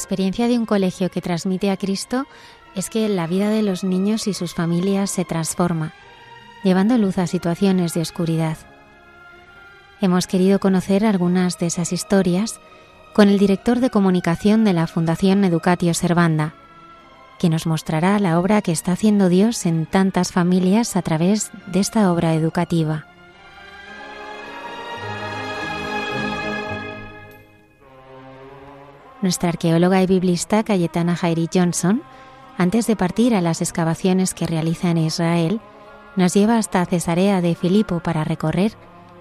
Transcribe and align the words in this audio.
Experiencia 0.00 0.48
de 0.48 0.58
un 0.58 0.64
colegio 0.64 1.10
que 1.10 1.20
transmite 1.20 1.70
a 1.70 1.76
Cristo 1.76 2.26
es 2.74 2.88
que 2.88 3.08
la 3.08 3.26
vida 3.26 3.50
de 3.50 3.62
los 3.62 3.84
niños 3.84 4.26
y 4.26 4.34
sus 4.34 4.54
familias 4.54 5.10
se 5.10 5.26
transforma, 5.26 5.92
llevando 6.64 6.96
luz 6.96 7.18
a 7.18 7.26
situaciones 7.26 7.92
de 7.92 8.00
oscuridad. 8.00 8.56
Hemos 10.00 10.26
querido 10.26 10.58
conocer 10.58 11.04
algunas 11.04 11.58
de 11.58 11.66
esas 11.66 11.92
historias 11.92 12.60
con 13.12 13.28
el 13.28 13.38
director 13.38 13.80
de 13.80 13.90
comunicación 13.90 14.64
de 14.64 14.72
la 14.72 14.86
Fundación 14.86 15.44
Educatio 15.44 15.92
Servanda, 15.92 16.54
que 17.38 17.50
nos 17.50 17.66
mostrará 17.66 18.18
la 18.18 18.38
obra 18.38 18.62
que 18.62 18.72
está 18.72 18.92
haciendo 18.92 19.28
Dios 19.28 19.66
en 19.66 19.84
tantas 19.84 20.32
familias 20.32 20.96
a 20.96 21.02
través 21.02 21.50
de 21.66 21.80
esta 21.80 22.10
obra 22.10 22.34
educativa. 22.34 23.09
Nuestra 29.22 29.50
arqueóloga 29.50 30.02
y 30.02 30.06
biblista 30.06 30.62
Cayetana 30.64 31.14
Jairi 31.14 31.48
Johnson, 31.52 32.02
antes 32.56 32.86
de 32.86 32.96
partir 32.96 33.34
a 33.34 33.42
las 33.42 33.60
excavaciones 33.60 34.32
que 34.32 34.46
realiza 34.46 34.90
en 34.90 34.98
Israel, 34.98 35.60
nos 36.16 36.32
lleva 36.32 36.56
hasta 36.56 36.86
Cesarea 36.86 37.42
de 37.42 37.54
Filipo 37.54 38.00
para 38.00 38.24
recorrer 38.24 38.72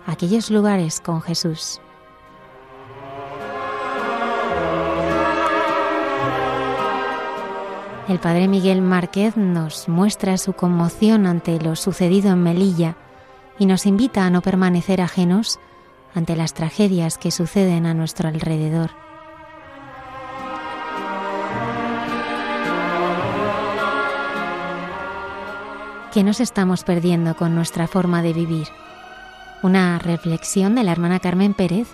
aquellos 0.06 0.52
lugares 0.52 1.02
con 1.02 1.22
Jesús. 1.22 1.82
El 8.08 8.20
padre 8.20 8.48
Miguel 8.48 8.82
Márquez 8.82 9.36
nos 9.36 9.88
muestra 9.90 10.38
su 10.38 10.54
conmoción 10.54 11.28
ante 11.28 11.60
lo 11.60 11.76
sucedido 11.76 12.32
en 12.32 12.42
Melilla 12.42 12.96
y 13.60 13.66
nos 13.66 13.86
invita 13.86 14.26
a 14.26 14.30
no 14.30 14.42
permanecer 14.42 15.02
ajenos 15.02 15.60
ante 16.16 16.36
las 16.36 16.54
tragedias 16.54 17.18
que 17.18 17.32
suceden 17.32 17.86
a 17.86 17.94
nuestro 17.94 18.30
alrededor. 18.30 19.09
¿Qué 26.14 26.24
nos 26.24 26.40
estamos 26.40 26.84
perdiendo 26.84 27.36
con 27.36 27.54
nuestra 27.54 27.88
forma 27.88 28.24
de 28.24 28.34
vivir? 28.34 28.68
Una 29.62 30.00
reflexión 30.00 30.74
de 30.74 30.84
la 30.84 30.92
hermana 30.92 31.20
Carmen 31.20 31.54
Pérez 31.54 31.88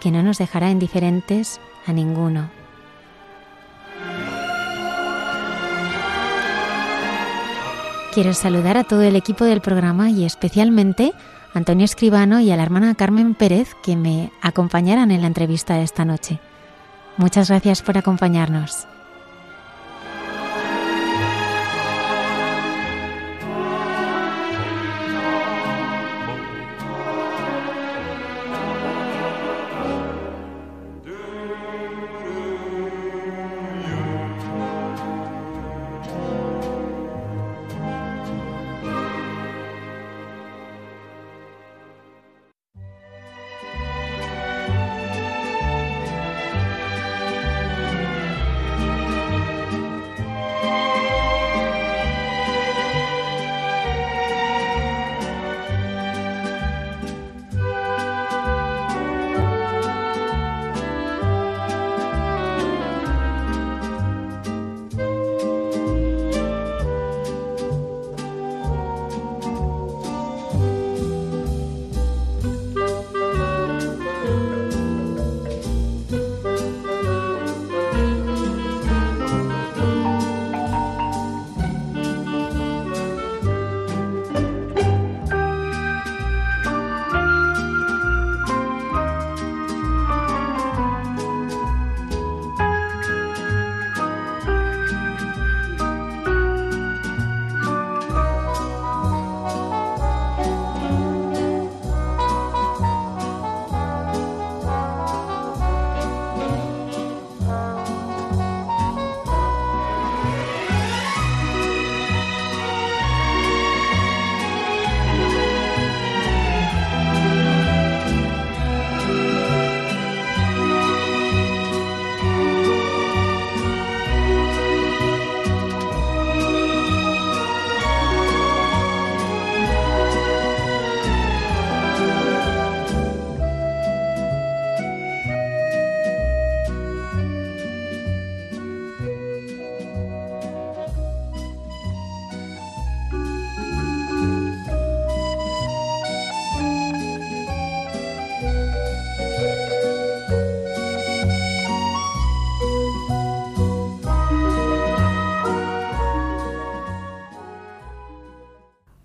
que 0.00 0.12
no 0.12 0.22
nos 0.22 0.38
dejará 0.38 0.70
indiferentes 0.70 1.60
a 1.84 1.92
ninguno. 1.92 2.50
Quiero 8.14 8.32
saludar 8.32 8.76
a 8.76 8.84
todo 8.84 9.02
el 9.02 9.16
equipo 9.16 9.44
del 9.44 9.60
programa 9.60 10.08
y 10.10 10.24
especialmente 10.24 11.12
a 11.52 11.58
Antonio 11.58 11.84
Escribano 11.84 12.38
y 12.38 12.52
a 12.52 12.56
la 12.56 12.62
hermana 12.62 12.94
Carmen 12.94 13.34
Pérez 13.34 13.74
que 13.82 13.96
me 13.96 14.30
acompañarán 14.40 15.10
en 15.10 15.22
la 15.22 15.26
entrevista 15.26 15.74
de 15.74 15.82
esta 15.82 16.04
noche. 16.04 16.38
Muchas 17.16 17.48
gracias 17.48 17.82
por 17.82 17.98
acompañarnos. 17.98 18.86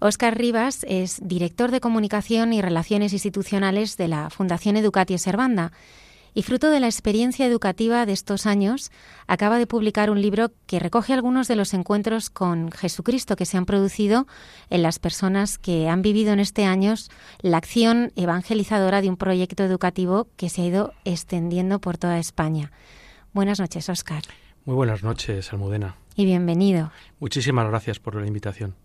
Óscar 0.04 0.38
Rivas 0.38 0.86
es 0.90 1.22
director 1.24 1.72
de 1.72 1.80
Comunicación 1.80 2.52
y 2.52 2.62
Relaciones 2.62 3.14
Institucionales 3.14 3.96
de 3.96 4.10
la 4.10 4.30
Fundación 4.30 4.76
Educatio 4.76 5.18
Servanda 5.18 5.72
y 6.34 6.44
fruto 6.44 6.70
de 6.70 6.82
la 6.82 6.88
experiencia 6.88 7.46
educativa 7.46 8.06
de 8.06 8.12
estos 8.12 8.46
años, 8.46 8.92
acaba 9.28 9.58
de 9.58 9.66
publicar 9.66 10.10
un 10.10 10.22
libro 10.22 10.52
que 10.68 10.80
recoge 10.80 11.14
algunos 11.14 11.48
de 11.48 11.56
los 11.56 11.74
encuentros 11.74 12.30
con 12.30 12.70
Jesucristo 12.74 13.38
que 13.38 13.46
se 13.46 13.56
han 13.56 13.66
producido 13.66 14.28
en 14.70 14.84
las 14.84 15.00
personas 15.00 15.58
que 15.58 15.88
han 15.88 16.02
vivido 16.02 16.34
en 16.34 16.42
este 16.42 16.66
año 16.66 16.96
la 17.40 17.56
acción 17.56 18.12
evangelizadora 18.18 19.02
de 19.02 19.08
un 19.08 19.16
proyecto 19.16 19.64
educativo 19.64 20.28
que 20.36 20.50
se 20.50 20.64
ha 20.64 20.66
ido 20.66 20.94
extendiendo 21.06 21.80
por 21.80 21.98
toda 21.98 22.20
España. 22.20 22.74
Buenas 23.32 23.62
noches, 23.62 23.88
Óscar. 23.88 24.24
Muy 24.66 24.76
buenas 24.76 25.02
noches, 25.02 25.54
Almudena. 25.54 25.96
Y 26.16 26.26
bienvenido. 26.26 26.92
Muchísimas 27.20 27.68
gracias 27.68 28.00
por 28.00 28.16
la 28.16 28.28
invitación. 28.28 28.76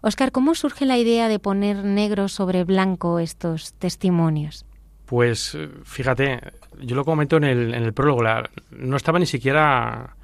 Óscar, 0.00 0.32
¿cómo 0.32 0.54
surge 0.54 0.86
la 0.86 0.96
idea 0.96 1.28
de 1.28 1.38
poner 1.38 1.84
negro 1.84 2.28
sobre 2.28 2.64
blanco 2.64 3.18
estos 3.18 3.74
testimonios? 3.74 4.64
Pues 5.04 5.54
eh, 5.54 5.68
fíjate, 5.84 6.40
yo 6.80 6.96
lo 6.96 7.04
comento 7.04 7.36
en 7.36 7.44
el, 7.44 7.74
en 7.74 7.82
el 7.82 7.92
prólogo, 7.92 8.22
no 8.70 8.96
estaba 8.96 9.18
ni 9.18 9.26
siquiera 9.26 10.16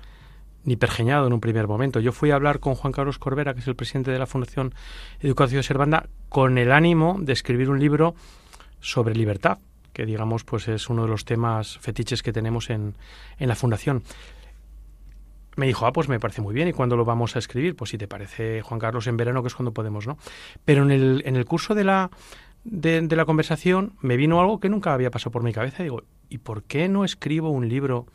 ni 0.64 0.76
pergeñado 0.76 1.26
en 1.26 1.32
un 1.32 1.40
primer 1.40 1.68
momento. 1.68 2.00
Yo 2.00 2.12
fui 2.12 2.30
a 2.30 2.36
hablar 2.36 2.60
con 2.60 2.74
Juan 2.74 2.92
Carlos 2.92 3.18
Corbera, 3.18 3.54
que 3.54 3.60
es 3.60 3.68
el 3.68 3.76
presidente 3.76 4.10
de 4.10 4.18
la 4.18 4.26
Fundación 4.26 4.74
Educación 5.20 5.62
Servanda, 5.62 6.08
con 6.28 6.58
el 6.58 6.72
ánimo 6.72 7.16
de 7.20 7.32
escribir 7.32 7.70
un 7.70 7.78
libro 7.78 8.14
sobre 8.80 9.14
libertad, 9.14 9.58
que 9.92 10.06
digamos 10.06 10.44
pues 10.44 10.68
es 10.68 10.88
uno 10.88 11.02
de 11.02 11.08
los 11.08 11.24
temas 11.24 11.78
fetiches 11.78 12.22
que 12.22 12.32
tenemos 12.32 12.70
en, 12.70 12.94
en 13.38 13.48
la 13.48 13.54
Fundación. 13.54 14.02
Me 15.56 15.66
dijo, 15.66 15.86
ah, 15.86 15.92
pues 15.92 16.08
me 16.08 16.18
parece 16.18 16.42
muy 16.42 16.54
bien, 16.54 16.68
¿y 16.68 16.72
cuándo 16.72 16.96
lo 16.96 17.04
vamos 17.04 17.36
a 17.36 17.38
escribir? 17.38 17.76
Pues 17.76 17.90
si 17.90 17.98
te 17.98 18.08
parece, 18.08 18.62
Juan 18.62 18.80
Carlos, 18.80 19.06
en 19.06 19.16
verano, 19.16 19.42
que 19.42 19.48
es 19.48 19.54
cuando 19.54 19.72
podemos, 19.72 20.06
¿no? 20.06 20.18
Pero 20.64 20.82
en 20.82 20.90
el, 20.90 21.22
en 21.26 21.36
el 21.36 21.44
curso 21.44 21.74
de 21.74 21.84
la, 21.84 22.10
de, 22.64 23.06
la 23.14 23.24
conversación 23.24 23.94
me 24.00 24.16
vino 24.16 24.40
algo 24.40 24.58
que 24.58 24.68
nunca 24.68 24.92
había 24.92 25.10
pasado 25.10 25.30
por 25.30 25.42
mi 25.42 25.52
cabeza. 25.52 25.82
Digo, 25.82 26.02
¿y 26.28 26.38
por 26.38 26.64
qué 26.64 26.88
no 26.88 27.04
escribo 27.04 27.50
un 27.50 27.68
libro 27.68 28.06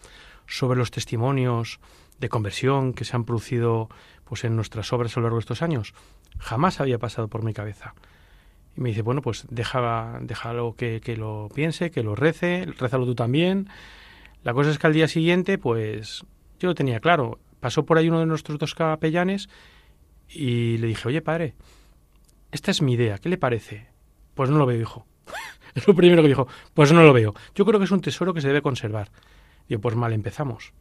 sobre 0.47 0.79
los 0.79 0.91
testimonios 0.91 1.79
de 2.19 2.29
conversión 2.29 2.93
que 2.93 3.05
se 3.05 3.15
han 3.15 3.23
producido 3.23 3.89
pues 4.25 4.43
en 4.43 4.55
nuestras 4.55 4.91
obras 4.91 5.15
a 5.15 5.19
lo 5.19 5.25
largo 5.25 5.37
de 5.37 5.41
estos 5.41 5.61
años? 5.61 5.93
Jamás 6.39 6.79
había 6.81 6.97
pasado 6.97 7.27
por 7.27 7.43
mi 7.43 7.53
cabeza. 7.53 7.93
Y 8.75 8.81
me 8.81 8.89
dice, 8.89 9.01
bueno, 9.01 9.21
pues 9.21 9.45
deja, 9.49 10.19
déjalo 10.21 10.75
que, 10.75 10.99
que 11.01 11.15
lo 11.15 11.49
piense, 11.53 11.91
que 11.91 12.03
lo 12.03 12.15
rece, 12.15 12.65
rézalo 12.77 13.05
tú 13.05 13.15
también. 13.15 13.69
La 14.43 14.53
cosa 14.53 14.71
es 14.71 14.79
que 14.79 14.87
al 14.87 14.93
día 14.93 15.07
siguiente, 15.07 15.57
pues 15.57 16.25
yo 16.59 16.67
lo 16.69 16.75
tenía 16.75 16.99
claro. 16.99 17.39
Pasó 17.59 17.85
por 17.85 17.97
ahí 17.97 18.09
uno 18.09 18.19
de 18.19 18.25
nuestros 18.25 18.57
dos 18.57 18.75
capellanes 18.75 19.49
y 20.29 20.77
le 20.77 20.87
dije, 20.87 21.07
oye, 21.07 21.21
padre, 21.21 21.55
esta 22.51 22.71
es 22.71 22.81
mi 22.81 22.93
idea, 22.93 23.17
¿qué 23.17 23.29
le 23.29 23.37
parece? 23.37 23.87
Pues 24.35 24.49
no 24.49 24.57
lo 24.57 24.65
veo, 24.65 24.79
hijo. 24.79 25.05
es 25.75 25.87
lo 25.87 25.95
primero 25.95 26.21
que 26.21 26.29
dijo. 26.29 26.47
Pues 26.73 26.91
no 26.91 27.03
lo 27.03 27.13
veo. 27.13 27.33
Yo 27.55 27.65
creo 27.65 27.79
que 27.79 27.85
es 27.85 27.91
un 27.91 28.01
tesoro 28.01 28.33
que 28.33 28.41
se 28.41 28.47
debe 28.47 28.61
conservar. 28.61 29.11
Digo, 29.67 29.81
pues 29.81 29.95
mal 29.95 30.13
empezamos. 30.13 30.73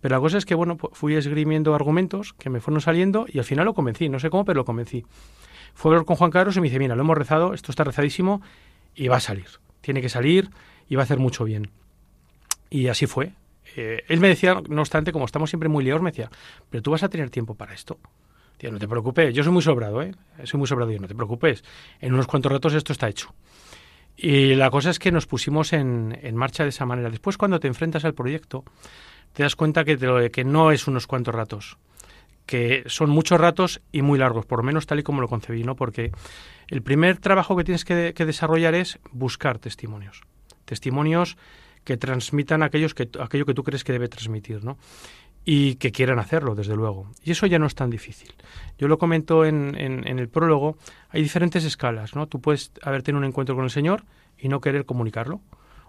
Pero 0.00 0.16
la 0.16 0.20
cosa 0.20 0.38
es 0.38 0.44
que, 0.44 0.54
bueno, 0.54 0.76
fui 0.92 1.14
esgrimiendo 1.14 1.74
argumentos 1.74 2.32
que 2.34 2.50
me 2.50 2.60
fueron 2.60 2.80
saliendo 2.80 3.26
y 3.28 3.38
al 3.38 3.44
final 3.44 3.64
lo 3.64 3.74
convencí. 3.74 4.08
No 4.08 4.18
sé 4.18 4.30
cómo, 4.30 4.44
pero 4.44 4.58
lo 4.58 4.64
convencí. 4.64 5.04
Fue 5.74 5.90
a 5.90 5.94
hablar 5.94 6.06
con 6.06 6.16
Juan 6.16 6.30
Carlos 6.30 6.56
y 6.56 6.60
me 6.60 6.68
dice, 6.68 6.78
mira, 6.78 6.94
lo 6.96 7.02
hemos 7.02 7.18
rezado, 7.18 7.54
esto 7.54 7.70
está 7.70 7.84
rezadísimo 7.84 8.40
y 8.94 9.08
va 9.08 9.16
a 9.16 9.20
salir. 9.20 9.46
Tiene 9.80 10.00
que 10.00 10.08
salir 10.08 10.50
y 10.88 10.96
va 10.96 11.02
a 11.02 11.04
hacer 11.04 11.18
mucho 11.18 11.44
bien. 11.44 11.70
Y 12.70 12.88
así 12.88 13.06
fue. 13.06 13.32
Eh, 13.74 14.04
él 14.08 14.20
me 14.20 14.28
decía, 14.28 14.60
no 14.68 14.80
obstante, 14.80 15.12
como 15.12 15.24
estamos 15.24 15.50
siempre 15.50 15.68
muy 15.68 15.84
liados, 15.84 16.02
me 16.02 16.10
decía, 16.10 16.30
pero 16.70 16.82
tú 16.82 16.90
vas 16.90 17.02
a 17.02 17.08
tener 17.08 17.30
tiempo 17.30 17.54
para 17.54 17.74
esto. 17.74 17.98
Tío, 18.56 18.70
no 18.70 18.78
te 18.78 18.88
preocupes, 18.88 19.34
yo 19.34 19.42
soy 19.42 19.52
muy 19.52 19.62
sobrado, 19.62 20.00
¿eh? 20.02 20.14
Soy 20.44 20.58
muy 20.58 20.66
sobrado, 20.66 20.90
yo 20.90 20.98
no 20.98 21.08
te 21.08 21.14
preocupes. 21.14 21.62
En 22.00 22.14
unos 22.14 22.26
cuantos 22.26 22.50
ratos 22.50 22.72
esto 22.72 22.92
está 22.92 23.08
hecho. 23.08 23.34
Y 24.16 24.54
la 24.54 24.70
cosa 24.70 24.90
es 24.90 24.98
que 24.98 25.12
nos 25.12 25.26
pusimos 25.26 25.74
en, 25.74 26.34
marcha 26.34 26.62
de 26.62 26.70
esa 26.70 26.86
manera. 26.86 27.10
Después, 27.10 27.36
cuando 27.36 27.60
te 27.60 27.68
enfrentas 27.68 28.06
al 28.06 28.14
proyecto, 28.14 28.64
te 29.34 29.42
das 29.42 29.56
cuenta 29.56 29.84
que, 29.84 30.44
no 30.46 30.70
es 30.70 30.88
unos 30.88 31.06
cuantos 31.06 31.34
ratos, 31.34 31.76
que 32.46 32.84
son 32.86 33.10
muchos 33.10 33.38
ratos 33.38 33.82
y 33.92 34.00
muy 34.00 34.18
largos, 34.18 34.46
por 34.46 34.60
lo 34.60 34.62
menos 34.62 34.86
tal 34.86 35.00
y 35.00 35.02
como 35.02 35.20
lo 35.20 35.28
concebí, 35.28 35.62
¿no? 35.62 35.76
Porque 35.76 36.12
el 36.68 36.82
primer 36.82 37.18
trabajo 37.18 37.56
que 37.56 37.64
tienes 37.64 37.84
que 37.84 38.24
desarrollar 38.24 38.74
es 38.74 38.98
buscar 39.12 39.58
testimonios. 39.58 40.22
Testimonios 40.64 41.36
que 41.86 41.96
transmitan 41.96 42.62
aquellos 42.62 42.92
que, 42.92 43.08
aquello 43.20 43.46
que 43.46 43.54
tú 43.54 43.62
crees 43.62 43.84
que 43.84 43.92
debe 43.92 44.08
transmitir, 44.08 44.62
¿no? 44.62 44.76
y 45.48 45.76
que 45.76 45.92
quieran 45.92 46.18
hacerlo, 46.18 46.56
desde 46.56 46.74
luego. 46.74 47.06
Y 47.22 47.30
eso 47.30 47.46
ya 47.46 47.60
no 47.60 47.66
es 47.66 47.76
tan 47.76 47.88
difícil. 47.88 48.34
Yo 48.78 48.88
lo 48.88 48.98
comento 48.98 49.44
en, 49.44 49.76
en, 49.78 50.18
el 50.18 50.28
prólogo, 50.28 50.76
hay 51.08 51.22
diferentes 51.22 51.64
escalas, 51.64 52.16
¿no? 52.16 52.26
Tú 52.26 52.40
puedes 52.40 52.72
haber 52.82 53.04
tenido 53.04 53.20
un 53.20 53.26
encuentro 53.26 53.54
con 53.54 53.62
el 53.62 53.70
Señor 53.70 54.02
y 54.36 54.48
no 54.48 54.60
querer 54.60 54.84
comunicarlo, 54.86 55.40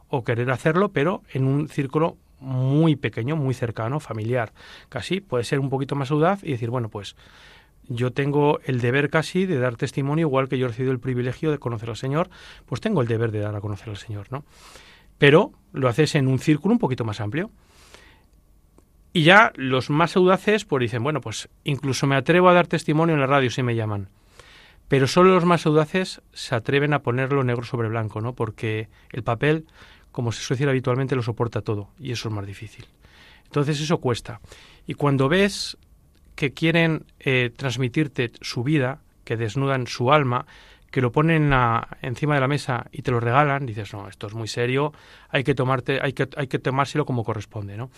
o 0.09 0.23
querer 0.23 0.51
hacerlo, 0.51 0.89
pero 0.89 1.23
en 1.33 1.45
un 1.45 1.69
círculo 1.69 2.17
muy 2.39 2.95
pequeño, 2.95 3.35
muy 3.35 3.55
cercano, 3.55 3.99
familiar, 3.99 4.53
casi. 4.89 5.21
Puede 5.21 5.43
ser 5.43 5.59
un 5.59 5.71
poquito 5.71 5.95
más 5.95 6.11
audaz 6.11 6.43
y 6.43 6.51
decir, 6.51 6.69
bueno, 6.69 6.89
pues 6.89 7.15
yo 7.89 8.11
tengo 8.11 8.59
el 8.65 8.79
deber 8.79 9.09
casi 9.09 9.45
de 9.45 9.57
dar 9.57 9.75
testimonio, 9.75 10.27
igual 10.27 10.49
que 10.49 10.57
yo 10.57 10.65
he 10.65 10.69
recibido 10.69 10.91
el 10.91 10.99
privilegio 10.99 11.51
de 11.51 11.57
conocer 11.57 11.89
al 11.89 11.97
Señor, 11.97 12.29
pues 12.65 12.81
tengo 12.81 13.01
el 13.01 13.07
deber 13.07 13.31
de 13.31 13.39
dar 13.39 13.55
a 13.55 13.61
conocer 13.61 13.89
al 13.89 13.97
Señor, 13.97 14.27
¿no? 14.29 14.45
Pero 15.17 15.51
lo 15.73 15.87
haces 15.87 16.15
en 16.15 16.27
un 16.27 16.39
círculo 16.39 16.73
un 16.73 16.79
poquito 16.79 17.05
más 17.05 17.19
amplio. 17.19 17.51
Y 19.13 19.23
ya 19.23 19.51
los 19.55 19.89
más 19.89 20.15
audaces 20.15 20.65
pues 20.65 20.81
dicen, 20.81 21.03
bueno, 21.03 21.21
pues 21.21 21.49
incluso 21.63 22.05
me 22.07 22.15
atrevo 22.15 22.49
a 22.49 22.53
dar 22.53 22.67
testimonio 22.67 23.15
en 23.15 23.21
la 23.21 23.27
radio 23.27 23.49
si 23.49 23.63
me 23.63 23.75
llaman. 23.75 24.09
Pero 24.87 25.07
solo 25.07 25.33
los 25.33 25.45
más 25.45 25.65
audaces 25.65 26.21
se 26.33 26.55
atreven 26.55 26.93
a 26.93 27.01
ponerlo 27.01 27.43
negro 27.43 27.63
sobre 27.63 27.89
blanco, 27.89 28.21
¿no? 28.21 28.33
Porque 28.33 28.89
el 29.11 29.23
papel, 29.23 29.65
como 30.11 30.31
se 30.31 30.41
suele 30.41 30.57
decir 30.57 30.69
habitualmente, 30.69 31.15
lo 31.15 31.23
soporta 31.23 31.61
todo 31.61 31.89
y 31.99 32.11
eso 32.11 32.29
es 32.29 32.35
más 32.35 32.45
difícil. 32.45 32.85
Entonces 33.45 33.81
eso 33.81 33.97
cuesta. 33.97 34.39
Y 34.85 34.93
cuando 34.93 35.29
ves 35.29 35.77
que 36.35 36.53
quieren 36.53 37.05
eh, 37.19 37.51
transmitirte 37.55 38.31
su 38.41 38.63
vida, 38.63 39.01
que 39.23 39.35
desnudan 39.35 39.87
su 39.87 40.13
alma, 40.13 40.45
que 40.97 41.01
lo 41.01 41.11
ponen 41.11 41.53
encima 42.01 42.33
de 42.33 42.41
la 42.41 42.47
mesa 42.47 42.87
y 42.91 43.03
te 43.03 43.11
lo 43.11 43.19
regalan, 43.19 43.67
dices, 43.67 43.93
no, 43.93 44.07
esto 44.07 44.25
es 44.25 44.33
muy 44.33 44.47
serio, 44.47 44.93
hay 45.29 45.43
que 45.43 45.53
tomarte, 45.53 45.99
hay 46.01 46.13
que, 46.13 46.27
hay 46.35 46.47
que 46.47 46.57
tomárselo 46.57 47.05
como 47.05 47.23
corresponde, 47.23 47.77
¿no? 47.77 47.91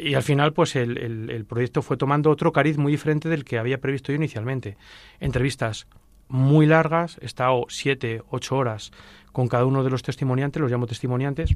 y 0.00 0.14
al 0.14 0.22
final, 0.22 0.54
pues 0.54 0.76
el, 0.76 0.96
el, 0.96 1.44
proyecto 1.44 1.82
fue 1.82 1.98
tomando 1.98 2.30
otro 2.30 2.52
cariz 2.52 2.78
muy 2.78 2.90
diferente 2.90 3.28
del 3.28 3.44
que 3.44 3.58
había 3.58 3.82
previsto 3.82 4.12
yo 4.12 4.16
inicialmente. 4.16 4.78
Entrevistas 5.20 5.88
muy 6.28 6.64
largas, 6.64 7.18
he 7.20 7.26
estado 7.26 7.66
siete, 7.68 8.22
ocho 8.30 8.56
horas 8.56 8.92
con 9.30 9.46
cada 9.46 9.66
uno 9.66 9.84
de 9.84 9.90
los 9.90 10.02
testimoniantes, 10.02 10.62
los 10.62 10.70
llamo 10.70 10.86
testimoniantes, 10.86 11.54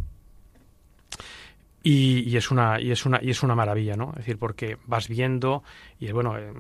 y, 1.83 2.37
es 2.37 2.51
una 2.51 2.79
y 2.83 2.91
es 2.91 3.07
una 3.07 3.19
y 3.23 3.31
es 3.31 3.43
una 3.43 3.55
maravilla, 3.55 3.97
¿no? 3.97 4.11
Es 4.11 4.19
decir, 4.19 4.37
porque 4.37 4.77
vas 4.85 5.09
viendo 5.09 5.63
y 5.99 6.13
bueno, 6.13 6.37
eh, 6.37 6.53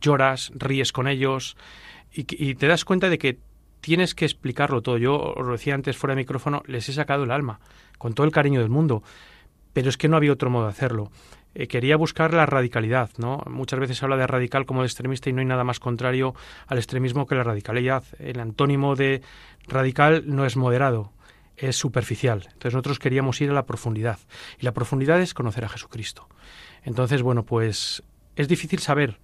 lloras, 0.00 0.52
ríes 0.54 0.92
con 0.92 1.08
ellos 1.08 1.56
y, 2.14 2.54
te 2.54 2.66
das 2.66 2.84
cuenta 2.84 3.08
de 3.08 3.18
que 3.18 3.38
tienes 3.80 4.14
que 4.14 4.24
explicarlo 4.24 4.82
todo. 4.82 4.98
Yo 4.98 5.14
os 5.16 5.46
lo 5.46 5.52
decía 5.52 5.74
antes 5.74 5.96
fuera 5.96 6.14
de 6.14 6.22
micrófono, 6.22 6.62
les 6.66 6.88
he 6.88 6.92
sacado 6.92 7.24
el 7.24 7.30
alma 7.30 7.60
con 7.98 8.14
todo 8.14 8.26
el 8.26 8.32
cariño 8.32 8.60
del 8.60 8.70
mundo 8.70 9.02
pero 9.72 9.88
es 9.88 9.96
que 9.96 10.08
no 10.08 10.16
había 10.16 10.32
otro 10.32 10.50
modo 10.50 10.64
de 10.64 10.70
hacerlo. 10.70 11.10
Eh, 11.54 11.66
quería 11.66 11.96
buscar 11.96 12.32
la 12.32 12.46
radicalidad, 12.46 13.10
¿no? 13.18 13.42
Muchas 13.46 13.78
veces 13.78 13.98
se 13.98 14.04
habla 14.04 14.16
de 14.16 14.26
radical 14.26 14.64
como 14.64 14.80
de 14.80 14.86
extremista 14.86 15.28
y 15.28 15.32
no 15.32 15.40
hay 15.40 15.46
nada 15.46 15.64
más 15.64 15.80
contrario 15.80 16.34
al 16.66 16.78
extremismo 16.78 17.26
que 17.26 17.34
la 17.34 17.42
radicalidad. 17.42 18.04
El 18.18 18.40
antónimo 18.40 18.96
de 18.96 19.22
radical 19.66 20.24
no 20.26 20.46
es 20.46 20.56
moderado, 20.56 21.12
es 21.56 21.76
superficial. 21.76 22.44
Entonces 22.44 22.74
nosotros 22.74 22.98
queríamos 22.98 23.40
ir 23.40 23.50
a 23.50 23.54
la 23.54 23.66
profundidad 23.66 24.18
y 24.58 24.64
la 24.64 24.72
profundidad 24.72 25.20
es 25.20 25.34
conocer 25.34 25.64
a 25.64 25.68
Jesucristo. 25.68 26.28
Entonces, 26.84 27.22
bueno, 27.22 27.44
pues 27.44 28.02
es 28.34 28.48
difícil 28.48 28.80
saber 28.80 29.20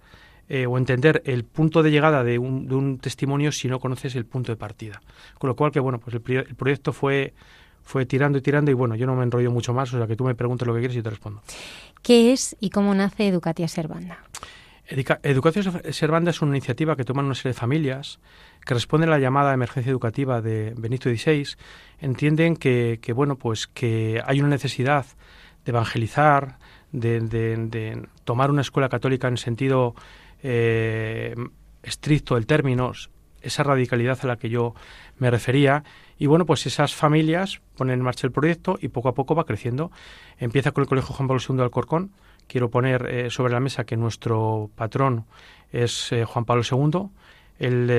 eh, 0.49 0.65
o 0.65 0.77
entender 0.77 1.21
el 1.25 1.45
punto 1.45 1.83
de 1.83 1.91
llegada 1.91 2.23
de 2.23 2.37
un, 2.37 2.67
de 2.67 2.75
un, 2.75 2.97
testimonio 2.99 3.51
si 3.51 3.67
no 3.67 3.79
conoces 3.79 4.15
el 4.15 4.25
punto 4.25 4.51
de 4.51 4.57
partida. 4.57 5.01
Con 5.37 5.47
lo 5.47 5.55
cual 5.55 5.71
que 5.71 5.79
bueno, 5.79 5.99
pues 5.99 6.15
el, 6.15 6.37
el 6.37 6.55
proyecto 6.55 6.91
fue 6.91 7.33
fue 7.81 8.05
tirando 8.05 8.37
y 8.37 8.41
tirando 8.41 8.69
y 8.69 8.73
bueno, 8.75 8.95
yo 8.95 9.07
no 9.07 9.15
me 9.15 9.23
enrollo 9.23 9.49
mucho 9.49 9.73
más, 9.73 9.91
o 9.93 9.97
sea 9.97 10.05
que 10.05 10.15
tú 10.15 10.23
me 10.23 10.35
preguntes 10.35 10.67
lo 10.67 10.73
que 10.73 10.79
quieres 10.79 10.97
y 10.97 11.01
te 11.01 11.09
respondo. 11.09 11.41
¿Qué 12.03 12.33
es 12.33 12.55
y 12.59 12.69
cómo 12.69 12.93
nace 12.93 13.27
Educatia 13.27 13.67
Servanda? 13.67 14.19
Educación 15.23 15.81
Servanda 15.91 16.31
es 16.31 16.41
una 16.41 16.51
iniciativa 16.51 16.95
que 16.95 17.03
toman 17.03 17.25
una 17.25 17.35
serie 17.35 17.53
de 17.53 17.59
familias 17.59 18.19
que 18.65 18.73
responden 18.73 19.09
a 19.09 19.13
la 19.13 19.19
llamada 19.19 19.53
emergencia 19.53 19.91
educativa 19.91 20.41
de 20.41 20.73
Benito 20.77 21.09
XVI. 21.09 21.47
Entienden 21.99 22.55
que, 22.55 22.99
bueno, 23.15 23.35
pues 23.35 23.67
que 23.67 24.21
hay 24.25 24.39
una 24.39 24.49
necesidad 24.49 25.05
de 25.63 25.71
evangelizar, 25.71 26.57
de, 26.91 28.07
tomar 28.23 28.49
una 28.49 28.61
escuela 28.61 28.89
católica 28.89 29.27
en 29.27 29.37
sentido 29.37 29.93
eh, 30.43 31.35
estricto 31.83 32.35
del 32.35 32.45
término, 32.45 32.91
esa 33.41 33.63
radicalidad 33.63 34.19
a 34.23 34.27
la 34.27 34.37
que 34.37 34.49
yo 34.49 34.73
me 35.17 35.29
refería. 35.31 35.83
Y 36.17 36.27
bueno, 36.27 36.45
pues 36.45 36.65
esas 36.65 36.93
familias 36.93 37.61
ponen 37.77 37.99
en 37.99 38.01
marcha 38.01 38.27
el 38.27 38.33
proyecto 38.33 38.77
y 38.81 38.89
poco 38.89 39.09
a 39.09 39.13
poco 39.13 39.35
va 39.35 39.45
creciendo. 39.45 39.91
Empieza 40.37 40.71
con 40.71 40.83
el 40.83 40.87
Colegio 40.87 41.13
Juan 41.13 41.27
Pablo 41.27 41.41
II 41.47 41.57
de 41.57 41.63
Alcorcón. 41.63 42.11
Quiero 42.47 42.69
poner 42.69 43.05
eh, 43.05 43.29
sobre 43.29 43.53
la 43.53 43.59
mesa 43.59 43.85
que 43.85 43.95
nuestro 43.95 44.69
patrón 44.75 45.25
es 45.71 46.11
eh, 46.11 46.25
Juan 46.25 46.45
Pablo 46.45 46.63
II. 46.69 47.09
Él 47.59 47.91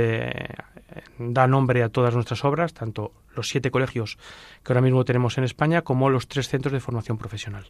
da 1.19 1.47
nombre 1.47 1.83
a 1.83 1.91
todas 1.91 2.15
nuestras 2.15 2.47
obras, 2.47 2.73
tanto 2.73 3.13
los 3.37 3.49
siete 3.49 3.71
colegios 3.71 4.17
que 4.65 4.73
ahora 4.73 4.81
mismo 4.81 5.05
tenemos 5.05 5.37
en 5.37 5.45
España 5.45 5.83
como 5.83 6.09
los 6.09 6.29
tres 6.29 6.49
centros 6.49 6.73
de 6.73 6.81
formación 6.81 7.19
profesional. 7.19 7.67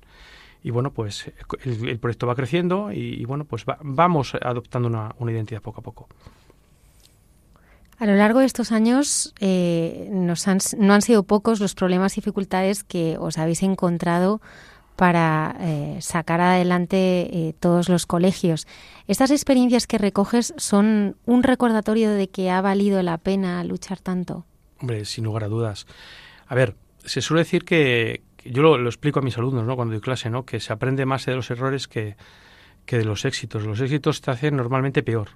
Y 0.62 0.70
bueno, 0.70 0.92
pues 0.92 1.30
el, 1.64 1.98
proyecto 1.98 2.26
va 2.26 2.34
creciendo 2.34 2.92
y, 2.92 3.24
bueno, 3.24 3.44
pues 3.44 3.64
vamos 3.82 4.34
adoptando 4.34 4.88
una, 4.88 5.32
identidad 5.32 5.62
poco 5.62 5.80
a 5.80 5.82
poco. 5.82 6.08
A 7.98 8.06
lo 8.06 8.14
largo 8.14 8.40
de 8.40 8.46
estos 8.46 8.72
años 8.72 9.34
eh, 9.40 10.08
nos 10.10 10.48
han, 10.48 10.58
no 10.78 10.94
han 10.94 11.02
sido 11.02 11.22
pocos 11.22 11.60
los 11.60 11.74
problemas 11.74 12.16
y 12.16 12.20
dificultades 12.20 12.82
que 12.82 13.16
os 13.18 13.36
habéis 13.36 13.62
encontrado 13.62 14.40
para 15.00 15.56
eh, 15.60 15.96
sacar 16.02 16.42
adelante 16.42 16.96
eh, 17.32 17.54
todos 17.58 17.88
los 17.88 18.04
colegios. 18.04 18.66
¿Estas 19.08 19.30
experiencias 19.30 19.86
que 19.86 19.96
recoges 19.96 20.52
son 20.58 21.16
un 21.24 21.42
recordatorio 21.42 22.10
de 22.10 22.28
que 22.28 22.50
ha 22.50 22.60
valido 22.60 23.02
la 23.02 23.16
pena 23.16 23.64
luchar 23.64 23.98
tanto? 23.98 24.44
Hombre, 24.78 25.06
sin 25.06 25.24
lugar 25.24 25.44
a 25.44 25.48
dudas. 25.48 25.86
A 26.48 26.54
ver, 26.54 26.76
se 27.02 27.22
suele 27.22 27.44
decir 27.44 27.64
que, 27.64 28.22
yo 28.44 28.62
lo, 28.62 28.88
explico 28.88 29.20
a 29.20 29.22
mis 29.22 29.36
alumnos 29.38 29.64
¿no? 29.64 29.76
cuando 29.76 29.92
doy 29.92 30.00
clase, 30.00 30.30
¿no? 30.30 30.44
que 30.44 30.60
se 30.60 30.72
aprende 30.72 31.06
más 31.06 31.26
de 31.26 31.34
los 31.34 31.50
errores 31.50 31.88
que, 31.88 32.16
que 32.86 32.98
de 32.98 33.04
los 33.04 33.24
éxitos. 33.24 33.64
Los 33.64 33.80
éxitos 33.80 34.20
te 34.20 34.30
hacen 34.30 34.56
normalmente 34.56 35.02
peor. 35.02 35.28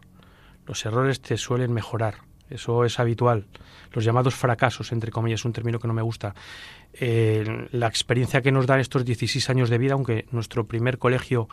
Los 0.66 0.84
errores 0.86 1.20
te 1.20 1.36
suelen 1.36 1.72
mejorar. 1.72 2.16
Eso 2.50 2.84
es 2.84 3.00
habitual. 3.00 3.46
Los 3.92 4.04
llamados 4.04 4.34
fracasos, 4.34 4.92
entre 4.92 5.10
comillas, 5.10 5.44
un 5.44 5.52
término 5.52 5.78
que 5.78 5.88
no 5.88 5.94
me 5.94 6.02
gusta. 6.02 6.34
Eh, 6.92 7.68
la 7.72 7.86
experiencia 7.86 8.42
que 8.42 8.52
nos 8.52 8.66
dan 8.66 8.80
estos 8.80 9.04
16 9.04 9.50
años 9.50 9.70
de 9.70 9.78
vida, 9.78 9.94
aunque 9.94 10.26
nuestro 10.30 10.66
primer 10.66 10.98
colegio 10.98 11.48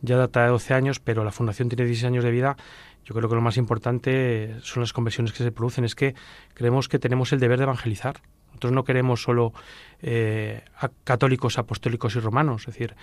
ya 0.00 0.16
data 0.16 0.42
de 0.42 0.48
12 0.48 0.74
años, 0.74 0.98
pero 0.98 1.24
la 1.24 1.30
fundación 1.30 1.68
tiene 1.68 1.84
16 1.84 2.06
años 2.06 2.24
de 2.24 2.30
vida, 2.30 2.56
yo 3.04 3.14
creo 3.14 3.28
que 3.28 3.34
lo 3.34 3.40
más 3.40 3.56
importante 3.56 4.56
son 4.62 4.82
las 4.82 4.92
conversiones 4.92 5.32
que 5.32 5.44
se 5.44 5.52
producen. 5.52 5.84
Es 5.84 5.94
que 5.94 6.14
creemos 6.54 6.88
que 6.88 6.98
tenemos 6.98 7.32
el 7.32 7.40
deber 7.40 7.58
de 7.58 7.64
evangelizar. 7.64 8.20
Nosotros 8.50 8.72
no 8.72 8.84
queremos 8.84 9.22
solo 9.22 9.52
eh, 10.02 10.62
católicos, 11.04 11.58
apostólicos 11.58 12.14
y 12.16 12.20
romanos. 12.20 12.62
Es 12.62 12.74
decir, 12.74 12.94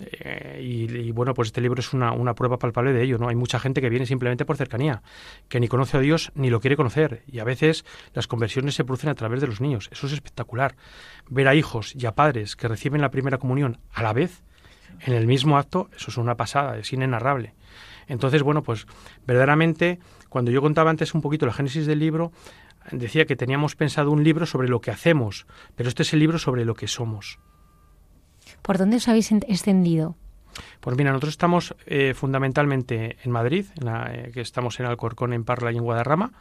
eh, 0.00 0.60
y, 0.62 1.10
bueno, 1.12 1.34
pues 1.34 1.48
este 1.48 1.60
libro 1.60 1.80
es 1.80 1.92
una, 1.92 2.12
una, 2.12 2.34
prueba 2.34 2.58
palpable 2.58 2.92
de 2.92 3.02
ello, 3.02 3.18
¿no? 3.18 3.28
Hay 3.28 3.36
mucha 3.36 3.58
gente 3.58 3.80
que 3.80 3.88
viene 3.88 4.06
simplemente 4.06 4.44
por 4.44 4.56
cercanía, 4.56 5.02
que 5.48 5.60
ni 5.60 5.68
conoce 5.68 5.96
a 5.96 6.00
Dios 6.00 6.32
ni 6.34 6.50
lo 6.50 6.60
quiere 6.60 6.76
conocer. 6.76 7.22
Y 7.26 7.38
a 7.38 7.44
veces 7.44 7.84
las 8.12 8.26
conversiones 8.26 8.74
se 8.74 8.84
producen 8.84 9.10
a 9.10 9.14
través 9.14 9.40
de 9.40 9.46
los 9.46 9.60
niños. 9.60 9.88
Eso 9.92 10.06
es 10.06 10.12
espectacular. 10.12 10.74
Ver 11.28 11.48
a 11.48 11.54
hijos 11.54 11.94
y 11.94 12.06
a 12.06 12.12
padres 12.12 12.56
que 12.56 12.68
reciben 12.68 13.00
la 13.00 13.10
primera 13.10 13.38
comunión 13.38 13.78
a 13.92 14.02
la 14.02 14.12
vez, 14.12 14.42
en 15.00 15.12
el 15.12 15.26
mismo 15.26 15.58
acto, 15.58 15.88
eso 15.96 16.10
es 16.10 16.16
una 16.16 16.36
pasada, 16.36 16.78
es 16.78 16.92
inenarrable. 16.92 17.54
Entonces, 18.06 18.42
bueno, 18.42 18.62
pues 18.62 18.86
verdaderamente, 19.26 19.98
cuando 20.28 20.50
yo 20.50 20.60
contaba 20.60 20.90
antes 20.90 21.14
un 21.14 21.22
poquito 21.22 21.46
la 21.46 21.52
génesis 21.52 21.86
del 21.86 21.98
libro, 21.98 22.32
decía 22.90 23.24
que 23.24 23.36
teníamos 23.36 23.76
pensado 23.76 24.10
un 24.10 24.24
libro 24.24 24.46
sobre 24.46 24.68
lo 24.68 24.80
que 24.80 24.90
hacemos, 24.90 25.46
pero 25.76 25.88
este 25.88 26.02
es 26.02 26.12
el 26.12 26.20
libro 26.20 26.38
sobre 26.38 26.64
lo 26.64 26.74
que 26.74 26.88
somos. 26.88 27.38
¿Por 28.62 28.78
dónde 28.78 28.96
os 28.96 29.08
habéis 29.08 29.30
extendido? 29.32 30.16
Pues 30.80 30.96
mira, 30.96 31.10
nosotros 31.10 31.32
estamos 31.32 31.74
eh, 31.86 32.14
fundamentalmente 32.14 33.16
en 33.22 33.30
Madrid, 33.30 33.66
en 33.80 33.88
eh, 33.88 34.30
que 34.32 34.40
estamos 34.40 34.78
en 34.80 34.86
Alcorcón, 34.86 35.32
en 35.32 35.44
Parla 35.44 35.72
y 35.72 35.76
en 35.76 35.82
Guadarrama, 35.82 36.32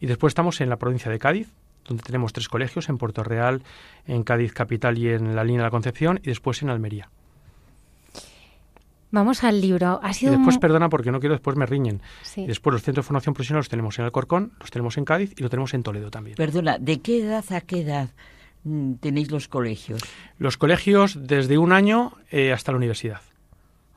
y 0.00 0.06
después 0.06 0.30
estamos 0.30 0.60
en 0.60 0.70
la 0.70 0.76
provincia 0.76 1.10
de 1.10 1.18
Cádiz, 1.18 1.48
donde 1.84 2.02
tenemos 2.02 2.32
tres 2.32 2.48
colegios, 2.48 2.88
en 2.88 2.98
Puerto 2.98 3.22
Real, 3.22 3.62
en 4.06 4.22
Cádiz 4.22 4.52
Capital 4.52 4.98
y 4.98 5.08
en 5.08 5.34
la 5.34 5.44
línea 5.44 5.62
de 5.62 5.66
la 5.66 5.70
Concepción, 5.70 6.20
y 6.22 6.28
después 6.28 6.62
en 6.62 6.70
Almería. 6.70 7.10
Vamos 9.10 9.42
al 9.44 9.60
libro. 9.60 10.00
Ha 10.02 10.12
sido 10.12 10.32
y 10.32 10.36
después, 10.36 10.58
perdona, 10.58 10.88
porque 10.88 11.10
no 11.10 11.20
quiero, 11.20 11.34
después 11.34 11.56
me 11.56 11.66
riñen. 11.66 12.00
después 12.36 12.72
los 12.72 12.82
centros 12.82 13.04
de 13.04 13.06
formación 13.08 13.34
profesional 13.34 13.60
los 13.60 13.68
tenemos 13.68 13.98
en 13.98 14.04
Alcorcón, 14.04 14.52
los 14.60 14.70
tenemos 14.70 14.96
en 14.98 15.04
Cádiz 15.04 15.34
y 15.36 15.42
lo 15.42 15.50
tenemos 15.50 15.74
en 15.74 15.82
Toledo 15.82 16.10
también. 16.10 16.36
Perdona, 16.36 16.78
¿de 16.78 17.00
qué 17.00 17.20
edad 17.24 17.44
a 17.52 17.60
qué 17.60 17.80
edad 17.80 18.10
Mm, 18.64 18.94
tenéis 18.94 19.30
los 19.30 19.48
colegios? 19.48 20.02
Los 20.38 20.56
colegios 20.56 21.26
desde 21.26 21.58
un 21.58 21.72
año 21.72 22.12
eh, 22.30 22.52
hasta 22.52 22.72
la 22.72 22.78
universidad. 22.78 23.20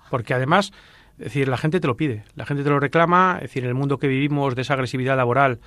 Porque 0.09 0.33
además, 0.33 0.71
es 1.17 1.25
decir, 1.25 1.47
la 1.47 1.57
gente 1.57 1.79
te 1.79 1.87
lo 1.87 1.97
pide, 1.97 2.23
la 2.35 2.45
gente 2.45 2.63
te 2.63 2.69
lo 2.69 2.79
reclama, 2.79 3.35
es 3.37 3.43
decir, 3.43 3.63
en 3.63 3.69
el 3.69 3.75
mundo 3.75 3.97
que 3.97 4.07
vivimos 4.07 4.55
de 4.55 4.61
esa 4.61 4.75
agresividad 4.75 5.17
laboral 5.17 5.59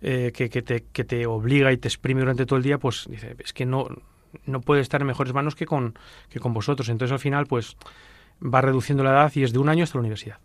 eh, 0.00 0.32
que, 0.34 0.50
que, 0.50 0.62
te, 0.62 0.84
que 0.92 1.04
te 1.04 1.26
obliga 1.26 1.72
y 1.72 1.76
te 1.76 1.88
exprime 1.88 2.20
durante 2.20 2.46
todo 2.46 2.56
el 2.56 2.62
día, 2.62 2.78
pues 2.78 3.06
dice, 3.08 3.36
es 3.38 3.52
que 3.52 3.66
no, 3.66 3.86
no 4.46 4.60
puede 4.60 4.80
estar 4.80 5.00
en 5.00 5.06
mejores 5.06 5.32
manos 5.32 5.54
que 5.54 5.66
con, 5.66 5.96
que 6.28 6.40
con 6.40 6.52
vosotros. 6.52 6.88
Entonces 6.88 7.12
al 7.12 7.20
final, 7.20 7.46
pues 7.46 7.76
va 8.42 8.60
reduciendo 8.60 9.04
la 9.04 9.10
edad 9.10 9.32
y 9.34 9.42
es 9.42 9.52
de 9.52 9.58
un 9.58 9.68
año 9.68 9.84
hasta 9.84 9.98
la 9.98 10.00
universidad 10.00 10.38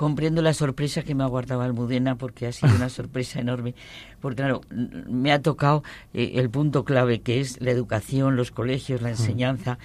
comprendo 0.00 0.40
la 0.40 0.54
sorpresa 0.54 1.02
que 1.02 1.14
me 1.14 1.24
ha 1.24 1.26
guardado 1.26 1.60
Almudena 1.60 2.14
porque 2.14 2.46
ha 2.46 2.52
sido 2.52 2.74
una 2.74 2.88
sorpresa 3.00 3.38
enorme. 3.38 3.74
Porque 4.22 4.36
claro, 4.36 4.62
me 4.70 5.30
ha 5.30 5.42
tocado 5.42 5.82
eh, 6.14 6.32
el 6.36 6.48
punto 6.48 6.86
clave 6.86 7.20
que 7.20 7.38
es 7.38 7.60
la 7.60 7.70
educación, 7.70 8.34
los 8.34 8.50
colegios, 8.50 9.02
la 9.02 9.08
mm. 9.08 9.10
enseñanza. 9.10 9.78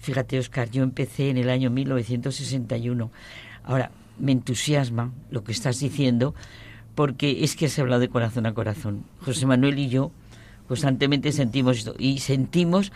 Fíjate, 0.00 0.40
Oscar, 0.40 0.70
yo 0.70 0.82
empecé 0.82 1.30
en 1.30 1.36
el 1.36 1.48
año 1.48 1.70
1961. 1.70 3.12
Ahora, 3.62 3.92
me 4.18 4.32
entusiasma 4.32 5.12
lo 5.30 5.44
que 5.44 5.52
estás 5.52 5.78
diciendo 5.78 6.34
porque 6.96 7.44
es 7.44 7.54
que 7.54 7.66
has 7.66 7.78
hablado 7.78 8.00
de 8.00 8.08
corazón 8.08 8.46
a 8.46 8.54
corazón. 8.54 9.04
José 9.20 9.46
Manuel 9.46 9.78
y 9.78 9.88
yo 9.88 10.10
constantemente 10.66 11.30
sentimos 11.30 11.78
esto 11.78 11.94
y 11.96 12.18
sentimos 12.18 12.90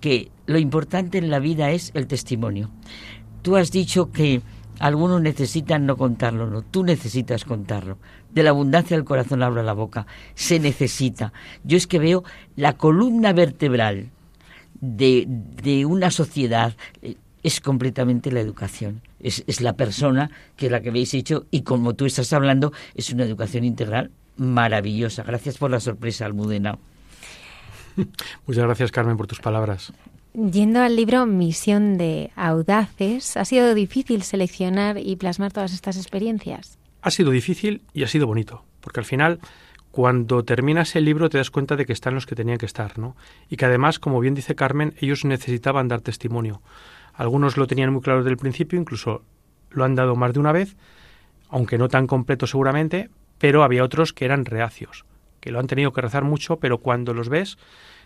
que 0.00 0.30
lo 0.46 0.58
importante 0.58 1.18
en 1.18 1.30
la 1.30 1.38
vida 1.38 1.70
es 1.70 1.90
el 1.94 2.06
testimonio. 2.06 2.70
Tú 3.42 3.56
has 3.56 3.70
dicho 3.70 4.10
que 4.12 4.42
algunos 4.78 5.20
necesitan 5.20 5.86
no 5.86 5.96
contarlo, 5.96 6.48
no. 6.48 6.62
Tú 6.62 6.84
necesitas 6.84 7.44
contarlo. 7.44 7.98
De 8.30 8.42
la 8.42 8.50
abundancia 8.50 8.96
del 8.96 9.04
corazón 9.04 9.42
habla 9.42 9.62
la 9.62 9.72
boca. 9.72 10.06
Se 10.34 10.60
necesita. 10.60 11.32
Yo 11.64 11.76
es 11.76 11.86
que 11.86 11.98
veo 11.98 12.24
la 12.56 12.74
columna 12.74 13.32
vertebral 13.32 14.10
de, 14.80 15.24
de 15.26 15.84
una 15.84 16.10
sociedad 16.10 16.76
eh, 17.02 17.16
es 17.42 17.60
completamente 17.60 18.30
la 18.30 18.40
educación. 18.40 19.02
Es, 19.20 19.42
es, 19.46 19.60
la 19.60 19.72
persona 19.74 20.30
que 20.56 20.66
es 20.66 20.72
la 20.72 20.80
que 20.80 20.90
habéis 20.90 21.14
hecho 21.14 21.46
y 21.50 21.62
como 21.62 21.94
tú 21.94 22.06
estás 22.06 22.32
hablando, 22.32 22.72
es 22.94 23.10
una 23.10 23.24
educación 23.24 23.64
integral 23.64 24.10
maravillosa. 24.36 25.24
Gracias 25.24 25.58
por 25.58 25.70
la 25.70 25.80
sorpresa, 25.80 26.26
Almudena. 26.26 26.78
Muchas 28.46 28.64
gracias, 28.64 28.92
Carmen, 28.92 29.16
por 29.16 29.26
tus 29.26 29.40
palabras. 29.40 29.92
Yendo 30.34 30.80
al 30.80 30.94
libro 30.94 31.26
Misión 31.26 31.98
de 31.98 32.30
Audaces, 32.36 33.36
¿ha 33.36 33.44
sido 33.44 33.74
difícil 33.74 34.22
seleccionar 34.22 34.98
y 34.98 35.16
plasmar 35.16 35.52
todas 35.52 35.72
estas 35.72 35.96
experiencias? 35.96 36.78
Ha 37.02 37.10
sido 37.10 37.30
difícil 37.30 37.82
y 37.92 38.04
ha 38.04 38.08
sido 38.08 38.26
bonito, 38.26 38.64
porque 38.80 39.00
al 39.00 39.06
final, 39.06 39.40
cuando 39.90 40.44
terminas 40.44 40.94
el 40.96 41.06
libro, 41.06 41.28
te 41.28 41.38
das 41.38 41.50
cuenta 41.50 41.76
de 41.76 41.86
que 41.86 41.92
están 41.92 42.14
los 42.14 42.26
que 42.26 42.34
tenían 42.34 42.58
que 42.58 42.66
estar, 42.66 42.98
¿no? 42.98 43.16
Y 43.48 43.56
que 43.56 43.64
además, 43.64 43.98
como 43.98 44.20
bien 44.20 44.34
dice 44.34 44.54
Carmen, 44.54 44.94
ellos 45.00 45.24
necesitaban 45.24 45.88
dar 45.88 46.02
testimonio. 46.02 46.60
Algunos 47.14 47.56
lo 47.56 47.66
tenían 47.66 47.92
muy 47.92 48.02
claro 48.02 48.20
desde 48.20 48.30
el 48.30 48.36
principio, 48.36 48.78
incluso 48.78 49.22
lo 49.70 49.84
han 49.84 49.94
dado 49.94 50.14
más 50.14 50.32
de 50.34 50.40
una 50.40 50.52
vez, 50.52 50.76
aunque 51.48 51.78
no 51.78 51.88
tan 51.88 52.06
completo 52.06 52.46
seguramente, 52.46 53.10
pero 53.38 53.62
había 53.62 53.82
otros 53.84 54.12
que 54.12 54.24
eran 54.24 54.44
reacios, 54.44 55.04
que 55.40 55.50
lo 55.50 55.60
han 55.60 55.66
tenido 55.66 55.92
que 55.92 56.00
rezar 56.00 56.24
mucho, 56.24 56.58
pero 56.58 56.78
cuando 56.78 57.14
los 57.14 57.28
ves, 57.28 57.58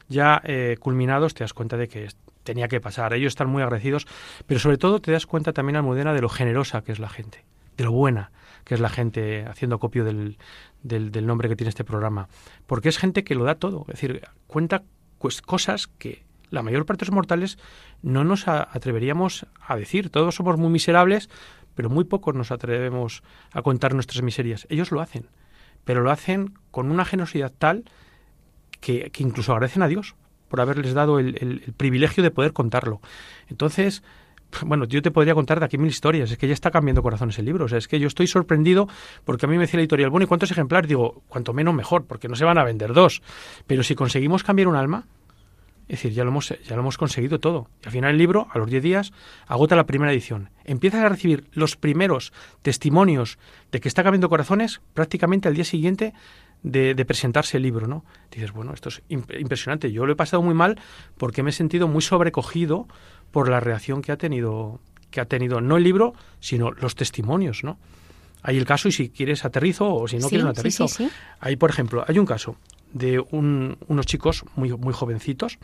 ya 0.08 0.40
eh, 0.44 0.76
culminados 0.78 1.34
te 1.34 1.44
das 1.44 1.54
cuenta 1.54 1.76
de 1.76 1.88
que 1.88 2.08
tenía 2.42 2.68
que 2.68 2.80
pasar. 2.80 3.14
Ellos 3.14 3.32
están 3.32 3.48
muy 3.48 3.62
agradecidos, 3.62 4.06
pero 4.46 4.60
sobre 4.60 4.78
todo 4.78 5.00
te 5.00 5.12
das 5.12 5.26
cuenta 5.26 5.52
también, 5.52 5.76
Almudena, 5.76 6.12
de 6.12 6.20
lo 6.20 6.28
generosa 6.28 6.82
que 6.82 6.92
es 6.92 6.98
la 6.98 7.08
gente, 7.08 7.44
de 7.76 7.84
lo 7.84 7.92
buena 7.92 8.30
que 8.64 8.74
es 8.74 8.80
la 8.80 8.88
gente, 8.88 9.44
haciendo 9.46 9.78
copio 9.78 10.04
del, 10.04 10.38
del, 10.82 11.26
nombre 11.26 11.48
que 11.48 11.56
tiene 11.56 11.70
este 11.70 11.84
programa. 11.84 12.28
Porque 12.66 12.88
es 12.88 12.98
gente 12.98 13.24
que 13.24 13.34
lo 13.34 13.44
da 13.44 13.56
todo, 13.56 13.82
es 13.88 14.00
decir, 14.00 14.22
cuenta 14.46 14.84
pues, 15.18 15.42
cosas 15.42 15.86
que 15.86 16.24
la 16.50 16.62
mayor 16.62 16.86
parte 16.86 17.04
de 17.04 17.10
los 17.10 17.14
mortales 17.14 17.58
no 18.02 18.24
nos 18.24 18.46
atreveríamos 18.46 19.46
a 19.66 19.76
decir. 19.76 20.10
Todos 20.10 20.34
somos 20.34 20.58
muy 20.58 20.70
miserables, 20.70 21.30
pero 21.74 21.88
muy 21.88 22.04
pocos 22.04 22.34
nos 22.34 22.50
atrevemos 22.50 23.22
a 23.52 23.62
contar 23.62 23.94
nuestras 23.94 24.22
miserias. 24.22 24.66
Ellos 24.68 24.92
lo 24.92 25.00
hacen, 25.00 25.28
pero 25.84 26.02
lo 26.02 26.10
hacen 26.10 26.54
con 26.70 26.90
una 26.90 27.04
generosidad 27.04 27.52
tal 27.56 27.84
que, 28.80 29.10
incluso 29.18 29.52
agradecen 29.52 29.82
a 29.82 29.88
Dios 29.88 30.14
por 30.48 30.60
haberles 30.60 30.92
dado 30.92 31.18
el, 31.18 31.72
privilegio 31.76 32.22
de 32.22 32.30
poder 32.30 32.52
contarlo. 32.52 33.00
Entonces, 33.48 34.02
bueno, 34.66 34.84
yo 34.84 35.00
te 35.00 35.10
podría 35.10 35.34
contar 35.34 35.60
de 35.60 35.64
aquí 35.64 35.78
mil 35.78 35.88
historias. 35.88 36.30
Es 36.30 36.36
que 36.36 36.46
ya 36.46 36.52
está 36.52 36.70
cambiando 36.70 37.02
corazones 37.02 37.38
el 37.38 37.46
libro. 37.46 37.64
O 37.64 37.68
sea, 37.68 37.78
es 37.78 37.88
que 37.88 37.98
yo 37.98 38.06
estoy 38.06 38.26
sorprendido 38.26 38.86
porque 39.24 39.46
a 39.46 39.48
mí 39.48 39.56
me 39.56 39.62
decía 39.62 39.78
la 39.78 39.82
editorial, 39.82 40.10
bueno, 40.10 40.24
¿y 40.24 40.26
cuántos 40.26 40.50
ejemplares? 40.50 40.88
Digo, 40.88 41.22
cuanto 41.28 41.54
menos 41.54 41.74
mejor, 41.74 42.04
porque 42.04 42.28
no 42.28 42.34
se 42.34 42.44
van 42.44 42.58
a 42.58 42.64
vender 42.64 42.92
dos. 42.92 43.22
Pero 43.66 43.82
si 43.82 43.94
conseguimos 43.94 44.42
cambiar 44.42 44.68
un 44.68 44.76
alma, 44.76 45.06
es 45.88 45.98
decir, 45.98 46.12
ya 46.12 46.24
lo 46.24 46.30
hemos, 46.30 46.48
ya 46.48 46.74
lo 46.76 46.82
hemos 46.82 46.96
conseguido 46.96 47.38
todo. 47.40 47.68
Y 47.82 47.86
al 47.86 47.92
final 47.92 48.10
el 48.12 48.18
libro, 48.18 48.46
a 48.52 48.58
los 48.58 48.70
10 48.70 48.82
días, 48.82 49.12
agota 49.46 49.76
la 49.76 49.84
primera 49.84 50.12
edición. 50.12 50.50
Empiezas 50.64 51.04
a 51.04 51.08
recibir 51.08 51.48
los 51.52 51.76
primeros 51.76 52.32
testimonios 52.62 53.38
de 53.72 53.80
que 53.80 53.88
está 53.88 54.02
cambiando 54.02 54.28
corazones 54.28 54.80
prácticamente 54.94 55.48
al 55.48 55.54
día 55.54 55.64
siguiente 55.64 56.14
de, 56.62 57.04
presentarse 57.04 57.56
el 57.56 57.64
libro, 57.64 57.86
¿no? 57.86 58.04
Dices, 58.30 58.52
bueno, 58.52 58.72
esto 58.72 58.88
es 58.88 59.02
impresionante. 59.08 59.90
Yo 59.90 60.06
lo 60.06 60.12
he 60.12 60.16
pasado 60.16 60.42
muy 60.42 60.54
mal 60.54 60.80
porque 61.18 61.42
me 61.42 61.50
he 61.50 61.52
sentido 61.52 61.88
muy 61.88 62.02
sobrecogido 62.02 62.86
por 63.30 63.48
la 63.48 63.60
reacción 63.60 64.02
que 64.02 64.12
ha 64.12 64.16
tenido, 64.16 64.80
que 65.10 65.20
ha 65.20 65.26
tenido 65.26 65.60
no 65.60 65.76
el 65.76 65.84
libro, 65.84 66.14
sino 66.40 66.70
los 66.70 66.94
testimonios, 66.94 67.64
¿no? 67.64 67.78
Hay 68.42 68.58
el 68.58 68.64
caso 68.64 68.88
y 68.88 68.92
si 68.92 69.08
quieres 69.08 69.44
aterrizo 69.44 69.94
o 69.94 70.08
si 70.08 70.18
no 70.18 70.28
quieres 70.28 70.44
no 70.44 70.50
aterrizo. 70.50 70.86
hay, 71.40 71.56
por 71.56 71.70
ejemplo, 71.70 72.04
hay 72.06 72.18
un 72.18 72.26
caso 72.26 72.56
de 72.92 73.18
unos 73.20 74.06
chicos 74.06 74.44
muy, 74.56 74.70
muy 74.72 74.92
jovencitos. 74.92 75.58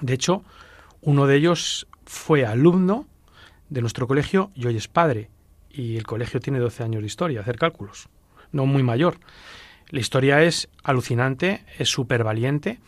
De 0.00 0.14
hecho, 0.14 0.44
uno 1.00 1.26
de 1.26 1.36
ellos 1.36 1.86
fue 2.04 2.46
alumno 2.46 3.06
de 3.68 3.80
nuestro 3.80 4.06
colegio 4.06 4.50
y 4.54 4.66
hoy 4.66 4.76
es 4.76 4.88
padre. 4.88 5.30
Y 5.70 5.96
el 5.96 6.06
colegio 6.06 6.40
tiene 6.40 6.58
12 6.58 6.84
años 6.84 7.02
de 7.02 7.06
historia, 7.06 7.40
hacer 7.40 7.58
cálculos. 7.58 8.08
No 8.52 8.64
muy 8.64 8.82
mayor. 8.82 9.18
La 9.90 10.00
historia 10.00 10.42
es 10.42 10.68
alucinante, 10.82 11.64
es 11.78 11.88
súper 11.88 12.24
valiente, 12.24 12.78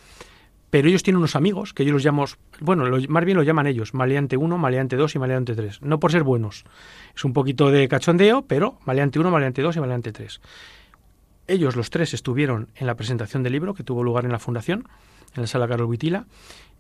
pero 0.71 0.89
ellos 0.89 1.03
tienen 1.03 1.19
unos 1.19 1.37
amigos 1.37 1.75
que 1.75 1.85
yo 1.85 1.93
los 1.93 2.05
llamo, 2.05 2.25
bueno, 2.61 2.85
más 3.09 3.25
bien 3.25 3.37
lo 3.37 3.43
llaman 3.43 3.67
ellos, 3.67 3.93
maleante 3.93 4.37
1, 4.37 4.57
maleante 4.57 4.97
2 4.97 5.15
y 5.17 5.19
maleante 5.19 5.55
3. 5.55 5.83
No 5.83 5.99
por 5.99 6.13
ser 6.13 6.23
buenos. 6.23 6.65
Es 7.15 7.25
un 7.25 7.33
poquito 7.33 7.71
de 7.71 7.89
cachondeo, 7.89 8.43
pero 8.43 8.79
maleante 8.85 9.19
1, 9.19 9.31
maleante 9.31 9.63
2 9.63 9.77
y 9.77 9.81
maleante 9.81 10.13
3. 10.13 10.41
Ellos, 11.49 11.75
los 11.75 11.91
tres, 11.91 12.15
estuvieron 12.15 12.69
en 12.77 12.87
la 12.87 12.95
presentación 12.95 13.43
del 13.43 13.53
libro 13.53 13.75
que 13.75 13.83
tuvo 13.83 14.05
lugar 14.05 14.25
en 14.25 14.31
la 14.31 14.39
Fundación, 14.39 14.89
en 15.35 15.43
la 15.43 15.47
sala 15.49 15.67
Carlos 15.67 15.89
Huitila, 15.89 16.27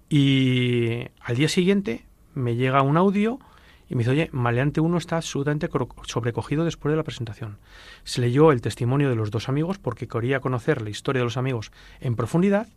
y 0.08 1.06
al 1.20 1.36
día 1.36 1.48
siguiente 1.48 2.04
me 2.34 2.54
llega 2.54 2.82
un 2.82 2.96
audio 2.96 3.40
y 3.88 3.96
me 3.96 4.00
dice, 4.00 4.12
oye, 4.12 4.28
Maleante 4.30 4.80
1 4.80 4.98
está 4.98 5.16
absolutamente 5.16 5.68
sobrecogido 6.06 6.64
después 6.64 6.92
de 6.92 6.96
la 6.96 7.02
presentación. 7.02 7.58
Se 8.04 8.20
leyó 8.20 8.52
el 8.52 8.60
testimonio 8.60 9.08
de 9.08 9.16
los 9.16 9.32
dos 9.32 9.48
amigos 9.48 9.78
porque 9.78 10.06
quería 10.06 10.38
conocer 10.38 10.80
la 10.80 10.90
historia 10.90 11.20
de 11.20 11.24
los 11.24 11.36
amigos 11.36 11.72
en 12.00 12.14
profundidad, 12.14 12.68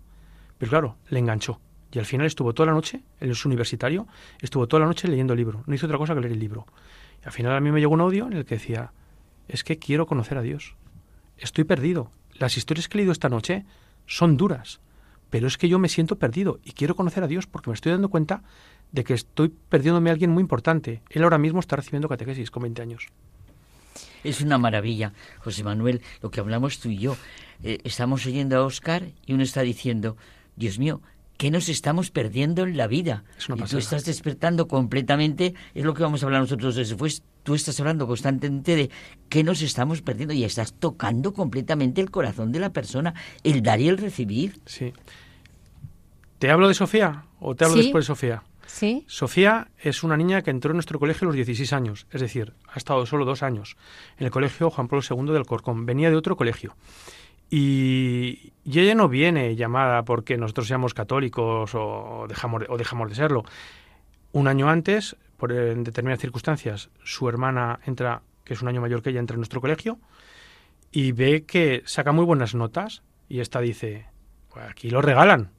pero 0.64 0.70
claro, 0.70 0.98
le 1.10 1.20
enganchó. 1.20 1.60
Y 1.92 2.00
al 2.00 2.06
final 2.06 2.26
estuvo 2.26 2.54
toda 2.54 2.68
la 2.68 2.72
noche, 2.72 3.02
él 3.20 3.32
es 3.32 3.46
universitario, 3.46 4.08
estuvo 4.40 4.66
toda 4.66 4.80
la 4.80 4.86
noche 4.86 5.10
leyendo 5.10 5.34
el 5.34 5.40
libro. 5.40 5.62
No 5.68 5.76
hizo 5.76 5.88
otra 5.88 5.98
cosa 5.98 6.14
que 6.14 6.22
leer 6.22 6.32
el 6.32 6.40
libro. 6.40 6.66
Y 7.22 7.26
al 7.26 7.34
final 7.34 7.54
a 7.54 7.60
mí 7.60 7.70
me 7.70 7.82
llegó 7.82 7.94
un 7.94 8.00
audio 8.00 8.28
en 8.28 8.32
el 8.32 8.46
que 8.46 8.56
decía, 8.56 8.94
es 9.50 9.66
que 9.66 9.78
quiero 9.78 10.06
conocer 10.06 10.38
a 10.38 10.42
Dios. 10.42 10.78
Estoy 11.38 11.66
perdido. 11.66 12.12
Las 12.36 12.56
historias 12.56 12.88
que 12.88 12.98
he 12.98 13.00
leído 13.00 13.12
esta 13.12 13.28
noche 13.28 13.66
son 14.06 14.38
duras, 14.38 14.80
pero 15.30 15.48
es 15.48 15.58
que 15.58 15.68
yo 15.68 15.80
me 15.80 15.90
siento 15.90 16.18
perdido 16.18 16.62
y 16.64 16.72
quiero 16.72 16.96
conocer 16.96 17.26
a 17.26 17.28
Dios 17.28 17.46
porque 17.46 17.70
me 17.70 17.74
estoy 17.74 17.92
dando 17.92 18.08
cuenta 18.08 18.42
de 18.94 19.04
que 19.04 19.16
estoy 19.16 19.50
perdiéndome 19.50 20.12
a 20.12 20.14
alguien 20.14 20.32
muy 20.32 20.40
importante. 20.40 21.02
Él 21.10 21.26
ahora 21.26 21.40
mismo 21.40 21.60
está 21.60 21.76
recibiendo 21.76 22.08
catequesis 22.08 22.52
con 22.52 22.64
20 22.64 22.82
años. 22.82 23.08
Es 24.24 24.40
una 24.40 24.58
maravilla, 24.58 25.12
José 25.40 25.66
Manuel, 25.66 26.02
lo 26.22 26.32
que 26.32 26.40
hablamos 26.40 26.80
tú 26.80 26.88
y 26.88 27.00
yo. 27.00 27.18
Eh, 27.64 27.80
estamos 27.84 28.26
oyendo 28.26 28.58
a 28.58 28.66
Oscar 28.66 29.04
y 29.26 29.34
uno 29.34 29.44
está 29.44 29.62
diciendo, 29.62 30.16
Dios 30.56 30.80
mío, 30.80 31.02
¿qué 31.38 31.52
nos 31.52 31.70
estamos 31.70 32.12
perdiendo 32.12 32.64
en 32.64 32.78
la 32.78 32.88
vida? 32.88 33.24
y 33.56 33.62
tú 33.64 33.78
estás 33.78 34.06
despertando 34.06 34.68
completamente, 34.68 35.54
es 35.74 35.84
lo 35.84 35.94
que 35.94 36.04
vamos 36.04 36.24
a 36.24 36.26
hablar 36.26 36.42
nosotros 36.42 36.76
después. 36.76 37.24
Tú 37.44 37.56
estás 37.56 37.78
hablando 37.82 38.08
constantemente 38.08 38.76
de 38.76 38.90
qué 39.28 39.44
nos 39.44 39.62
estamos 39.62 40.02
perdiendo 40.02 40.34
y 40.34 40.46
estás 40.46 40.74
tocando 40.74 41.34
completamente 41.34 42.00
el 42.00 42.10
corazón 42.10 42.54
de 42.54 42.60
la 42.60 42.72
persona, 42.72 43.14
el 43.44 43.62
dar 43.62 43.82
y 43.82 43.90
el 43.90 43.98
recibir. 43.98 44.62
Sí. 44.66 44.94
¿Te 46.40 46.50
hablo 46.50 46.70
de 46.70 46.74
Sofía 46.74 47.26
o 47.42 47.54
te 47.54 47.66
hablo 47.66 47.78
después 47.78 48.06
de 48.06 48.08
Sofía? 48.08 48.44
Sofía 49.08 49.68
es 49.78 50.04
una 50.04 50.18
niña 50.18 50.42
que 50.42 50.50
entró 50.50 50.72
en 50.72 50.78
nuestro 50.78 51.00
colegio 51.00 51.26
a 51.26 51.28
los 51.28 51.36
16 51.36 51.74
años, 51.74 52.08
es 52.12 52.22
decir, 52.22 52.54
ha 52.68 52.78
estado 52.78 53.06
solo 53.06 53.24
dos 53.24 53.44
años 53.44 53.78
en 54.18 54.26
el 54.26 54.32
colegio 54.32 54.70
Juan 54.70 54.88
Pablo 54.88 55.04
II 55.08 55.34
del 55.34 55.46
Corcón. 55.46 55.86
Venía 55.86 56.10
de 56.10 56.16
otro 56.16 56.36
colegio. 56.36 56.76
Y, 57.56 58.52
ella 58.66 58.96
no 58.96 59.08
viene 59.10 59.56
llamada 59.56 60.04
porque 60.06 60.38
nosotros 60.38 60.68
seamos 60.68 60.96
católicos 60.96 61.70
o 61.76 62.26
dejamos, 62.28 62.64
o 62.68 62.78
dejamos 62.78 63.10
de 63.10 63.16
serlo. 63.16 63.44
Un 64.32 64.48
año 64.48 64.70
antes, 64.70 65.16
por 65.38 65.52
en 65.52 65.84
determinadas 65.84 66.20
circunstancias, 66.20 66.90
su 67.04 67.30
hermana 67.30 67.80
entra, 67.86 68.24
que 68.44 68.56
es 68.56 68.62
un 68.64 68.70
año 68.70 68.82
mayor 68.82 69.04
que 69.04 69.12
ella, 69.12 69.20
entra 69.20 69.36
en 69.36 69.42
nuestro 69.42 69.62
colegio 69.62 70.00
y 70.92 71.12
ve 71.12 71.46
que 71.46 71.84
saca 71.86 72.12
muy 72.12 72.26
buenas 72.26 72.56
notas 72.56 73.04
y 73.30 73.40
esta 73.40 73.60
dice, 73.60 74.08
pues 74.50 74.66
aquí 74.68 74.90
lo 74.90 75.04
regalan, 75.04 75.52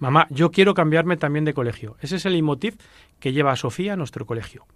Mamá, 0.00 0.26
yo 0.30 0.50
quiero 0.50 0.74
cambiarme 0.74 1.16
también 1.16 1.44
de 1.44 1.54
colegio. 1.54 1.96
Ese 2.00 2.16
es 2.16 2.26
el 2.26 2.42
motiv 2.42 2.76
que 3.20 3.32
lleva 3.32 3.52
a 3.52 3.56
Sofía 3.56 3.92
a 3.92 3.96
nuestro 3.96 4.26
colegio. 4.26 4.66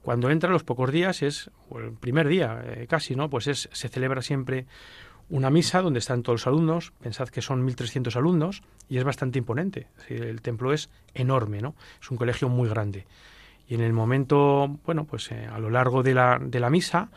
Cuando 0.00 0.30
entra 0.30 0.48
los 0.48 0.64
pocos 0.64 0.90
días 0.90 1.22
es, 1.22 1.50
o 1.68 1.78
el 1.78 1.92
primer 1.92 2.26
día 2.28 2.62
eh, 2.64 2.86
casi, 2.88 3.14
¿no? 3.14 3.28
Pues 3.28 3.48
es, 3.48 3.68
se 3.72 3.90
celebra 3.90 4.22
siempre 4.22 4.64
una 5.28 5.50
misa 5.50 5.82
donde 5.82 5.98
están 5.98 6.22
todos 6.22 6.40
los 6.40 6.46
alumnos. 6.46 6.92
Pensad 7.00 7.28
que 7.28 7.42
son 7.42 7.66
1.300 7.66 8.14
alumnos 8.16 8.62
y 8.88 8.98
es 8.98 9.04
bastante 9.04 9.38
imponente. 9.38 9.88
El 10.08 10.40
templo 10.40 10.72
es 10.72 10.88
enorme, 11.14 11.60
¿no? 11.60 11.74
Es 12.00 12.10
un 12.10 12.16
colegio 12.16 12.48
muy 12.48 12.68
grande. 12.68 13.06
Y 13.68 13.74
en 13.74 13.80
el 13.80 13.92
momento, 13.92 14.68
bueno, 14.84 15.04
pues 15.04 15.30
eh, 15.32 15.46
a 15.46 15.58
lo 15.58 15.70
largo 15.70 16.02
de 16.02 16.14
la, 16.14 16.38
de 16.40 16.60
la 16.60 16.70
misa, 16.70 17.10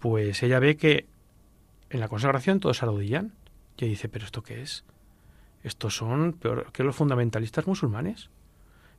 pues 0.00 0.42
ella 0.42 0.58
ve 0.58 0.76
que 0.76 1.06
en 1.90 2.00
la 2.00 2.08
consagración 2.08 2.60
todos 2.60 2.78
se 2.78 2.84
arrodillan. 2.84 3.32
Y 3.76 3.86
dice, 3.86 4.08
¿pero 4.08 4.24
esto 4.24 4.42
qué 4.42 4.62
es? 4.62 4.84
Estos 5.62 5.96
son 5.96 6.32
peor 6.32 6.72
que 6.72 6.82
los 6.82 6.96
fundamentalistas 6.96 7.66
musulmanes. 7.66 8.30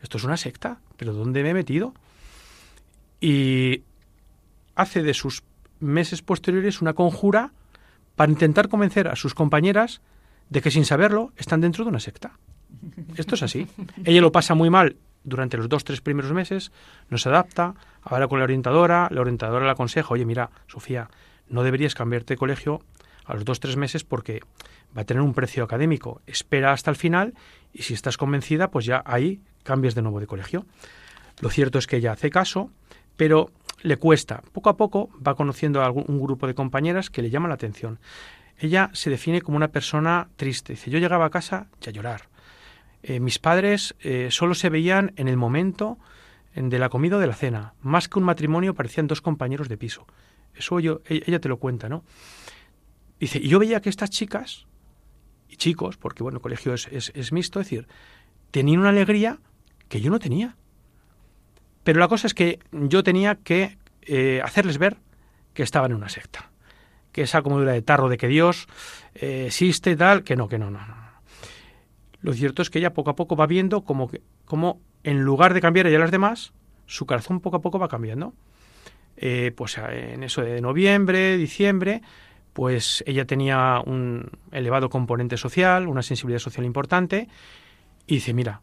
Esto 0.02 0.18
es 0.18 0.24
una 0.24 0.38
secta. 0.38 0.80
¿Pero 0.98 1.14
dónde 1.14 1.42
me 1.42 1.50
he 1.50 1.54
metido? 1.56 1.96
Y 3.20 3.82
hace 4.76 5.02
de 5.02 5.16
sus 5.16 5.42
meses 5.80 6.22
posteriores 6.22 6.82
una 6.82 6.94
conjura 6.94 7.52
para 8.18 8.32
intentar 8.32 8.68
convencer 8.68 9.08
a 9.08 9.16
sus 9.16 9.34
compañeras 9.34 10.02
de 10.50 10.62
que 10.62 10.72
sin 10.72 10.86
saberlo 10.86 11.32
están 11.38 11.62
dentro 11.62 11.86
de 11.86 11.90
una 11.90 12.00
secta. 12.00 12.34
Esto 13.16 13.36
es 13.36 13.44
así. 13.44 13.68
Ella 14.04 14.22
lo 14.22 14.32
pasa 14.32 14.56
muy 14.56 14.70
mal 14.70 14.98
durante 15.24 15.56
los 15.56 15.70
dos, 15.70 15.84
tres 15.84 16.02
primeros 16.02 16.34
meses, 16.34 16.72
no 17.10 17.18
se 17.18 17.30
adapta, 17.30 17.76
habla 18.02 18.28
con 18.28 18.40
la 18.40 18.46
orientadora, 18.46 19.08
la 19.12 19.22
orientadora 19.22 19.66
le 19.66 19.72
aconseja, 19.72 20.10
oye, 20.10 20.26
mira, 20.26 20.50
Sofía, 20.68 21.10
no 21.48 21.62
deberías 21.64 21.94
cambiarte 21.94 22.34
de 22.34 22.38
colegio 22.38 22.82
a 23.24 23.36
los 23.36 23.46
dos, 23.46 23.60
tres 23.60 23.78
meses 23.78 24.04
porque 24.04 24.42
va 24.98 25.04
a 25.04 25.06
tener 25.06 25.22
un 25.22 25.34
precio 25.36 25.64
académico. 25.64 26.22
Espera 26.26 26.72
hasta 26.72 26.90
el 26.90 26.96
final 26.96 27.36
y 27.72 27.84
si 27.84 27.94
estás 27.94 28.18
convencida, 28.18 28.72
pues 28.72 28.86
ya 28.86 29.04
ahí 29.06 29.42
cambias 29.62 29.94
de 29.94 30.02
nuevo 30.02 30.20
de 30.20 30.28
colegio. 30.28 30.66
Lo 31.42 31.52
cierto 31.52 31.78
es 31.78 31.86
que 31.86 31.98
ella 31.98 32.14
hace 32.14 32.32
caso, 32.32 32.72
pero 33.16 33.52
le 33.88 33.98
cuesta. 33.98 34.42
Poco 34.52 34.70
a 34.70 34.78
poco 34.78 35.10
va 35.26 35.36
conociendo 35.36 35.82
a 35.82 35.92
un 35.92 36.20
grupo 36.20 36.48
de 36.48 36.54
compañeras 36.54 37.10
que 37.10 37.22
le 37.22 37.30
llaman 37.30 37.50
la 37.50 37.56
atención. 37.56 38.00
Ella 38.58 38.90
se 38.94 39.10
define 39.10 39.42
como 39.42 39.58
una 39.58 39.70
persona 39.70 40.30
triste. 40.36 40.74
Dice, 40.74 40.90
yo 40.90 41.00
llegaba 41.00 41.26
a 41.26 41.30
casa 41.30 41.68
y 41.82 41.90
a 41.90 41.92
llorar. 41.92 42.30
Eh, 43.04 43.20
mis 43.20 43.40
padres 43.40 43.96
eh, 44.00 44.28
solo 44.32 44.56
se 44.56 44.70
veían 44.70 45.14
en 45.16 45.28
el 45.28 45.38
momento 45.38 45.98
de 46.56 46.80
la 46.80 46.90
comida 46.90 47.18
o 47.18 47.20
de 47.20 47.28
la 47.28 47.36
cena. 47.36 47.74
Más 47.82 48.10
que 48.10 48.18
un 48.18 48.26
matrimonio 48.26 48.74
parecían 48.74 49.08
dos 49.08 49.22
compañeros 49.22 49.70
de 49.70 49.78
piso. 49.78 50.08
Eso 50.56 50.80
yo, 50.80 51.02
ella 51.06 51.40
te 51.40 51.50
lo 51.50 51.58
cuenta, 51.58 51.88
¿no? 51.88 52.04
Dice, 53.20 53.40
y 53.40 53.48
yo 53.48 53.60
veía 53.60 53.82
que 53.82 53.90
estas 53.90 54.10
chicas 54.10 54.66
y 55.48 55.56
chicos, 55.56 55.98
porque 55.98 56.24
bueno, 56.24 56.38
el 56.38 56.42
colegio 56.42 56.74
es, 56.74 56.88
es, 56.92 57.32
mixto, 57.32 57.60
es 57.60 57.68
decir, 57.68 57.88
tenían 58.52 58.80
una 58.80 58.90
alegría 58.90 59.40
que 59.88 60.02
yo 60.02 60.10
no 60.10 60.20
tenía. 60.20 60.56
Pero 61.88 62.02
la 62.02 62.10
cosa 62.10 62.28
es 62.28 62.34
que 62.34 62.60
yo 62.74 63.02
tenía 63.02 63.36
que 63.36 63.78
eh, 64.02 64.42
hacerles 64.44 64.78
ver 64.78 64.98
que 65.54 65.64
estaban 65.64 65.92
en 65.92 65.96
una 65.96 66.10
secta. 66.10 66.52
Que 67.14 67.22
esa 67.22 67.42
comodura 67.42 67.72
de 67.72 67.82
tarro 67.82 68.10
de 68.10 68.18
que 68.18 68.28
Dios 68.28 68.68
eh, 69.16 69.46
existe 69.48 69.92
y 69.92 69.96
tal, 69.96 70.26
que 70.26 70.36
no, 70.36 70.50
que 70.50 70.60
no, 70.60 70.70
no, 70.70 70.86
no. 70.86 70.96
Lo 72.20 72.34
cierto 72.34 72.62
es 72.62 72.70
que 72.70 72.80
ella 72.80 72.94
poco 72.94 73.12
a 73.12 73.16
poco 73.16 73.38
va 73.38 73.48
viendo 73.48 73.86
como, 73.86 74.10
que, 74.10 74.22
como 74.44 74.82
en 75.06 75.22
lugar 75.22 75.54
de 75.54 75.62
cambiar 75.62 75.88
ella 75.88 75.96
a 75.96 76.02
las 76.02 76.12
demás, 76.12 76.52
su 76.88 77.06
corazón 77.06 77.40
poco 77.40 77.56
a 77.56 77.62
poco 77.62 77.80
va 77.80 77.88
cambiando. 77.88 78.34
Eh, 79.16 79.54
pues 79.56 79.78
en 79.78 80.24
eso 80.24 80.42
de 80.42 80.60
noviembre, 80.60 81.38
diciembre, 81.38 82.02
pues 82.52 83.02
ella 83.08 83.24
tenía 83.24 83.82
un 83.86 84.30
elevado 84.52 84.90
componente 84.90 85.38
social, 85.38 85.88
una 85.88 86.02
sensibilidad 86.02 86.40
social 86.40 86.66
importante, 86.66 87.30
y 88.08 88.16
dice, 88.16 88.34
mira, 88.34 88.60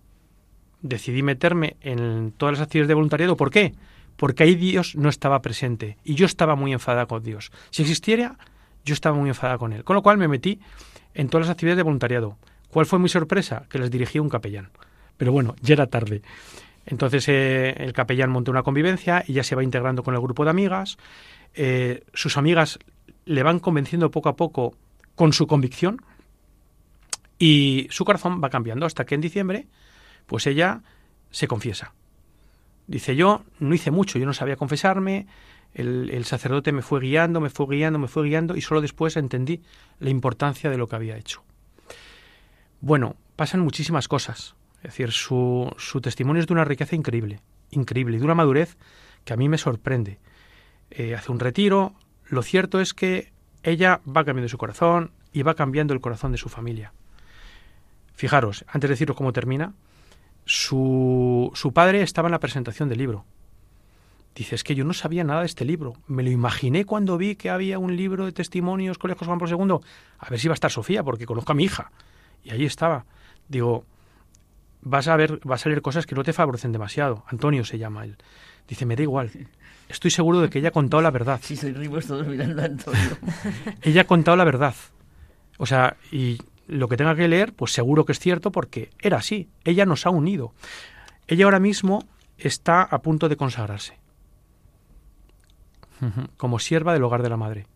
decidí 0.85 1.23
meterme 1.23 1.77
en 1.81 2.33
todas 2.37 2.59
las 2.59 2.67
actividades 2.67 2.89
de 2.89 2.95
voluntariado. 2.95 3.37
¿Por 3.37 3.51
qué? 3.51 3.75
Porque 4.17 4.45
ahí 4.45 4.55
Dios 4.55 4.95
no 4.95 5.09
estaba 5.09 5.41
presente 5.41 5.97
y 6.05 6.15
yo 6.15 6.27
estaba 6.27 6.55
muy 6.55 6.73
enfadada 6.73 7.07
con 7.07 7.23
Dios. 7.25 7.51
Si 7.71 7.83
existiera, 7.83 8.37
yo 8.85 8.93
estaba 8.93 9.17
muy 9.17 9.31
enfadada 9.31 9.59
con 9.59 9.73
Él. 9.73 9.83
Con 9.83 9.97
lo 9.97 10.03
cual 10.03 10.19
me 10.19 10.29
metí 10.29 10.61
en 11.15 11.29
todas 11.29 11.47
las 11.47 11.55
actividades 11.55 11.79
de 11.79 11.83
voluntariado. 11.83 12.37
¿Cuál 12.69 12.87
fue 12.87 12.99
mi 12.99 13.09
sorpresa? 13.09 13.65
Que 13.69 13.79
las 13.79 13.91
dirigía 13.91 14.21
un 14.21 14.29
capellán. 14.29 14.69
Pero 15.17 15.33
bueno, 15.33 15.57
ya 15.63 15.75
era 15.75 15.87
tarde. 15.87 16.23
Entonces 16.87 17.27
eh, 17.29 17.75
el 17.79 17.95
capellán 17.95 18.31
montó 18.31 18.51
una 18.51 18.63
convivencia 18.63 19.25
y 19.27 19.33
ya 19.33 19.43
se 19.43 19.55
va 19.55 19.65
integrando 19.65 20.03
con 20.03 20.15
el 20.15 20.21
grupo 20.21 20.45
de 20.45 20.51
amigas. 20.51 20.99
Eh, 21.55 22.05
sus 22.13 22.37
amigas 22.37 22.79
le 23.25 23.43
van 23.43 23.59
convenciendo 23.59 24.11
poco 24.11 24.29
a 24.29 24.37
poco 24.37 24.75
con 25.15 25.33
su 25.33 25.47
convicción 25.47 26.03
y 27.39 27.87
su 27.91 28.05
corazón 28.05 28.41
va 28.43 28.51
cambiando 28.51 28.85
hasta 28.85 29.07
que 29.07 29.15
en 29.15 29.23
diciembre, 29.23 29.67
pues 30.27 30.47
ella 30.47 30.83
se 31.31 31.49
confiesa. 31.49 31.95
Dice 32.87 33.17
yo, 33.17 33.45
no 33.59 33.75
hice 33.75 33.91
mucho, 33.91 34.19
yo 34.19 34.27
no 34.27 34.35
sabía 34.35 34.57
confesarme, 34.57 35.27
el, 35.73 36.25
sacerdote 36.25 36.71
me 36.71 36.83
fue 36.83 37.01
guiando, 37.01 37.41
me 37.41 37.51
fue 37.51 37.67
guiando, 37.69 37.99
me 37.99 38.09
fue 38.09 38.29
guiando 38.29 38.57
y 38.57 38.61
solo 38.61 38.81
después 38.81 39.17
entendí 39.17 39.63
la 39.99 40.11
importancia 40.11 40.71
de 40.71 40.79
lo 40.79 40.87
que 40.87 40.97
había 40.97 41.17
hecho. 41.17 41.43
Bueno, 42.81 43.17
pasan 43.37 43.61
muchísimas 43.61 44.07
cosas. 44.07 44.55
Es 44.77 44.91
decir, 44.91 45.11
su, 45.13 45.75
su 45.79 46.01
testimonio 46.01 46.41
es 46.41 46.47
de 46.47 46.53
una 46.53 46.65
riqueza 46.65 46.95
increíble, 46.95 47.41
increíble, 47.71 48.17
y 48.17 48.19
de 48.19 48.25
una 48.25 48.35
madurez 48.35 48.77
que 49.25 49.33
a 49.33 49.37
mí 49.37 49.49
me 49.49 49.59
sorprende. 49.59 50.19
Eh, 50.91 51.15
hace 51.15 51.33
un 51.33 51.41
retiro, 51.41 51.95
lo 52.27 52.43
cierto 52.43 52.81
es 52.81 52.93
que 52.93 53.33
ella 53.63 54.03
va 54.07 54.25
cambiando 54.25 54.51
su 54.51 54.59
corazón, 54.59 55.11
y 55.35 55.43
va 55.43 55.55
cambiando 55.55 55.93
el 55.93 56.01
corazón 56.01 56.33
de 56.33 56.39
su 56.39 56.49
familia. 56.49 56.95
Fijaros, 58.15 58.65
antes 58.69 58.89
de 58.89 58.95
deciros 58.95 59.17
cómo 59.17 59.33
termina, 59.33 59.75
su, 60.45 61.51
su 61.55 61.73
padre 61.73 62.03
estaba 62.03 62.29
en 62.29 62.33
la 62.33 62.41
presentación 62.41 62.89
del 62.89 62.99
libro. 62.99 63.25
Dice, 64.35 64.57
es 64.57 64.65
que 64.65 64.75
yo 64.75 64.85
no 64.85 64.95
sabía 64.95 65.23
nada 65.23 65.41
de 65.41 65.47
este 65.47 65.65
libro. 65.65 65.95
Me 66.09 66.25
lo 66.25 66.31
imaginé 66.31 66.85
cuando 66.85 67.17
vi 67.17 67.37
que 67.37 67.51
había 67.51 67.79
un 67.79 67.97
libro 67.97 68.25
de 68.25 68.33
testimonios 68.33 68.99
Colegios 68.99 69.29
Juan 69.29 69.39
Pablo 69.39 69.57
II. 69.57 69.87
A 70.19 70.29
ver 70.29 70.41
si 70.41 70.49
va 70.49 70.53
a 70.53 70.55
estar 70.55 70.73
Sofía, 70.73 71.05
porque 71.05 71.25
conozco 71.25 71.53
a 71.53 71.55
mi 71.55 71.65
hija. 71.65 71.93
Y 72.43 72.51
ahí 72.51 72.65
estaba. 72.65 73.05
Digo, 73.49 73.85
vas 74.81 75.07
a 75.07 75.17
ver, 75.17 75.41
va 75.49 75.55
a 75.55 75.59
salir 75.59 75.83
cosas 75.83 76.05
que 76.05 76.17
no 76.17 76.25
te 76.25 76.33
favorecen 76.33 76.73
demasiado. 76.73 77.25
Antonio 77.29 77.65
se 77.65 77.79
llama 77.79 78.05
él. 78.05 78.17
Dice, 78.67 78.87
me 78.87 78.97
da 78.97 79.03
igual. 79.03 79.31
Estoy 79.89 80.11
seguro 80.11 80.41
de 80.41 80.51
que 80.51 80.59
ella 80.59 80.69
ha 80.69 80.73
contado 80.73 81.01
la 81.01 81.13
verdad. 81.13 81.39
Sí, 81.41 81.57
soy 81.57 81.73
todos 81.73 82.27
mirando 82.27 82.61
a 82.61 82.65
Antonio. 82.65 83.19
ella 83.83 84.01
ha 84.01 84.07
contado 84.07 84.37
la 84.37 84.45
verdad. 84.45 84.75
O 85.59 85.67
sea, 85.67 85.97
y 86.11 86.39
lo 86.67 86.89
que 86.89 86.97
tenga 86.97 87.15
que 87.15 87.29
leer, 87.29 87.53
pues 87.53 87.73
seguro 87.73 88.05
que 88.05 88.13
es 88.13 88.19
cierto 88.19 88.51
porque 88.51 88.91
era 89.01 89.19
así. 89.19 89.49
Ella 89.65 89.87
nos 89.87 90.07
ha 90.07 90.11
unido. 90.11 90.55
Ella 91.27 91.45
ahora 91.45 91.61
mismo 91.61 92.07
está 92.39 92.83
a 92.83 93.03
punto 93.03 93.29
de 93.29 93.37
consagrarse 93.37 93.99
como 96.37 96.59
sierva 96.59 96.93
del 96.93 97.05
hogar 97.05 97.23
de 97.23 97.31
la 97.31 97.37
madre. 97.37 97.67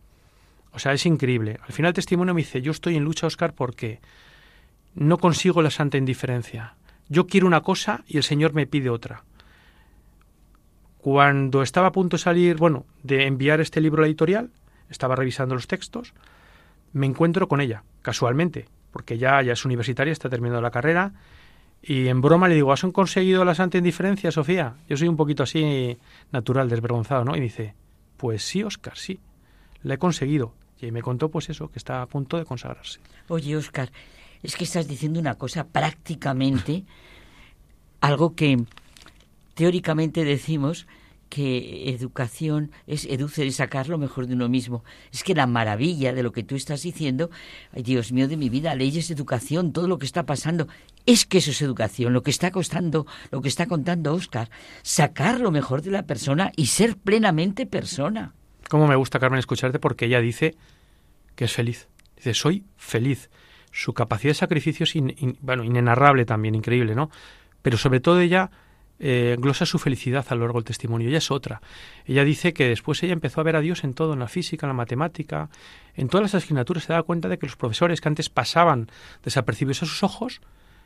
O 0.72 0.79
sea, 0.79 0.92
es 0.92 1.07
increíble. 1.07 1.59
Al 1.66 1.72
final 1.72 1.90
el 1.90 1.94
testimonio 1.94 2.35
me 2.35 2.42
dice, 2.42 2.61
yo 2.61 2.72
estoy 2.72 2.96
en 2.96 3.05
lucha, 3.05 3.27
Oscar, 3.27 3.55
porque 3.55 4.01
no 4.94 5.18
consigo 5.18 5.62
la 5.62 5.70
santa 5.70 5.96
indiferencia. 5.96 6.74
Yo 7.09 7.27
quiero 7.27 7.46
una 7.46 7.62
cosa 7.62 8.05
y 8.07 8.18
el 8.18 8.22
Señor 8.22 8.53
me 8.53 8.66
pide 8.66 8.90
otra. 8.90 9.24
Cuando 10.98 11.62
estaba 11.62 11.88
a 11.88 11.92
punto 11.92 12.16
de 12.16 12.22
salir, 12.22 12.57
bueno, 12.57 12.85
de 13.03 13.27
enviar 13.27 13.61
este 13.61 13.81
libro 13.81 14.03
a 14.03 14.03
la 14.03 14.09
editorial, 14.09 14.51
estaba 14.90 15.16
revisando 15.16 15.55
los 15.55 15.66
textos, 15.66 16.12
me 16.92 17.07
encuentro 17.07 17.48
con 17.48 17.61
ella, 17.61 17.85
casualmente, 18.03 18.66
porque 18.92 19.18
ya, 19.18 19.42
ya 19.42 19.53
es 19.53 19.64
universitaria, 19.64 20.12
está 20.12 20.29
terminando 20.29 20.61
la 20.61 20.70
carrera, 20.70 21.12
y 21.83 22.09
en 22.09 22.20
broma 22.20 22.48
le 22.48 22.57
digo, 22.57 22.72
¿has 22.72 22.83
conseguido 22.92 23.44
la 23.44 23.55
santa 23.55 23.79
indiferencia, 23.79 24.31
Sofía? 24.33 24.74
Yo 24.88 24.96
soy 24.96 25.09
un 25.09 25.16
poquito 25.16 25.44
así 25.44 25.96
natural, 26.33 26.68
desvergonzado, 26.68 27.24
¿no? 27.24 27.37
Y 27.37 27.40
dice, 27.40 27.74
pues 28.16 28.42
sí, 28.42 28.62
Oscar, 28.62 28.96
sí, 28.96 29.20
la 29.83 29.94
he 29.94 29.98
conseguido. 29.98 30.53
Y 30.81 30.90
me 30.90 31.03
contó, 31.03 31.29
pues 31.29 31.48
eso, 31.51 31.70
que 31.70 31.79
está 31.79 32.03
a 32.03 32.07
punto 32.07 32.37
de 32.37 32.44
consagrarse. 32.44 33.01
Oye, 33.29 33.57
Oscar, 33.57 33.90
es 34.42 34.57
que 34.57 34.64
estás 34.64 34.87
diciendo 34.87 35.18
una 35.18 35.37
cosa 35.37 35.64
prácticamente, 35.64 36.85
algo 38.01 38.35
que 38.35 38.64
teóricamente 39.55 40.24
decimos 40.24 40.87
que 41.29 41.91
educación 41.91 42.71
es 42.87 43.05
educer 43.05 43.47
y 43.47 43.53
sacar 43.53 43.88
lo 43.88 43.99
mejor 43.99 44.27
de 44.27 44.35
uno 44.35 44.49
mismo. 44.49 44.85
Es 45.12 45.23
que 45.23 45.35
la 45.35 45.47
maravilla 45.47 46.12
de 46.12 46.23
lo 46.23 46.33
que 46.33 46.43
tú 46.43 46.57
estás 46.57 46.83
diciendo, 46.83 47.31
ay 47.73 47.83
Dios 47.83 48.12
mío 48.12 48.29
de 48.29 48.37
mi 48.37 48.49
vida, 48.49 48.75
leyes, 48.75 49.11
educación, 49.11 49.73
todo 49.73 49.88
lo 49.88 49.99
que 49.99 50.07
está 50.07 50.25
pasando, 50.25 50.69
es 51.07 51.27
que 51.27 51.38
eso 51.38 51.51
es 51.51 51.62
educación, 51.62 52.12
lo 52.12 52.23
que 52.23 52.31
está 52.31 52.51
costando, 52.51 53.07
lo 53.31 53.41
que 53.43 53.49
está 53.49 53.67
contando 53.67 54.14
Oscar, 54.14 54.51
sacar 54.83 55.41
lo 55.41 55.51
mejor 55.51 55.83
de 55.83 55.91
la 55.91 56.05
persona 56.05 56.53
y 56.57 56.67
ser 56.67 56.97
plenamente 56.97 57.67
persona. 57.67 58.35
Cómo 58.69 58.87
me 58.87 58.97
gusta, 58.97 59.19
Carmen, 59.19 59.38
escucharte 59.38 59.79
porque 59.79 60.07
ella 60.07 60.21
dice 60.21 60.55
que 61.35 61.45
es 61.45 61.53
feliz. 61.53 61.88
Dice, 62.17 62.35
soy 62.35 62.64
feliz. 62.77 63.31
Su 63.71 63.95
capacidad 63.95 64.31
de 64.31 64.35
sacrificio 64.35 64.85
es 64.85 64.95
bueno, 65.41 65.64
inenarrable 65.64 66.25
también, 66.25 66.55
increíble, 66.55 66.95
¿no? 66.95 67.11
Pero 67.62 67.79
sobre 67.79 68.01
todo 68.01 68.21
ella 68.21 68.51
eh, 69.01 69.37
glosa 69.39 69.65
su 69.65 69.79
felicidad 69.79 70.27
a 70.29 70.35
lo 70.35 70.43
largo 70.43 70.59
del 70.59 70.65
testimonio. 70.65 71.09
Ella 71.09 71.19
es 71.19 71.31
otra. 71.31 71.61
Ella 72.05 72.25
dice 72.25 72.53
que 72.53 72.69
después 72.69 73.03
ella 73.03 73.13
empezó 73.13 73.41
a 73.41 73.45
ver 73.45 73.57
a 73.57 73.61
Dios 73.61 73.85
en 73.85 73.95
todo, 73.95 74.13
en 74.13 74.19
la 74.19 74.29
física, 74.29 74.67
en 74.67 74.69
la 74.69 74.75
matemática, 74.75 75.51
en 75.95 76.09
todas 76.09 76.23
las 76.23 76.35
asignaturas. 76.35 76.85
Se 76.85 76.93
daba 76.93 77.05
cuenta 77.05 77.29
de 77.29 77.39
que 77.39 77.47
los 77.47 77.57
profesores 77.57 78.01
que 78.01 78.09
antes 78.09 78.29
pasaban 78.29 78.91
desapercibidos 79.23 79.83
a 79.83 79.87
sus 79.87 80.03
ojos, 80.03 80.41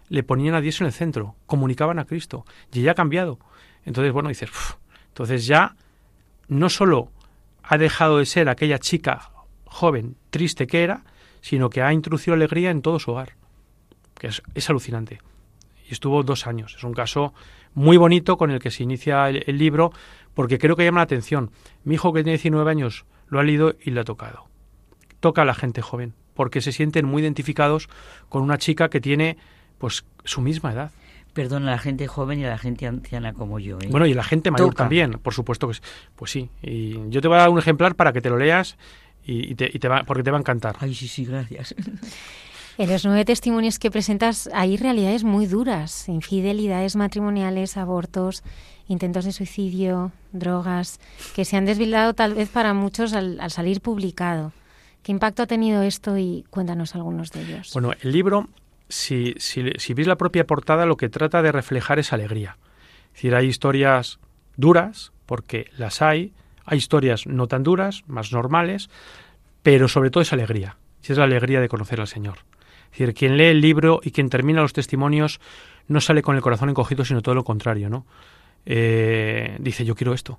le 0.08 0.22
ponían 0.22 0.54
a 0.54 0.60
Dios 0.60 0.80
en 0.80 0.88
el 0.88 0.92
centro, 0.92 1.36
comunicaban 1.46 1.98
a 1.98 2.04
Cristo. 2.04 2.44
Y 2.72 2.80
ella 2.80 2.92
ha 2.92 2.94
cambiado. 2.94 3.38
Entonces, 3.86 4.12
bueno, 4.12 4.28
dices, 4.28 4.50
entonces 5.08 5.46
ya 5.46 5.74
no 6.48 6.68
solo 6.68 7.10
ha 7.62 7.78
dejado 7.78 8.18
de 8.18 8.26
ser 8.26 8.48
aquella 8.48 8.78
chica 8.78 9.30
joven, 9.64 10.16
triste 10.28 10.66
que 10.66 10.82
era, 10.82 11.04
sino 11.40 11.70
que 11.70 11.80
ha 11.80 11.92
introducido 11.92 12.34
alegría 12.34 12.70
en 12.70 12.82
todo 12.82 12.98
su 12.98 13.12
hogar. 13.12 13.36
Que 14.18 14.26
es, 14.26 14.42
es 14.54 14.68
alucinante. 14.68 15.20
Y 15.88 15.92
estuvo 15.92 16.22
dos 16.22 16.46
años. 16.46 16.74
Es 16.76 16.84
un 16.84 16.92
caso 16.92 17.32
muy 17.74 17.96
bonito 17.96 18.36
con 18.36 18.50
el 18.50 18.58
que 18.58 18.70
se 18.70 18.82
inicia 18.82 19.28
el, 19.28 19.58
libro, 19.58 19.92
porque 20.34 20.58
creo 20.58 20.76
que 20.76 20.84
llama 20.84 21.00
la 21.00 21.04
atención. 21.04 21.50
Mi 21.84 21.94
hijo 21.94 22.12
que 22.12 22.22
tiene 22.22 22.32
19 22.32 22.70
años 22.70 23.04
lo 23.28 23.40
ha 23.40 23.42
leído 23.42 23.74
y 23.82 23.90
le 23.90 24.00
ha 24.00 24.04
tocado. 24.04 24.46
Toca 25.20 25.42
a 25.42 25.44
la 25.44 25.54
gente 25.54 25.82
joven, 25.82 26.14
porque 26.34 26.60
se 26.60 26.72
sienten 26.72 27.06
muy 27.06 27.22
identificados 27.22 27.88
con 28.28 28.42
una 28.42 28.58
chica 28.58 28.88
que 28.88 29.00
tiene 29.00 29.36
pues 29.78 30.04
su 30.24 30.40
misma 30.40 30.72
edad. 30.72 30.92
Perdón, 31.32 31.66
a 31.66 31.70
la 31.70 31.78
gente 31.78 32.06
joven 32.06 32.40
y 32.40 32.44
a 32.44 32.50
la 32.50 32.58
gente 32.58 32.86
anciana 32.86 33.32
como 33.32 33.58
yo. 33.58 33.78
¿eh? 33.80 33.88
Bueno, 33.90 34.06
y 34.06 34.12
la 34.12 34.22
gente 34.22 34.50
mayor 34.50 34.74
también, 34.74 35.12
por 35.12 35.32
supuesto 35.32 35.66
que 35.68 35.78
Pues 36.14 36.30
sí. 36.30 36.50
Y 36.60 37.08
yo 37.08 37.22
te 37.22 37.28
voy 37.28 37.38
a 37.38 37.40
dar 37.40 37.50
un 37.50 37.58
ejemplar 37.58 37.94
para 37.94 38.12
que 38.12 38.20
te 38.20 38.28
lo 38.28 38.36
leas 38.36 38.76
y, 39.24 39.54
te, 39.54 39.70
y 39.72 39.78
te 39.78 39.88
va, 39.88 40.02
porque 40.04 40.22
te 40.22 40.30
va 40.30 40.36
a 40.36 40.40
encantar. 40.40 40.76
Ay, 40.80 40.94
sí, 40.94 41.08
sí, 41.08 41.24
gracias. 41.24 41.74
En 42.78 42.88
los 42.88 43.04
nueve 43.04 43.24
testimonios 43.26 43.78
que 43.78 43.90
presentas 43.90 44.48
hay 44.54 44.78
realidades 44.78 45.24
muy 45.24 45.46
duras, 45.46 46.08
infidelidades 46.08 46.96
matrimoniales, 46.96 47.76
abortos, 47.76 48.42
intentos 48.88 49.26
de 49.26 49.32
suicidio, 49.32 50.10
drogas, 50.32 50.98
que 51.34 51.44
se 51.44 51.56
han 51.56 51.66
desvelado 51.66 52.14
tal 52.14 52.34
vez 52.34 52.48
para 52.48 52.72
muchos 52.72 53.12
al, 53.12 53.38
salir 53.50 53.82
publicado. 53.82 54.52
¿Qué 55.02 55.12
impacto 55.12 55.42
ha 55.42 55.46
tenido 55.46 55.82
esto 55.82 56.16
y 56.16 56.46
cuéntanos 56.48 56.94
algunos 56.94 57.30
de 57.30 57.42
ellos? 57.42 57.70
Bueno, 57.74 57.92
el 58.00 58.10
libro, 58.10 58.48
si, 58.88 59.34
si, 59.36 59.64
si 59.76 59.94
veis 59.94 60.08
la 60.08 60.16
propia 60.16 60.46
portada, 60.46 60.86
lo 60.86 60.96
que 60.96 61.10
trata 61.10 61.42
de 61.42 61.52
reflejar 61.52 61.98
es 61.98 62.12
alegría. 62.12 62.56
Es 63.08 63.12
decir, 63.14 63.34
hay 63.34 63.48
historias 63.48 64.18
duras, 64.56 65.12
porque 65.26 65.70
las 65.76 66.00
hay, 66.00 66.32
hay 66.64 66.78
historias 66.78 67.26
no 67.26 67.48
tan 67.48 67.64
duras, 67.64 68.02
más 68.06 68.32
normales, 68.32 68.88
pero 69.62 69.88
sobre 69.88 70.10
todo 70.10 70.22
es 70.22 70.32
alegría. 70.32 70.78
Es 71.02 71.18
la 71.18 71.24
alegría 71.24 71.60
de 71.60 71.68
conocer 71.68 72.00
al 72.00 72.06
Señor. 72.06 72.38
Es 72.92 72.98
decir, 72.98 73.14
quien 73.14 73.36
lee 73.36 73.46
el 73.46 73.60
libro 73.60 74.00
y 74.02 74.10
quien 74.10 74.28
termina 74.28 74.60
los 74.60 74.72
testimonios 74.72 75.40
no 75.88 76.00
sale 76.00 76.22
con 76.22 76.36
el 76.36 76.42
corazón 76.42 76.68
encogido, 76.68 77.04
sino 77.04 77.22
todo 77.22 77.34
lo 77.34 77.44
contrario, 77.44 77.88
¿no? 77.88 78.06
Eh, 78.66 79.56
dice, 79.60 79.84
yo 79.84 79.94
quiero 79.94 80.12
esto, 80.12 80.38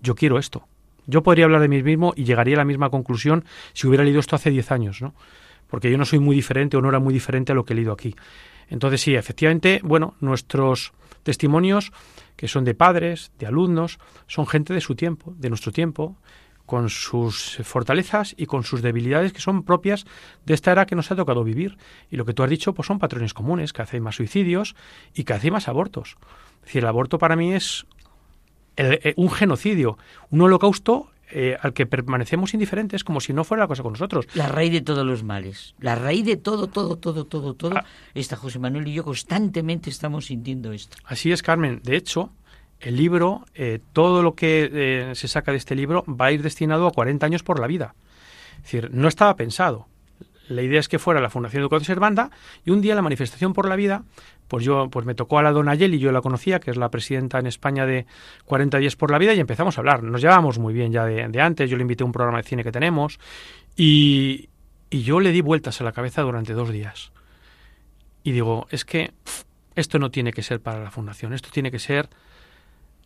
yo 0.00 0.14
quiero 0.14 0.38
esto. 0.38 0.66
Yo 1.06 1.22
podría 1.22 1.44
hablar 1.44 1.60
de 1.60 1.68
mí 1.68 1.82
mismo 1.82 2.12
y 2.16 2.24
llegaría 2.24 2.56
a 2.56 2.58
la 2.58 2.64
misma 2.64 2.90
conclusión 2.90 3.44
si 3.72 3.86
hubiera 3.86 4.04
leído 4.04 4.20
esto 4.20 4.36
hace 4.36 4.50
10 4.50 4.72
años, 4.72 5.00
¿no? 5.00 5.14
Porque 5.68 5.90
yo 5.90 5.98
no 5.98 6.04
soy 6.04 6.18
muy 6.18 6.36
diferente 6.36 6.76
o 6.76 6.80
no 6.80 6.88
era 6.88 6.98
muy 6.98 7.14
diferente 7.14 7.52
a 7.52 7.54
lo 7.54 7.64
que 7.64 7.72
he 7.72 7.76
leído 7.76 7.92
aquí. 7.92 8.14
Entonces 8.68 9.00
sí, 9.00 9.14
efectivamente, 9.14 9.80
bueno, 9.82 10.14
nuestros 10.20 10.92
testimonios, 11.22 11.92
que 12.36 12.48
son 12.48 12.64
de 12.64 12.74
padres, 12.74 13.32
de 13.38 13.46
alumnos, 13.46 13.98
son 14.26 14.46
gente 14.46 14.74
de 14.74 14.80
su 14.80 14.94
tiempo, 14.94 15.34
de 15.38 15.48
nuestro 15.48 15.72
tiempo, 15.72 16.16
con 16.66 16.90
sus 16.90 17.58
fortalezas 17.62 18.34
y 18.36 18.46
con 18.46 18.64
sus 18.64 18.82
debilidades 18.82 19.32
que 19.32 19.40
son 19.40 19.62
propias 19.62 20.04
de 20.44 20.54
esta 20.54 20.72
era 20.72 20.86
que 20.86 20.96
nos 20.96 21.10
ha 21.10 21.16
tocado 21.16 21.44
vivir. 21.44 21.78
Y 22.10 22.16
lo 22.16 22.24
que 22.24 22.34
tú 22.34 22.42
has 22.42 22.50
dicho, 22.50 22.74
pues 22.74 22.86
son 22.86 22.98
patrones 22.98 23.32
comunes, 23.32 23.72
que 23.72 23.82
hacen 23.82 24.02
más 24.02 24.16
suicidios 24.16 24.74
y 25.14 25.24
que 25.24 25.32
hacen 25.32 25.52
más 25.52 25.68
abortos. 25.68 26.16
Es 26.60 26.66
decir, 26.66 26.82
el 26.82 26.88
aborto 26.88 27.18
para 27.18 27.36
mí 27.36 27.54
es 27.54 27.86
eh, 28.76 29.14
un 29.16 29.30
genocidio, 29.30 29.96
un 30.30 30.42
holocausto 30.42 31.10
eh, 31.30 31.56
al 31.60 31.72
que 31.72 31.86
permanecemos 31.86 32.54
indiferentes 32.54 33.02
como 33.02 33.20
si 33.20 33.32
no 33.32 33.42
fuera 33.42 33.64
la 33.64 33.68
cosa 33.68 33.82
con 33.82 33.92
nosotros. 33.92 34.26
La 34.34 34.46
raíz 34.48 34.70
de 34.72 34.80
todos 34.80 35.04
los 35.04 35.24
males, 35.24 35.74
la 35.80 35.96
raíz 35.96 36.24
de 36.24 36.36
todo, 36.36 36.68
todo, 36.68 36.96
todo, 36.96 37.24
todo, 37.24 37.54
todo, 37.54 37.76
ah. 37.76 37.84
está 38.14 38.36
José 38.36 38.60
Manuel 38.60 38.86
y 38.86 38.92
yo 38.94 39.02
constantemente 39.02 39.90
estamos 39.90 40.26
sintiendo 40.26 40.72
esto. 40.72 40.96
Así 41.04 41.32
es, 41.32 41.42
Carmen. 41.42 41.80
De 41.82 41.96
hecho, 41.96 42.30
el 42.80 42.96
libro, 42.96 43.44
eh, 43.54 43.80
todo 43.92 44.22
lo 44.22 44.34
que 44.34 44.70
eh, 44.72 45.14
se 45.14 45.28
saca 45.28 45.50
de 45.50 45.58
este 45.58 45.74
libro 45.74 46.04
va 46.08 46.26
a 46.26 46.32
ir 46.32 46.42
destinado 46.42 46.86
a 46.86 46.92
40 46.92 47.24
años 47.24 47.42
por 47.42 47.58
la 47.58 47.66
vida. 47.66 47.94
Es 48.56 48.62
decir, 48.64 48.90
no 48.92 49.08
estaba 49.08 49.34
pensado. 49.36 49.86
La 50.48 50.62
idea 50.62 50.78
es 50.78 50.88
que 50.88 50.98
fuera 50.98 51.20
la 51.20 51.30
Fundación 51.30 51.62
Educación 51.62 51.86
Servanda 51.86 52.30
y 52.64 52.70
un 52.70 52.80
día 52.80 52.94
la 52.94 53.02
manifestación 53.02 53.52
por 53.52 53.68
la 53.68 53.74
vida, 53.74 54.04
pues 54.46 54.64
yo 54.64 54.88
pues 54.90 55.04
me 55.04 55.14
tocó 55.14 55.38
a 55.38 55.42
la 55.42 55.50
dona 55.50 55.74
Yeli, 55.74 55.98
yo 55.98 56.12
la 56.12 56.20
conocía, 56.20 56.60
que 56.60 56.70
es 56.70 56.76
la 56.76 56.88
presidenta 56.88 57.38
en 57.38 57.46
España 57.46 57.84
de 57.84 58.06
40 58.44 58.78
días 58.78 58.94
por 58.94 59.10
la 59.10 59.18
vida 59.18 59.34
y 59.34 59.40
empezamos 59.40 59.76
a 59.76 59.80
hablar. 59.80 60.02
Nos 60.04 60.20
llevábamos 60.20 60.58
muy 60.58 60.72
bien 60.72 60.92
ya 60.92 61.04
de, 61.04 61.40
antes, 61.40 61.68
yo 61.68 61.76
le 61.76 61.82
invité 61.82 62.04
a 62.04 62.06
un 62.06 62.12
programa 62.12 62.38
de 62.38 62.44
cine 62.44 62.62
que 62.62 62.70
tenemos 62.70 63.18
y, 63.76 64.48
y 64.88 65.02
yo 65.02 65.18
le 65.18 65.32
di 65.32 65.40
vueltas 65.40 65.80
a 65.80 65.84
la 65.84 65.92
cabeza 65.92 66.22
durante 66.22 66.52
dos 66.52 66.70
días. 66.70 67.12
Y 68.22 68.32
digo, 68.32 68.68
es 68.70 68.84
que 68.84 69.12
esto 69.74 69.98
no 69.98 70.10
tiene 70.10 70.32
que 70.32 70.42
ser 70.42 70.60
para 70.60 70.82
la 70.82 70.90
Fundación, 70.90 71.32
esto 71.32 71.48
tiene 71.52 71.72
que 71.72 71.78
ser 71.78 72.08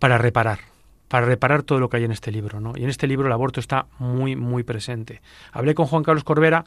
para 0.00 0.18
reparar, 0.18 0.58
para 1.06 1.26
reparar 1.26 1.62
todo 1.62 1.78
lo 1.78 1.88
que 1.88 1.98
hay 1.98 2.04
en 2.04 2.10
este 2.10 2.32
libro. 2.32 2.58
¿no? 2.58 2.72
Y 2.76 2.82
en 2.82 2.90
este 2.90 3.06
libro 3.06 3.28
el 3.28 3.32
aborto 3.32 3.60
está 3.60 3.86
muy, 4.00 4.34
muy 4.34 4.64
presente. 4.64 5.20
Hablé 5.52 5.76
con 5.76 5.86
Juan 5.86 6.02
Carlos 6.02 6.24
Corbera 6.24 6.64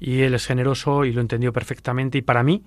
y 0.00 0.22
él 0.22 0.32
es 0.32 0.46
generoso 0.46 1.04
y 1.04 1.12
lo 1.12 1.20
entendió 1.20 1.52
perfectamente. 1.52 2.16
Y 2.16 2.22
para 2.22 2.42
mí, 2.42 2.62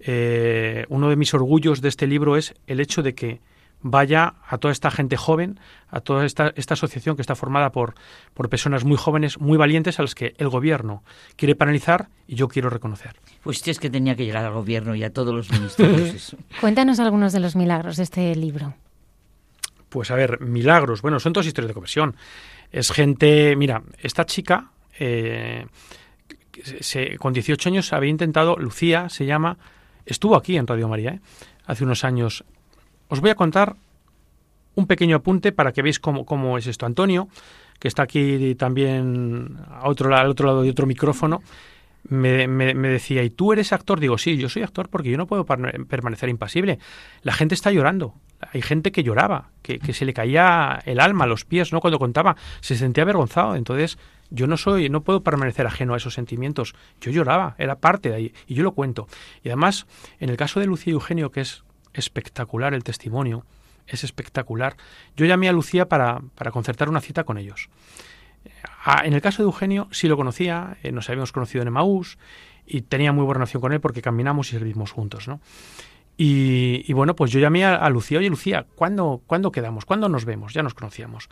eh, 0.00 0.84
uno 0.90 1.08
de 1.08 1.16
mis 1.16 1.32
orgullos 1.32 1.80
de 1.80 1.88
este 1.88 2.06
libro 2.06 2.36
es 2.36 2.54
el 2.66 2.80
hecho 2.80 3.02
de 3.02 3.14
que 3.14 3.40
vaya 3.80 4.34
a 4.48 4.58
toda 4.58 4.72
esta 4.72 4.90
gente 4.90 5.16
joven, 5.16 5.58
a 5.88 6.00
toda 6.00 6.24
esta, 6.24 6.52
esta 6.56 6.74
asociación 6.74 7.16
que 7.16 7.22
está 7.22 7.34
formada 7.34 7.70
por, 7.70 7.94
por 8.34 8.48
personas 8.48 8.84
muy 8.84 8.96
jóvenes, 8.96 9.40
muy 9.40 9.56
valientes, 9.56 9.98
a 9.98 10.02
las 10.02 10.14
que 10.14 10.34
el 10.38 10.48
gobierno 10.48 11.02
quiere 11.36 11.54
paralizar 11.54 12.08
y 12.26 12.34
yo 12.34 12.48
quiero 12.48 12.70
reconocer. 12.70 13.16
Pues 13.42 13.66
es 13.66 13.78
que 13.78 13.90
tenía 13.90 14.16
que 14.16 14.24
llegar 14.24 14.44
al 14.44 14.52
gobierno 14.52 14.94
y 14.96 15.04
a 15.04 15.12
todos 15.12 15.34
los 15.34 15.50
ministerios. 15.50 16.36
Cuéntanos 16.60 16.98
algunos 16.98 17.32
de 17.32 17.40
los 17.40 17.54
milagros 17.54 17.96
de 17.96 18.02
este 18.04 18.34
libro. 18.34 18.74
Pues 19.92 20.10
a 20.10 20.14
ver, 20.14 20.40
milagros. 20.40 21.02
Bueno, 21.02 21.20
son 21.20 21.34
dos 21.34 21.46
historias 21.46 21.68
de 21.68 21.74
conversión. 21.74 22.16
Es 22.70 22.90
gente, 22.90 23.54
mira, 23.56 23.82
esta 23.98 24.24
chica 24.24 24.70
eh, 24.98 25.66
se, 26.80 27.18
con 27.18 27.34
18 27.34 27.68
años 27.68 27.92
había 27.92 28.08
intentado, 28.08 28.56
Lucía 28.56 29.10
se 29.10 29.26
llama, 29.26 29.58
estuvo 30.06 30.34
aquí 30.34 30.56
en 30.56 30.66
Radio 30.66 30.88
María, 30.88 31.10
¿eh? 31.10 31.20
hace 31.66 31.84
unos 31.84 32.04
años. 32.04 32.42
Os 33.08 33.20
voy 33.20 33.28
a 33.28 33.34
contar 33.34 33.76
un 34.76 34.86
pequeño 34.86 35.16
apunte 35.16 35.52
para 35.52 35.72
que 35.72 35.82
veáis 35.82 36.00
cómo, 36.00 36.24
cómo 36.24 36.56
es 36.56 36.66
esto. 36.66 36.86
Antonio, 36.86 37.28
que 37.78 37.88
está 37.88 38.04
aquí 38.04 38.54
también 38.54 39.58
a 39.68 39.90
otro, 39.90 40.16
al 40.16 40.30
otro 40.30 40.46
lado 40.46 40.62
de 40.62 40.70
otro 40.70 40.86
micrófono, 40.86 41.42
me, 42.08 42.46
decía, 42.74 43.22
¿y 43.22 43.30
tú 43.30 43.52
eres 43.52 43.72
actor? 43.72 44.00
Digo, 44.00 44.18
sí, 44.18 44.36
yo 44.36 44.48
soy 44.48 44.62
actor 44.62 44.88
porque 44.88 45.10
yo 45.10 45.16
no 45.16 45.26
puedo 45.26 45.44
permanecer 45.44 46.28
impasible. 46.28 46.78
La 47.22 47.32
gente 47.32 47.54
está 47.54 47.70
llorando. 47.70 48.14
Hay 48.52 48.60
gente 48.60 48.90
que 48.90 49.04
lloraba, 49.04 49.50
que, 49.62 49.78
que 49.78 49.92
se 49.92 50.04
le 50.04 50.12
caía 50.12 50.80
el 50.84 50.98
alma, 50.98 51.26
los 51.26 51.44
pies, 51.44 51.72
¿no? 51.72 51.80
Cuando 51.80 52.00
contaba, 52.00 52.36
se 52.60 52.74
sentía 52.76 53.04
avergonzado. 53.04 53.54
Entonces, 53.54 53.98
yo 54.30 54.46
no 54.46 54.56
soy, 54.56 54.88
no 54.88 55.02
puedo 55.02 55.22
permanecer 55.22 55.66
ajeno 55.66 55.94
a 55.94 55.98
esos 55.98 56.14
sentimientos. 56.14 56.74
Yo 57.00 57.12
lloraba, 57.12 57.54
era 57.58 57.76
parte 57.76 58.08
de 58.08 58.14
ahí, 58.16 58.34
y 58.46 58.54
yo 58.54 58.64
lo 58.64 58.72
cuento. 58.72 59.06
Y 59.44 59.48
además, 59.48 59.86
en 60.18 60.30
el 60.30 60.36
caso 60.36 60.58
de 60.58 60.66
Lucía 60.66 60.92
y 60.92 60.94
Eugenio, 60.94 61.30
que 61.30 61.42
es 61.42 61.62
espectacular 61.92 62.72
el 62.74 62.82
testimonio, 62.82 63.44
es 63.86 64.04
espectacular, 64.04 64.76
yo 65.16 65.26
llamé 65.26 65.48
a 65.48 65.52
Lucía 65.52 65.88
para, 65.88 66.20
para 66.34 66.50
concertar 66.50 66.88
una 66.88 67.00
cita 67.00 67.24
con 67.24 67.36
ellos. 67.36 67.68
Ah, 68.84 69.02
en 69.04 69.12
el 69.12 69.20
caso 69.20 69.42
de 69.42 69.46
Eugenio 69.46 69.88
sí 69.92 70.08
lo 70.08 70.16
conocía, 70.16 70.76
eh, 70.82 70.92
nos 70.92 71.08
habíamos 71.08 71.32
conocido 71.32 71.62
en 71.62 71.68
Emaús 71.68 72.18
y 72.66 72.82
tenía 72.82 73.12
muy 73.12 73.24
buena 73.24 73.38
relación 73.38 73.60
con 73.60 73.72
él 73.72 73.80
porque 73.80 74.02
caminamos 74.02 74.48
y 74.48 74.52
servimos 74.52 74.90
juntos, 74.90 75.28
¿no? 75.28 75.40
Y, 76.16 76.92
bueno, 76.92 77.16
pues 77.16 77.32
yo 77.32 77.40
llamé 77.40 77.64
a, 77.64 77.88
Lucía, 77.88 78.18
oye 78.18 78.28
Lucía, 78.28 78.66
¿cuándo, 78.76 79.22
¿cuándo 79.26 79.50
quedamos? 79.50 79.84
¿Cuándo 79.84 80.08
nos 80.08 80.24
vemos? 80.24 80.52
Ya 80.52 80.62
nos 80.62 80.74
conocíamos. 80.74 81.28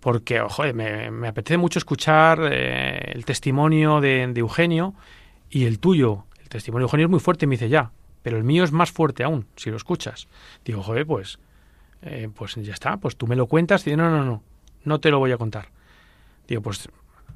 Porque, 0.00 0.40
ojo, 0.40 0.64
me, 0.74 1.10
me 1.10 1.28
apetece 1.28 1.58
mucho 1.58 1.78
escuchar 1.78 2.40
eh, 2.50 3.12
el 3.14 3.24
testimonio 3.24 4.00
de, 4.00 4.22
Eugenio 4.34 4.94
y 5.50 5.66
el 5.66 5.78
tuyo. 5.78 6.24
El 6.42 6.48
testimonio 6.48 6.84
de 6.84 6.88
Eugenio 6.88 7.06
es 7.06 7.10
muy 7.10 7.20
fuerte, 7.20 7.46
me 7.46 7.54
dice 7.54 7.68
ya, 7.68 7.92
pero 8.22 8.38
el 8.38 8.42
mío 8.42 8.64
es 8.64 8.72
más 8.72 8.90
fuerte 8.90 9.22
aún, 9.22 9.46
si 9.54 9.70
lo 9.70 9.76
escuchas. 9.76 10.28
Digo, 10.64 10.82
joder, 10.82 11.06
pues, 11.06 11.38
eh, 12.02 12.28
pues 12.34 12.54
ya 12.56 12.72
está, 12.72 12.96
pues 12.96 13.16
tú 13.16 13.26
me 13.26 13.36
lo 13.36 13.46
cuentas. 13.46 13.86
Y 13.86 13.90
digo, 13.90 14.02
no, 14.02 14.10
no, 14.10 14.24
no, 14.24 14.42
no 14.82 15.00
te 15.00 15.10
lo 15.10 15.18
voy 15.18 15.32
a 15.32 15.36
contar. 15.36 15.68
Digo, 16.50 16.62
pues 16.62 16.88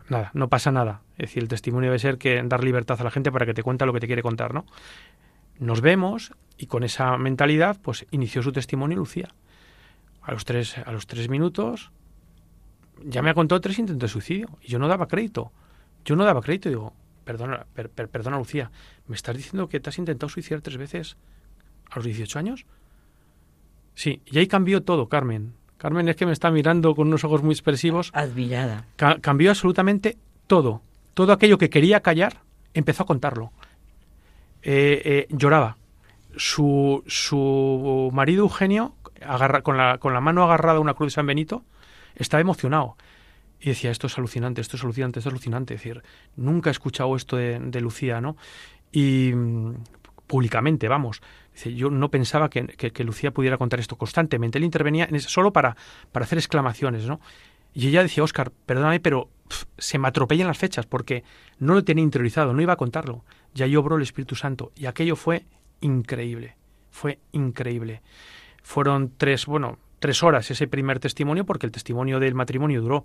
nada, 0.08 0.32
no 0.34 0.48
pasa 0.48 0.72
nada. 0.72 1.02
Es 1.12 1.28
decir, 1.28 1.44
el 1.44 1.48
testimonio 1.48 1.88
debe 1.88 2.00
ser 2.00 2.18
que 2.18 2.42
dar 2.42 2.64
libertad 2.64 3.00
a 3.00 3.04
la 3.04 3.12
gente 3.12 3.30
para 3.30 3.46
que 3.46 3.54
te 3.54 3.62
cuente 3.62 3.86
lo 3.86 3.92
que 3.92 4.00
te 4.00 4.08
quiere 4.08 4.22
contar, 4.22 4.52
¿no? 4.52 4.66
Nos 5.60 5.80
vemos 5.80 6.32
y 6.58 6.66
con 6.66 6.82
esa 6.82 7.16
mentalidad, 7.16 7.78
pues 7.80 8.06
inició 8.10 8.42
su 8.42 8.50
testimonio 8.50 8.98
Lucía. 8.98 9.28
A 10.20 10.32
los 10.32 10.44
tres, 10.44 10.78
a 10.78 10.90
los 10.90 11.06
tres 11.06 11.28
minutos 11.28 11.92
ya 13.04 13.22
me 13.22 13.30
ha 13.30 13.34
contado 13.34 13.60
tres 13.60 13.78
intentos 13.78 14.10
de 14.10 14.12
suicidio 14.12 14.58
y 14.60 14.66
yo 14.66 14.80
no 14.80 14.88
daba 14.88 15.06
crédito. 15.06 15.52
Yo 16.04 16.16
no 16.16 16.24
daba 16.24 16.40
crédito. 16.40 16.68
Digo, 16.68 16.92
perdona, 17.24 17.66
perdona 17.72 18.38
Lucía, 18.38 18.72
¿me 19.06 19.14
estás 19.14 19.36
diciendo 19.36 19.68
que 19.68 19.78
te 19.78 19.90
has 19.90 19.98
intentado 19.98 20.28
suicidar 20.28 20.60
tres 20.60 20.76
veces 20.76 21.16
a 21.88 21.96
los 21.96 22.04
18 22.04 22.36
años? 22.36 22.66
Sí, 23.94 24.22
y 24.26 24.38
ahí 24.38 24.48
cambió 24.48 24.82
todo, 24.82 25.08
Carmen. 25.08 25.54
Carmen 25.84 26.08
es 26.08 26.16
que 26.16 26.24
me 26.24 26.32
está 26.32 26.50
mirando 26.50 26.94
con 26.94 27.08
unos 27.08 27.24
ojos 27.24 27.42
muy 27.42 27.52
expresivos. 27.52 28.10
Admirada. 28.14 28.86
cambió 28.96 29.50
absolutamente 29.50 30.16
todo. 30.46 30.80
Todo 31.12 31.30
aquello 31.34 31.58
que 31.58 31.68
quería 31.68 32.00
callar, 32.00 32.40
empezó 32.72 33.02
a 33.02 33.06
contarlo. 33.06 33.52
Eh, 34.62 35.02
eh, 35.04 35.26
lloraba. 35.28 35.76
Su, 36.36 37.04
su 37.06 38.08
marido 38.14 38.44
Eugenio, 38.44 38.94
agarra, 39.20 39.60
con, 39.60 39.76
la, 39.76 39.98
con 39.98 40.14
la 40.14 40.22
mano 40.22 40.42
agarrada 40.44 40.78
a 40.78 40.80
una 40.80 40.94
cruz 40.94 41.08
de 41.08 41.16
San 41.16 41.26
Benito, 41.26 41.64
estaba 42.14 42.40
emocionado. 42.40 42.96
Y 43.60 43.68
decía, 43.68 43.90
esto 43.90 44.06
es 44.06 44.16
alucinante, 44.16 44.62
esto 44.62 44.78
es 44.78 44.84
alucinante, 44.84 45.18
esto 45.18 45.28
es 45.28 45.32
alucinante. 45.34 45.74
Es 45.74 45.82
decir, 45.82 46.02
nunca 46.34 46.70
he 46.70 46.72
escuchado 46.72 47.14
esto 47.14 47.36
de, 47.36 47.60
de 47.60 47.80
Lucía, 47.82 48.22
¿no? 48.22 48.38
Y 48.90 49.32
mm, 49.34 49.74
públicamente, 50.26 50.88
vamos. 50.88 51.20
Yo 51.54 51.90
no 51.90 52.10
pensaba 52.10 52.50
que, 52.50 53.04
Lucía 53.04 53.30
pudiera 53.30 53.58
contar 53.58 53.80
esto 53.80 53.96
constantemente. 53.96 54.58
Él 54.58 54.64
intervenía 54.64 55.04
en 55.04 55.20
solo 55.20 55.52
para, 55.52 55.76
para 56.12 56.24
hacer 56.24 56.38
exclamaciones, 56.38 57.06
¿no? 57.06 57.20
Y 57.72 57.88
ella 57.88 58.02
decía, 58.02 58.22
Oscar, 58.22 58.52
perdóname, 58.66 59.00
pero 59.00 59.28
se 59.78 59.98
me 59.98 60.08
atropellan 60.08 60.46
las 60.46 60.58
fechas 60.58 60.86
porque 60.86 61.24
no 61.58 61.74
lo 61.74 61.84
tenía 61.84 62.04
interiorizado, 62.04 62.52
no 62.52 62.62
iba 62.62 62.72
a 62.72 62.76
contarlo. 62.76 63.24
Ya 63.54 63.66
yo 63.66 63.80
obró 63.80 63.96
el 63.96 64.02
Espíritu 64.02 64.36
Santo 64.36 64.72
y 64.76 64.86
aquello 64.86 65.16
fue 65.16 65.44
increíble, 65.80 66.56
fue 66.90 67.18
increíble. 67.32 68.02
Fueron 68.62 69.12
tres, 69.16 69.46
bueno, 69.46 69.78
tres 69.98 70.22
horas 70.22 70.50
ese 70.50 70.66
primer 70.68 71.00
testimonio 71.00 71.44
porque 71.44 71.66
el 71.66 71.72
testimonio 71.72 72.20
del 72.20 72.34
matrimonio 72.34 72.80
duró 72.80 73.04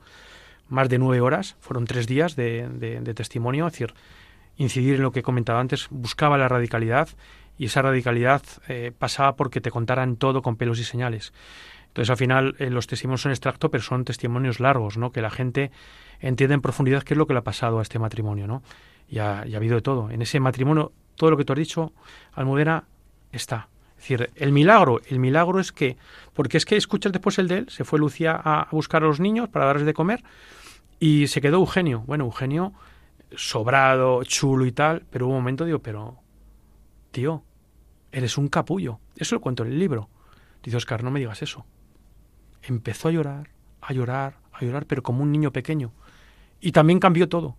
más 0.68 0.88
de 0.88 1.00
nueve 1.00 1.22
horas, 1.22 1.56
fueron 1.60 1.86
tres 1.86 2.08
días 2.08 2.36
de, 2.36 2.68
de, 2.70 3.14
testimonio, 3.14 3.68
es 3.68 3.74
decir, 3.74 3.94
incidir 4.58 4.96
en 4.96 5.02
lo 5.02 5.12
que 5.12 5.22
he 5.22 5.24
comentado 5.24 5.60
antes, 5.60 5.88
buscaba 5.90 6.38
la 6.38 6.48
radicalidad 6.48 7.10
y 7.60 7.66
esa 7.66 7.82
radicalidad 7.82 8.42
eh, 8.70 8.92
pasaba 8.98 9.36
porque 9.36 9.62
te 9.62 9.70
contaran 9.70 10.16
todo 10.16 10.42
con 10.42 10.56
pelos 10.56 10.80
y 10.80 10.86
señales. 10.86 11.34
Entonces, 11.88 12.10
al 12.10 12.18
final, 12.18 12.56
eh, 12.58 12.70
los 12.70 12.88
testimonios 12.88 13.22
son 13.22 13.34
extracto, 13.34 13.70
pero 13.70 13.84
son 13.84 14.06
testimonios 14.06 14.62
largos, 14.62 14.98
¿no? 14.98 15.12
Que 15.12 15.22
la 15.22 15.30
gente 15.30 15.70
entiende 16.22 16.56
en 16.56 16.62
profundidad 16.62 17.04
qué 17.04 17.16
es 17.16 17.18
lo 17.18 17.28
que 17.28 17.34
le 17.34 17.40
ha 17.40 17.44
pasado 17.44 17.80
a 17.80 17.82
este 17.82 18.00
matrimonio, 18.00 18.48
¿no? 18.48 18.64
Y 19.10 19.20
ha, 19.20 19.46
y 19.46 19.56
ha 19.56 19.58
habido 19.58 19.76
de 19.76 19.82
todo. 19.82 20.10
En 20.10 20.22
ese 20.22 20.40
matrimonio, 20.40 20.94
todo 21.16 21.32
lo 21.32 21.38
que 21.38 21.44
tú 21.44 21.52
has 21.52 21.60
dicho, 21.60 21.92
Almudena, 22.32 22.86
está. 23.34 23.68
Es 23.98 24.04
decir, 24.04 24.30
el 24.36 24.54
milagro, 24.54 25.02
el 25.10 25.20
milagro 25.20 25.60
es 25.60 25.74
que, 25.74 25.98
porque 26.34 26.56
es 26.56 26.64
que 26.64 26.78
escuchas 26.78 27.12
después 27.12 27.38
el 27.40 27.50
de 27.50 27.58
él, 27.58 27.70
se 27.70 27.84
fue 27.84 28.00
Lucía 28.00 28.40
a 28.42 28.70
buscar 28.72 29.04
a 29.04 29.08
los 29.08 29.20
niños 29.20 29.50
para 29.50 29.66
darles 29.66 29.86
de 29.86 29.94
comer 29.94 30.24
y 30.98 31.28
se 31.28 31.42
quedó 31.42 31.58
Eugenio. 31.58 32.04
Bueno, 32.08 32.24
Eugenio, 32.24 32.72
sobrado, 33.36 34.24
chulo 34.24 34.66
y 34.66 34.72
tal, 34.72 35.04
pero 35.10 35.26
hubo 35.26 35.34
un 35.34 35.42
momento, 35.42 35.66
digo, 35.66 35.80
pero, 35.80 36.16
tío, 37.12 37.44
eres 38.12 38.38
un 38.38 38.48
capullo. 38.48 39.00
Eso 39.16 39.36
lo 39.36 39.42
cuento 39.42 39.64
en 39.64 39.72
el 39.72 39.80
libro. 39.80 40.10
Dice 40.64 40.78
Oscar, 40.78 41.04
no 41.04 41.12
me 41.12 41.20
digas 41.20 41.42
eso. 41.42 41.66
Empezó 42.64 43.08
a 43.08 43.12
llorar, 43.12 43.50
a 43.82 43.94
llorar, 43.94 44.38
a 44.52 44.66
llorar, 44.66 44.86
pero 44.86 45.04
como 45.04 45.24
un 45.24 45.32
niño 45.32 45.52
pequeño. 45.52 45.92
Y 46.60 46.72
también 46.72 47.00
cambió 47.00 47.30
todo. 47.30 47.56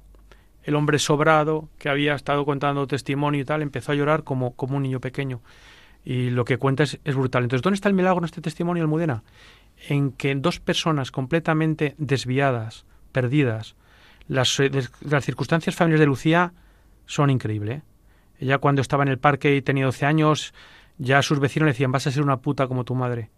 El 0.63 0.75
hombre 0.75 0.99
sobrado, 0.99 1.69
que 1.79 1.89
había 1.89 2.15
estado 2.15 2.45
contando 2.45 2.87
testimonio 2.87 3.41
y 3.41 3.45
tal, 3.45 3.63
empezó 3.63 3.93
a 3.93 3.95
llorar 3.95 4.25
como, 4.25 4.55
como 4.55 4.77
un 4.77 4.83
niño 4.83 5.01
pequeño. 5.01 5.41
Y 6.05 6.31
lo 6.31 6.45
que 6.45 6.59
cuenta 6.59 6.83
es, 6.83 6.99
brutal. 7.15 7.45
Entonces, 7.45 7.63
¿dónde 7.63 7.77
está 7.77 7.89
el 7.89 7.95
milagro 7.95 8.21
en 8.21 8.25
este 8.27 8.41
testimonio, 8.41 8.83
Almudena? 8.83 9.23
En 9.89 10.13
que 10.13 10.35
dos 10.35 10.61
personas 10.61 11.11
completamente 11.11 11.95
desviadas, 11.99 12.85
perdidas, 13.13 13.77
las, 14.29 14.61
eh, 14.61 14.71
las 15.01 15.25
circunstancias 15.25 15.75
familiares 15.75 16.01
de 16.01 16.07
Lucía 16.07 16.53
son 17.07 17.31
increíbles. 17.31 17.79
¿eh? 17.79 17.83
Ella 18.41 18.59
cuando 18.59 18.81
estaba 18.81 19.03
en 19.03 19.11
el 19.11 19.19
parque 19.19 19.55
y 19.55 19.63
tenía 19.63 19.85
12 19.85 20.07
años, 20.07 20.55
ya 20.97 21.21
sus 21.23 21.39
vecinos 21.39 21.67
le 21.67 21.73
decían, 21.73 21.93
vas 21.93 22.07
a 22.07 22.11
ser 22.11 22.23
una 22.23 22.39
puta 22.39 22.67
como 22.67 22.85
tu 22.85 22.95
madre. 22.95 23.29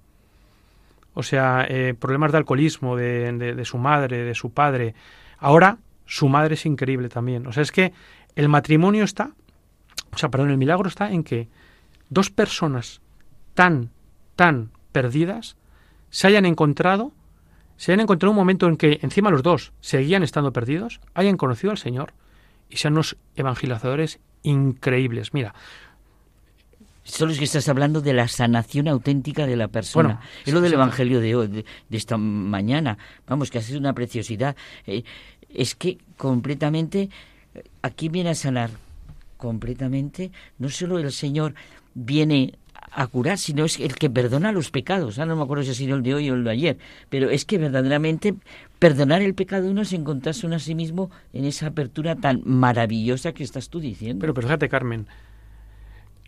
O 1.15 1.25
sea, 1.25 1.67
eh, 1.69 1.95
problemas 1.99 2.31
de 2.33 2.38
alcoholismo 2.38 2.97
de, 2.97 3.33
de, 3.33 3.65
su 3.65 3.79
madre, 3.79 4.23
de 4.25 4.35
su 4.35 4.53
padre. 4.53 4.95
Ahora, 5.38 5.79
su 6.07 6.29
madre 6.29 6.55
es 6.55 6.65
increíble 6.65 7.09
también. 7.09 7.47
O 7.49 7.53
sea, 7.53 7.65
es 7.65 7.73
que 7.73 7.93
el 8.37 8.49
matrimonio 8.49 9.03
está, 9.05 9.33
o 10.12 10.19
sea, 10.19 10.31
perdón, 10.31 10.51
el 10.51 10.57
milagro 10.57 10.88
está 10.88 11.11
en 11.11 11.25
que 11.25 11.49
dos 12.09 12.31
personas 12.31 13.03
tan, 13.55 13.91
tan 14.37 14.71
perdidas 14.93 15.57
se 16.11 16.29
hayan 16.29 16.47
encontrado, 16.47 17.12
se 17.77 17.93
hayan 17.93 18.03
encontrado 18.03 18.31
un 18.31 18.37
momento 18.37 18.69
en 18.69 18.77
que 18.77 19.01
encima 19.03 19.31
los 19.31 19.43
dos 19.43 19.73
seguían 19.81 20.23
estando 20.23 20.53
perdidos, 20.53 21.01
hayan 21.12 21.37
conocido 21.37 21.73
al 21.73 21.79
Señor 21.79 22.15
y 22.71 22.77
sean 22.77 22.95
unos 22.95 23.17
evangelizadores 23.35 24.21
increíbles. 24.42 25.35
Mira, 25.35 25.55
Solo 27.05 27.33
es 27.33 27.38
que 27.38 27.44
estás 27.44 27.68
hablando 27.68 28.00
de 28.00 28.12
la 28.12 28.28
sanación 28.28 28.87
auténtica 28.87 29.44
de 29.44 29.57
la 29.57 29.68
persona. 29.68 30.20
es 30.46 30.52
lo 30.52 30.61
del 30.61 30.74
Evangelio 30.74 31.20
de 31.20 31.35
hoy, 31.35 31.48
de, 31.48 31.64
esta 31.90 32.16
mañana. 32.16 32.96
Vamos, 33.26 33.50
que 33.50 33.59
ha 33.59 33.62
sido 33.62 33.81
una 33.81 33.92
preciosidad. 33.92 34.55
Eh, 34.87 35.02
es 35.52 35.74
que 35.74 35.98
completamente, 36.16 37.11
aquí 37.83 38.09
viene 38.09 38.31
a 38.31 38.35
sanar 38.37 38.70
completamente. 39.37 40.31
No 40.59 40.68
solo 40.68 40.98
el 40.98 41.11
Señor 41.11 41.55
viene 41.94 42.55
a 42.94 43.07
curar, 43.07 43.38
sino 43.38 43.64
es 43.64 43.81
el 43.81 43.94
que 43.94 44.11
perdona 44.11 44.52
los 44.52 44.70
pecados. 44.70 45.18
Ah, 45.18 45.26
no 45.26 45.37
me 45.37 45.42
acuerdo 45.42 45.64
si 45.64 45.70
ha 45.70 45.74
sido 45.74 45.96
el 45.96 46.02
de 46.02 46.14
hoy 46.14 46.31
o 46.31 46.35
el 46.35 46.44
de 46.44 46.50
ayer, 46.50 46.78
pero 47.09 47.31
es 47.31 47.44
que 47.44 47.59
verdaderamente 47.59 48.35
perdonar 48.78 49.22
el 49.22 49.35
pecado 49.35 49.70
uno 49.70 49.83
es 49.83 49.92
encontrarse 49.92 50.46
uno 50.46 50.57
a 50.57 50.59
sí 50.59 50.74
mismo 50.74 51.11
en 51.33 51.44
esa 51.44 51.68
apertura 51.68 52.16
tan 52.16 52.42
maravillosa 52.44 53.33
que 53.33 53.44
estás 53.44 53.68
tú 53.68 53.81
diciendo. 53.81 54.20
Pero, 54.20 54.35
pero 54.35 54.48
fíjate, 54.48 54.68
Carmen, 54.68 55.07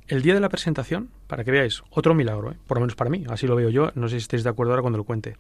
el 0.09 0.23
día 0.23 0.35
de 0.35 0.41
la 0.41 0.49
presentación, 0.49 1.11
para 1.27 1.45
que 1.45 1.51
veáis, 1.51 1.83
otro 1.91 2.15
milagro, 2.15 2.53
¿eh? 2.53 2.57
por 2.67 2.77
lo 2.77 2.83
menos 2.83 2.95
para 2.95 3.11
mí, 3.11 3.25
así 3.29 3.47
lo 3.47 3.57
veo 3.57 3.71
yo, 3.71 3.91
no 3.95 4.09
sé 4.09 4.17
si 4.17 4.23
estáis 4.23 4.45
de 4.45 4.51
acuerdo 4.51 4.73
ahora 4.73 4.83
cuando 4.83 4.99
lo 4.99 5.05
cuente. 5.05 5.37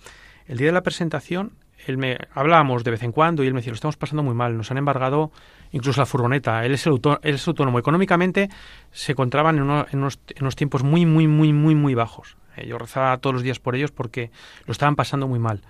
El 0.46 0.58
día 0.58 0.68
de 0.68 0.72
la 0.72 0.82
presentación, 0.82 1.52
él 1.86 1.98
me 1.98 2.18
hablábamos 2.32 2.84
de 2.84 2.90
vez 2.90 3.02
en 3.02 3.12
cuando 3.12 3.44
y 3.44 3.46
él 3.46 3.54
me 3.54 3.60
decía, 3.60 3.72
lo 3.72 3.76
estamos 3.76 3.96
pasando 3.96 4.22
muy 4.22 4.34
mal, 4.34 4.56
nos 4.56 4.70
han 4.70 4.78
embargado 4.78 5.32
incluso 5.74 6.00
la 6.00 6.06
furgoneta, 6.06 6.64
él 6.64 6.72
es, 6.72 6.86
el 6.86 6.92
autónomo, 6.92 7.80
económicamente 7.80 8.48
se 8.92 9.12
encontraban 9.12 9.56
en, 9.56 9.64
unos, 9.64 9.86
en, 9.90 9.98
unos, 10.40 10.56
tiempos 10.56 10.84
muy, 10.84 11.04
muy, 11.04 11.26
muy, 11.26 11.52
muy, 11.52 11.74
muy 11.74 11.94
bajos. 11.94 12.36
Eh, 12.56 12.68
yo 12.68 12.78
rezaba 12.78 13.18
todos 13.18 13.34
los 13.34 13.42
días 13.42 13.58
por 13.58 13.74
ellos 13.74 13.90
porque 13.90 14.30
lo 14.66 14.72
estaban 14.72 14.94
pasando 14.94 15.26
muy 15.26 15.40
mal. 15.40 15.62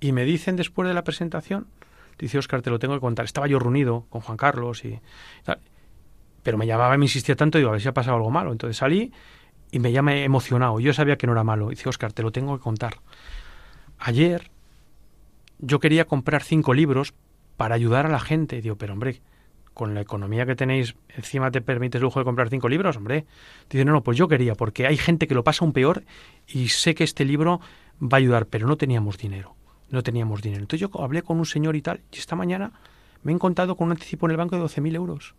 Y 0.00 0.12
me 0.12 0.24
dicen 0.24 0.56
después 0.56 0.86
de 0.86 0.92
la 0.92 1.02
presentación, 1.02 1.66
dice 2.18 2.36
Oscar, 2.36 2.60
te 2.60 2.68
lo 2.68 2.78
tengo 2.78 2.92
que 2.92 3.00
contar, 3.00 3.24
estaba 3.24 3.46
yo 3.46 3.58
reunido 3.58 4.04
con 4.10 4.20
Juan 4.20 4.36
Carlos 4.36 4.84
y 4.84 5.00
pero 6.42 6.58
me 6.58 6.66
llamaba 6.66 6.94
y 6.94 6.98
me 6.98 7.06
insistía 7.06 7.36
tanto, 7.36 7.56
digo, 7.56 7.70
a 7.70 7.72
ver 7.72 7.80
si 7.80 7.88
ha 7.88 7.94
pasado 7.94 8.16
algo 8.16 8.30
malo. 8.30 8.52
Entonces 8.52 8.76
salí 8.76 9.12
y 9.70 9.78
me 9.78 9.92
llamé 9.92 10.24
emocionado. 10.24 10.78
Yo 10.80 10.92
sabía 10.92 11.16
que 11.16 11.26
no 11.26 11.32
era 11.32 11.44
malo. 11.44 11.68
dice, 11.68 11.88
Oscar, 11.88 12.12
te 12.12 12.22
lo 12.22 12.32
tengo 12.32 12.58
que 12.58 12.62
contar. 12.62 12.96
Ayer 13.98 14.50
yo 15.58 15.78
quería 15.78 16.04
comprar 16.04 16.42
cinco 16.42 16.74
libros 16.74 17.14
para 17.62 17.76
ayudar 17.76 18.06
a 18.06 18.08
la 18.08 18.18
gente. 18.18 18.60
digo, 18.60 18.74
pero 18.74 18.92
hombre, 18.92 19.22
con 19.72 19.94
la 19.94 20.00
economía 20.00 20.44
que 20.44 20.56
tenéis, 20.56 20.96
encima 21.10 21.52
te 21.52 21.60
permites 21.60 22.00
el 22.00 22.02
lujo 22.02 22.18
de 22.18 22.24
comprar 22.24 22.50
cinco 22.50 22.68
libros, 22.68 22.96
hombre. 22.96 23.24
Dice, 23.70 23.84
no, 23.84 23.92
no, 23.92 24.02
pues 24.02 24.18
yo 24.18 24.26
quería, 24.26 24.56
porque 24.56 24.84
hay 24.84 24.96
gente 24.96 25.28
que 25.28 25.34
lo 25.36 25.44
pasa 25.44 25.64
un 25.64 25.72
peor 25.72 26.02
y 26.48 26.70
sé 26.70 26.96
que 26.96 27.04
este 27.04 27.24
libro 27.24 27.60
va 28.02 28.16
a 28.16 28.18
ayudar, 28.18 28.46
pero 28.46 28.66
no 28.66 28.76
teníamos 28.76 29.16
dinero. 29.16 29.54
No 29.90 30.02
teníamos 30.02 30.42
dinero. 30.42 30.60
Entonces 30.62 30.80
yo 30.80 31.00
hablé 31.00 31.22
con 31.22 31.38
un 31.38 31.46
señor 31.46 31.76
y 31.76 31.82
tal, 31.82 32.00
y 32.10 32.18
esta 32.18 32.34
mañana 32.34 32.72
me 33.22 33.30
he 33.30 33.34
encontrado 33.36 33.76
con 33.76 33.86
un 33.86 33.92
anticipo 33.92 34.26
en 34.26 34.32
el 34.32 34.38
banco 34.38 34.56
de 34.56 34.62
12.000 34.62 34.96
euros 34.96 35.36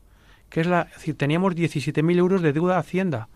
que 0.48 0.62
es 0.62 0.68
la, 0.68 0.84
es 0.84 0.94
decir, 0.94 1.18
teníamos 1.18 1.56
17.000 1.56 2.18
euros 2.18 2.42
de 2.42 2.54
deuda 2.54 2.78
a 2.78 2.80
Hacienda. 2.80 3.28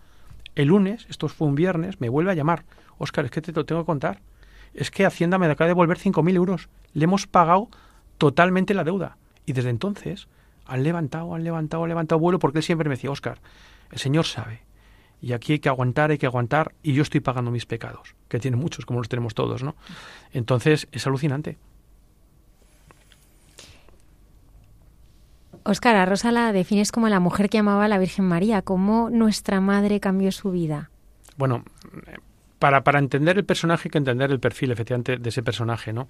El 0.54 0.68
lunes, 0.68 1.04
esto 1.10 1.28
fue 1.28 1.46
un 1.46 1.56
viernes, 1.56 2.00
me 2.00 2.08
vuelve 2.08 2.30
a 2.30 2.34
llamar. 2.34 2.64
Óscar, 2.96 3.26
es 3.26 3.32
que 3.32 3.42
te 3.42 3.52
lo 3.52 3.66
tengo 3.66 3.82
que 3.82 3.86
contar. 3.86 4.22
Es 4.72 4.90
que 4.90 5.04
Hacienda 5.04 5.36
me 5.36 5.44
acaba 5.44 5.66
de 5.66 5.72
devolver 5.72 5.98
5.000 5.98 6.36
euros. 6.36 6.70
Le 6.94 7.04
hemos 7.04 7.26
pagado 7.26 7.68
totalmente 8.18 8.74
la 8.74 8.84
deuda. 8.84 9.16
Y 9.46 9.52
desde 9.52 9.70
entonces 9.70 10.28
han 10.66 10.82
levantado, 10.82 11.34
han 11.34 11.44
levantado, 11.44 11.84
han 11.84 11.88
levantado 11.88 12.18
vuelo 12.20 12.38
porque 12.38 12.58
él 12.58 12.64
siempre 12.64 12.88
me 12.88 12.96
decía, 12.96 13.10
Óscar, 13.10 13.40
el 13.90 13.98
Señor 13.98 14.26
sabe. 14.26 14.62
Y 15.20 15.32
aquí 15.32 15.54
hay 15.54 15.58
que 15.58 15.68
aguantar, 15.68 16.10
hay 16.10 16.18
que 16.18 16.26
aguantar. 16.26 16.74
Y 16.82 16.92
yo 16.92 17.02
estoy 17.02 17.20
pagando 17.20 17.50
mis 17.50 17.66
pecados, 17.66 18.14
que 18.28 18.38
tiene 18.38 18.56
muchos, 18.56 18.86
como 18.86 19.00
los 19.00 19.08
tenemos 19.08 19.34
todos, 19.34 19.62
¿no? 19.62 19.74
Entonces 20.32 20.86
es 20.92 21.06
alucinante. 21.06 21.56
Óscar, 25.64 25.96
a 25.96 26.06
Rosa 26.06 26.30
la 26.32 26.52
defines 26.52 26.92
como 26.92 27.08
la 27.08 27.20
mujer 27.20 27.50
que 27.50 27.58
amaba 27.58 27.86
a 27.86 27.88
la 27.88 27.98
Virgen 27.98 28.24
María. 28.26 28.62
¿Cómo 28.62 29.10
nuestra 29.10 29.60
madre 29.60 30.00
cambió 30.00 30.30
su 30.32 30.50
vida? 30.50 30.90
Bueno, 31.36 31.64
para, 32.58 32.84
para 32.84 32.98
entender 32.98 33.38
el 33.38 33.44
personaje 33.44 33.88
hay 33.88 33.90
que 33.90 33.98
entender 33.98 34.30
el 34.30 34.40
perfil, 34.40 34.70
efectivamente, 34.70 35.16
de 35.16 35.28
ese 35.28 35.42
personaje, 35.42 35.92
¿no? 35.92 36.08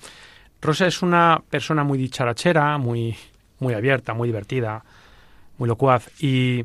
Rosa 0.61 0.87
es 0.87 1.03
una 1.03 1.43
persona 1.49 1.85
muy 1.85 1.99
dicharachera, 1.99 2.79
muy, 2.79 3.17
muy 3.61 3.75
abierta, 3.75 4.15
muy 4.15 4.29
divertida, 4.29 4.85
muy 5.59 5.69
locuaz. 5.69 6.11
Y, 6.21 6.65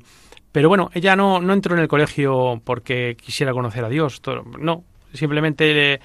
pero 0.51 0.69
bueno, 0.69 0.89
ella 0.93 1.15
no, 1.15 1.39
no 1.39 1.53
entró 1.53 1.75
en 1.75 1.81
el 1.81 1.87
colegio 1.87 2.61
porque 2.63 3.17
quisiera 3.19 3.53
conocer 3.53 3.83
a 3.85 3.89
Dios. 3.89 4.21
no, 4.59 4.83
simplemente 5.13 5.73
le, 5.73 5.99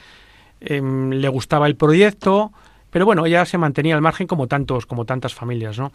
em, 0.61 1.11
le 1.11 1.29
gustaba 1.29 1.66
el 1.66 1.77
proyecto, 1.77 2.53
pero 2.90 3.05
bueno, 3.05 3.27
ella 3.27 3.44
se 3.44 3.59
mantenía 3.59 3.94
al 3.94 4.01
margen 4.01 4.27
como 4.27 4.46
tantos, 4.46 4.87
como 4.87 5.05
tantas 5.05 5.35
familias, 5.35 5.79
¿no? 5.79 5.92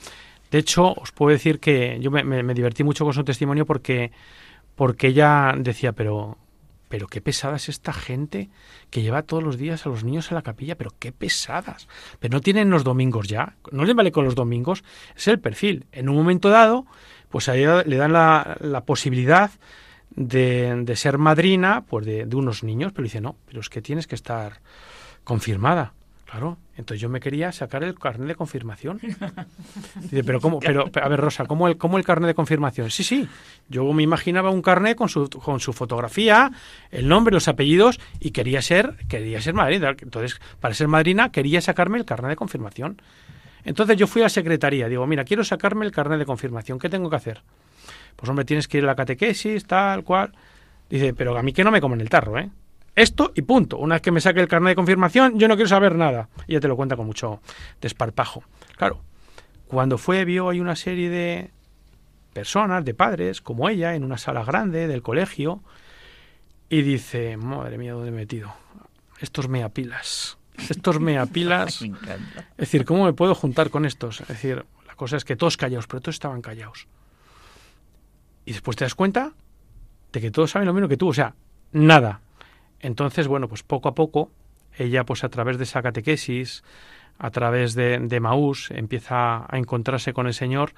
De 0.52 0.60
hecho, 0.60 0.94
os 0.94 1.12
puedo 1.12 1.32
decir 1.32 1.60
que 1.60 1.98
yo 2.00 2.12
me, 2.12 2.54
divertí 2.54 2.84
mucho 2.84 3.06
con 3.06 3.14
su 3.14 3.24
testimonio 3.24 3.66
porque, 3.66 4.12
porque 4.76 5.08
ella 5.08 5.52
decía, 5.58 5.94
pero, 5.94 6.38
pero 6.94 7.08
qué 7.08 7.22
pesada 7.22 7.56
es 7.56 7.70
esta 7.70 7.92
gente 7.92 8.52
que 8.92 9.02
lleva 9.02 9.24
todos 9.24 9.42
los 9.42 9.58
días 9.58 9.84
a 9.84 9.90
los 9.90 10.04
niños 10.04 10.32
a 10.32 10.36
la 10.36 10.44
capilla, 10.44 10.76
pero 10.76 10.92
qué 11.00 11.12
pesadas. 11.12 11.88
Pero 12.20 12.34
no 12.34 12.40
tienen 12.40 12.70
los 12.70 12.84
domingos 12.84 13.28
ya, 13.28 13.56
no 13.72 13.84
les 13.84 13.96
vale 13.96 14.12
con 14.12 14.26
los 14.26 14.36
domingos, 14.36 14.84
es 15.16 15.28
el 15.28 15.40
perfil. 15.40 15.88
En 15.92 16.08
un 16.08 16.16
momento 16.16 16.50
dado, 16.50 16.86
pues 17.32 17.50
a 17.50 17.56
ella 17.56 17.82
le 17.84 17.96
dan 17.96 18.14
la, 18.14 18.58
la 18.62 18.82
posibilidad 18.86 19.50
de, 20.12 20.84
de, 20.86 20.96
ser 20.96 21.18
madrina 21.18 21.84
pues 21.90 22.06
de, 22.06 22.28
de, 22.28 22.36
unos 22.36 22.64
niños, 22.64 22.92
pero 22.94 23.06
dice, 23.06 23.22
no, 23.22 23.38
pero 23.48 23.62
es 23.62 23.70
que 23.70 23.82
tienes 23.82 24.06
que 24.06 24.14
estar 24.14 24.62
confirmada. 25.24 25.94
Claro, 26.34 26.58
entonces 26.78 27.00
yo 27.00 27.10
me 27.10 27.20
quería 27.20 27.52
sacar 27.52 27.84
el 27.84 27.94
carnet 27.94 28.28
de 28.28 28.34
confirmación. 28.34 29.00
Dice, 30.02 30.24
pero 30.24 30.42
cómo, 30.42 30.60
pero 30.60 30.90
a 30.92 31.08
ver 31.08 31.20
Rosa, 31.20 31.46
¿cómo 31.46 31.68
el, 31.68 31.78
cómo 31.78 32.00
el 32.00 32.04
carnet 32.04 32.26
de 32.26 32.34
confirmación? 32.34 32.90
Sí, 32.90 33.04
sí, 33.04 33.28
yo 33.70 33.94
me 33.94 34.02
imaginaba 34.02 34.50
un 34.50 34.64
carnet 34.64 34.98
con 34.98 35.10
su, 35.10 35.30
con 35.30 35.60
su 35.60 35.74
fotografía, 35.74 36.52
el 36.90 37.08
nombre, 37.08 37.36
los 37.36 37.48
apellidos 37.48 38.00
y 38.20 38.32
quería 38.32 38.64
ser, 38.64 38.96
quería 39.08 39.42
ser 39.42 39.54
madrina. 39.54 39.90
Entonces, 39.92 40.42
para 40.60 40.74
ser 40.74 40.88
madrina 40.88 41.32
quería 41.32 41.62
sacarme 41.62 42.00
el 42.00 42.06
carnet 42.06 42.30
de 42.30 42.36
confirmación. 42.36 43.00
Entonces 43.64 43.96
yo 43.96 44.08
fui 44.08 44.24
a 44.24 44.26
la 44.26 44.30
secretaría, 44.30 44.90
digo, 44.90 45.06
mira, 45.06 45.26
quiero 45.26 45.44
sacarme 45.44 45.86
el 45.86 45.92
carnet 45.92 46.18
de 46.18 46.26
confirmación, 46.26 46.80
¿qué 46.80 46.90
tengo 46.90 47.12
que 47.12 47.16
hacer? 47.16 47.44
Pues 48.16 48.28
hombre, 48.28 48.44
tienes 48.44 48.68
que 48.68 48.80
ir 48.80 48.86
a 48.86 48.88
la 48.88 48.96
catequesis, 48.96 49.66
tal 49.66 50.04
cual. 50.04 50.34
Dice, 50.90 51.14
pero 51.14 51.38
a 51.38 51.44
mí 51.44 51.54
que 51.54 51.64
no 51.64 51.70
me 51.70 51.80
comen 51.80 52.02
el 52.02 52.10
tarro, 52.10 52.40
¿eh? 52.40 52.50
Esto 52.96 53.32
y 53.36 53.42
punto. 53.42 53.78
Una 53.78 53.96
vez 53.96 54.02
que 54.02 54.12
me 54.12 54.22
saque 54.22 54.40
el 54.40 54.48
carnet 54.48 54.72
de 54.72 54.76
confirmación, 54.76 55.40
yo 55.40 55.48
no 55.48 55.56
quiero 55.56 55.70
saber 55.70 55.96
nada. 55.96 56.30
Y 56.48 56.54
ya 56.54 56.60
te 56.60 56.68
lo 56.68 56.76
cuenta 56.76 56.96
con 56.96 57.08
mucho 57.08 57.42
desparpajo. 57.82 58.44
Claro, 58.76 59.02
cuando 59.68 59.98
fue, 59.98 60.26
vio 60.26 60.50
hay 60.50 60.60
una 60.60 60.76
serie 60.76 61.10
de 61.10 61.52
personas, 62.34 62.86
de 62.86 62.94
padres, 62.94 63.42
como 63.42 63.70
ella, 63.70 63.96
en 63.96 64.04
una 64.04 64.18
sala 64.18 64.44
grande 64.44 64.88
del 64.88 65.02
colegio, 65.02 65.64
y 66.70 66.82
dice, 66.82 67.38
madre 67.38 67.78
mía, 67.78 67.94
¿dónde 67.94 68.10
he 68.10 68.12
metido? 68.12 68.54
Estos 69.20 69.48
meapilas. 69.48 70.38
Estos 70.70 71.00
meapilas. 71.00 71.82
es 71.82 72.58
decir, 72.58 72.86
¿cómo 72.86 73.06
me 73.06 73.14
puedo 73.14 73.34
juntar 73.36 73.70
con 73.70 73.86
estos? 73.86 74.22
Es 74.22 74.28
decir, 74.28 74.66
la 74.88 74.96
cosa 74.96 75.18
es 75.18 75.26
que 75.26 75.36
todos 75.36 75.58
callados, 75.58 75.88
pero 75.88 76.02
todos 76.02 76.16
estaban 76.16 76.42
callados. 76.42 76.88
Y 78.46 78.52
después 78.52 78.78
te 78.78 78.86
das 78.86 78.96
cuenta 78.96 79.32
de 80.12 80.22
que 80.22 80.32
todos 80.32 80.52
saben 80.52 80.68
lo 80.68 80.74
mismo 80.74 80.88
que 80.88 80.98
tú. 80.98 81.10
O 81.10 81.14
sea, 81.14 81.34
nada. 81.72 82.22
Entonces, 82.84 83.28
bueno, 83.28 83.48
pues 83.48 83.64
poco 83.64 83.90
a 83.90 83.96
poco, 83.96 84.30
ella 84.78 85.06
pues 85.06 85.24
a 85.24 85.30
través 85.30 85.58
de 85.58 85.64
esa 85.64 85.82
catequesis, 85.82 86.64
a 87.18 87.32
través 87.32 87.74
de, 87.74 87.98
de 87.98 88.20
Maús, 88.20 88.70
empieza 88.72 89.46
a 89.50 89.58
encontrarse 89.58 90.14
con 90.14 90.28
el 90.28 90.34
Señor 90.34 90.74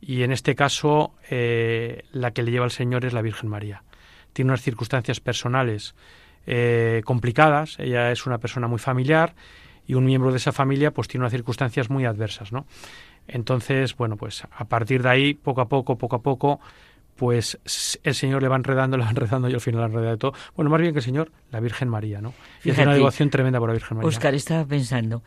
y 0.00 0.22
en 0.22 0.32
este 0.32 0.54
caso 0.54 1.12
eh, 1.28 2.04
la 2.12 2.30
que 2.30 2.42
le 2.42 2.52
lleva 2.52 2.64
al 2.64 2.70
Señor 2.70 3.04
es 3.04 3.12
la 3.12 3.20
Virgen 3.20 3.50
María. 3.50 3.82
Tiene 4.32 4.50
unas 4.52 4.62
circunstancias 4.62 5.20
personales 5.20 5.94
eh, 6.46 7.02
complicadas, 7.04 7.78
ella 7.80 8.12
es 8.12 8.26
una 8.26 8.38
persona 8.38 8.68
muy 8.68 8.78
familiar 8.78 9.34
y 9.86 9.94
un 9.94 10.04
miembro 10.04 10.30
de 10.30 10.36
esa 10.36 10.52
familia 10.52 10.92
pues 10.92 11.08
tiene 11.08 11.22
unas 11.22 11.32
circunstancias 11.32 11.90
muy 11.90 12.04
adversas, 12.04 12.52
¿no? 12.52 12.64
Entonces, 13.26 13.96
bueno, 13.96 14.16
pues 14.16 14.44
a 14.50 14.64
partir 14.64 15.02
de 15.02 15.08
ahí, 15.08 15.34
poco 15.34 15.60
a 15.60 15.68
poco, 15.68 15.98
poco 15.98 16.16
a 16.16 16.22
poco, 16.22 16.60
pues 17.20 17.58
el 18.02 18.14
Señor 18.14 18.40
le 18.40 18.48
va 18.48 18.56
enredando, 18.56 18.96
le 18.96 19.04
va 19.04 19.10
enredando 19.10 19.50
y 19.50 19.52
al 19.52 19.60
final 19.60 19.90
enreda 19.90 20.12
de 20.12 20.16
todo. 20.16 20.32
Bueno, 20.56 20.70
más 20.70 20.80
bien 20.80 20.94
que 20.94 21.00
el 21.00 21.04
Señor, 21.04 21.30
la 21.50 21.60
Virgen 21.60 21.90
María, 21.90 22.22
¿no? 22.22 22.32
Y 22.64 22.70
una 22.70 22.94
devoción 22.94 23.28
tremenda 23.28 23.58
por 23.58 23.68
la 23.68 23.74
Virgen 23.74 23.98
María. 23.98 24.08
Oscar, 24.08 24.34
estaba 24.34 24.64
pensando, 24.64 25.22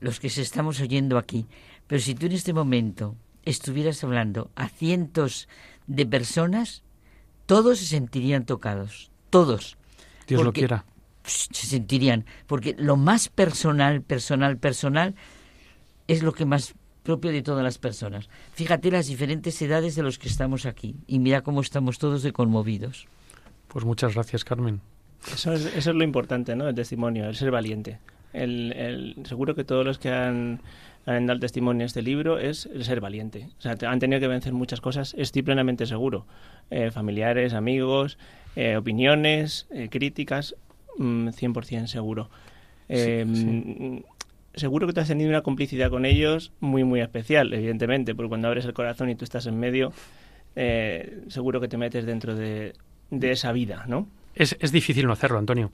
los 0.00 0.20
que 0.20 0.28
se 0.28 0.42
estamos 0.42 0.82
oyendo 0.82 1.16
aquí, 1.16 1.46
pero 1.86 1.98
si 1.98 2.14
tú 2.14 2.26
en 2.26 2.32
este 2.32 2.52
momento 2.52 3.16
estuvieras 3.42 4.04
hablando 4.04 4.50
a 4.54 4.68
cientos 4.68 5.48
de 5.86 6.04
personas, 6.04 6.82
todos 7.46 7.78
se 7.78 7.86
sentirían 7.86 8.44
tocados, 8.44 9.10
todos. 9.30 9.78
Dios 10.26 10.44
lo 10.44 10.52
quiera. 10.52 10.84
Se 11.24 11.66
sentirían, 11.66 12.26
porque 12.48 12.76
lo 12.78 12.98
más 12.98 13.30
personal, 13.30 14.02
personal, 14.02 14.58
personal, 14.58 15.14
es 16.06 16.22
lo 16.22 16.34
que 16.34 16.44
más 16.44 16.74
propio 17.02 17.32
de 17.32 17.42
todas 17.42 17.64
las 17.64 17.78
personas. 17.78 18.28
Fíjate 18.52 18.90
las 18.90 19.06
diferentes 19.06 19.60
edades 19.62 19.94
de 19.94 20.02
los 20.02 20.18
que 20.18 20.28
estamos 20.28 20.66
aquí 20.66 20.96
y 21.06 21.18
mira 21.18 21.42
cómo 21.42 21.60
estamos 21.60 21.98
todos 21.98 22.22
de 22.22 22.32
conmovidos. 22.32 23.06
Pues 23.68 23.84
muchas 23.84 24.14
gracias, 24.14 24.44
Carmen. 24.44 24.80
Eso 25.32 25.52
es, 25.52 25.66
eso 25.66 25.90
es 25.90 25.96
lo 25.96 26.04
importante, 26.04 26.56
¿no? 26.56 26.68
El 26.68 26.74
testimonio, 26.74 27.28
el 27.28 27.36
ser 27.36 27.50
valiente. 27.50 27.98
El, 28.32 28.72
el, 28.72 29.26
seguro 29.26 29.54
que 29.54 29.64
todos 29.64 29.84
los 29.84 29.98
que 29.98 30.10
han, 30.10 30.60
han 31.06 31.26
dado 31.26 31.40
testimonio 31.40 31.82
en 31.82 31.86
este 31.86 32.02
libro 32.02 32.38
es 32.38 32.66
el 32.66 32.84
ser 32.84 33.00
valiente. 33.00 33.48
O 33.58 33.60
sea, 33.60 33.76
han 33.88 33.98
tenido 33.98 34.20
que 34.20 34.28
vencer 34.28 34.52
muchas 34.52 34.80
cosas, 34.80 35.14
estoy 35.18 35.42
plenamente 35.42 35.86
seguro. 35.86 36.26
Eh, 36.70 36.90
familiares, 36.90 37.54
amigos, 37.54 38.18
eh, 38.56 38.76
opiniones, 38.76 39.66
eh, 39.70 39.88
críticas, 39.90 40.54
mmm, 40.98 41.28
100% 41.28 41.86
seguro. 41.86 42.30
Eh, 42.88 43.24
sí, 43.32 43.42
sí 43.42 44.04
seguro 44.54 44.86
que 44.86 44.92
tú 44.92 45.00
has 45.00 45.08
tenido 45.08 45.30
una 45.30 45.42
complicidad 45.42 45.90
con 45.90 46.04
ellos 46.04 46.52
muy, 46.60 46.84
muy 46.84 47.00
especial, 47.00 47.52
evidentemente, 47.52 48.14
porque 48.14 48.28
cuando 48.28 48.48
abres 48.48 48.64
el 48.64 48.72
corazón 48.72 49.10
y 49.10 49.14
tú 49.14 49.24
estás 49.24 49.46
en 49.46 49.58
medio, 49.58 49.92
eh, 50.56 51.22
seguro 51.28 51.60
que 51.60 51.68
te 51.68 51.76
metes 51.76 52.04
dentro 52.04 52.34
de, 52.34 52.74
de 53.10 53.32
esa 53.32 53.52
vida, 53.52 53.84
¿no? 53.86 54.08
Es, 54.34 54.56
es, 54.60 54.72
difícil 54.72 55.06
no 55.06 55.12
hacerlo, 55.12 55.38
Antonio. 55.38 55.70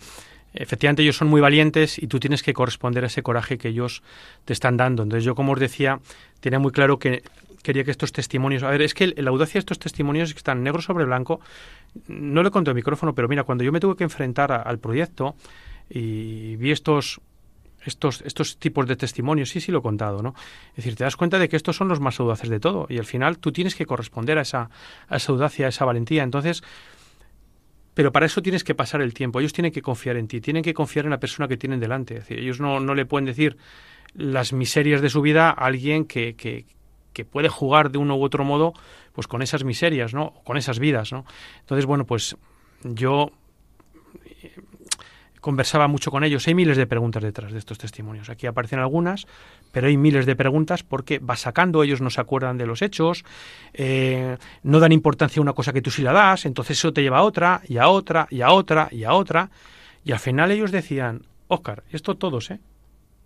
Efectivamente, 0.54 1.02
ellos 1.02 1.16
son 1.16 1.28
muy 1.28 1.40
valientes 1.40 1.98
y 1.98 2.06
tú 2.06 2.18
tienes 2.18 2.42
que 2.42 2.54
corresponder 2.54 3.04
a 3.04 3.08
ese 3.08 3.22
coraje 3.22 3.58
que 3.58 3.68
ellos 3.68 4.02
te 4.44 4.52
están 4.52 4.76
dando. 4.76 5.02
Entonces, 5.02 5.24
yo, 5.24 5.34
como 5.34 5.52
os 5.52 5.60
decía, 5.60 6.00
tenía 6.40 6.58
muy 6.58 6.72
claro 6.72 6.98
que 6.98 7.22
quería 7.62 7.84
que 7.84 7.90
estos 7.90 8.12
testimonios... 8.12 8.62
A 8.62 8.70
ver, 8.70 8.80
es 8.82 8.94
que 8.94 9.08
la 9.16 9.30
audacia 9.30 9.54
de 9.54 9.60
estos 9.60 9.78
testimonios 9.78 10.32
que 10.32 10.38
están 10.38 10.62
negro 10.62 10.80
sobre 10.80 11.04
blanco, 11.04 11.40
no 12.06 12.42
le 12.42 12.50
conté 12.50 12.70
el 12.70 12.76
micrófono, 12.76 13.14
pero 13.14 13.28
mira, 13.28 13.42
cuando 13.44 13.64
yo 13.64 13.72
me 13.72 13.80
tuve 13.80 13.96
que 13.96 14.04
enfrentar 14.04 14.52
al 14.52 14.78
proyecto 14.78 15.34
y 15.90 16.56
vi 16.56 16.70
estos 16.70 17.20
estos, 17.86 18.22
estos 18.22 18.58
tipos 18.58 18.86
de 18.86 18.96
testimonios, 18.96 19.50
sí, 19.50 19.60
sí 19.60 19.72
lo 19.72 19.78
he 19.78 19.82
contado, 19.82 20.22
¿no? 20.22 20.34
Es 20.70 20.76
decir, 20.76 20.96
te 20.96 21.04
das 21.04 21.16
cuenta 21.16 21.38
de 21.38 21.48
que 21.48 21.56
estos 21.56 21.76
son 21.76 21.88
los 21.88 22.00
más 22.00 22.18
audaces 22.20 22.50
de 22.50 22.60
todo 22.60 22.86
y 22.88 22.98
al 22.98 23.06
final 23.06 23.38
tú 23.38 23.52
tienes 23.52 23.74
que 23.74 23.86
corresponder 23.86 24.38
a 24.38 24.42
esa, 24.42 24.70
a 25.08 25.16
esa 25.16 25.32
audacia, 25.32 25.66
a 25.66 25.68
esa 25.68 25.84
valentía. 25.84 26.22
Entonces, 26.22 26.62
pero 27.94 28.12
para 28.12 28.26
eso 28.26 28.42
tienes 28.42 28.62
que 28.62 28.74
pasar 28.74 29.00
el 29.00 29.14
tiempo. 29.14 29.40
Ellos 29.40 29.52
tienen 29.52 29.72
que 29.72 29.82
confiar 29.82 30.16
en 30.16 30.28
ti, 30.28 30.40
tienen 30.40 30.62
que 30.62 30.74
confiar 30.74 31.06
en 31.06 31.12
la 31.12 31.20
persona 31.20 31.48
que 31.48 31.56
tienen 31.56 31.80
delante. 31.80 32.14
Es 32.14 32.20
decir, 32.20 32.38
ellos 32.38 32.60
no, 32.60 32.78
no 32.80 32.94
le 32.94 33.06
pueden 33.06 33.24
decir 33.24 33.56
las 34.14 34.52
miserias 34.52 35.00
de 35.00 35.08
su 35.08 35.22
vida 35.22 35.48
a 35.48 35.52
alguien 35.52 36.04
que, 36.04 36.34
que, 36.36 36.66
que 37.12 37.24
puede 37.24 37.48
jugar 37.48 37.90
de 37.90 37.98
uno 37.98 38.16
u 38.16 38.22
otro 38.22 38.44
modo 38.44 38.74
pues 39.14 39.26
con 39.26 39.40
esas 39.40 39.64
miserias, 39.64 40.12
¿no? 40.12 40.34
Con 40.44 40.58
esas 40.58 40.78
vidas, 40.78 41.10
¿no? 41.12 41.24
Entonces, 41.60 41.86
bueno, 41.86 42.04
pues 42.04 42.36
yo 42.84 43.30
conversaba 45.46 45.86
mucho 45.86 46.10
con 46.10 46.24
ellos. 46.24 46.48
Hay 46.48 46.56
miles 46.56 46.76
de 46.76 46.88
preguntas 46.88 47.22
detrás 47.22 47.52
de 47.52 47.60
estos 47.60 47.78
testimonios. 47.78 48.30
Aquí 48.30 48.48
aparecen 48.48 48.80
algunas, 48.80 49.28
pero 49.70 49.86
hay 49.86 49.96
miles 49.96 50.26
de 50.26 50.34
preguntas 50.34 50.82
porque 50.82 51.20
va 51.20 51.36
sacando, 51.36 51.84
ellos 51.84 52.00
no 52.00 52.10
se 52.10 52.20
acuerdan 52.20 52.58
de 52.58 52.66
los 52.66 52.82
hechos, 52.82 53.24
eh, 53.72 54.38
no 54.64 54.80
dan 54.80 54.90
importancia 54.90 55.38
a 55.38 55.42
una 55.42 55.52
cosa 55.52 55.72
que 55.72 55.80
tú 55.80 55.92
sí 55.92 56.02
la 56.02 56.12
das, 56.12 56.46
entonces 56.46 56.76
eso 56.76 56.92
te 56.92 57.00
lleva 57.00 57.18
a 57.18 57.22
otra, 57.22 57.60
y 57.68 57.76
a 57.78 57.86
otra, 57.86 58.26
y 58.28 58.40
a 58.40 58.50
otra, 58.50 58.88
y 58.90 59.04
a 59.04 59.12
otra. 59.12 59.50
Y 60.04 60.10
al 60.10 60.18
final 60.18 60.50
ellos 60.50 60.72
decían, 60.72 61.22
Oscar, 61.46 61.84
esto 61.92 62.16
todos, 62.16 62.50
¿eh? 62.50 62.58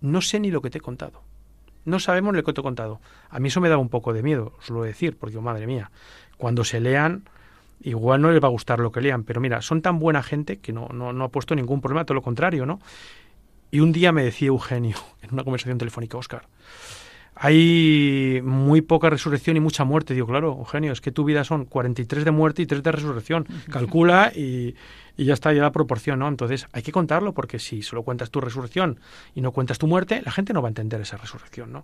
No 0.03 0.21
sé 0.21 0.41
ni 0.41 0.51
lo 0.51 0.61
que 0.61 0.68
te 0.68 0.77
he 0.77 0.83
contado. 0.83 1.23
No 1.87 2.01
sabemos 2.01 2.37
lo 2.37 2.43
que 2.43 2.53
te 2.53 2.61
he 2.61 2.62
contado. 2.62 3.01
A 3.31 3.41
mí 3.41 3.49
eso 3.49 3.62
me 3.62 3.71
daba 3.71 3.81
un 3.81 3.89
poco 3.89 4.12
de 4.12 4.23
miedo, 4.23 4.53
os 4.59 4.68
lo 4.68 4.81
voy 4.81 4.89
a 4.89 4.93
decir, 4.93 5.16
porque, 5.16 5.41
madre 5.41 5.66
mía, 5.66 5.91
cuando 6.37 6.64
se 6.64 6.81
lean 6.81 7.25
igual 7.83 8.20
no 8.20 8.31
les 8.31 8.43
va 8.43 8.49
a 8.49 8.51
gustar 8.51 8.78
lo 8.81 8.93
que 8.93 9.01
lean, 9.01 9.24
pero 9.24 9.41
mira, 9.41 9.62
son 9.62 9.83
tan 9.83 9.99
buena 9.99 10.22
gente 10.22 10.59
que 10.59 10.72
no, 10.72 10.89
no, 10.89 11.12
no 11.12 11.24
ha 11.24 11.28
puesto 11.28 11.55
ningún 11.55 11.81
problema, 11.81 12.05
todo 12.05 12.14
lo 12.14 12.22
contrario, 12.22 12.66
¿no? 12.66 12.81
Y 13.70 13.81
un 13.81 13.93
día 13.93 14.12
me 14.12 14.24
decía 14.24 14.49
Eugenio, 14.49 14.97
en 15.22 15.33
una 15.33 15.45
conversación 15.45 15.78
telefónica, 15.78 16.18
Oscar, 16.18 16.47
hay 17.43 18.43
muy 18.45 18.82
poca 18.82 19.09
resurrección 19.09 19.57
y 19.57 19.61
mucha 19.61 19.84
muerte. 19.84 20.12
Digo, 20.12 20.26
claro, 20.26 20.59
Eugenio, 20.59 20.93
es 20.93 21.01
que 21.01 21.11
tu 21.11 21.24
vida 21.24 21.43
son 21.43 21.64
43 21.64 22.26
de 22.26 22.30
muerte 22.32 22.61
y 22.61 22.66
3 22.66 22.82
de 22.82 22.93
resurrección. 22.93 23.47
Calcula 23.70 24.30
y, 24.36 24.74
y 25.16 25.24
ya 25.24 25.32
está, 25.32 25.51
ya 25.55 25.62
la 25.62 25.72
proporción, 25.72 26.18
¿no? 26.18 26.28
Entonces 26.28 26.66
hay 26.72 26.82
que 26.82 26.93
contarlo 26.93 27.32
porque 27.32 27.59
si 27.59 27.80
solo 27.80 28.03
cuentas 28.03 28.30
tu 28.30 28.43
resurrección 28.43 29.01
y 29.34 29.41
no 29.41 29.53
cuentas 29.53 29.78
tu 29.78 29.86
muerte, 29.86 30.20
la 30.22 30.32
gente 30.32 30.53
no 30.53 30.61
va 30.61 30.68
a 30.68 30.72
entender 30.72 31.01
esa 31.01 31.16
resurrección, 31.16 31.72
¿no? 31.72 31.82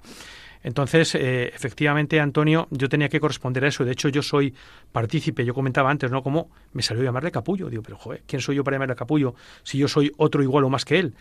Entonces, 0.62 1.14
eh, 1.14 1.50
efectivamente, 1.54 2.20
Antonio, 2.20 2.68
yo 2.70 2.90
tenía 2.90 3.08
que 3.08 3.18
corresponder 3.18 3.64
a 3.64 3.68
eso. 3.68 3.82
De 3.82 3.92
hecho, 3.92 4.10
yo 4.10 4.20
soy 4.20 4.52
partícipe, 4.92 5.42
yo 5.42 5.54
comentaba 5.54 5.90
antes, 5.90 6.10
¿no? 6.10 6.22
Como 6.22 6.50
me 6.74 6.82
salió 6.82 7.02
llamarle 7.02 7.30
capullo. 7.30 7.70
Digo, 7.70 7.82
pero 7.82 7.96
joder, 7.96 8.24
¿quién 8.26 8.42
soy 8.42 8.56
yo 8.56 8.64
para 8.64 8.74
llamarle 8.74 8.94
capullo 8.94 9.34
si 9.62 9.78
yo 9.78 9.88
soy 9.88 10.12
otro 10.18 10.42
igual 10.42 10.64
o 10.64 10.68
más 10.68 10.84
que 10.84 10.98
él? 10.98 11.14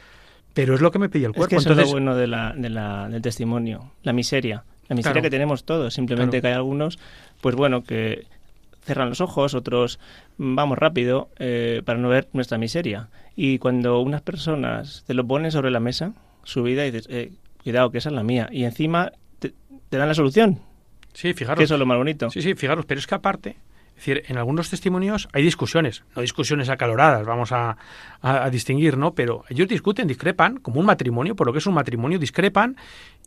Pero 0.55 0.73
es 0.73 0.81
lo 0.81 0.89
que 0.89 0.99
me 0.99 1.09
pedía 1.09 1.27
el 1.27 1.33
cuerpo. 1.33 1.55
Es 1.55 1.63
que 1.63 1.69
eso 1.69 1.79
es 1.79 1.85
lo 1.85 1.91
bueno 1.91 2.15
de 2.15 2.27
la, 2.27 2.53
de 2.55 2.69
la, 2.69 3.09
del 3.09 3.21
testimonio, 3.21 3.91
la 4.03 4.13
miseria. 4.13 4.63
La 4.87 4.95
miseria 4.95 5.21
que 5.21 5.29
tenemos 5.29 5.65
todos. 5.65 5.93
Simplemente 5.93 6.41
que 6.41 6.47
hay 6.47 6.53
algunos, 6.53 6.97
pues 7.41 7.55
bueno, 7.55 7.83
que 7.83 8.25
cerran 8.81 9.09
los 9.09 9.19
ojos, 9.19 9.53
otros 9.53 9.99
vamos 10.37 10.77
rápido 10.77 11.29
eh, 11.39 11.81
para 11.83 11.99
no 11.99 12.07
ver 12.07 12.29
nuestra 12.31 12.57
miseria. 12.57 13.09
Y 13.35 13.59
cuando 13.59 13.99
unas 13.99 14.21
personas 14.21 15.03
te 15.05 15.13
lo 15.13 15.27
ponen 15.27 15.51
sobre 15.51 15.71
la 15.71 15.81
mesa, 15.81 16.13
su 16.43 16.63
vida, 16.63 16.85
y 16.85 16.91
dices, 16.91 17.07
eh, 17.11 17.33
cuidado, 17.61 17.91
que 17.91 17.97
esa 17.97 18.07
es 18.07 18.15
la 18.15 18.23
mía. 18.23 18.47
Y 18.49 18.63
encima 18.63 19.11
te, 19.39 19.53
dan 19.91 20.07
la 20.07 20.13
solución. 20.13 20.61
Sí, 21.13 21.33
fijaros. 21.33 21.57
Que 21.57 21.65
eso 21.65 21.73
es 21.73 21.79
lo 21.79 21.85
más 21.85 21.97
bonito. 21.97 22.29
Sí, 22.29 22.41
sí, 22.41 22.55
fijaros, 22.55 22.85
pero 22.85 22.99
es 22.99 23.07
que 23.07 23.15
aparte, 23.15 23.57
es 23.97 24.05
decir, 24.05 24.23
en 24.27 24.37
algunos 24.37 24.69
testimonios 24.69 25.29
hay 25.31 25.41
discusiones, 25.41 26.03
no 26.15 26.21
discusiones 26.21 26.67
acaloradas, 26.67 27.25
vamos 27.25 27.51
a, 27.53 27.77
distinguir, 28.51 28.97
¿no? 28.97 29.13
Pero 29.13 29.45
ellos 29.49 29.69
discuten, 29.69 30.07
discrepan, 30.07 30.57
como 30.57 30.79
un 30.79 30.85
matrimonio, 30.85 31.35
por 31.35 31.47
lo 31.47 31.53
que 31.53 31.59
es 31.59 31.65
un 31.67 31.75
matrimonio, 31.75 32.19
discrepan 32.19 32.75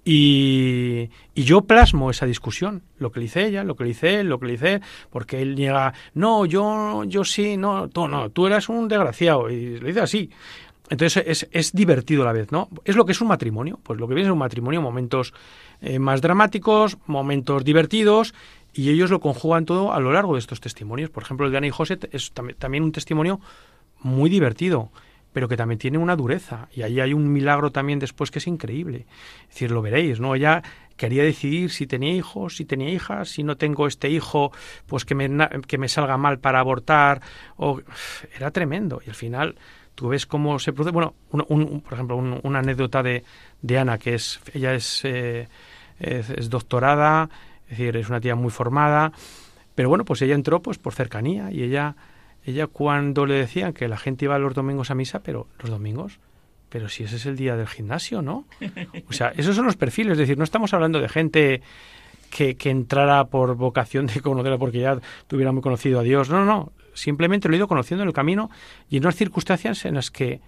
y, 0.05 1.09
y, 1.35 1.45
yo 1.45 1.63
plasmo 1.63 2.11
esa 2.11 2.27
discusión, 2.27 2.83
lo 2.99 3.11
que 3.11 3.21
le 3.21 3.25
dice 3.25 3.47
ella, 3.47 3.65
lo 3.65 3.77
que 3.77 3.85
le 3.85 3.89
dice 3.89 4.21
él, 4.21 4.29
lo 4.29 4.39
que 4.39 4.47
le 4.47 4.53
dice 4.53 4.73
él, 4.75 4.83
porque 5.11 5.41
él 5.41 5.57
llega, 5.57 5.95
no, 6.15 6.45
yo, 6.45 7.05
yo 7.05 7.25
sí, 7.25 7.57
no, 7.57 7.89
tú 7.89 8.07
no, 8.07 8.31
tú 8.31 8.47
eras 8.47 8.69
un 8.69 8.89
desgraciado, 8.89 9.49
y 9.49 9.79
le 9.79 9.89
dice 9.89 10.01
así. 10.01 10.31
Entonces 10.91 11.23
es, 11.27 11.49
es 11.53 11.73
divertido 11.73 12.23
a 12.23 12.27
la 12.27 12.33
vez, 12.33 12.51
¿no? 12.51 12.69
Es 12.85 12.97
lo 12.97 13.05
que 13.05 13.13
es 13.13 13.21
un 13.21 13.29
matrimonio, 13.29 13.79
pues 13.83 13.99
lo 13.99 14.09
que 14.09 14.15
viene 14.15 14.29
es 14.29 14.33
un 14.33 14.39
matrimonio, 14.39 14.81
momentos 14.81 15.35
eh, 15.81 15.99
más 15.99 16.21
dramáticos, 16.21 16.97
momentos 17.07 17.65
divertidos, 17.65 18.35
y 18.79 18.91
ellos 18.91 19.11
lo 19.11 19.19
conjugan 19.19 19.65
todo 19.65 19.93
a 19.93 19.99
lo 19.99 20.13
largo 20.13 20.35
de 20.35 20.39
estos 20.39 20.61
testimonios. 20.61 21.11
Por 21.11 21.25
ejemplo, 21.25 21.45
el 21.45 21.51
de 21.51 21.59
Ana 21.59 21.67
y 21.67 21.71
José 21.71 21.99
es 22.13 22.31
también 22.31 22.85
un 22.85 22.93
testimonio 22.93 23.41
muy 24.03 24.31
divertido, 24.31 24.93
pero 25.33 25.49
que 25.49 25.57
también 25.57 25.81
tiene 25.81 25.99
una 25.99 26.15
dureza. 26.15 26.69
Y 26.73 26.83
ahí 26.83 27.01
hay 27.01 27.13
un 27.13 27.33
milagro 27.33 27.73
también 27.73 27.99
después 27.99 28.31
que 28.31 28.39
es 28.39 28.47
increíble. 28.47 29.07
Es 29.43 29.49
decir, 29.49 29.73
lo 29.73 29.83
veréis, 29.83 30.21
¿no? 30.21 30.37
Ella 30.37 30.63
quería 30.97 31.25
decidir 31.25 31.73
si 31.73 31.89
tenía 31.89 32.13
hijos, 32.13 32.55
si 32.55 32.65
tenía 32.67 32.89
hijas, 32.89 33.31
si 33.31 33.43
no 33.43 33.57
tengo 33.57 33.89
este 33.89 34.11
hijo, 34.11 34.53
pues 34.87 35.05
que 35.05 35.17
me, 35.17 35.29
que 35.67 35.77
me 35.77 35.89
salga 35.89 36.17
mal 36.17 36.39
para 36.39 36.61
abortar. 36.61 37.21
O... 37.57 37.81
Era 38.37 38.53
tremendo. 38.53 39.01
Y 39.05 39.09
al 39.09 39.17
final 39.17 39.57
tú 39.97 40.07
ves 40.11 40.25
cómo 40.25 40.61
se 40.61 40.73
produce. 40.73 40.93
Bueno, 40.93 41.15
un, 41.33 41.81
por 41.81 41.95
ejemplo, 41.95 42.15
una 42.17 42.61
anécdota 42.61 43.03
de, 43.03 43.25
de, 43.61 43.77
Ana, 43.77 43.99
que 43.99 44.15
es. 44.15 44.41
Ella 44.55 44.73
es, 44.73 45.05
eh, 45.05 45.49
es, 45.99 46.31
es 46.31 46.49
doctorada, 46.49 47.29
es 47.69 47.79
decir, 47.79 47.97
es 47.97 48.09
una 48.09 48.21
tía 48.21 48.35
muy 48.35 48.51
formada. 48.51 49.13
Pero 49.75 49.89
bueno, 49.89 50.05
pues 50.05 50.23
ella 50.23 50.35
entró 50.35 50.61
pues 50.61 50.79
por 50.79 50.95
cercanía 50.95 51.51
y 51.53 51.63
ella 51.63 51.97
ella 52.45 52.67
cuando 52.67 53.27
le 53.27 53.35
decían 53.35 53.73
que 53.73 53.89
la 53.89 53.99
gente 53.99 54.25
iba 54.25 54.39
los 54.39 54.55
domingos 54.55 54.91
a 54.91 54.95
misa, 54.95 55.21
pero 55.23 55.49
los 55.59 55.71
domingos, 55.71 56.19
pero 56.69 56.89
si 56.89 57.05
ese 57.05 57.17
es 57.17 57.27
el 57.27 57.37
día 57.37 57.57
del 57.57 57.67
gimnasio, 57.67 58.23
¿no? 58.23 58.47
O 59.09 59.13
sea, 59.13 59.33
esos 59.37 59.55
son 59.55 59.67
los 59.67 59.77
perfiles, 59.77 60.13
es 60.13 60.19
decir, 60.19 60.39
no 60.39 60.45
estamos 60.45 60.73
hablando 60.73 61.01
de 61.01 61.09
gente 61.09 61.63
que, 62.31 62.57
que 62.57 62.71
entrara 62.71 63.27
por 63.27 63.55
vocación 63.55 64.07
de 64.07 64.21
conocerla 64.21 64.57
porque 64.57 64.81
ya 64.81 64.99
tuviera 65.27 65.53
muy 65.53 65.63
conocido 65.63 66.01
a 66.01 66.03
Dios, 66.03 66.31
no, 66.31 66.39
no, 66.39 66.47
no, 66.47 66.73
simplemente 66.95 67.49
lo 67.49 67.55
he 67.55 67.59
ido 67.59 67.69
conociendo 67.69 68.03
en 68.03 68.09
el 68.09 68.15
camino 68.15 68.51
y 68.89 68.97
en 68.97 69.05
unas 69.05 69.17
circunstancias 69.17 69.85
en 69.85 69.95
las 69.95 70.11
que 70.11 70.41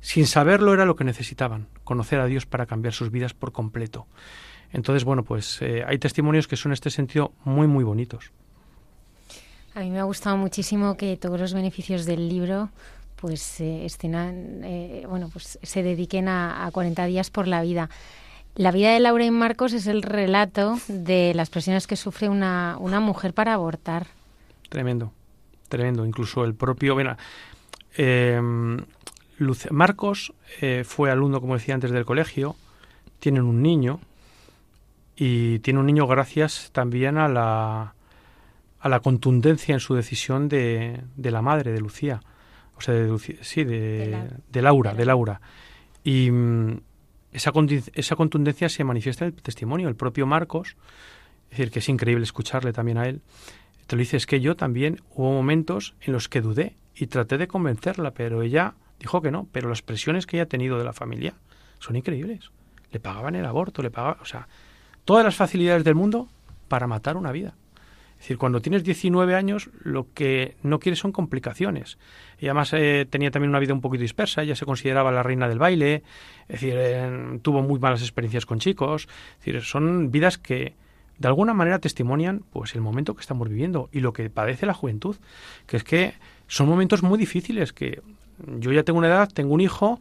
sin 0.00 0.26
saberlo 0.26 0.74
era 0.74 0.86
lo 0.86 0.96
que 0.96 1.04
necesitaban, 1.04 1.68
conocer 1.84 2.20
a 2.20 2.26
Dios 2.26 2.46
para 2.46 2.66
cambiar 2.66 2.94
sus 2.94 3.10
vidas 3.10 3.34
por 3.34 3.52
completo. 3.52 4.06
Entonces, 4.72 5.04
bueno, 5.04 5.22
pues 5.22 5.60
eh, 5.62 5.84
hay 5.86 5.98
testimonios 5.98 6.46
que 6.46 6.56
son 6.56 6.70
en 6.70 6.74
este 6.74 6.90
sentido 6.90 7.32
muy, 7.44 7.66
muy 7.66 7.84
bonitos. 7.84 8.30
A 9.74 9.80
mí 9.80 9.90
me 9.90 9.98
ha 10.00 10.04
gustado 10.04 10.36
muchísimo 10.36 10.96
que 10.96 11.16
todos 11.16 11.38
los 11.40 11.54
beneficios 11.54 12.04
del 12.04 12.28
libro 12.28 12.70
pues 13.16 13.60
eh, 13.60 13.84
estén 13.84 14.14
eh, 14.64 15.04
bueno 15.08 15.28
pues 15.32 15.58
se 15.60 15.82
dediquen 15.82 16.28
a, 16.28 16.66
a 16.66 16.70
40 16.70 17.06
días 17.06 17.30
por 17.30 17.48
la 17.48 17.62
vida. 17.62 17.90
La 18.58 18.72
vida 18.72 18.92
de 18.92 18.98
Laura 18.98 19.24
y 19.24 19.30
Marcos 19.30 19.72
es 19.72 19.86
el 19.86 20.02
relato 20.02 20.78
de 20.88 21.32
las 21.34 21.48
presiones 21.48 21.86
que 21.86 21.94
sufre 21.94 22.28
una, 22.28 22.76
una 22.80 22.98
mujer 22.98 23.32
para 23.32 23.54
abortar. 23.54 24.08
Tremendo, 24.68 25.12
tremendo. 25.68 26.04
Incluso 26.04 26.44
el 26.44 26.54
propio... 26.54 26.94
Bueno, 26.94 27.16
eh, 27.96 28.40
Marcos 29.70 30.32
eh, 30.60 30.82
fue 30.84 31.10
alumno, 31.12 31.40
como 31.40 31.54
decía 31.54 31.74
antes, 31.74 31.92
del 31.92 32.04
colegio. 32.04 32.56
Tienen 33.20 33.44
un 33.44 33.62
niño 33.62 34.00
y 35.20 35.58
tiene 35.58 35.80
un 35.80 35.86
niño 35.86 36.06
gracias 36.06 36.70
también 36.72 37.18
a 37.18 37.26
la, 37.26 37.94
a 38.78 38.88
la 38.88 39.00
contundencia 39.00 39.72
en 39.74 39.80
su 39.80 39.96
decisión 39.96 40.48
de, 40.48 41.02
de 41.16 41.30
la 41.32 41.42
madre, 41.42 41.72
de 41.72 41.80
Lucía. 41.80 42.20
O 42.76 42.80
sea, 42.80 42.94
de 42.94 43.18
sí, 43.40 43.64
de, 43.64 44.30
de, 44.48 44.62
Laura, 44.62 44.94
de 44.94 45.04
Laura. 45.04 45.40
Y 46.04 46.30
mm, 46.30 46.80
esa, 47.32 47.50
esa 47.94 48.14
contundencia 48.14 48.68
se 48.68 48.84
manifiesta 48.84 49.24
en 49.24 49.34
el 49.34 49.42
testimonio. 49.42 49.88
El 49.88 49.96
propio 49.96 50.24
Marcos, 50.24 50.76
es 51.50 51.58
decir, 51.58 51.72
que 51.72 51.80
es 51.80 51.88
increíble 51.88 52.22
escucharle 52.22 52.72
también 52.72 52.98
a 52.98 53.08
él, 53.08 53.20
te 53.88 53.96
lo 53.96 54.00
dice, 54.00 54.18
es 54.18 54.26
que 54.26 54.40
yo 54.40 54.54
también 54.54 55.00
hubo 55.16 55.32
momentos 55.32 55.96
en 56.00 56.12
los 56.12 56.28
que 56.28 56.42
dudé 56.42 56.76
y 56.94 57.08
traté 57.08 57.38
de 57.38 57.48
convencerla, 57.48 58.12
pero 58.12 58.42
ella 58.42 58.74
dijo 59.00 59.20
que 59.20 59.32
no. 59.32 59.48
Pero 59.50 59.68
las 59.68 59.82
presiones 59.82 60.26
que 60.26 60.36
ella 60.36 60.44
ha 60.44 60.48
tenido 60.48 60.78
de 60.78 60.84
la 60.84 60.92
familia 60.92 61.34
son 61.80 61.96
increíbles. 61.96 62.52
Le 62.92 63.00
pagaban 63.00 63.34
el 63.34 63.46
aborto, 63.46 63.82
le 63.82 63.90
pagaban, 63.90 64.18
o 64.20 64.24
sea, 64.24 64.46
todas 65.08 65.24
las 65.24 65.36
facilidades 65.36 65.84
del 65.84 65.94
mundo 65.94 66.28
para 66.68 66.86
matar 66.86 67.16
una 67.16 67.32
vida. 67.32 67.54
Es 68.10 68.24
decir, 68.24 68.36
cuando 68.36 68.60
tienes 68.60 68.84
19 68.84 69.34
años, 69.34 69.70
lo 69.82 70.12
que 70.12 70.58
no 70.62 70.80
quieres 70.80 70.98
son 70.98 71.12
complicaciones. 71.12 71.96
Y 72.38 72.44
además 72.44 72.74
eh, 72.74 73.06
tenía 73.08 73.30
también 73.30 73.48
una 73.48 73.58
vida 73.58 73.72
un 73.72 73.80
poquito 73.80 74.02
dispersa, 74.02 74.42
ella 74.42 74.54
se 74.54 74.66
consideraba 74.66 75.10
la 75.10 75.22
reina 75.22 75.48
del 75.48 75.58
baile, 75.58 76.02
es 76.46 76.60
decir, 76.60 76.76
tuvo 77.40 77.62
muy 77.62 77.80
malas 77.80 78.02
experiencias 78.02 78.44
con 78.44 78.58
chicos. 78.58 79.08
Es 79.38 79.46
decir, 79.46 79.62
son 79.62 80.10
vidas 80.10 80.36
que 80.36 80.74
de 81.16 81.28
alguna 81.28 81.54
manera 81.54 81.78
testimonian 81.78 82.42
pues 82.52 82.74
el 82.74 82.82
momento 82.82 83.14
que 83.14 83.22
estamos 83.22 83.48
viviendo 83.48 83.88
y 83.90 84.00
lo 84.00 84.12
que 84.12 84.28
padece 84.28 84.66
la 84.66 84.74
juventud, 84.74 85.16
que 85.66 85.78
es 85.78 85.84
que 85.84 86.12
son 86.48 86.68
momentos 86.68 87.02
muy 87.02 87.18
difíciles, 87.18 87.72
que 87.72 88.02
yo 88.58 88.72
ya 88.72 88.82
tengo 88.82 88.98
una 88.98 89.08
edad, 89.08 89.30
tengo 89.32 89.54
un 89.54 89.62
hijo, 89.62 90.00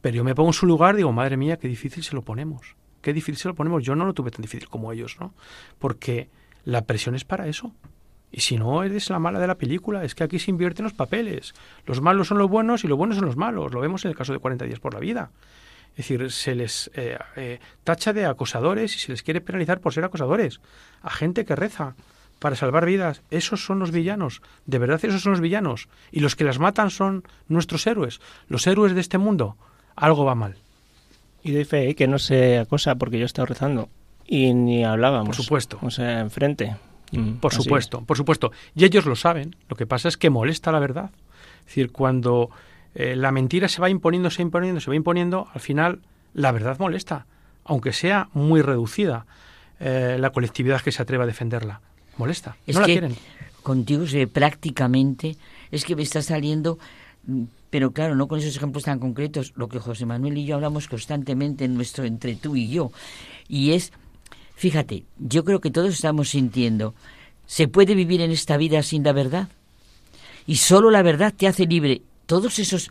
pero 0.00 0.16
yo 0.16 0.24
me 0.24 0.34
pongo 0.34 0.48
en 0.48 0.54
su 0.54 0.64
lugar 0.64 0.96
digo, 0.96 1.12
madre 1.12 1.36
mía, 1.36 1.58
qué 1.58 1.68
difícil 1.68 2.02
se 2.02 2.14
lo 2.14 2.22
ponemos. 2.22 2.77
Qué 3.02 3.12
difícil 3.12 3.36
se 3.36 3.48
lo 3.48 3.54
ponemos. 3.54 3.82
Yo 3.84 3.94
no 3.94 4.04
lo 4.04 4.14
tuve 4.14 4.30
tan 4.30 4.42
difícil 4.42 4.68
como 4.68 4.92
ellos, 4.92 5.16
¿no? 5.20 5.34
Porque 5.78 6.28
la 6.64 6.82
presión 6.82 7.14
es 7.14 7.24
para 7.24 7.46
eso. 7.46 7.72
Y 8.30 8.40
si 8.40 8.58
no, 8.58 8.82
eres 8.82 9.08
la 9.10 9.18
mala 9.18 9.38
de 9.38 9.46
la 9.46 9.56
película. 9.56 10.04
Es 10.04 10.14
que 10.14 10.24
aquí 10.24 10.38
se 10.38 10.50
invierten 10.50 10.84
los 10.84 10.92
papeles. 10.92 11.54
Los 11.86 12.00
malos 12.00 12.28
son 12.28 12.38
los 12.38 12.48
buenos 12.48 12.84
y 12.84 12.88
los 12.88 12.98
buenos 12.98 13.16
son 13.16 13.26
los 13.26 13.36
malos. 13.36 13.72
Lo 13.72 13.80
vemos 13.80 14.04
en 14.04 14.10
el 14.10 14.16
caso 14.16 14.32
de 14.32 14.38
40 14.38 14.66
días 14.66 14.80
por 14.80 14.94
la 14.94 15.00
vida. 15.00 15.30
Es 15.92 16.08
decir, 16.08 16.30
se 16.30 16.54
les 16.54 16.90
eh, 16.94 17.18
eh, 17.36 17.58
tacha 17.84 18.12
de 18.12 18.26
acosadores 18.26 18.94
y 18.94 18.98
se 18.98 19.12
les 19.12 19.22
quiere 19.22 19.40
penalizar 19.40 19.80
por 19.80 19.92
ser 19.94 20.04
acosadores. 20.04 20.60
A 21.02 21.10
gente 21.10 21.44
que 21.44 21.56
reza 21.56 21.96
para 22.38 22.56
salvar 22.56 22.86
vidas. 22.86 23.22
Esos 23.30 23.64
son 23.64 23.78
los 23.78 23.90
villanos. 23.90 24.42
De 24.66 24.78
verdad, 24.78 25.04
esos 25.04 25.22
son 25.22 25.32
los 25.32 25.40
villanos. 25.40 25.88
Y 26.12 26.20
los 26.20 26.36
que 26.36 26.44
las 26.44 26.58
matan 26.58 26.90
son 26.90 27.24
nuestros 27.48 27.86
héroes. 27.86 28.20
Los 28.48 28.66
héroes 28.66 28.94
de 28.94 29.00
este 29.00 29.18
mundo. 29.18 29.56
Algo 29.96 30.24
va 30.24 30.34
mal. 30.34 30.56
Y 31.42 31.52
doy 31.52 31.64
fe 31.64 31.90
¿eh? 31.90 31.94
que 31.94 32.06
no 32.08 32.18
se 32.18 32.58
acosa 32.58 32.96
porque 32.96 33.18
yo 33.18 33.24
he 33.24 33.26
estado 33.26 33.46
rezando. 33.46 33.88
Y 34.26 34.52
ni 34.54 34.84
hablábamos. 34.84 35.36
Por 35.36 35.44
supuesto. 35.44 35.78
O 35.82 35.90
sea, 35.90 36.20
enfrente. 36.20 36.76
Mm, 37.12 37.34
por 37.34 37.54
supuesto, 37.54 38.02
por 38.02 38.16
supuesto. 38.16 38.52
Y 38.74 38.84
ellos 38.84 39.06
lo 39.06 39.16
saben. 39.16 39.56
Lo 39.68 39.76
que 39.76 39.86
pasa 39.86 40.08
es 40.08 40.16
que 40.16 40.30
molesta 40.30 40.72
la 40.72 40.78
verdad. 40.78 41.10
Es 41.60 41.66
decir, 41.66 41.92
cuando 41.92 42.50
eh, 42.94 43.16
la 43.16 43.32
mentira 43.32 43.68
se 43.68 43.80
va 43.80 43.90
imponiendo, 43.90 44.30
se 44.30 44.42
va 44.42 44.46
imponiendo, 44.46 44.80
se 44.80 44.90
va 44.90 44.96
imponiendo, 44.96 45.48
al 45.52 45.60
final 45.60 46.00
la 46.34 46.52
verdad 46.52 46.78
molesta, 46.78 47.26
aunque 47.64 47.92
sea 47.92 48.28
muy 48.32 48.62
reducida 48.62 49.26
eh, 49.80 50.16
la 50.18 50.30
colectividad 50.30 50.80
que 50.80 50.92
se 50.92 51.02
atreva 51.02 51.24
a 51.24 51.26
defenderla. 51.26 51.80
Molesta, 52.16 52.56
no 52.66 52.80
la 52.80 52.86
quieren. 52.86 53.16
Contigo 53.62 54.06
se 54.06 54.26
prácticamente, 54.26 55.36
es 55.70 55.84
que 55.84 55.94
me 55.94 56.02
está 56.02 56.22
saliendo, 56.22 56.78
mm, 57.26 57.44
pero 57.70 57.92
claro, 57.92 58.14
no 58.14 58.28
con 58.28 58.38
esos 58.38 58.56
ejemplos 58.56 58.84
tan 58.84 58.98
concretos, 58.98 59.52
lo 59.56 59.68
que 59.68 59.78
José 59.78 60.06
Manuel 60.06 60.38
y 60.38 60.44
yo 60.44 60.56
hablamos 60.56 60.88
constantemente 60.88 61.64
en 61.64 61.74
nuestro 61.74 62.04
entre 62.04 62.34
tú 62.34 62.56
y 62.56 62.68
yo, 62.68 62.90
y 63.48 63.72
es 63.72 63.92
Fíjate, 64.58 65.04
yo 65.20 65.44
creo 65.44 65.60
que 65.60 65.70
todos 65.70 65.94
estamos 65.94 66.30
sintiendo, 66.30 66.92
¿se 67.46 67.68
puede 67.68 67.94
vivir 67.94 68.20
en 68.22 68.32
esta 68.32 68.56
vida 68.56 68.82
sin 68.82 69.04
la 69.04 69.12
verdad? 69.12 69.48
Y 70.48 70.56
solo 70.56 70.90
la 70.90 71.02
verdad 71.02 71.32
te 71.32 71.46
hace 71.46 71.64
libre. 71.64 72.02
Todos 72.26 72.58
esos 72.58 72.90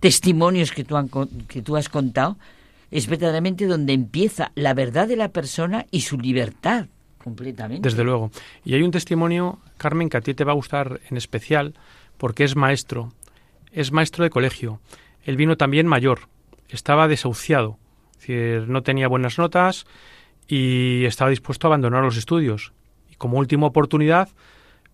testimonios 0.00 0.72
que 0.72 0.82
tú, 0.82 0.96
que 1.46 1.60
tú 1.60 1.76
has 1.76 1.90
contado 1.90 2.38
es 2.90 3.06
verdaderamente 3.06 3.66
donde 3.66 3.92
empieza 3.92 4.50
la 4.54 4.72
verdad 4.72 5.08
de 5.08 5.16
la 5.16 5.28
persona 5.28 5.84
y 5.90 6.00
su 6.00 6.16
libertad 6.16 6.86
completamente. 7.22 7.86
Desde 7.86 8.02
luego. 8.02 8.30
Y 8.64 8.72
hay 8.72 8.82
un 8.82 8.92
testimonio, 8.92 9.58
Carmen, 9.76 10.08
que 10.08 10.16
a 10.16 10.22
ti 10.22 10.32
te 10.32 10.44
va 10.44 10.52
a 10.52 10.54
gustar 10.54 11.02
en 11.10 11.18
especial 11.18 11.74
porque 12.16 12.44
es 12.44 12.56
maestro. 12.56 13.12
Es 13.72 13.92
maestro 13.92 14.24
de 14.24 14.30
colegio. 14.30 14.80
Él 15.22 15.36
vino 15.36 15.56
también 15.56 15.86
mayor. 15.86 16.28
Estaba 16.68 17.08
desahuciado. 17.08 17.78
No 18.28 18.82
tenía 18.82 19.08
buenas 19.08 19.38
notas 19.38 19.86
y 20.46 21.04
estaba 21.04 21.30
dispuesto 21.30 21.66
a 21.66 21.68
abandonar 21.68 22.02
los 22.02 22.16
estudios. 22.16 22.72
Y 23.10 23.16
como 23.16 23.38
última 23.38 23.66
oportunidad, 23.66 24.28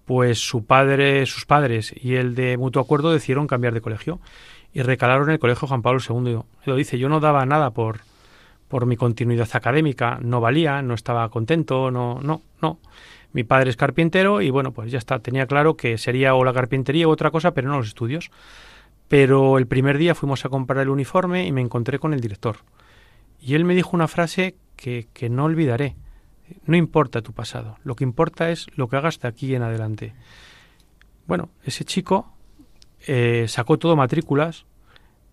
pues 0.05 0.39
su 0.39 0.65
padre, 0.65 1.27
sus 1.27 1.45
padres 1.45 1.95
y 1.97 2.15
él 2.15 2.35
de 2.35 2.57
mutuo 2.57 2.81
acuerdo 2.81 3.13
decidieron 3.13 3.47
cambiar 3.47 3.75
de 3.75 3.81
colegio 3.81 4.21
y 4.73 4.83
recalaron 4.83 5.31
el 5.31 5.39
colegio 5.39 5.69
Juan 5.69 5.83
Pablo 5.83 6.01
II. 6.07 6.39
Lo 6.65 6.77
dice, 6.77 6.99
yo 6.99 7.09
no 7.09 7.21
daba 7.21 7.45
nada 7.47 7.71
por, 7.71 8.01
por 8.69 8.87
mi 8.87 8.97
continuidad 8.97 9.49
académica, 9.53 10.19
no 10.21 10.41
valía, 10.41 10.83
no 10.83 10.95
estaba 10.95 11.29
contento, 11.29 11.91
no, 11.91 12.21
no, 12.23 12.43
no. 12.61 12.79
Mi 13.37 13.45
padre 13.45 13.69
es 13.69 13.77
carpintero 13.77 14.41
y 14.41 14.49
bueno, 14.49 14.73
pues 14.73 14.91
ya 14.91 14.97
está, 14.97 15.19
tenía 15.19 15.47
claro 15.47 15.77
que 15.77 15.99
sería 15.99 16.35
o 16.35 16.43
la 16.43 16.55
carpintería 16.55 17.07
u 17.07 17.11
otra 17.11 17.31
cosa, 17.31 17.53
pero 17.53 17.69
no 17.69 17.77
los 17.77 17.89
estudios. 17.89 18.31
Pero 19.09 19.59
el 19.59 19.67
primer 19.67 19.99
día 19.99 20.15
fuimos 20.15 20.47
a 20.47 20.49
comprar 20.49 20.81
el 20.83 20.89
uniforme 20.89 21.47
y 21.47 21.53
me 21.53 21.61
encontré 21.61 21.99
con 21.99 22.15
el 22.15 22.21
director. 22.21 22.57
Y 23.39 23.55
él 23.55 23.67
me 23.67 23.75
dijo 23.75 23.91
una 23.93 24.09
frase 24.09 24.57
que, 24.75 25.07
no 25.29 25.45
olvidaré. 25.45 25.97
No 26.65 26.79
importa 26.79 27.21
tu 27.21 27.35
pasado, 27.35 27.77
lo 27.85 27.95
que 27.95 28.05
importa 28.05 28.49
es 28.49 28.69
lo 28.75 28.89
que 28.89 28.97
hagas 28.97 29.21
de 29.21 29.29
aquí 29.29 29.55
en 29.55 29.65
adelante. 29.65 30.15
Bueno, 31.27 31.51
ese 31.63 31.85
chico 31.85 32.33
eh, 33.07 33.45
sacó 33.49 33.79
todo 33.79 33.97
matrículas 33.97 34.65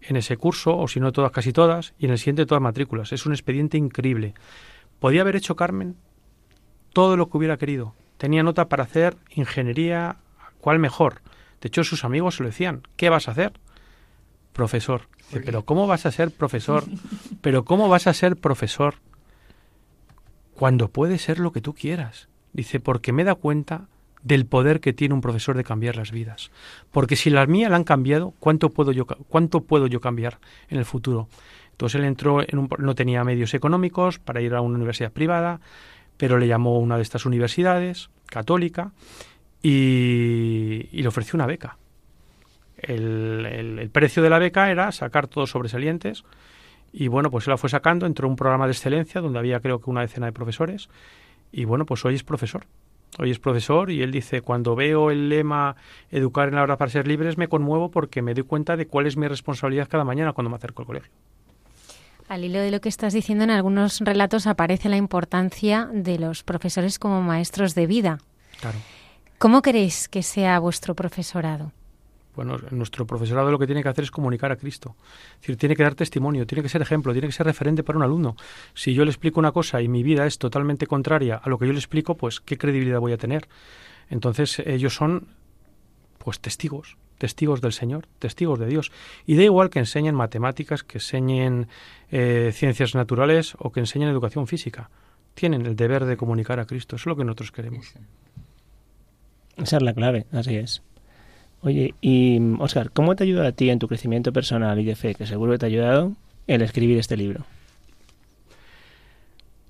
en 0.02 0.18
ese 0.18 0.36
curso, 0.36 0.78
o 0.78 0.90
si 0.90 1.00
no 1.00 1.14
todas, 1.14 1.32
casi 1.32 1.54
todas, 1.54 1.94
y 1.98 2.08
en 2.08 2.12
el 2.12 2.18
siguiente 2.18 2.46
todas 2.46 2.62
matrículas. 2.62 3.14
Es 3.14 3.26
un 3.26 3.32
expediente 3.32 3.78
increíble. 3.78 4.34
Podía 5.00 5.22
haber 5.22 5.38
hecho 5.38 5.56
Carmen 5.56 5.96
todo 6.94 7.18
lo 7.18 7.30
que 7.30 7.38
hubiera 7.38 7.58
querido. 7.58 7.94
Tenía 8.18 8.44
nota 8.44 8.70
para 8.70 8.84
hacer 8.84 9.18
ingeniería, 9.36 10.18
¿cuál 10.62 10.80
mejor? 10.80 11.22
De 11.62 11.68
hecho, 11.68 11.84
sus 11.84 12.06
amigos 12.06 12.38
se 12.38 12.44
lo 12.44 12.50
decían, 12.50 12.84
¿qué 12.96 13.10
vas 13.10 13.28
a 13.28 13.32
hacer? 13.32 13.54
Profesor. 14.54 15.08
pero 15.46 15.64
¿cómo 15.66 15.88
vas 15.88 16.06
a 16.06 16.12
ser 16.12 16.32
profesor? 16.32 16.86
Pero 17.42 17.66
¿cómo 17.66 17.90
vas 17.90 18.08
a 18.08 18.14
ser 18.14 18.38
profesor 18.38 18.96
cuando 20.56 20.88
puede 20.90 21.18
ser 21.18 21.40
lo 21.40 21.52
que 21.52 21.62
tú 21.62 21.74
quieras. 21.74 22.30
Dice, 22.54 22.80
porque 22.80 23.12
me 23.12 23.24
da 23.24 23.36
cuenta 23.36 23.88
del 24.22 24.46
poder 24.46 24.80
que 24.80 24.94
tiene 24.94 25.14
un 25.14 25.22
profesor 25.22 25.58
de 25.58 25.64
cambiar 25.64 25.98
las 25.98 26.12
vidas. 26.12 26.52
Porque 26.92 27.16
si 27.16 27.30
las 27.30 27.48
mías 27.48 27.70
la 27.70 27.78
han 27.78 27.84
cambiado, 27.84 28.34
¿cuánto 28.40 28.70
puedo 28.70 28.92
yo, 28.92 29.06
cuánto 29.06 29.62
puedo 29.62 29.88
yo 29.88 30.00
cambiar 30.00 30.40
en 30.70 30.78
el 30.78 30.86
futuro? 30.86 31.28
Entonces 31.72 32.00
él 32.00 32.06
entró 32.06 32.42
en 32.42 32.60
un, 32.60 32.70
no 32.78 32.96
tenía 32.96 33.24
medios 33.24 33.54
económicos 33.54 34.20
para 34.20 34.40
ir 34.42 34.54
a 34.54 34.62
una 34.62 34.76
universidad 34.76 35.12
privada, 35.12 35.60
pero 36.24 36.38
le 36.38 36.48
llamó 36.48 36.80
una 36.80 36.96
de 36.96 37.02
estas 37.02 37.26
universidades, 37.26 38.10
católica, 38.28 38.94
y, 39.62 40.88
le 40.94 41.06
ofreció 41.06 41.36
una 41.36 41.46
beca. 41.46 41.78
El, 42.78 43.46
el, 43.46 43.90
precio 43.90 44.24
de 44.24 44.30
la 44.30 44.40
beca 44.40 44.72
era 44.72 44.90
sacar 44.94 45.28
todos 45.28 45.50
sobresalientes 45.50 46.24
y 46.94 47.10
bueno, 47.10 47.30
pues 47.30 47.46
él 47.46 47.52
la 47.52 47.58
fue 47.58 47.70
sacando, 47.70 48.06
entró 48.06 48.30
un 48.30 48.38
programa 48.38 48.68
de 48.68 48.72
excelencia 48.72 49.20
donde 49.20 49.38
había 49.38 49.60
creo 49.60 49.82
que 49.82 49.90
una 49.90 50.00
decena 50.00 50.28
de 50.28 50.32
profesores. 50.32 50.88
Y 51.52 51.66
bueno, 51.66 51.86
pues 51.86 52.06
hoy 52.06 52.16
es 52.16 52.24
profesor. 52.24 52.68
Hoy 53.20 53.30
es 53.30 53.40
profesor 53.40 53.92
y 53.92 54.02
él 54.02 54.12
dice, 54.14 54.40
cuando 54.40 54.78
veo 54.78 55.12
el 55.12 55.28
lema 55.28 55.76
educar 56.10 56.48
en 56.48 56.56
la 56.56 56.64
hora 56.64 56.78
para 56.78 56.90
ser 56.90 57.06
libres, 57.06 57.38
me 57.38 57.50
conmuevo 57.50 57.92
porque 57.92 58.22
me 58.22 58.34
doy 58.34 58.46
cuenta 58.46 58.78
de 58.78 58.88
cuál 58.88 59.08
es 59.08 59.18
mi 59.18 59.28
responsabilidad 59.28 59.90
cada 59.90 60.06
mañana 60.06 60.32
cuando 60.32 60.50
me 60.50 60.56
acerco 60.56 60.84
al 60.84 60.86
colegio. 60.86 61.12
Al 62.28 62.44
hilo 62.44 62.60
de 62.60 62.72
lo 62.72 62.82
que 62.82 62.90
estás 62.90 63.14
diciendo, 63.14 63.44
en 63.44 63.50
algunos 63.50 64.00
relatos 64.00 64.48
aparece 64.48 64.90
la 64.90 64.98
importancia 64.98 65.90
de 65.94 66.18
los 66.20 66.44
profesores 66.44 67.00
como 67.00 67.22
maestros 67.22 67.76
de 67.76 67.88
vida. 67.88 68.18
Claro. 68.60 68.78
¿Cómo 69.38 69.62
queréis 69.62 70.08
que 70.08 70.24
sea 70.24 70.60
vuestro 70.60 70.96
profesorado? 70.96 71.72
Bueno, 72.36 72.58
nuestro 72.72 73.06
profesorado 73.06 73.52
lo 73.52 73.60
que 73.60 73.68
tiene 73.68 73.84
que 73.84 73.90
hacer 73.90 74.06
es 74.06 74.12
comunicar 74.12 74.52
a 74.52 74.56
Cristo. 74.56 74.96
Es 75.36 75.42
decir, 75.42 75.58
tiene 75.58 75.76
que 75.76 75.84
dar 75.84 75.94
testimonio, 75.94 76.48
tiene 76.48 76.64
que 76.64 76.70
ser 76.70 76.82
ejemplo, 76.82 77.12
tiene 77.12 77.28
que 77.28 77.34
ser 77.34 77.46
referente 77.46 77.84
para 77.84 77.98
un 77.98 78.04
alumno. 78.04 78.36
Si 78.74 78.94
yo 78.94 79.06
le 79.06 79.12
explico 79.12 79.40
una 79.40 79.52
cosa 79.52 79.82
y 79.82 79.88
mi 79.88 80.02
vida 80.02 80.26
es 80.26 80.40
totalmente 80.40 80.88
contraria 80.88 81.36
a 81.36 81.50
lo 81.50 81.60
que 81.60 81.68
yo 81.68 81.74
le 81.74 81.80
explico, 81.80 82.16
pues 82.16 82.40
¿qué 82.40 82.58
credibilidad 82.58 83.00
voy 83.00 83.14
a 83.14 83.18
tener? 83.18 83.48
Entonces 84.10 84.60
ellos 84.66 84.96
son 84.96 85.28
pues 86.18 86.40
testigos, 86.40 86.98
testigos 87.24 87.62
del 87.62 87.72
Señor, 87.72 88.06
testigos 88.20 88.60
de 88.60 88.66
Dios. 88.66 88.92
Y 89.26 89.38
da 89.38 89.44
igual 89.44 89.70
que 89.70 89.80
enseñen 89.80 90.14
matemáticas, 90.14 90.84
que 90.84 90.98
enseñen 90.98 91.70
eh, 92.12 92.52
ciencias 92.54 92.96
naturales 92.96 93.56
o 93.60 93.72
que 93.72 93.80
enseñen 93.80 94.10
educación 94.10 94.46
física. 94.46 94.90
Tienen 95.34 95.66
el 95.66 95.78
deber 95.78 96.04
de 96.04 96.18
comunicar 96.18 96.60
a 96.60 96.66
Cristo. 96.66 96.98
Eso 96.98 97.04
es 97.04 97.06
lo 97.06 97.16
que 97.16 97.24
nosotros 97.24 97.54
queremos. 97.54 97.94
Esa 99.56 99.78
es 99.78 99.84
la 99.84 99.94
clave, 99.94 100.26
así 100.34 100.58
es. 100.58 100.84
Oye, 101.62 101.96
y 102.02 102.42
Oscar, 102.60 102.92
¿cómo 102.92 103.16
te 103.16 103.24
ayuda 103.24 103.48
a 103.48 103.54
ti 103.54 103.70
en 103.70 103.80
tu 103.80 103.88
crecimiento 103.88 104.34
personal 104.34 104.78
y 104.82 104.84
de 104.84 104.98
fe, 104.98 105.16
que 105.16 105.26
seguro 105.26 105.54
que 105.54 105.60
te 105.60 105.66
ha 105.66 105.68
ayudado, 105.68 106.12
el 106.48 106.62
escribir 106.62 106.98
este 106.98 107.16
libro? 107.16 107.46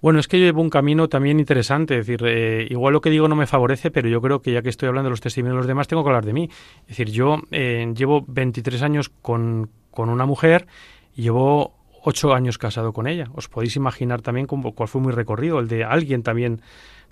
Bueno, 0.03 0.19
es 0.19 0.27
que 0.27 0.37
yo 0.37 0.43
llevo 0.43 0.61
un 0.61 0.69
camino 0.69 1.07
también 1.07 1.39
interesante. 1.39 1.97
Es 1.97 2.05
decir, 2.05 2.27
eh, 2.27 2.67
igual 2.69 2.91
lo 2.91 2.99
que 2.99 3.09
digo 3.09 3.29
no 3.29 3.37
me 3.37 3.47
favorece, 3.47 3.89
pero 3.89 4.09
yo 4.09 4.21
creo 4.21 4.41
que 4.41 4.51
ya 4.51 4.61
que 4.61 4.67
estoy 4.67 4.89
hablando 4.89 5.07
de 5.07 5.11
los 5.11 5.21
testimonios 5.21 5.55
de 5.55 5.57
los 5.59 5.67
demás, 5.67 5.87
tengo 5.87 6.03
que 6.03 6.09
hablar 6.09 6.25
de 6.25 6.33
mí. 6.33 6.49
Es 6.81 6.87
decir, 6.89 7.09
yo 7.09 7.37
eh, 7.51 7.89
llevo 7.95 8.25
23 8.27 8.81
años 8.81 9.07
con, 9.07 9.69
con, 9.91 10.09
una 10.09 10.25
mujer 10.25 10.67
y 11.15 11.21
llevo 11.21 11.73
8 12.03 12.33
años 12.33 12.57
casado 12.57 12.91
con 12.91 13.07
ella. 13.07 13.29
Os 13.33 13.47
podéis 13.47 13.77
imaginar 13.77 14.21
también 14.21 14.45
cuál 14.45 14.89
fue 14.89 14.99
mi 14.99 15.13
recorrido, 15.13 15.59
el 15.59 15.69
de 15.69 15.85
alguien 15.85 16.21
también 16.21 16.59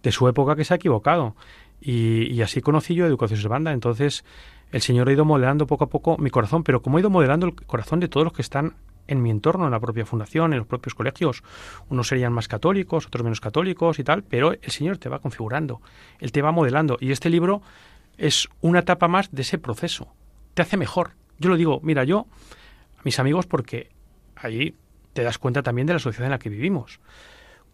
de 0.04 0.12
su 0.12 0.28
época 0.28 0.58
que 0.58 0.66
se 0.66 0.74
ha 0.74 0.76
equivocado. 0.76 1.38
Y, 1.80 2.24
y 2.24 2.42
así 2.42 2.60
conocí 2.60 2.94
yo 2.94 3.06
Educación 3.06 3.40
Banda. 3.50 3.72
Entonces, 3.72 4.26
el 4.74 4.82
Señor 4.82 5.08
ha 5.08 5.14
ido 5.14 5.24
modelando 5.24 5.66
poco 5.66 5.86
a 5.86 5.90
poco 5.90 6.18
mi 6.18 6.30
corazón, 6.30 6.66
pero 6.66 6.82
como 6.82 6.98
ha 6.98 7.00
ido 7.00 7.10
modelando 7.10 7.46
el 7.46 7.56
corazón 7.56 8.02
de 8.02 8.10
todos 8.10 8.26
los 8.26 8.34
que 8.34 8.42
están 8.42 8.74
en 9.08 9.22
mi 9.22 9.30
entorno, 9.30 9.66
en 9.66 9.72
la 9.72 9.80
propia 9.80 10.06
fundación, 10.06 10.54
en 10.54 10.60
los 10.60 10.68
propios 10.68 10.96
colegios. 10.96 11.44
Unos 11.90 12.08
serían 12.08 12.34
más 12.34 12.48
católicos, 12.48 13.08
otros 13.08 13.24
menos 13.24 13.42
católicos 13.42 14.00
y 14.00 14.04
tal, 14.04 14.24
pero 14.24 14.54
el 14.54 14.72
Señor 14.72 14.98
te 14.98 15.10
va 15.10 15.20
configurando, 15.20 15.82
Él 16.20 16.32
te 16.32 16.42
va 16.42 16.52
modelando. 16.52 16.98
Y 17.00 17.12
este 17.12 17.30
libro 17.30 17.62
es 18.18 18.50
una 18.62 18.80
etapa 18.80 19.08
más 19.08 19.32
de 19.32 19.42
ese 19.42 19.58
proceso. 19.58 20.08
Te 20.54 20.62
hace 20.62 20.78
mejor. 20.78 21.12
Yo 21.40 21.50
lo 21.50 21.58
digo, 21.58 21.80
mira, 21.84 22.04
yo, 22.04 22.28
a 22.98 23.02
mis 23.04 23.20
amigos, 23.20 23.48
porque 23.48 23.90
ahí 24.36 24.76
te 25.14 25.24
das 25.24 25.38
cuenta 25.38 25.64
también 25.64 25.88
de 25.88 25.94
la 25.94 26.00
sociedad 26.00 26.26
en 26.26 26.32
la 26.32 26.40
que 26.40 26.50
vivimos. 26.50 27.00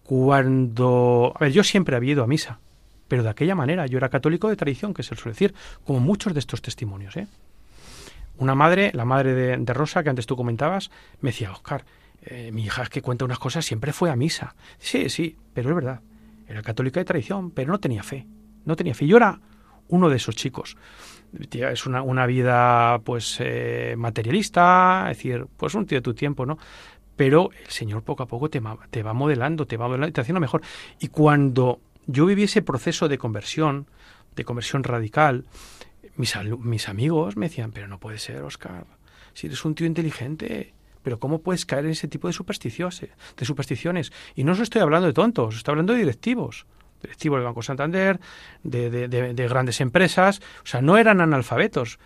Cuando... 0.03 1.33
A 1.35 1.39
ver, 1.39 1.51
yo 1.51 1.63
siempre 1.63 1.95
había 1.95 2.13
ido 2.13 2.23
a 2.23 2.27
misa, 2.27 2.59
pero 3.07 3.23
de 3.23 3.29
aquella 3.29 3.55
manera. 3.55 3.85
Yo 3.87 3.97
era 3.97 4.09
católico 4.09 4.49
de 4.49 4.55
tradición, 4.55 4.93
que 4.93 5.03
se 5.03 5.15
suele 5.15 5.33
decir, 5.33 5.53
como 5.85 5.99
muchos 5.99 6.33
de 6.33 6.39
estos 6.39 6.61
testimonios. 6.61 7.17
¿eh? 7.17 7.27
Una 8.37 8.55
madre, 8.55 8.91
la 8.93 9.05
madre 9.05 9.33
de, 9.33 9.73
Rosa, 9.73 10.03
que 10.03 10.09
antes 10.09 10.25
tú 10.25 10.35
comentabas, 10.35 10.91
me 11.21 11.29
decía, 11.29 11.51
Oscar, 11.51 11.85
eh, 12.21 12.51
mi 12.51 12.63
hija 12.65 12.83
es 12.83 12.89
que 12.89 13.01
cuenta 13.01 13.25
unas 13.25 13.39
cosas, 13.39 13.65
siempre 13.65 13.93
fue 13.93 14.09
a 14.09 14.15
misa. 14.15 14.55
Sí, 14.77 15.09
sí, 15.09 15.35
pero 15.53 15.69
es 15.69 15.75
verdad. 15.75 16.01
Era 16.47 16.61
católica 16.61 16.99
de 16.99 17.05
tradición, 17.05 17.51
pero 17.51 17.71
no 17.71 17.79
tenía 17.79 18.03
fe. 18.03 18.27
No 18.65 18.75
tenía 18.75 18.93
fe. 18.93 19.07
Yo 19.07 19.17
era 19.17 19.39
uno 19.89 20.09
de 20.09 20.17
esos 20.17 20.35
chicos. 20.35 20.77
Es 21.51 21.85
una, 21.85 22.01
una 22.01 22.25
vida 22.25 22.99
pues 23.03 23.37
eh, 23.39 23.95
materialista, 23.97 25.07
es 25.09 25.17
decir, 25.17 25.45
pues 25.57 25.73
un 25.75 25.85
tío 25.85 25.97
de 25.97 26.01
tu 26.01 26.13
tiempo, 26.13 26.45
¿no? 26.45 26.57
Pero 27.15 27.49
el 27.51 27.69
Señor 27.69 28.03
poco 28.03 28.23
a 28.23 28.27
poco 28.27 28.49
te, 28.49 28.61
te 28.91 29.03
va 29.03 29.13
modelando, 29.13 29.65
te 29.65 29.75
va 29.75 29.87
modelando, 29.87 30.13
te 30.13 30.21
haciendo 30.21 30.39
mejor. 30.39 30.61
Y 30.99 31.07
cuando 31.07 31.81
yo 32.05 32.25
viví 32.25 32.43
ese 32.43 32.61
proceso 32.61 33.07
de 33.09 33.17
conversión, 33.17 33.87
de 34.35 34.45
conversión 34.45 34.83
radical, 34.83 35.45
mis, 36.17 36.35
mis 36.59 36.89
amigos 36.89 37.37
me 37.37 37.47
decían, 37.47 37.71
pero 37.71 37.87
no 37.87 37.99
puede 37.99 38.19
ser, 38.19 38.41
Oscar, 38.43 38.85
si 39.33 39.47
eres 39.47 39.63
un 39.65 39.75
tío 39.75 39.87
inteligente, 39.87 40.73
pero 41.07 41.19
¿cómo 41.19 41.39
puedes 41.39 41.65
caer 41.65 41.85
en 41.85 41.91
ese 41.91 42.09
tipo 42.09 42.27
de 42.27 42.33
supersticiones? 42.33 43.09
De 43.37 43.45
supersticiones? 43.45 44.11
Y 44.35 44.43
no 44.43 44.51
os 44.51 44.59
estoy 44.59 44.81
hablando 44.81 45.07
de 45.07 45.13
tontos, 45.13 45.55
estoy 45.55 45.71
hablando 45.71 45.93
de 45.93 45.99
directivos. 45.99 46.65
Directivos 47.01 47.37
del 47.37 47.45
Banco 47.45 47.61
Santander, 47.61 48.19
de, 48.63 49.07
de, 49.07 49.47
grandes 49.47 49.79
empresas. 49.79 50.41
O 50.63 50.65
sea, 50.65 50.81
no 50.81 50.97
eran 50.97 51.21
analfabetos. 51.21 51.99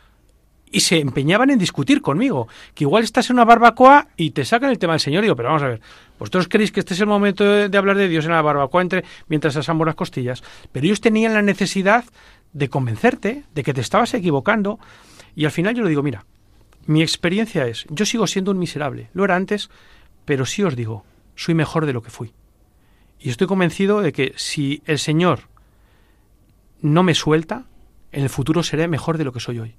Y 0.69 0.81
se 0.81 0.99
empeñaban 0.99 1.49
en 1.49 1.57
discutir 1.57 2.01
conmigo. 2.01 2.47
Que 2.75 2.83
igual 2.83 3.03
estás 3.03 3.29
en 3.29 3.37
una 3.37 3.45
barbacoa 3.45 4.09
y 4.17 4.31
te 4.31 4.45
sacan 4.45 4.69
el 4.69 4.77
tema 4.77 4.93
del 4.93 4.99
Señor. 4.99 5.23
Y 5.23 5.27
digo, 5.27 5.35
pero 5.35 5.49
vamos 5.49 5.63
a 5.63 5.69
ver, 5.69 5.81
vosotros 6.19 6.47
creéis 6.47 6.71
que 6.71 6.81
este 6.81 6.93
es 6.93 6.99
el 6.99 7.07
momento 7.07 7.43
de, 7.43 7.77
hablar 7.77 7.97
de 7.97 8.07
Dios 8.07 8.25
en 8.25 8.31
la 8.31 8.41
barbacoa 8.43 8.81
entre, 8.81 9.03
mientras 9.27 9.55
asamos 9.55 9.87
las 9.87 9.95
costillas. 9.95 10.43
Pero 10.71 10.85
ellos 10.85 11.01
tenían 11.01 11.33
la 11.33 11.41
necesidad 11.41 12.05
de 12.53 12.69
convencerte 12.69 13.43
de 13.53 13.63
que 13.63 13.73
te 13.73 13.81
estabas 13.81 14.13
equivocando. 14.13 14.79
Y 15.35 15.45
al 15.45 15.51
final 15.51 15.75
yo 15.75 15.83
le 15.83 15.89
digo, 15.89 16.03
mira, 16.03 16.25
mi 16.85 17.01
experiencia 17.01 17.67
es, 17.67 17.85
yo 17.89 18.05
sigo 18.05 18.27
siendo 18.27 18.51
un 18.51 18.59
miserable, 18.59 19.09
lo 19.13 19.23
era 19.23 19.35
antes, 19.35 19.69
pero 20.25 20.45
sí 20.45 20.63
os 20.63 20.75
digo, 20.75 21.05
soy 21.35 21.53
mejor 21.53 21.85
de 21.85 21.93
lo 21.93 22.01
que 22.01 22.09
fui. 22.09 22.33
Y 23.19 23.29
estoy 23.29 23.47
convencido 23.47 24.01
de 24.01 24.11
que 24.11 24.33
si 24.35 24.81
el 24.85 24.97
Señor 24.97 25.41
no 26.81 27.03
me 27.03 27.13
suelta, 27.13 27.65
en 28.11 28.23
el 28.23 28.29
futuro 28.29 28.63
seré 28.63 28.87
mejor 28.87 29.17
de 29.17 29.23
lo 29.23 29.31
que 29.31 29.39
soy 29.39 29.59
hoy. 29.59 29.75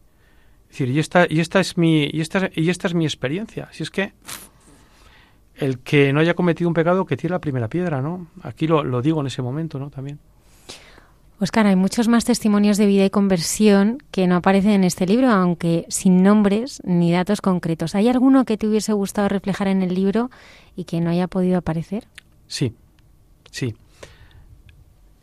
Es 0.70 0.78
decir, 0.78 0.88
y 0.90 0.98
esta, 1.00 1.26
y 1.28 1.40
esta 1.40 1.60
es 1.60 1.76
mi, 1.76 2.04
y 2.04 2.20
esta, 2.20 2.50
y 2.54 2.70
esta 2.70 2.86
es 2.86 2.94
mi 2.94 3.04
experiencia. 3.04 3.68
Si 3.72 3.82
es 3.82 3.90
que 3.90 4.14
el 5.56 5.80
que 5.80 6.12
no 6.12 6.20
haya 6.20 6.34
cometido 6.34 6.68
un 6.68 6.74
pecado 6.74 7.04
que 7.04 7.16
tire 7.16 7.32
la 7.32 7.40
primera 7.40 7.68
piedra, 7.68 8.00
¿no? 8.00 8.28
Aquí 8.42 8.66
lo, 8.66 8.82
lo 8.82 9.02
digo 9.02 9.20
en 9.20 9.26
ese 9.26 9.42
momento, 9.42 9.78
¿no? 9.78 9.90
También. 9.90 10.18
Oscar, 11.42 11.66
hay 11.66 11.74
muchos 11.74 12.06
más 12.06 12.24
testimonios 12.24 12.76
de 12.76 12.86
vida 12.86 13.04
y 13.04 13.10
conversión 13.10 13.98
que 14.12 14.28
no 14.28 14.36
aparecen 14.36 14.70
en 14.70 14.84
este 14.84 15.06
libro, 15.06 15.28
aunque 15.28 15.86
sin 15.88 16.22
nombres 16.22 16.80
ni 16.84 17.10
datos 17.10 17.40
concretos. 17.40 17.96
¿Hay 17.96 18.06
alguno 18.08 18.44
que 18.44 18.56
te 18.56 18.68
hubiese 18.68 18.92
gustado 18.92 19.28
reflejar 19.28 19.66
en 19.66 19.82
el 19.82 19.92
libro 19.92 20.30
y 20.76 20.84
que 20.84 21.00
no 21.00 21.10
haya 21.10 21.26
podido 21.26 21.58
aparecer? 21.58 22.06
Sí, 22.46 22.76
sí. 23.50 23.74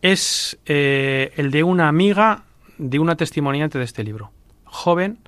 Es 0.02 0.60
eh, 0.66 1.32
el 1.38 1.52
de 1.52 1.64
una 1.64 1.88
amiga 1.88 2.44
de 2.78 3.00
una 3.00 3.16
testimoniante 3.16 3.78
de 3.78 3.86
este 3.86 4.04
libro. 4.04 4.34
Joven, 4.66 5.20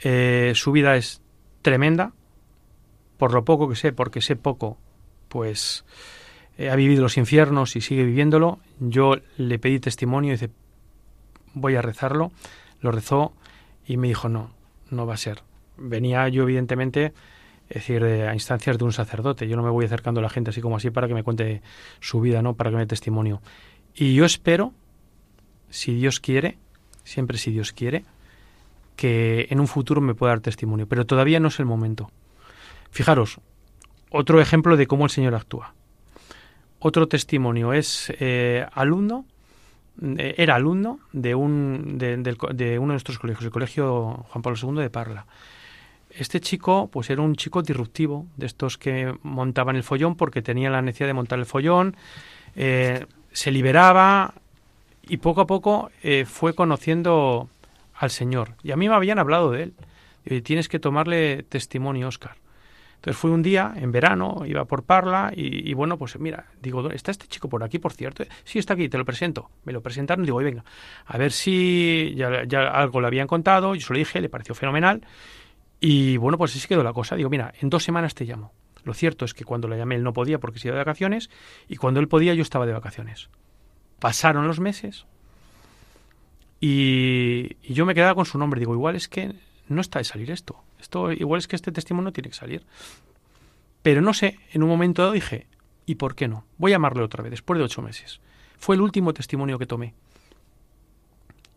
eh, 0.00 0.50
su 0.56 0.72
vida 0.72 0.96
es 0.96 1.22
tremenda, 1.62 2.10
por 3.16 3.32
lo 3.32 3.44
poco 3.44 3.68
que 3.68 3.76
sé, 3.76 3.92
porque 3.92 4.20
sé 4.20 4.34
poco, 4.34 4.76
pues 5.28 5.84
eh, 6.60 6.68
ha 6.68 6.76
vivido 6.76 7.02
los 7.02 7.16
infiernos 7.16 7.74
y 7.74 7.80
sigue 7.80 8.04
viviéndolo. 8.04 8.58
Yo 8.80 9.16
le 9.38 9.58
pedí 9.58 9.80
testimonio 9.80 10.28
y 10.28 10.32
dice, 10.32 10.50
voy 11.54 11.74
a 11.76 11.80
rezarlo. 11.80 12.32
Lo 12.82 12.92
rezó 12.92 13.32
y 13.86 13.96
me 13.96 14.08
dijo, 14.08 14.28
no, 14.28 14.50
no 14.90 15.06
va 15.06 15.14
a 15.14 15.16
ser. 15.16 15.42
Venía 15.78 16.28
yo, 16.28 16.42
evidentemente, 16.42 17.14
es 17.70 17.76
decir, 17.76 18.04
a 18.04 18.34
instancias 18.34 18.76
de 18.76 18.84
un 18.84 18.92
sacerdote. 18.92 19.48
Yo 19.48 19.56
no 19.56 19.62
me 19.62 19.70
voy 19.70 19.86
acercando 19.86 20.20
a 20.20 20.22
la 20.22 20.28
gente 20.28 20.50
así 20.50 20.60
como 20.60 20.76
así 20.76 20.90
para 20.90 21.08
que 21.08 21.14
me 21.14 21.22
cuente 21.22 21.62
su 21.98 22.20
vida, 22.20 22.42
¿no? 22.42 22.52
Para 22.52 22.68
que 22.68 22.76
me 22.76 22.82
dé 22.82 22.88
testimonio. 22.88 23.40
Y 23.94 24.14
yo 24.14 24.26
espero, 24.26 24.74
si 25.70 25.94
Dios 25.94 26.20
quiere, 26.20 26.58
siempre 27.04 27.38
si 27.38 27.52
Dios 27.52 27.72
quiere, 27.72 28.04
que 28.96 29.46
en 29.48 29.60
un 29.60 29.66
futuro 29.66 30.02
me 30.02 30.14
pueda 30.14 30.32
dar 30.32 30.40
testimonio. 30.40 30.86
Pero 30.86 31.06
todavía 31.06 31.40
no 31.40 31.48
es 31.48 31.58
el 31.58 31.64
momento. 31.64 32.10
Fijaros, 32.90 33.40
otro 34.10 34.42
ejemplo 34.42 34.76
de 34.76 34.86
cómo 34.86 35.04
el 35.04 35.10
Señor 35.10 35.34
actúa. 35.34 35.74
Otro 36.82 37.08
testimonio 37.08 37.74
es 37.74 38.10
eh, 38.20 38.66
alumno, 38.72 39.26
eh, 40.02 40.34
era 40.38 40.54
alumno 40.54 40.98
de, 41.12 41.34
un, 41.34 41.98
de, 41.98 42.78
uno 42.78 42.92
de 42.92 42.94
nuestros 42.94 43.18
colegios, 43.18 43.44
el 43.44 43.50
Colegio 43.50 44.24
Juan 44.30 44.40
Pablo 44.40 44.58
II 44.60 44.80
de 44.80 44.88
Parla. 44.88 45.26
Este 46.08 46.40
chico, 46.40 46.88
pues 46.90 47.10
era 47.10 47.20
un 47.20 47.36
chico 47.36 47.60
disruptivo, 47.60 48.26
de 48.38 48.46
estos 48.46 48.78
que 48.78 49.14
montaban 49.22 49.76
el 49.76 49.82
follón 49.82 50.16
porque 50.16 50.40
tenía 50.40 50.70
la 50.70 50.80
necesidad 50.80 51.08
de 51.08 51.14
montar 51.14 51.38
el 51.38 51.44
follón, 51.44 51.96
eh, 52.56 53.04
se 53.30 53.50
liberaba 53.50 54.32
y 55.06 55.18
poco 55.18 55.42
a 55.42 55.46
poco 55.46 55.90
fue 56.24 56.54
conociendo 56.54 57.50
al 57.94 58.10
Señor. 58.10 58.54
Y 58.62 58.72
a 58.72 58.76
mí 58.76 58.88
me 58.88 58.94
habían 58.94 59.18
hablado 59.18 59.50
de 59.50 59.64
él. 59.64 60.42
Tienes 60.42 60.68
que 60.68 60.78
tomarle 60.78 61.42
testimonio, 61.44 62.08
Oscar. 62.08 62.39
Entonces 63.00 63.18
fui 63.18 63.30
un 63.30 63.40
día, 63.40 63.72
en 63.76 63.92
verano, 63.92 64.42
iba 64.44 64.66
por 64.66 64.82
Parla 64.82 65.32
y, 65.34 65.72
bueno, 65.72 65.96
pues 65.96 66.20
mira, 66.20 66.44
digo, 66.60 66.90
¿está 66.90 67.10
este 67.10 67.26
chico 67.28 67.48
por 67.48 67.64
aquí, 67.64 67.78
por 67.78 67.94
cierto? 67.94 68.24
Sí, 68.44 68.58
está 68.58 68.74
aquí, 68.74 68.90
te 68.90 68.98
lo 68.98 69.06
presento. 69.06 69.48
Me 69.64 69.72
lo 69.72 69.80
presentaron, 69.80 70.26
digo, 70.26 70.36
venga, 70.36 70.66
a 71.06 71.16
ver 71.16 71.32
si 71.32 72.14
ya, 72.14 72.28
algo 72.68 73.00
le 73.00 73.06
habían 73.06 73.26
contado, 73.26 73.74
yo 73.74 73.86
se 73.86 73.94
lo 73.94 73.98
dije, 73.98 74.20
le 74.20 74.28
pareció 74.28 74.54
fenomenal. 74.54 75.00
Y 75.80 76.18
bueno, 76.18 76.36
pues 76.36 76.54
así 76.54 76.68
quedó 76.68 76.82
la 76.82 76.92
cosa. 76.92 77.16
Digo, 77.16 77.30
mira, 77.30 77.54
en 77.58 77.70
dos 77.70 77.84
semanas 77.84 78.14
te 78.14 78.26
llamo. 78.26 78.52
Lo 78.84 78.92
cierto 78.92 79.24
es 79.24 79.32
que 79.32 79.46
cuando 79.46 79.66
le 79.66 79.78
llamé 79.78 79.94
él 79.94 80.02
no 80.02 80.12
podía 80.12 80.38
porque 80.38 80.58
se 80.58 80.68
iba 80.68 80.74
de 80.74 80.82
vacaciones 80.82 81.30
y 81.68 81.76
cuando 81.76 82.00
él 82.00 82.08
podía 82.08 82.34
yo 82.34 82.42
estaba 82.42 82.66
de 82.66 82.74
vacaciones. 82.74 83.30
Pasaron 83.98 84.46
los 84.46 84.60
meses 84.60 85.06
y, 86.60 87.56
y 87.62 87.72
yo 87.72 87.86
me 87.86 87.94
quedaba 87.94 88.14
con 88.14 88.26
su 88.26 88.36
nombre. 88.36 88.60
Digo, 88.60 88.74
igual 88.74 88.94
es 88.94 89.08
que 89.08 89.32
no 89.70 89.80
está 89.80 89.98
de 90.00 90.04
salir 90.04 90.30
esto. 90.30 90.62
Esto 90.80 91.12
igual 91.12 91.38
es 91.38 91.48
que 91.48 91.56
este 91.56 91.72
testimonio 91.72 92.12
tiene 92.12 92.28
que 92.28 92.36
salir. 92.36 92.64
Pero 93.82 94.02
no 94.02 94.12
sé, 94.12 94.38
en 94.52 94.62
un 94.62 94.68
momento 94.68 95.02
dado 95.02 95.14
dije, 95.14 95.46
¿y 95.86 95.94
por 95.94 96.14
qué 96.14 96.28
no? 96.28 96.44
Voy 96.58 96.72
a 96.72 96.74
llamarle 96.74 97.02
otra 97.02 97.22
vez, 97.22 97.30
después 97.30 97.58
de 97.58 97.64
ocho 97.64 97.80
meses. 97.80 98.20
Fue 98.58 98.74
el 98.74 98.82
último 98.82 99.14
testimonio 99.14 99.58
que 99.58 99.66
tomé. 99.66 99.94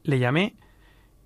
Le 0.03 0.19
llamé 0.19 0.55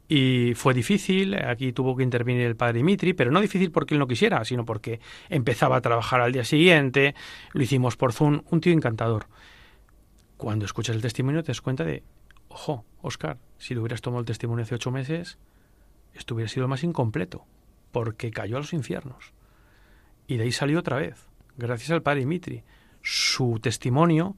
y 0.08 0.54
fue 0.56 0.74
difícil, 0.74 1.36
aquí 1.36 1.74
tuvo 1.74 1.96
que 1.96 2.04
intervenir 2.04 2.46
el 2.48 2.56
padre 2.56 2.78
Dimitri, 2.78 3.14
pero 3.14 3.32
no 3.32 3.42
difícil 3.42 3.72
porque 3.72 3.94
él 3.94 4.00
no 4.00 4.08
quisiera, 4.08 4.44
sino 4.46 4.66
porque 4.66 5.02
empezaba 5.30 5.76
a 5.76 5.82
trabajar 5.82 6.22
al 6.22 6.32
día 6.32 6.46
siguiente, 6.46 7.14
lo 7.52 7.62
hicimos 7.62 7.98
por 7.98 8.14
Zoom, 8.14 8.42
un 8.50 8.62
tío 8.62 8.74
encantador. 8.74 9.28
Cuando 10.38 10.66
escuchas 10.66 10.96
el 10.96 11.02
testimonio 11.02 11.44
te 11.44 11.52
das 11.52 11.62
cuenta 11.62 11.84
de, 11.84 12.04
ojo, 12.48 12.86
Oscar, 13.02 13.38
si 13.58 13.74
le 13.74 13.82
hubieras 13.82 14.02
tomado 14.02 14.22
el 14.22 14.26
testimonio 14.26 14.64
hace 14.64 14.76
ocho 14.76 14.92
meses, 14.92 15.38
esto 16.18 16.36
hubiera 16.36 16.50
sido 16.50 16.68
más 16.68 16.84
incompleto 16.84 17.46
porque 17.92 18.32
cayó 18.32 18.58
a 18.58 18.60
los 18.60 18.74
infiernos. 18.74 19.34
Y 20.28 20.38
de 20.38 20.44
ahí 20.44 20.52
salió 20.52 20.80
otra 20.80 20.98
vez, 20.98 21.26
gracias 21.58 21.92
al 21.92 22.02
padre 22.02 22.22
Dimitri. 22.22 22.64
Su 23.02 23.60
testimonio, 23.62 24.36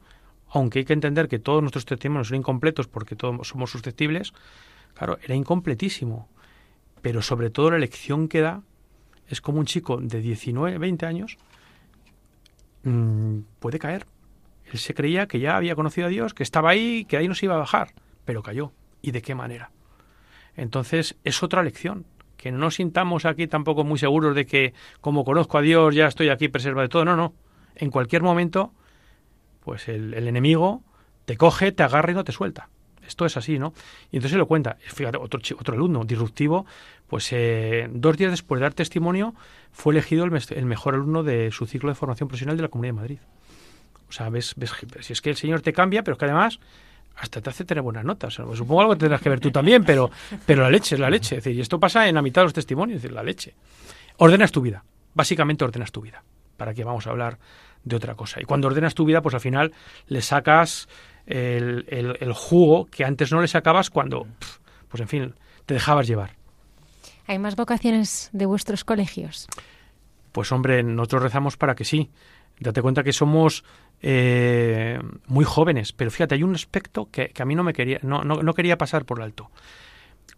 aunque 0.49 0.79
hay 0.79 0.85
que 0.85 0.93
entender 0.93 1.27
que 1.27 1.39
todos 1.39 1.61
nuestros 1.61 1.85
testimonios 1.85 2.27
son 2.27 2.37
incompletos 2.37 2.87
porque 2.87 3.15
todos 3.15 3.47
somos 3.47 3.71
susceptibles, 3.71 4.33
claro, 4.93 5.17
era 5.23 5.35
incompletísimo. 5.35 6.29
Pero 7.01 7.21
sobre 7.21 7.49
todo 7.49 7.71
la 7.71 7.79
lección 7.79 8.27
que 8.27 8.41
da 8.41 8.61
es 9.27 9.41
como 9.41 9.59
un 9.59 9.65
chico 9.65 9.97
de 9.97 10.21
19, 10.21 10.77
20 10.77 11.05
años 11.05 11.37
mmm, 12.83 13.39
puede 13.59 13.79
caer. 13.79 14.05
Él 14.71 14.77
se 14.79 14.93
creía 14.93 15.27
que 15.27 15.39
ya 15.39 15.57
había 15.57 15.75
conocido 15.75 16.07
a 16.07 16.09
Dios, 16.09 16.33
que 16.33 16.43
estaba 16.43 16.69
ahí, 16.69 17.05
que 17.05 17.17
ahí 17.17 17.27
no 17.27 17.35
se 17.35 17.45
iba 17.45 17.55
a 17.55 17.59
bajar, 17.59 17.93
pero 18.25 18.43
cayó. 18.43 18.71
¿Y 19.01 19.11
de 19.11 19.21
qué 19.21 19.33
manera? 19.33 19.71
Entonces 20.59 21.15
es 21.23 21.41
otra 21.41 21.63
lección 21.63 22.05
que 22.35 22.51
no 22.51 22.71
sintamos 22.71 23.25
aquí 23.25 23.47
tampoco 23.47 23.83
muy 23.83 23.97
seguros 23.97 24.35
de 24.35 24.45
que 24.45 24.73
como 25.01 25.25
conozco 25.25 25.57
a 25.57 25.61
Dios 25.61 25.93
ya 25.95 26.07
estoy 26.07 26.29
aquí 26.29 26.47
preservado 26.47 26.83
de 26.83 26.89
todo. 26.89 27.05
No, 27.05 27.15
no. 27.15 27.33
En 27.75 27.91
cualquier 27.91 28.23
momento, 28.23 28.73
pues 29.63 29.87
el, 29.87 30.13
enemigo 30.13 30.83
te 31.25 31.37
coge, 31.37 31.71
te 31.71 31.83
agarra 31.83 32.11
y 32.11 32.15
no 32.15 32.23
te 32.23 32.31
suelta. 32.31 32.69
Esto 33.05 33.25
es 33.25 33.37
así, 33.37 33.57
¿no? 33.57 33.73
Y 34.11 34.17
entonces 34.17 34.37
lo 34.37 34.47
cuenta. 34.47 34.77
Fíjate, 34.79 35.17
otro, 35.17 35.41
otro 35.59 35.73
alumno 35.73 36.03
disruptivo, 36.03 36.65
pues 37.07 37.29
eh, 37.31 37.89
dos 37.91 38.17
días 38.17 38.31
después 38.31 38.59
de 38.59 38.63
dar 38.63 38.73
testimonio, 38.73 39.33
fue 39.71 39.93
elegido 39.93 40.25
el, 40.25 40.31
el, 40.49 40.65
mejor 40.65 40.93
alumno 40.93 41.23
de 41.23 41.51
su 41.51 41.65
ciclo 41.65 41.89
de 41.89 41.95
formación 41.95 42.27
profesional 42.27 42.57
de 42.57 42.63
la 42.63 42.69
Comunidad 42.69 42.93
de 42.93 43.01
Madrid. 43.01 43.19
O 44.09 44.11
sea, 44.11 44.29
ves, 44.29 44.53
ves, 44.57 44.71
si 45.01 45.13
es 45.13 45.21
que 45.21 45.29
el 45.29 45.37
Señor 45.37 45.61
te 45.61 45.73
cambia, 45.73 46.03
pero 46.03 46.13
es 46.13 46.19
que 46.19 46.25
además 46.25 46.59
hasta 47.19 47.41
te 47.41 47.49
hace 47.49 47.65
tener 47.65 47.81
buenas 47.81 48.05
notas. 48.05 48.33
supongo 48.33 48.81
algo 48.81 48.97
tendrás 48.97 49.21
que 49.21 49.29
ver 49.29 49.39
tú 49.39 49.51
también, 49.51 49.83
pero, 49.83 50.09
pero 50.45 50.63
la 50.63 50.69
leche 50.69 50.95
es 50.95 51.01
la 51.01 51.09
leche. 51.09 51.35
decir, 51.35 51.55
y 51.55 51.61
esto 51.61 51.79
pasa 51.79 52.07
en 52.07 52.15
la 52.15 52.21
mitad 52.21 52.41
de 52.41 52.45
los 52.45 52.53
testimonios, 52.53 52.97
es 52.97 53.01
decir, 53.03 53.15
la 53.15 53.23
leche. 53.23 53.55
Ordenas 54.17 54.51
tu 54.51 54.61
vida. 54.61 54.83
Básicamente 55.13 55.63
ordenas 55.63 55.91
tu 55.91 56.01
vida. 56.01 56.23
¿Para 56.57 56.73
qué 56.73 56.83
vamos 56.83 57.07
a 57.07 57.11
hablar 57.11 57.37
de 57.83 57.95
otra 57.95 58.15
cosa? 58.15 58.41
Y 58.41 58.45
cuando 58.45 58.67
ordenas 58.67 58.95
tu 58.95 59.05
vida, 59.05 59.21
pues 59.21 59.35
al 59.35 59.41
final 59.41 59.73
le 60.07 60.21
sacas 60.21 60.87
el, 61.25 61.85
el, 61.87 62.33
jugo 62.33 62.85
que 62.85 63.05
antes 63.05 63.31
no 63.31 63.41
le 63.41 63.47
sacabas 63.47 63.89
cuando, 63.89 64.27
pues 64.87 65.01
en 65.01 65.07
fin, 65.07 65.35
te 65.65 65.73
dejabas 65.73 66.07
llevar. 66.07 66.31
¿Hay 67.27 67.37
más 67.37 67.55
vocaciones 67.55 68.29
de 68.33 68.45
vuestros 68.45 68.83
colegios? 68.83 69.47
pues 70.31 70.51
hombre, 70.51 70.83
nosotros 70.83 71.23
rezamos 71.23 71.57
para 71.57 71.75
que 71.75 71.83
sí. 71.83 72.09
Date 72.59 72.81
cuenta 72.81 73.03
que 73.03 73.13
somos 73.13 73.63
eh, 74.01 74.99
muy 75.27 75.45
jóvenes, 75.45 75.91
pero 75.91 76.11
fíjate, 76.11 76.35
hay 76.35 76.43
un 76.43 76.55
aspecto 76.55 77.09
que, 77.11 77.33
a 77.37 77.45
mí 77.45 77.55
no 77.55 77.63
me 77.63 77.73
quería, 77.73 77.99
no, 78.01 78.23
no, 78.23 78.53
quería 78.53 78.77
pasar 78.77 79.05
por 79.05 79.21
alto. 79.21 79.51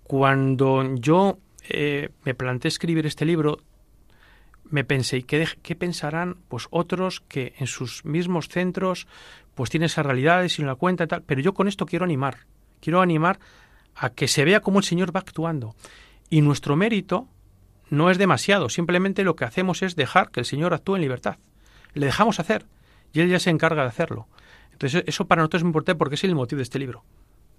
Cuando 0.03 0.95
yo 0.95 1.37
eh, 1.69 2.09
me 2.25 2.33
planteé 2.33 2.69
escribir 2.69 3.05
este 3.05 3.25
libro, 3.25 3.59
me 4.69 4.83
pensé, 4.83 5.17
¿y 5.17 5.23
qué, 5.23 5.47
qué, 5.61 5.75
pensarán 5.75 6.37
pues 6.47 6.67
otros 6.71 7.21
que 7.27 7.53
en 7.59 7.67
sus 7.67 8.03
mismos 8.05 8.47
centros 8.47 9.07
pues 9.53 9.69
tienen 9.69 9.85
esas 9.85 10.05
realidades 10.05 10.57
y 10.57 10.61
no 10.61 10.67
la 10.69 10.75
cuenta 10.75 11.03
y 11.03 11.07
tal? 11.07 11.23
Pero 11.23 11.41
yo 11.41 11.53
con 11.53 11.67
esto 11.67 11.85
quiero 11.85 12.05
animar, 12.05 12.39
quiero 12.79 13.01
animar 13.01 13.39
a 13.95 14.09
que 14.09 14.27
se 14.27 14.43
vea 14.45 14.61
cómo 14.61 14.79
el 14.79 14.85
Señor 14.85 15.15
va 15.15 15.19
actuando. 15.19 15.75
Y 16.29 16.41
nuestro 16.41 16.75
mérito 16.75 17.27
no 17.89 18.09
es 18.09 18.17
demasiado, 18.17 18.69
simplemente 18.69 19.23
lo 19.23 19.35
que 19.35 19.45
hacemos 19.45 19.83
es 19.83 19.95
dejar 19.95 20.31
que 20.31 20.39
el 20.39 20.45
Señor 20.45 20.73
actúe 20.73 20.95
en 20.95 21.01
libertad. 21.01 21.37
Le 21.93 22.05
dejamos 22.05 22.39
hacer 22.39 22.65
y 23.13 23.21
Él 23.21 23.29
ya 23.29 23.39
se 23.39 23.49
encarga 23.49 23.83
de 23.83 23.89
hacerlo. 23.89 24.27
Entonces 24.71 25.03
eso 25.05 25.25
para 25.25 25.41
nosotros 25.41 25.61
es 25.61 25.65
importante 25.65 25.97
porque 25.97 26.15
es 26.15 26.23
el 26.23 26.35
motivo 26.35 26.57
de 26.57 26.63
este 26.63 26.79
libro. 26.79 27.03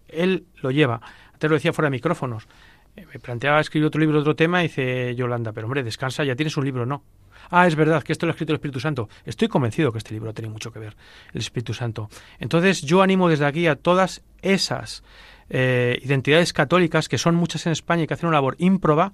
Él 0.09 0.47
lo 0.57 0.71
lleva. 0.71 1.01
Antes 1.33 1.51
lo 1.51 1.57
decía 1.57 1.73
fuera 1.73 1.87
de 1.87 1.93
micrófonos. 1.93 2.49
Eh, 2.97 3.07
me 3.13 3.19
planteaba 3.19 3.61
escribir 3.61 3.87
otro 3.87 4.01
libro, 4.01 4.19
otro 4.19 4.37
tema, 4.37 4.61
y 4.61 4.69
dice 4.69 5.15
Yolanda, 5.15 5.53
pero 5.53 5.67
hombre, 5.67 5.83
descansa, 5.83 6.25
ya 6.25 6.37
tienes 6.37 6.57
un 6.57 6.65
libro, 6.65 6.85
no. 6.85 7.03
Ah, 7.51 7.67
es 7.67 7.75
verdad 7.75 8.03
que 8.03 8.13
esto 8.13 8.27
lo 8.27 8.31
ha 8.31 8.35
escrito 8.35 8.53
el 8.53 8.57
Espíritu 8.57 8.81
Santo. 8.81 9.09
Estoy 9.25 9.49
convencido 9.49 9.93
que 9.93 9.99
este 9.99 10.15
libro 10.15 10.33
tiene 10.33 10.51
mucho 10.51 10.73
que 10.73 10.79
ver, 10.79 10.97
el 11.33 11.41
Espíritu 11.41 11.75
Santo. 11.75 12.09
Entonces 12.39 12.83
yo 12.83 13.03
animo 13.03 13.29
desde 13.29 13.47
aquí 13.47 13.67
a 13.67 13.77
todas 13.77 14.23
esas 14.43 15.03
eh, 15.49 15.99
identidades 16.03 16.53
católicas, 16.53 17.09
que 17.09 17.19
son 17.19 17.35
muchas 17.35 17.67
en 17.67 17.73
España 17.73 18.03
y 18.03 18.07
que 18.07 18.15
hacen 18.15 18.29
una 18.29 18.37
labor 18.37 18.57
ímproba, 18.59 19.13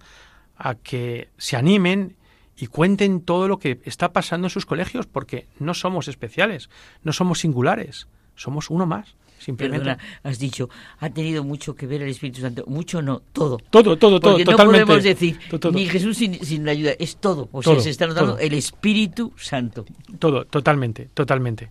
a 0.56 0.74
que 0.74 1.28
se 1.38 1.56
animen 1.56 2.16
y 2.58 2.66
cuenten 2.66 3.20
todo 3.20 3.46
lo 3.46 3.58
que 3.58 3.80
está 3.84 4.12
pasando 4.12 4.46
en 4.46 4.50
sus 4.50 4.66
colegios, 4.66 5.06
porque 5.06 5.46
no 5.60 5.74
somos 5.74 6.08
especiales, 6.08 6.68
no 7.04 7.12
somos 7.12 7.38
singulares, 7.38 8.08
somos 8.34 8.70
uno 8.70 8.86
más. 8.86 9.14
Simplemente. 9.38 9.96
has 10.24 10.40
dicho, 10.40 10.68
ha 10.98 11.10
tenido 11.10 11.44
mucho 11.44 11.76
que 11.76 11.86
ver 11.86 12.02
el 12.02 12.08
Espíritu 12.08 12.40
Santo. 12.40 12.64
Mucho 12.66 13.00
no, 13.00 13.22
todo. 13.32 13.58
Todo, 13.70 13.96
todo, 13.96 14.18
todo. 14.18 14.32
Porque 14.32 14.44
no 14.44 14.56
podemos 14.56 15.04
decir 15.04 15.38
ni 15.72 15.86
Jesús 15.86 16.16
sin, 16.16 16.66
la 16.66 16.72
ayuda, 16.72 16.90
es 16.98 17.18
todo. 17.18 17.48
O 17.52 17.62
sea, 17.62 17.78
se 17.78 17.90
está 17.90 18.08
notando 18.08 18.36
el 18.38 18.52
Espíritu 18.54 19.32
Santo. 19.36 19.84
Todo, 20.18 20.44
totalmente, 20.44 21.08
totalmente. 21.14 21.70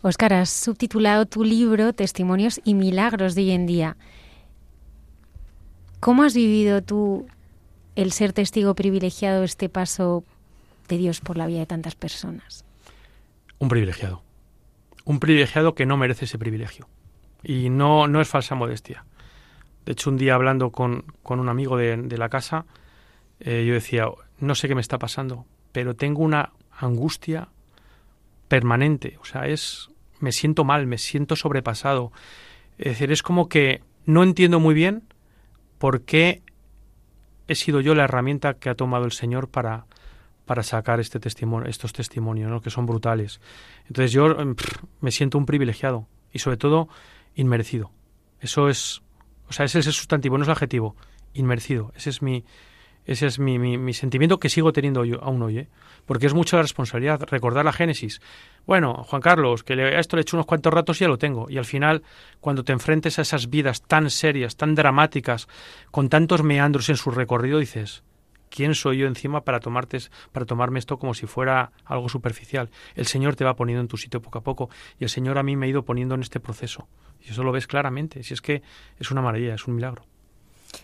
Óscar, 0.00 0.34
has 0.34 0.50
subtitulado 0.50 1.26
tu 1.26 1.42
libro 1.42 1.92
Testimonios 1.92 2.60
y 2.64 2.74
Milagros 2.74 3.34
de 3.34 3.42
hoy 3.42 3.50
en 3.50 3.66
día. 3.66 3.96
¿Cómo 5.98 6.22
has 6.22 6.34
vivido 6.34 6.82
tú 6.82 7.26
el 7.96 8.12
ser 8.12 8.32
testigo 8.32 8.74
privilegiado 8.74 9.44
este 9.44 9.68
paso 9.68 10.24
de 10.88 10.98
Dios 10.98 11.20
por 11.20 11.36
la 11.36 11.46
vida 11.46 11.60
de 11.60 11.66
tantas 11.66 11.94
personas? 11.94 12.64
Un 13.58 13.68
privilegiado. 13.68 14.22
Un 15.04 15.20
privilegiado 15.20 15.74
que 15.74 15.86
no 15.86 15.96
merece 15.96 16.24
ese 16.24 16.38
privilegio. 16.38 16.88
Y 17.42 17.70
no, 17.70 18.08
no 18.08 18.20
es 18.20 18.28
falsa 18.28 18.54
modestia. 18.54 19.04
De 19.84 19.92
hecho, 19.92 20.10
un 20.10 20.16
día 20.16 20.34
hablando 20.34 20.70
con, 20.70 21.04
un 21.24 21.48
amigo 21.48 21.76
de, 21.76 22.18
la 22.18 22.28
casa, 22.28 22.64
eh, 23.40 23.64
yo 23.66 23.74
decía, 23.74 24.06
no 24.38 24.54
sé 24.54 24.66
qué 24.66 24.74
me 24.74 24.80
está 24.80 24.98
pasando, 24.98 25.44
pero 25.72 25.94
tengo 25.94 26.22
una 26.22 26.52
angustia 26.72 27.48
permanente. 28.48 29.18
O 29.20 29.24
sea, 29.24 29.46
es, 29.46 29.90
me 30.20 30.32
siento 30.32 30.64
mal, 30.64 30.86
me 30.86 30.98
siento 30.98 31.36
sobrepasado. 31.36 32.12
Es 32.78 32.92
decir, 32.92 33.12
es 33.12 33.22
como 33.22 33.48
que 33.48 33.82
no 34.06 34.22
entiendo 34.22 34.58
muy 34.58 34.74
bien 34.74 35.04
por 35.78 36.02
qué 36.02 36.42
he 37.48 37.54
sido 37.54 37.80
yo 37.80 37.94
la 37.94 38.04
herramienta 38.04 38.54
que 38.54 38.70
ha 38.70 38.74
tomado 38.74 39.04
el 39.04 39.12
Señor 39.12 39.48
para, 39.48 39.86
para 40.44 40.62
sacar 40.62 41.00
este 41.00 41.20
testimonio, 41.20 41.68
estos 41.68 41.92
testimonios, 41.92 42.50
¿no? 42.50 42.60
que 42.60 42.70
son 42.70 42.86
brutales. 42.86 43.40
Entonces 43.86 44.12
yo 44.12 44.26
em, 44.26 44.54
me 45.00 45.10
siento 45.10 45.38
un 45.38 45.46
privilegiado 45.46 46.06
y 46.32 46.38
sobre 46.38 46.56
todo 46.56 46.88
inmerecido. 47.34 47.90
Eso 48.40 48.68
es, 48.68 49.02
o 49.48 49.52
sea, 49.52 49.64
ese 49.66 49.78
es 49.78 49.86
el 49.86 49.92
sustantivo, 49.92 50.36
no 50.36 50.44
es 50.44 50.48
el 50.48 50.52
adjetivo, 50.52 50.96
inmerecido. 51.32 51.92
Ese 51.96 52.10
es 52.10 52.22
mi, 52.22 52.44
ese 53.06 53.26
es 53.26 53.38
mi, 53.38 53.58
mi, 53.58 53.92
sentimiento 53.92 54.38
que 54.38 54.48
sigo 54.48 54.72
teniendo 54.72 55.04
yo, 55.04 55.22
aún 55.22 55.42
hoy, 55.42 55.58
¿eh? 55.58 55.68
porque 56.06 56.26
es 56.26 56.34
mucha 56.34 56.60
responsabilidad. 56.60 57.20
Recordar 57.28 57.64
la 57.64 57.72
Génesis. 57.72 58.20
Bueno, 58.66 59.04
Juan 59.04 59.20
Carlos, 59.20 59.62
que 59.62 59.76
le, 59.76 59.96
a 59.96 60.00
esto 60.00 60.16
le 60.16 60.20
he 60.20 60.22
hecho 60.22 60.36
unos 60.36 60.46
cuantos 60.46 60.72
ratos 60.72 61.00
y 61.00 61.04
ya 61.04 61.08
lo 61.08 61.18
tengo. 61.18 61.46
Y 61.50 61.58
al 61.58 61.66
final, 61.66 62.02
cuando 62.40 62.64
te 62.64 62.72
enfrentes 62.72 63.18
a 63.18 63.22
esas 63.22 63.50
vidas 63.50 63.82
tan 63.82 64.08
serias, 64.08 64.56
tan 64.56 64.74
dramáticas, 64.74 65.48
con 65.90 66.08
tantos 66.08 66.42
meandros 66.42 66.88
en 66.88 66.96
su 66.96 67.10
recorrido, 67.10 67.58
dices, 67.58 68.04
¿quién 68.48 68.74
soy 68.74 68.98
yo 68.98 69.06
encima 69.06 69.42
para, 69.42 69.60
tomarte, 69.60 69.98
para 70.32 70.46
tomarme 70.46 70.78
esto 70.78 70.98
como 70.98 71.12
si 71.12 71.26
fuera 71.26 71.72
algo 71.84 72.08
superficial? 72.08 72.70
El 72.94 73.06
Señor 73.06 73.36
te 73.36 73.44
va 73.44 73.54
poniendo 73.54 73.82
en 73.82 73.88
tu 73.88 73.98
sitio 73.98 74.22
poco 74.22 74.38
a 74.38 74.42
poco 74.42 74.70
y 74.98 75.04
el 75.04 75.10
Señor 75.10 75.36
a 75.36 75.42
mí 75.42 75.56
me 75.56 75.66
ha 75.66 75.68
ido 75.68 75.84
poniendo 75.84 76.14
en 76.14 76.22
este 76.22 76.40
proceso. 76.40 76.88
Y 77.20 77.30
eso 77.30 77.42
lo 77.42 77.52
ves 77.52 77.66
claramente. 77.66 78.22
Si 78.22 78.32
es 78.32 78.40
que 78.40 78.62
es 78.98 79.10
una 79.10 79.20
maravilla, 79.20 79.54
es 79.54 79.66
un 79.66 79.74
milagro. 79.74 80.06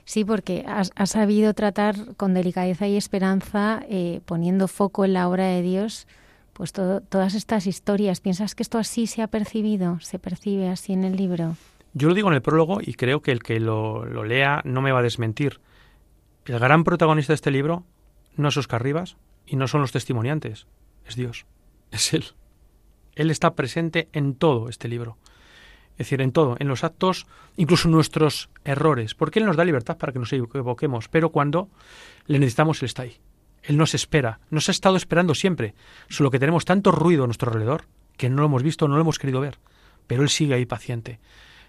Sí, 0.04 0.24
porque 0.24 0.64
has, 0.66 0.90
sabido 1.10 1.54
tratar 1.54 2.14
con 2.16 2.34
delicadeza 2.34 2.86
y 2.86 2.96
esperanza, 2.96 3.82
eh, 3.88 4.20
poniendo 4.24 4.68
foco 4.68 5.04
en 5.04 5.12
la 5.12 5.28
obra 5.28 5.46
de 5.46 5.62
Dios, 5.62 6.06
pues 6.52 6.72
todas 6.72 7.34
estas 7.34 7.66
historias. 7.66 8.20
¿Piensas 8.20 8.54
que 8.54 8.62
esto 8.62 8.78
así 8.78 9.06
se 9.06 9.22
ha 9.22 9.28
percibido? 9.28 9.98
¿Se 10.00 10.18
percibe 10.18 10.68
así 10.68 10.92
en 10.92 11.04
el 11.04 11.16
libro? 11.16 11.56
Yo 11.94 12.08
lo 12.08 12.14
digo 12.14 12.28
en 12.28 12.34
el 12.34 12.42
prólogo 12.42 12.80
y 12.80 12.94
creo 12.94 13.20
que 13.22 13.32
el 13.32 13.42
que 13.42 13.58
lo, 13.60 14.04
lo 14.04 14.24
lea 14.24 14.62
no 14.64 14.80
me 14.80 14.92
va 14.92 15.00
a 15.00 15.02
desmentir. 15.02 15.60
El 16.46 16.58
gran 16.58 16.84
protagonista 16.84 17.32
de 17.32 17.36
este 17.36 17.50
libro 17.50 17.84
no 18.36 18.48
es 18.48 18.56
Oscar 18.56 18.82
Rivas 18.82 19.16
y 19.46 19.56
no 19.56 19.68
son 19.68 19.80
los 19.80 19.92
testimoniantes, 19.92 20.66
es 21.06 21.16
Dios, 21.16 21.46
es 21.90 22.12
Él. 22.14 22.24
Él 23.14 23.30
está 23.30 23.54
presente 23.54 24.08
en 24.12 24.34
todo 24.34 24.68
este 24.68 24.88
libro. 24.88 25.18
Es 25.92 26.06
decir, 26.06 26.22
en 26.22 26.32
todo, 26.32 26.56
en 26.58 26.68
los 26.68 26.82
actos, 26.82 27.26
incluso 27.56 27.88
nuestros 27.88 28.48
errores, 28.64 29.14
porque 29.14 29.38
Él 29.38 29.46
nos 29.46 29.56
da 29.56 29.64
libertad 29.64 29.98
para 29.98 30.12
que 30.12 30.18
nos 30.18 30.32
equivoquemos, 30.32 31.08
pero 31.08 31.30
cuando 31.30 31.68
le 32.26 32.38
necesitamos, 32.38 32.80
Él 32.82 32.86
está 32.86 33.02
ahí. 33.02 33.18
Él 33.62 33.76
nos 33.76 33.94
espera, 33.94 34.40
nos 34.50 34.68
ha 34.68 34.72
estado 34.72 34.96
esperando 34.96 35.34
siempre, 35.34 35.74
solo 36.08 36.30
que 36.30 36.38
tenemos 36.38 36.64
tanto 36.64 36.90
ruido 36.90 37.24
a 37.24 37.26
nuestro 37.26 37.50
alrededor 37.50 37.84
que 38.16 38.30
no 38.30 38.36
lo 38.36 38.46
hemos 38.46 38.62
visto, 38.62 38.88
no 38.88 38.94
lo 38.94 39.00
hemos 39.00 39.18
querido 39.18 39.40
ver, 39.40 39.58
pero 40.06 40.22
Él 40.22 40.28
sigue 40.28 40.54
ahí 40.54 40.66
paciente. 40.66 41.20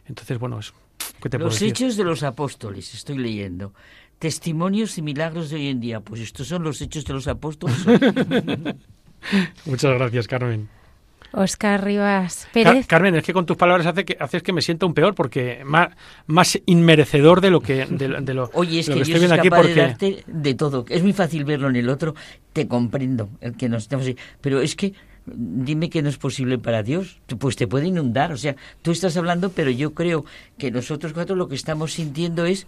Entonces, 0.06 0.38
bueno, 0.40 0.60
es, 0.60 0.74
¿qué 1.22 1.30
te 1.30 1.38
Los 1.38 1.62
hechos 1.62 1.98
de 1.98 2.04
los 2.04 2.24
apóstoles, 2.24 2.94
estoy 2.94 3.18
leyendo. 3.18 3.74
Testimonios 4.20 4.98
y 4.98 5.02
milagros 5.02 5.50
de 5.50 5.56
hoy 5.56 5.68
en 5.68 5.80
día. 5.80 6.02
Pues 6.02 6.22
estos 6.22 6.48
son 6.48 6.64
los 6.64 6.80
hechos 6.82 7.06
de 7.06 7.14
los 7.14 7.28
apóstoles. 7.28 7.78
Muchas 9.66 9.94
gracias, 9.94 10.28
Carmen. 10.28 10.70
Oscar 11.34 11.84
Rivas 11.84 12.48
Pérez. 12.54 12.88
Carmen, 12.88 13.16
es 13.16 13.24
que 13.24 13.34
con 13.34 13.46
tus 13.46 13.58
palabras 13.58 13.88
hace 13.88 14.06
que, 14.06 14.18
haces 14.20 14.44
que 14.44 14.54
me 14.54 14.62
sienta 14.62 14.86
un 14.86 14.94
peor, 14.94 15.16
porque 15.16 15.62
más, 15.66 15.90
más 16.28 16.60
inmerecedor 16.66 17.42
de 17.42 17.50
lo 17.50 17.62
que, 17.62 17.86
de, 17.86 18.34
lo, 18.34 18.50
Oye, 18.54 18.80
es 18.80 18.90
que, 18.90 19.02
estoy 19.02 19.20
viendo 19.20 19.36
aquí. 19.36 19.50
Porque... 19.50 19.74
De, 19.74 19.82
darte 19.82 20.24
de 20.28 20.54
todo. 20.56 20.86
Es 20.90 21.04
muy 21.04 21.14
fácil 21.14 21.46
verlo 21.46 21.70
en 21.70 21.76
el 21.76 21.90
otro. 21.90 22.16
Te 22.54 22.68
comprendo, 22.68 23.30
el 23.40 23.56
que 23.56 23.70
nos 23.70 23.84
estamos 23.84 24.06
Pero 24.42 24.62
es 24.62 24.76
que 24.76 24.94
dime 25.26 25.90
que 25.90 26.02
no 26.02 26.10
es 26.10 26.18
posible 26.18 26.58
para 26.58 26.84
Dios, 26.84 27.20
pues 27.40 27.56
te 27.56 27.68
puede 27.68 27.88
inundar. 27.88 28.32
O 28.32 28.38
sea, 28.38 28.56
tú 28.82 28.92
estás 28.92 29.16
hablando, 29.18 29.52
pero 29.52 29.70
yo 29.70 29.94
creo 29.94 30.26
que 30.58 30.72
nosotros 30.72 31.14
cuatro 31.14 31.36
lo 31.36 31.48
que 31.48 31.56
estamos 31.56 31.94
sintiendo 31.94 32.46
es 32.46 32.68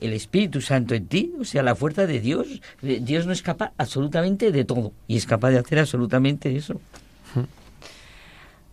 el 0.00 0.12
Espíritu 0.12 0.60
Santo 0.60 0.94
en 0.94 1.06
ti, 1.06 1.32
o 1.40 1.44
sea, 1.44 1.62
la 1.62 1.74
fuerza 1.74 2.06
de 2.06 2.20
Dios. 2.20 2.60
Dios 2.82 3.26
no 3.26 3.32
es 3.32 3.42
capaz 3.42 3.72
absolutamente 3.78 4.52
de 4.52 4.64
todo 4.64 4.92
y 5.06 5.16
es 5.16 5.26
capaz 5.26 5.50
de 5.50 5.58
hacer 5.58 5.78
absolutamente 5.78 6.54
eso. 6.54 6.80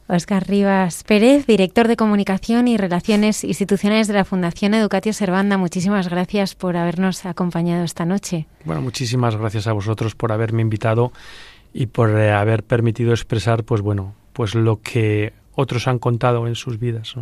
Oscar 0.08 0.48
Rivas 0.48 1.04
Pérez, 1.04 1.48
director 1.48 1.88
de 1.88 1.96
Comunicación 1.96 2.68
y 2.68 2.78
Relaciones 2.78 3.44
Institucionales 3.44 4.08
de 4.08 4.14
la 4.14 4.24
Fundación 4.24 4.76
Educatio 4.76 5.14
Servanda, 5.14 5.58
muchísimas 5.58 6.10
gracias 6.10 6.54
por 6.54 6.78
habernos 6.78 7.26
acompañado 7.26 7.84
esta 7.84 8.06
noche. 8.06 8.48
Bueno, 8.66 8.82
muchísimas 8.82 9.36
gracias 9.36 9.66
a 9.66 9.74
vosotros 9.74 10.14
por 10.14 10.32
haberme 10.32 10.62
invitado 10.62 11.12
y 11.74 11.88
por 11.88 12.12
eh, 12.12 12.32
haber 12.32 12.64
permitido 12.64 13.12
expresar, 13.12 13.64
pues 13.64 13.82
bueno, 13.82 14.14
pues 14.34 14.54
lo 14.54 14.80
que 14.80 15.34
otros 15.56 15.88
han 15.88 15.98
contado 15.98 16.46
en 16.48 16.54
sus 16.54 16.78
vidas. 16.78 17.16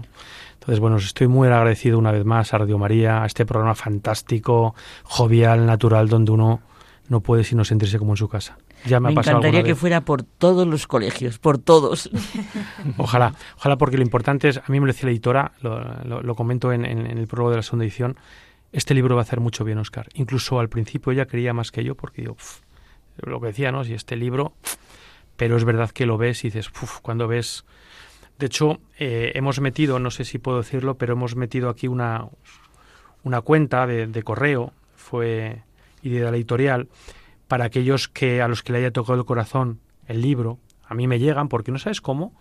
Entonces, 0.55 0.79
bueno, 0.79 0.97
estoy 0.97 1.27
muy 1.27 1.47
agradecido 1.47 1.97
una 1.97 2.11
vez 2.11 2.25
más 2.25 2.53
a 2.53 2.57
Radio 2.57 2.77
María, 2.77 3.23
a 3.23 3.25
este 3.25 3.45
programa 3.45 3.75
fantástico, 3.75 4.75
jovial, 5.03 5.65
natural, 5.65 6.09
donde 6.09 6.31
uno 6.31 6.61
no 7.07 7.21
puede 7.21 7.43
sino 7.43 7.63
sentirse 7.63 7.97
como 7.97 8.13
en 8.13 8.17
su 8.17 8.27
casa. 8.27 8.57
Ya 8.85 8.99
me, 8.99 9.11
encantaría 9.11 9.63
que 9.63 9.75
fuera 9.75 10.01
por 10.01 10.23
todos 10.23 10.67
los 10.67 10.87
colegios, 10.87 11.39
por 11.39 11.57
todos. 11.57 12.09
ojalá, 12.97 13.33
ojalá, 13.57 13.77
porque 13.77 13.97
lo 13.97 14.03
importante 14.03 14.49
es, 14.49 14.57
a 14.57 14.65
mí 14.67 14.79
me 14.79 14.87
lo 14.87 14.93
decía 14.93 15.05
la 15.05 15.11
editora, 15.11 15.51
lo, 15.61 16.35
comento 16.35 16.73
en, 16.73 16.85
el 16.85 17.27
prólogo 17.27 17.51
de 17.51 17.57
la 17.57 17.63
segunda 17.63 17.85
edición, 17.85 18.17
este 18.71 18.93
libro 18.93 19.15
va 19.15 19.21
a 19.21 19.23
hacer 19.23 19.39
mucho 19.39 19.63
bien, 19.63 19.77
Oscar. 19.77 20.09
Incluso 20.15 20.59
al 20.59 20.69
principio 20.69 21.11
ella 21.11 21.25
quería 21.25 21.53
más 21.53 21.71
que 21.71 21.83
yo, 21.83 21.95
porque 21.95 22.23
yo, 22.23 22.35
lo 23.17 23.39
que 23.39 23.47
decía, 23.47 23.71
¿no? 23.71 23.83
Si 23.83 23.93
este 23.93 24.15
libro, 24.15 24.53
pero 25.37 25.55
es 25.55 25.63
verdad 25.63 25.91
que 25.91 26.05
lo 26.05 26.17
ves 26.17 26.43
y 26.43 26.47
dices, 26.49 26.69
cuando 27.01 27.27
ves... 27.27 27.65
De 28.39 28.47
hecho, 28.47 28.79
eh, 28.97 29.31
hemos 29.35 29.61
metido, 29.61 29.99
no 29.99 30.09
sé 30.09 30.25
si 30.25 30.39
puedo 30.39 30.57
decirlo, 30.57 30.95
pero 30.95 31.13
hemos 31.13 31.35
metido 31.35 31.69
aquí 31.69 31.87
una, 31.87 32.25
una 33.23 33.41
cuenta 33.41 33.85
de, 33.85 34.07
de 34.07 34.23
correo, 34.23 34.73
fue 34.95 35.61
y 36.03 36.09
de 36.09 36.21
la 36.21 36.29
editorial, 36.31 36.87
para 37.53 37.65
aquellos 37.65 38.07
que 38.07 38.41
a 38.41 38.47
los 38.47 38.63
que 38.63 38.73
le 38.73 38.79
haya 38.79 38.89
tocado 38.89 39.13
el 39.13 39.25
corazón 39.25 39.79
el 40.07 40.23
libro, 40.23 40.57
a 40.87 40.95
mí 40.95 41.05
me 41.07 41.19
llegan, 41.19 41.49
porque 41.49 41.71
no 41.71 41.77
sabes 41.77 42.01
cómo, 42.01 42.33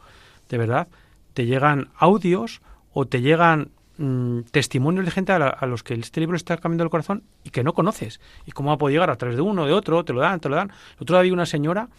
de 0.48 0.56
verdad, 0.56 0.88
te 1.34 1.44
llegan 1.44 1.90
audios 1.98 2.62
o 2.94 3.04
te 3.04 3.20
llegan 3.20 3.72
mm, 3.98 4.44
testimonios 4.52 5.04
de 5.04 5.10
gente 5.10 5.32
a, 5.32 5.66
los 5.66 5.82
que 5.82 5.92
este 5.92 6.20
libro 6.20 6.34
está 6.34 6.56
cambiando 6.56 6.84
el 6.84 6.88
corazón 6.88 7.24
y 7.44 7.50
que 7.50 7.62
no 7.62 7.74
conoces. 7.74 8.22
¿Y 8.46 8.52
cómo 8.52 8.72
ha 8.72 8.78
podido 8.78 8.94
llegar 8.94 9.10
a 9.10 9.16
través 9.16 9.36
de 9.36 9.42
uno, 9.42 9.66
de 9.66 9.74
otro? 9.74 10.02
Te 10.02 10.14
lo 10.14 10.22
dan, 10.22 10.40
te 10.40 10.48
lo 10.48 10.56
dan. 10.56 10.70
El 10.70 11.02
otro 11.02 11.16
día 11.16 11.20
había 11.20 11.34
una 11.34 11.44
señora 11.44 11.90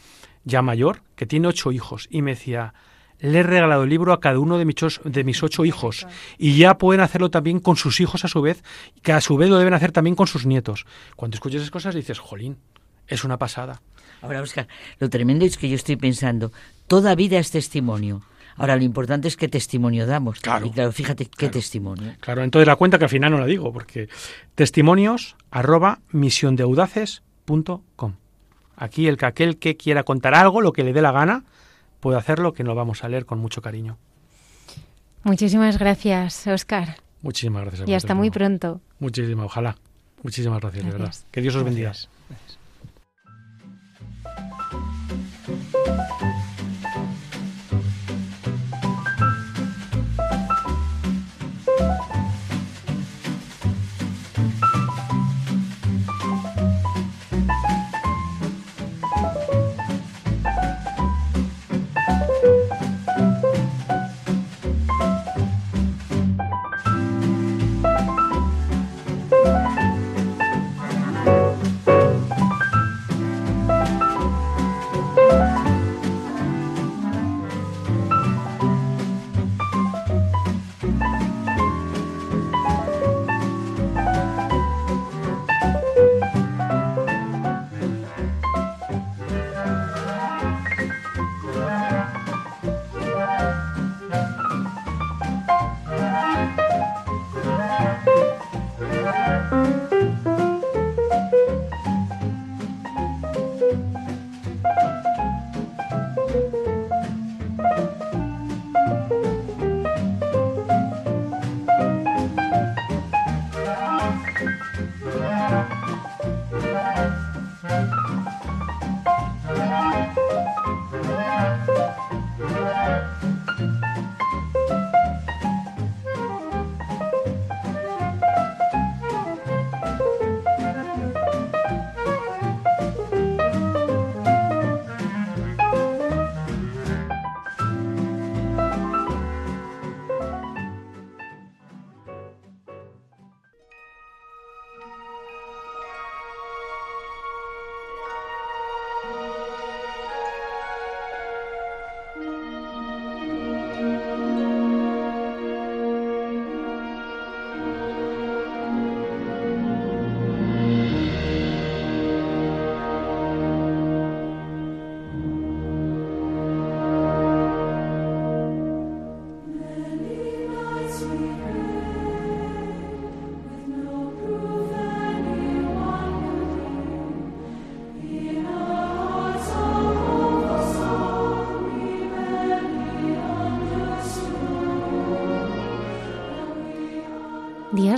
ya 0.44 0.64
mayor 0.64 1.04
que 1.16 1.28
tiene 1.28 1.48
ocho 1.48 1.72
hijos 1.72 2.08
y 2.10 2.24
me 2.24 2.32
decía, 2.32 2.74
le 3.20 3.42
he 3.42 3.44
regalado 3.44 3.84
el 3.84 3.92
libro 3.92 4.12
a 4.12 4.20
cada 4.20 4.40
uno 4.40 4.58
de 4.58 4.66
mis, 4.66 4.76
de 5.04 5.24
mis 5.24 5.44
ocho 5.44 5.66
hijos 5.66 6.08
y 6.40 6.58
ya 6.58 6.80
pueden 6.80 7.02
hacerlo 7.02 7.30
también 7.30 7.60
con 7.60 7.76
sus 7.76 8.00
hijos 8.00 8.26
a 8.26 8.28
su 8.28 8.42
vez, 8.42 8.64
que 9.04 9.14
a 9.14 9.22
su 9.22 9.38
vez 9.38 9.52
lo 9.52 9.60
deben 9.60 9.76
hacer 9.76 9.92
también 9.92 10.16
con 10.16 10.26
sus 10.26 10.48
nietos. 10.48 10.88
Cuando 11.16 11.36
escuchas 11.36 11.62
esas 11.62 11.70
cosas 11.70 11.94
dices, 11.94 12.18
jolín, 12.18 12.58
es 13.08 13.24
una 13.24 13.38
pasada. 13.38 13.82
Ahora, 14.22 14.42
Oscar, 14.42 14.68
lo 15.00 15.10
tremendo 15.10 15.46
es 15.46 15.58
que 15.58 15.70
yo 15.70 15.76
estoy 15.76 15.98
pensando, 15.98 16.52
toda 16.88 17.16
vida 17.16 17.40
es 17.40 17.52
testimonio. 17.52 18.22
Ahora, 18.56 18.76
lo 18.76 18.84
importante 18.84 19.28
es 19.28 19.36
qué 19.36 19.48
testimonio 19.48 20.06
damos. 20.06 20.40
Claro. 20.40 20.68
Y 20.68 20.72
claro, 20.72 20.92
fíjate 20.92 21.26
qué 21.26 21.50
testimonio. 21.50 22.14
Claro, 22.20 22.44
entonces 22.44 22.68
la 22.68 22.76
cuenta 22.76 23.00
que 23.00 23.06
al 23.06 23.10
final 23.10 23.32
no 23.32 23.40
la 23.40 23.46
digo, 23.46 23.74
porque 23.74 24.10
testimonios 24.56 25.36
arroba 25.52 26.00
misiondeaudaces.com. 26.12 28.14
Aquí 28.76 29.08
el 29.08 29.18
que 29.18 29.26
aquel 29.26 29.58
que 29.58 29.76
quiera 29.76 30.04
contar 30.04 30.36
algo, 30.36 30.62
lo 30.62 30.72
que 30.72 30.84
le 30.84 30.94
dé 30.94 31.02
la 31.02 31.12
gana, 31.12 31.44
puede 32.00 32.18
hacerlo, 32.18 32.54
que 32.54 32.64
lo 32.64 32.76
vamos 32.76 33.04
a 33.04 33.10
leer 33.10 33.26
con 33.26 33.40
mucho 33.40 33.62
cariño. 33.62 33.98
Muchísimas 35.24 35.80
gracias, 35.80 36.46
Oscar. 36.48 36.98
Muchísimas 37.22 37.64
gracias. 37.64 37.88
y 37.88 37.94
hasta 37.94 38.14
muy 38.14 38.30
pronto. 38.30 38.82
Muchísimas, 39.00 39.46
ojalá. 39.46 39.78
Muchísimas 40.22 40.62
gracias, 40.62 40.86
de 40.86 40.92
verdad. 40.92 41.16
Que 41.32 41.42
Dios 41.42 41.56
os 41.56 41.64
bendiga. 41.64 41.94
Dios 45.86 46.33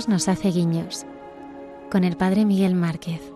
nos 0.06 0.28
hace 0.28 0.48
guiños. 0.48 1.04
Con 1.90 2.04
el 2.04 2.16
Padre 2.16 2.44
Miguel 2.44 2.74
Márquez. 2.74 3.35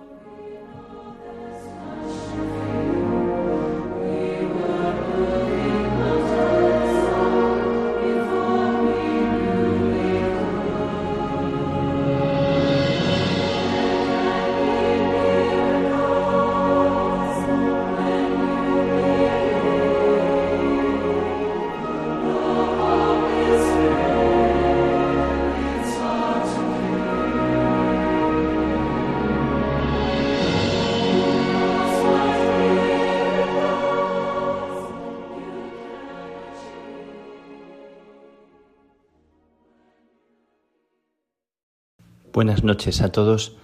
Buenas 42.41 42.64
noches 42.64 43.03
a 43.03 43.12
todos 43.12 43.55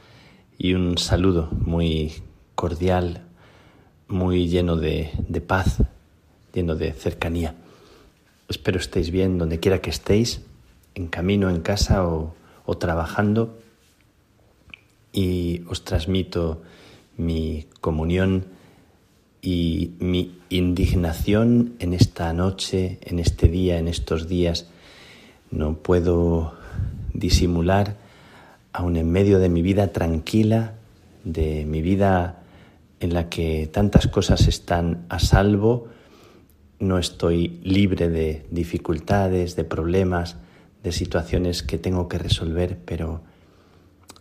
y 0.59 0.75
un 0.75 0.99
saludo 0.99 1.49
muy 1.65 2.13
cordial, 2.55 3.23
muy 4.07 4.49
lleno 4.49 4.77
de, 4.77 5.09
paz, 5.47 5.79
lleno 6.53 6.75
de 6.77 6.93
cercanía. 6.93 7.55
Espero 8.51 8.79
estéis 8.79 9.11
bien 9.11 9.39
donde 9.39 9.61
quiera 9.61 9.81
que 9.81 9.89
estéis, 9.89 10.43
en 10.95 11.07
camino, 11.07 11.49
en 11.49 11.63
casa 11.63 12.07
o, 12.07 12.35
o 12.67 12.77
trabajando. 12.77 13.59
Y 15.11 15.63
os 15.71 15.83
transmito 15.83 16.61
mi 17.17 17.69
comunión 17.81 18.45
y 19.41 19.93
mi 20.01 20.39
indignación 20.51 21.77
en 21.79 21.95
esta 21.95 22.31
noche, 22.35 22.99
en 23.01 23.21
este 23.21 23.49
día, 23.49 23.79
en 23.79 23.89
estos 23.89 24.29
días. 24.29 24.69
No 25.51 25.79
puedo 25.79 26.53
disimular 27.15 28.05
aún 28.77 28.97
en 28.97 29.11
medio 29.11 29.39
de 29.39 29.49
mi 29.49 29.63
vida 29.63 29.89
tranquila, 29.89 30.75
de 31.25 31.65
mi 31.65 31.81
vida 31.81 32.43
en 33.01 33.15
la 33.15 33.31
que 33.31 33.67
tantas 33.73 34.07
cosas 34.07 34.49
están 34.49 35.07
a 35.09 35.19
salvo, 35.19 35.89
no 36.79 36.99
estoy 36.99 37.59
libre 37.65 38.11
de 38.11 38.45
dificultades, 38.51 39.57
de 39.57 39.65
problemas, 39.65 40.37
de 40.83 40.93
situaciones 40.93 41.63
que 41.63 41.79
tengo 41.79 42.07
que 42.07 42.19
resolver, 42.19 42.79
pero 42.85 43.23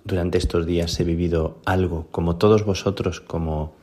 durante 0.06 0.38
estos 0.38 0.66
días 0.66 0.97
he 1.01 1.03
vivido 1.03 1.60
algo, 1.66 2.08
como 2.12 2.38
todos 2.38 2.64
vosotros, 2.64 3.20
como 3.20 3.76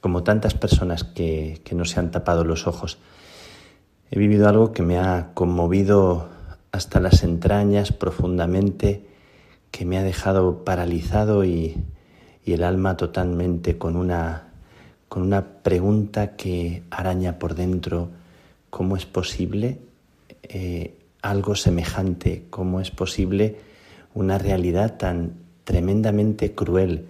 como 0.00 0.24
tantas 0.24 0.54
personas 0.54 1.04
que, 1.04 1.60
que 1.62 1.76
no 1.76 1.84
se 1.84 2.00
han 2.00 2.10
tapado 2.10 2.42
los 2.42 2.66
ojos. 2.66 2.98
He 4.10 4.18
vivido 4.18 4.48
algo 4.48 4.72
que 4.72 4.82
me 4.82 4.98
ha 4.98 5.30
conmovido 5.32 6.28
hasta 6.72 6.98
las 6.98 7.22
entrañas 7.22 7.92
profundamente, 7.92 9.11
que 9.72 9.84
me 9.86 9.98
ha 9.98 10.04
dejado 10.04 10.64
paralizado 10.64 11.44
y, 11.44 11.82
el 12.44 12.64
alma 12.64 12.96
totalmente 12.96 13.78
con 13.78 13.96
una, 13.96 14.48
con 15.08 15.22
una 15.22 15.62
pregunta 15.62 16.36
que 16.36 16.82
araña 16.90 17.38
por 17.38 17.54
dentro, 17.54 18.10
¿cómo 18.68 18.96
es 18.96 19.06
posible 19.06 19.78
eh, 20.42 20.98
algo 21.22 21.54
semejante? 21.54 22.46
¿Cómo 22.50 22.80
es 22.80 22.90
posible 22.90 23.56
una 24.12 24.38
realidad 24.38 24.98
tan 24.98 25.34
tremendamente 25.62 26.52
cruel, 26.52 27.06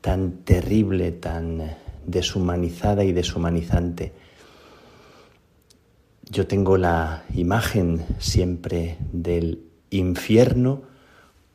tan 0.00 0.32
terrible, 0.44 1.12
tan 1.12 1.76
deshumanizada 2.04 3.04
y 3.04 3.12
deshumanizante? 3.12 4.12
Yo 6.28 6.48
tengo 6.48 6.76
la 6.76 7.22
imagen 7.34 8.04
siempre 8.18 8.98
del 9.12 9.62
infierno 9.90 10.95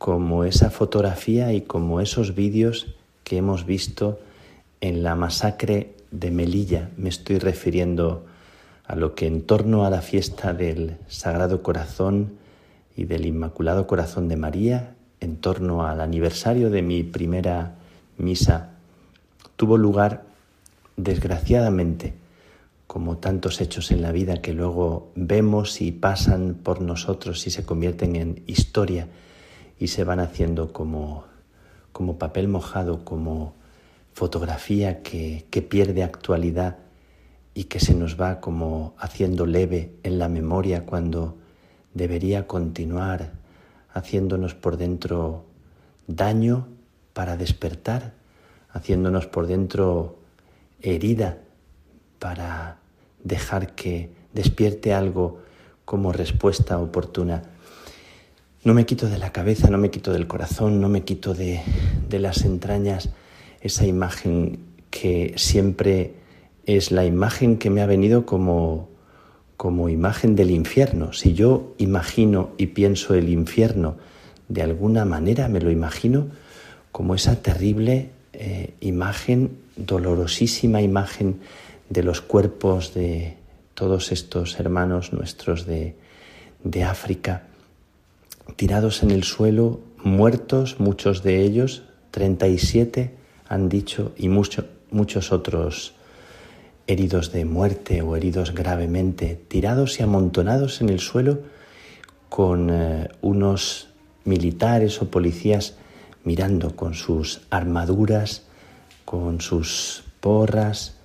como 0.01 0.45
esa 0.45 0.71
fotografía 0.71 1.53
y 1.53 1.61
como 1.61 2.01
esos 2.01 2.33
vídeos 2.33 2.87
que 3.23 3.37
hemos 3.37 3.67
visto 3.67 4.19
en 4.81 5.03
la 5.03 5.13
masacre 5.13 5.93
de 6.09 6.31
Melilla. 6.31 6.89
Me 6.97 7.07
estoy 7.07 7.37
refiriendo 7.37 8.25
a 8.83 8.95
lo 8.95 9.13
que 9.13 9.27
en 9.27 9.43
torno 9.43 9.85
a 9.85 9.91
la 9.91 10.01
fiesta 10.01 10.53
del 10.53 10.97
Sagrado 11.07 11.61
Corazón 11.61 12.33
y 12.97 13.03
del 13.03 13.27
Inmaculado 13.27 13.85
Corazón 13.85 14.27
de 14.27 14.37
María, 14.37 14.95
en 15.19 15.37
torno 15.37 15.85
al 15.85 16.01
aniversario 16.01 16.71
de 16.71 16.81
mi 16.81 17.03
primera 17.03 17.75
misa, 18.17 18.71
tuvo 19.55 19.77
lugar, 19.77 20.23
desgraciadamente, 20.97 22.15
como 22.87 23.17
tantos 23.17 23.61
hechos 23.61 23.91
en 23.91 24.01
la 24.01 24.11
vida 24.11 24.41
que 24.41 24.53
luego 24.53 25.11
vemos 25.13 25.79
y 25.79 25.91
pasan 25.91 26.55
por 26.55 26.81
nosotros 26.81 27.45
y 27.45 27.51
se 27.51 27.63
convierten 27.63 28.15
en 28.15 28.43
historia 28.47 29.07
y 29.81 29.89
se 29.89 30.05
van 30.05 30.21
haciendo 30.21 30.71
como 30.71 31.25
como 31.91 32.17
papel 32.17 32.47
mojado, 32.47 33.03
como 33.03 33.53
fotografía 34.13 35.03
que, 35.03 35.45
pierde 35.69 36.03
actualidad 36.03 36.77
y 37.53 37.65
que 37.65 37.79
se 37.79 37.93
nos 37.93 38.19
va 38.19 38.39
como 38.39 38.93
haciendo 38.97 39.45
leve 39.45 39.93
en 40.03 40.19
la 40.19 40.29
memoria 40.29 40.85
cuando 40.85 41.37
debería 41.93 42.47
continuar 42.47 43.33
haciéndonos 43.93 44.55
por 44.55 44.77
dentro 44.77 45.45
daño 46.07 46.67
para 47.13 47.35
despertar, 47.35 48.13
haciéndonos 48.69 49.27
por 49.27 49.47
dentro 49.47 50.17
herida 50.81 51.39
para 52.19 52.77
dejar 53.23 53.75
que 53.75 54.11
despierte 54.33 54.93
algo 54.93 55.39
como 55.83 56.13
respuesta 56.13 56.79
oportuna. 56.79 57.43
No 58.63 58.75
me 58.75 58.85
quito 58.85 59.09
de 59.09 59.17
la 59.17 59.31
cabeza, 59.31 59.71
no 59.71 59.79
me 59.79 59.89
quito 59.89 60.13
del 60.13 60.27
corazón, 60.27 60.81
no 60.81 60.87
me 60.87 61.01
quito 61.01 61.33
de, 61.33 61.61
las 62.11 62.45
entrañas 62.45 63.09
esa 63.59 63.87
imagen 63.87 64.59
que 64.91 65.33
siempre 65.35 66.13
es 66.67 66.91
la 66.91 67.03
imagen 67.03 67.57
que 67.57 67.71
me 67.71 67.81
ha 67.81 67.87
venido 67.87 68.27
como, 68.27 68.87
como 69.57 69.89
imagen 69.89 70.35
del 70.35 70.51
infierno. 70.51 71.11
Si 71.11 71.33
yo 71.33 71.73
imagino 71.79 72.51
y 72.59 72.67
pienso 72.67 73.15
el 73.15 73.29
infierno 73.29 73.97
de 74.47 74.61
alguna 74.61 75.05
manera, 75.05 75.47
me 75.47 75.59
lo 75.59 75.71
imagino 75.71 76.27
como 76.91 77.15
esa 77.15 77.41
terrible 77.41 78.11
eh, 78.33 78.75
imagen, 78.79 79.57
dolorosísima 79.75 80.83
imagen 80.83 81.39
de 81.89 82.03
los 82.03 82.21
cuerpos 82.21 82.93
de 82.93 83.37
todos 83.73 84.11
estos 84.11 84.59
hermanos 84.59 85.13
nuestros 85.13 85.65
de, 85.65 85.95
de 86.63 86.83
África 86.83 87.47
tirados 88.55 89.03
en 89.03 89.11
el 89.11 89.23
suelo, 89.23 89.81
muertos, 90.03 90.79
muchos 90.79 91.23
de 91.23 91.41
ellos, 91.41 91.83
37 92.11 93.15
han 93.47 93.69
dicho, 93.69 94.13
y 94.17 94.29
muchos 94.29 95.31
otros 95.31 95.93
heridos 96.87 97.31
de 97.31 97.45
muerte 97.45 98.01
o 98.01 98.15
heridos 98.15 98.53
gravemente, 98.53 99.39
tirados 99.47 99.99
y 99.99 100.03
amontonados 100.03 100.81
en 100.81 100.89
el 100.89 100.99
suelo 100.99 101.39
con 102.29 102.69
eh, 102.69 103.09
unos 103.21 103.89
militares 104.23 105.01
o 105.01 105.09
policías 105.09 105.75
mirando 106.23 106.75
con 106.75 106.93
sus 106.93 107.41
armaduras, 107.49 108.43
con 109.05 109.41
sus 109.41 110.03
porras. 110.19 110.97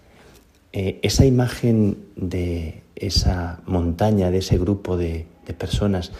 Eh, 0.72 1.00
esa 1.02 1.24
imagen 1.24 1.98
de 2.16 2.82
esa 2.94 3.60
montaña, 3.66 4.30
de 4.30 4.38
ese 4.38 4.58
grupo 4.58 4.96
de 4.96 5.26
personas 5.58 6.12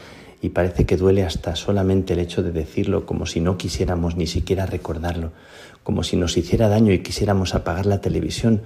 y 0.42 0.50
parece 0.50 0.86
que 0.86 0.96
duele 0.96 1.24
hasta 1.24 1.56
solamente 1.56 2.12
el 2.12 2.18
hecho 2.20 2.42
de 2.42 2.52
decirlo, 2.52 3.06
como 3.06 3.26
si 3.26 3.40
no 3.40 3.56
quisiéramos 3.56 4.16
ni 4.16 4.26
siquiera 4.26 4.66
recordarlo, 4.66 5.32
como 5.82 6.02
si 6.02 6.16
nos 6.16 6.36
hiciera 6.36 6.68
daño 6.68 6.92
y 6.92 7.00
quisiéramos 7.00 7.54
apagar 7.54 7.86
la 7.86 8.00
televisión 8.00 8.62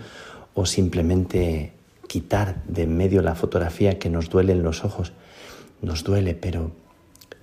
o 0.54 0.66
simplemente 0.66 1.72
quitar 2.06 2.62
de 2.64 2.82
en 2.82 2.96
medio 2.96 3.22
la 3.22 3.34
fotografía 3.34 3.98
que 3.98 4.10
nos 4.10 4.30
duele 4.30 4.52
en 4.52 4.62
los 4.62 4.84
ojos. 4.84 5.12
Nos 5.80 6.02
duele, 6.02 6.34
pero 6.34 6.72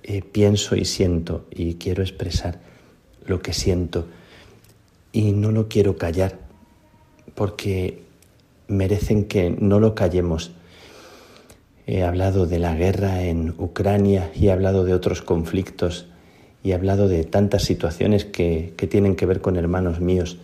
eh, 0.02 0.22
pienso 0.22 0.76
y 0.76 0.84
siento 0.84 1.46
y 1.50 1.74
quiero 1.74 2.02
expresar 2.02 2.60
lo 3.26 3.40
que 3.40 3.52
siento 3.52 4.06
y 5.12 5.32
no 5.32 5.52
lo 5.52 5.68
quiero 5.68 5.96
callar 5.96 6.38
porque 7.34 8.02
merecen 8.68 9.24
que 9.24 9.50
no 9.50 9.80
lo 9.80 9.94
callemos 9.94 10.52
He 11.90 12.04
hablado 12.04 12.46
de 12.46 12.58
la 12.58 12.74
guerra 12.74 13.22
en 13.22 13.54
Ucrania 13.56 14.30
y 14.34 14.48
he 14.48 14.52
hablado 14.52 14.84
de 14.84 14.92
otros 14.92 15.22
conflictos 15.22 16.04
y 16.62 16.72
he 16.72 16.74
hablado 16.74 17.08
de 17.08 17.24
tantas 17.24 17.62
situaciones 17.62 18.26
que, 18.26 18.74
tienen 18.90 19.16
que 19.16 19.24
ver 19.24 19.40
con 19.40 19.56
hermanos 19.56 19.98
míos. 19.98 20.36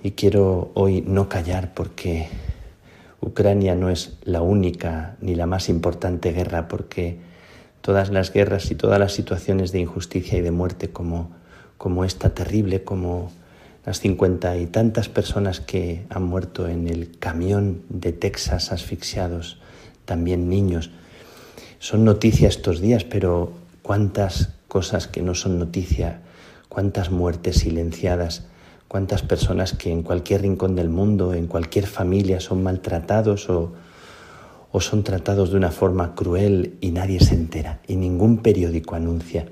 Y 0.00 0.12
quiero 0.12 0.70
hoy 0.74 1.02
no 1.04 1.28
callar 1.28 1.74
porque 1.74 2.28
Ucrania 3.20 3.74
no 3.74 3.90
es 3.90 4.16
la 4.22 4.42
única 4.42 5.16
ni 5.20 5.34
la 5.34 5.46
más 5.46 5.68
importante 5.68 6.30
guerra, 6.30 6.68
porque 6.68 7.18
todas 7.80 8.10
las 8.10 8.32
guerras 8.32 8.70
y 8.70 8.76
todas 8.76 9.00
las 9.00 9.12
situaciones 9.12 9.72
de 9.72 9.80
injusticia 9.80 10.38
y 10.38 10.40
de 10.40 10.52
muerte 10.52 10.88
como, 10.88 11.32
como 11.78 12.04
esta 12.04 12.30
terrible, 12.30 12.84
como 12.84 13.32
las 13.84 13.98
cincuenta 13.98 14.56
y 14.56 14.66
tantas 14.66 15.08
personas 15.08 15.58
que 15.58 16.06
han 16.10 16.22
muerto 16.22 16.68
en 16.68 16.86
el 16.86 17.18
camión 17.18 17.82
de 17.88 18.12
Texas 18.12 18.70
asfixiados, 18.70 19.58
también 20.04 20.48
niños. 20.48 20.90
Son 21.78 22.04
noticias 22.04 22.56
estos 22.56 22.80
días, 22.80 23.04
pero 23.04 23.52
cuántas 23.82 24.50
cosas 24.68 25.06
que 25.06 25.22
no 25.22 25.34
son 25.34 25.58
noticia, 25.58 26.20
cuántas 26.68 27.10
muertes 27.10 27.56
silenciadas, 27.56 28.46
cuántas 28.88 29.22
personas 29.22 29.72
que 29.72 29.90
en 29.90 30.02
cualquier 30.02 30.42
rincón 30.42 30.76
del 30.76 30.88
mundo, 30.88 31.34
en 31.34 31.46
cualquier 31.46 31.86
familia 31.86 32.40
son 32.40 32.62
maltratados 32.62 33.48
o, 33.50 33.72
o 34.72 34.80
son 34.80 35.04
tratados 35.04 35.50
de 35.50 35.56
una 35.56 35.70
forma 35.70 36.14
cruel 36.14 36.74
y 36.80 36.90
nadie 36.90 37.20
se 37.20 37.34
entera 37.34 37.80
y 37.86 37.96
ningún 37.96 38.38
periódico 38.38 38.94
anuncia. 38.94 39.46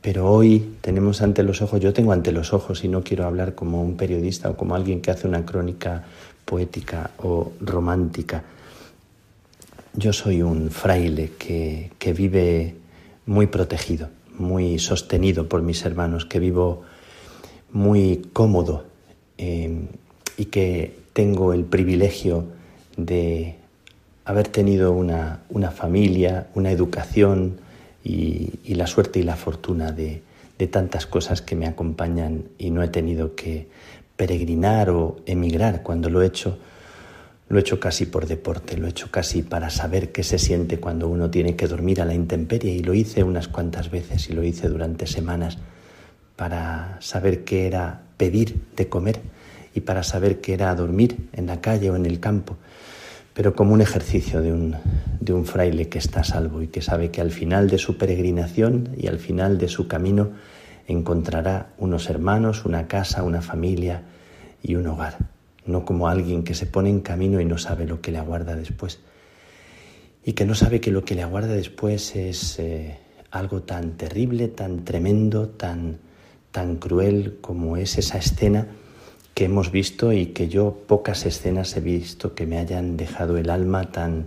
Pero 0.00 0.28
hoy 0.28 0.74
tenemos 0.80 1.22
ante 1.22 1.44
los 1.44 1.62
ojos, 1.62 1.80
yo 1.80 1.92
tengo 1.92 2.12
ante 2.12 2.32
los 2.32 2.52
ojos 2.52 2.82
y 2.82 2.88
no 2.88 3.04
quiero 3.04 3.24
hablar 3.24 3.54
como 3.54 3.82
un 3.82 3.96
periodista 3.96 4.50
o 4.50 4.56
como 4.56 4.74
alguien 4.74 5.00
que 5.00 5.12
hace 5.12 5.28
una 5.28 5.46
crónica 5.46 6.02
poética 6.44 7.12
o 7.18 7.52
romántica, 7.60 8.42
yo 9.94 10.12
soy 10.12 10.42
un 10.42 10.70
fraile 10.70 11.32
que, 11.38 11.90
vive 12.14 12.74
muy 13.26 13.46
protegido, 13.46 14.08
muy 14.38 14.78
sostenido 14.78 15.48
por 15.48 15.62
mis 15.62 15.84
hermanos, 15.84 16.24
que 16.24 16.38
vivo 16.38 16.82
muy 17.70 18.22
cómodo 18.32 18.84
eh, 19.38 19.86
y 20.36 20.46
que 20.46 20.96
tengo 21.12 21.52
el 21.52 21.64
privilegio 21.64 22.46
de 22.96 23.56
haber 24.24 24.48
tenido 24.48 24.92
una, 24.92 25.40
familia, 25.74 26.48
una 26.54 26.70
educación 26.70 27.58
y, 28.04 28.74
la 28.74 28.86
suerte 28.86 29.20
y 29.20 29.22
la 29.22 29.36
fortuna 29.36 29.92
de, 29.92 30.22
de 30.58 30.66
tantas 30.66 31.06
cosas 31.06 31.42
que 31.42 31.54
me 31.54 31.66
acompañan 31.66 32.44
y 32.58 32.70
no 32.70 32.82
he 32.82 32.88
tenido 32.88 33.34
que 33.34 33.68
peregrinar 34.16 34.90
o 34.90 35.16
emigrar 35.26 35.82
cuando 35.82 36.08
lo 36.08 36.22
he 36.22 36.26
hecho 36.26 36.58
lo 37.52 37.58
he 37.58 37.60
hecho 37.60 37.78
casi 37.78 38.06
por 38.06 38.26
deporte, 38.26 38.78
lo 38.78 38.86
he 38.86 38.90
hecho 38.90 39.10
casi 39.10 39.42
para 39.42 39.68
saber 39.68 40.10
qué 40.10 40.22
se 40.22 40.38
siente 40.38 40.80
cuando 40.80 41.06
uno 41.06 41.30
tiene 41.30 41.54
que 41.54 41.68
dormir 41.68 42.00
a 42.00 42.06
la 42.06 42.14
intemperie 42.14 42.72
y 42.72 42.78
lo 42.78 42.94
hice 42.94 43.24
unas 43.24 43.46
cuantas 43.46 43.90
veces 43.90 44.30
y 44.30 44.32
lo 44.32 44.42
hice 44.42 44.70
durante 44.70 45.06
semanas 45.06 45.58
para 46.34 46.96
saber 47.02 47.44
qué 47.44 47.66
era 47.66 48.04
pedir 48.16 48.62
de 48.74 48.88
comer 48.88 49.20
y 49.74 49.80
para 49.80 50.02
saber 50.02 50.40
qué 50.40 50.54
era 50.54 50.74
dormir 50.74 51.28
en 51.34 51.44
la 51.44 51.60
calle 51.60 51.90
o 51.90 51.96
en 51.96 52.06
el 52.06 52.20
campo, 52.20 52.56
pero 53.34 53.54
como 53.54 53.74
un 53.74 53.82
ejercicio 53.82 54.40
de 54.40 54.50
un, 54.50 54.76
de 55.20 55.34
un 55.34 55.44
fraile 55.44 55.90
que 55.90 55.98
está 55.98 56.20
a 56.20 56.24
salvo 56.24 56.62
y 56.62 56.68
que 56.68 56.80
sabe 56.80 57.10
que 57.10 57.20
al 57.20 57.32
final 57.32 57.68
de 57.68 57.76
su 57.76 57.98
peregrinación 57.98 58.94
y 58.96 59.08
al 59.08 59.18
final 59.18 59.58
de 59.58 59.68
su 59.68 59.88
camino 59.88 60.30
encontrará 60.88 61.74
unos 61.76 62.08
hermanos, 62.08 62.64
una 62.64 62.88
casa, 62.88 63.22
una 63.22 63.42
familia 63.42 64.04
y 64.62 64.76
un 64.76 64.86
hogar 64.86 65.31
no 65.66 65.84
como 65.84 66.08
alguien 66.08 66.42
que 66.42 66.54
se 66.54 66.66
pone 66.66 66.90
en 66.90 67.00
camino 67.00 67.40
y 67.40 67.44
no 67.44 67.58
sabe 67.58 67.86
lo 67.86 68.00
que 68.00 68.12
le 68.12 68.18
aguarda 68.18 68.56
después. 68.56 69.00
Y 70.24 70.32
que 70.34 70.44
no 70.44 70.54
sabe 70.54 70.80
que 70.80 70.90
lo 70.90 71.04
que 71.04 71.14
le 71.14 71.22
aguarda 71.22 71.52
después 71.52 72.14
es 72.16 72.58
eh, 72.58 72.98
algo 73.30 73.62
tan 73.62 73.96
terrible, 73.96 74.48
tan 74.48 74.84
tremendo, 74.84 75.48
tan, 75.48 75.98
tan 76.50 76.76
cruel 76.76 77.38
como 77.40 77.76
es 77.76 77.98
esa 77.98 78.18
escena 78.18 78.68
que 79.34 79.46
hemos 79.46 79.72
visto 79.72 80.12
y 80.12 80.26
que 80.26 80.48
yo 80.48 80.76
pocas 80.86 81.24
escenas 81.24 81.76
he 81.76 81.80
visto 81.80 82.34
que 82.34 82.46
me 82.46 82.58
hayan 82.58 82.96
dejado 82.96 83.38
el 83.38 83.50
alma 83.50 83.90
tan, 83.90 84.26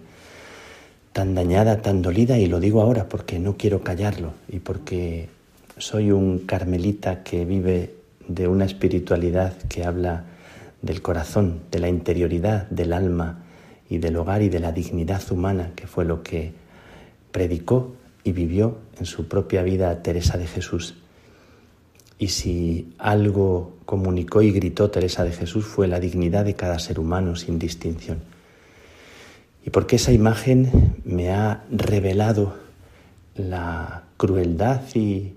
tan 1.14 1.36
dañada, 1.36 1.82
tan 1.82 2.02
dolida, 2.02 2.40
y 2.40 2.48
lo 2.48 2.60
digo 2.60 2.82
ahora 2.82 3.08
porque 3.08 3.40
no 3.40 3.56
quiero 3.56 3.84
callarlo 3.84 4.34
y 4.50 4.60
porque 4.60 5.30
soy 5.78 6.12
un 6.12 6.40
carmelita 6.40 7.24
que 7.24 7.46
vive 7.46 7.96
de 8.28 8.48
una 8.48 8.66
espiritualidad 8.66 9.56
que 9.70 9.84
habla 9.84 10.26
del 10.82 11.02
corazón, 11.02 11.62
de 11.72 11.80
la 11.80 11.90
interioridad, 11.90 12.70
del 12.70 12.94
alma 12.94 13.44
y 13.90 13.98
del 13.98 14.18
hogar 14.18 14.42
y 14.42 14.50
de 14.50 14.60
la 14.60 14.72
dignidad 14.72 15.22
humana, 15.32 15.72
que 15.76 15.88
fue 15.88 16.06
lo 16.06 16.24
que 16.24 16.54
predicó 17.32 17.96
y 18.24 18.32
vivió 18.32 18.78
en 19.00 19.06
su 19.06 19.28
propia 19.28 19.62
vida 19.62 20.02
Teresa 20.02 20.38
de 20.38 20.48
Jesús. 20.48 20.96
Y 22.18 22.30
si 22.30 22.94
algo 22.98 23.76
comunicó 23.86 24.42
y 24.42 24.52
gritó 24.52 24.90
Teresa 24.90 25.24
de 25.24 25.32
Jesús 25.32 25.66
fue 25.66 25.88
la 25.88 26.00
dignidad 26.00 26.46
de 26.46 26.56
cada 26.56 26.80
ser 26.80 27.00
humano 27.00 27.36
sin 27.36 27.60
distinción. 27.60 28.20
Y 29.66 29.70
porque 29.70 29.98
esa 29.98 30.12
imagen 30.12 30.96
me 31.04 31.32
ha 31.32 31.64
revelado 31.72 32.56
la 33.36 34.04
crueldad 34.18 34.82
y, 34.94 35.34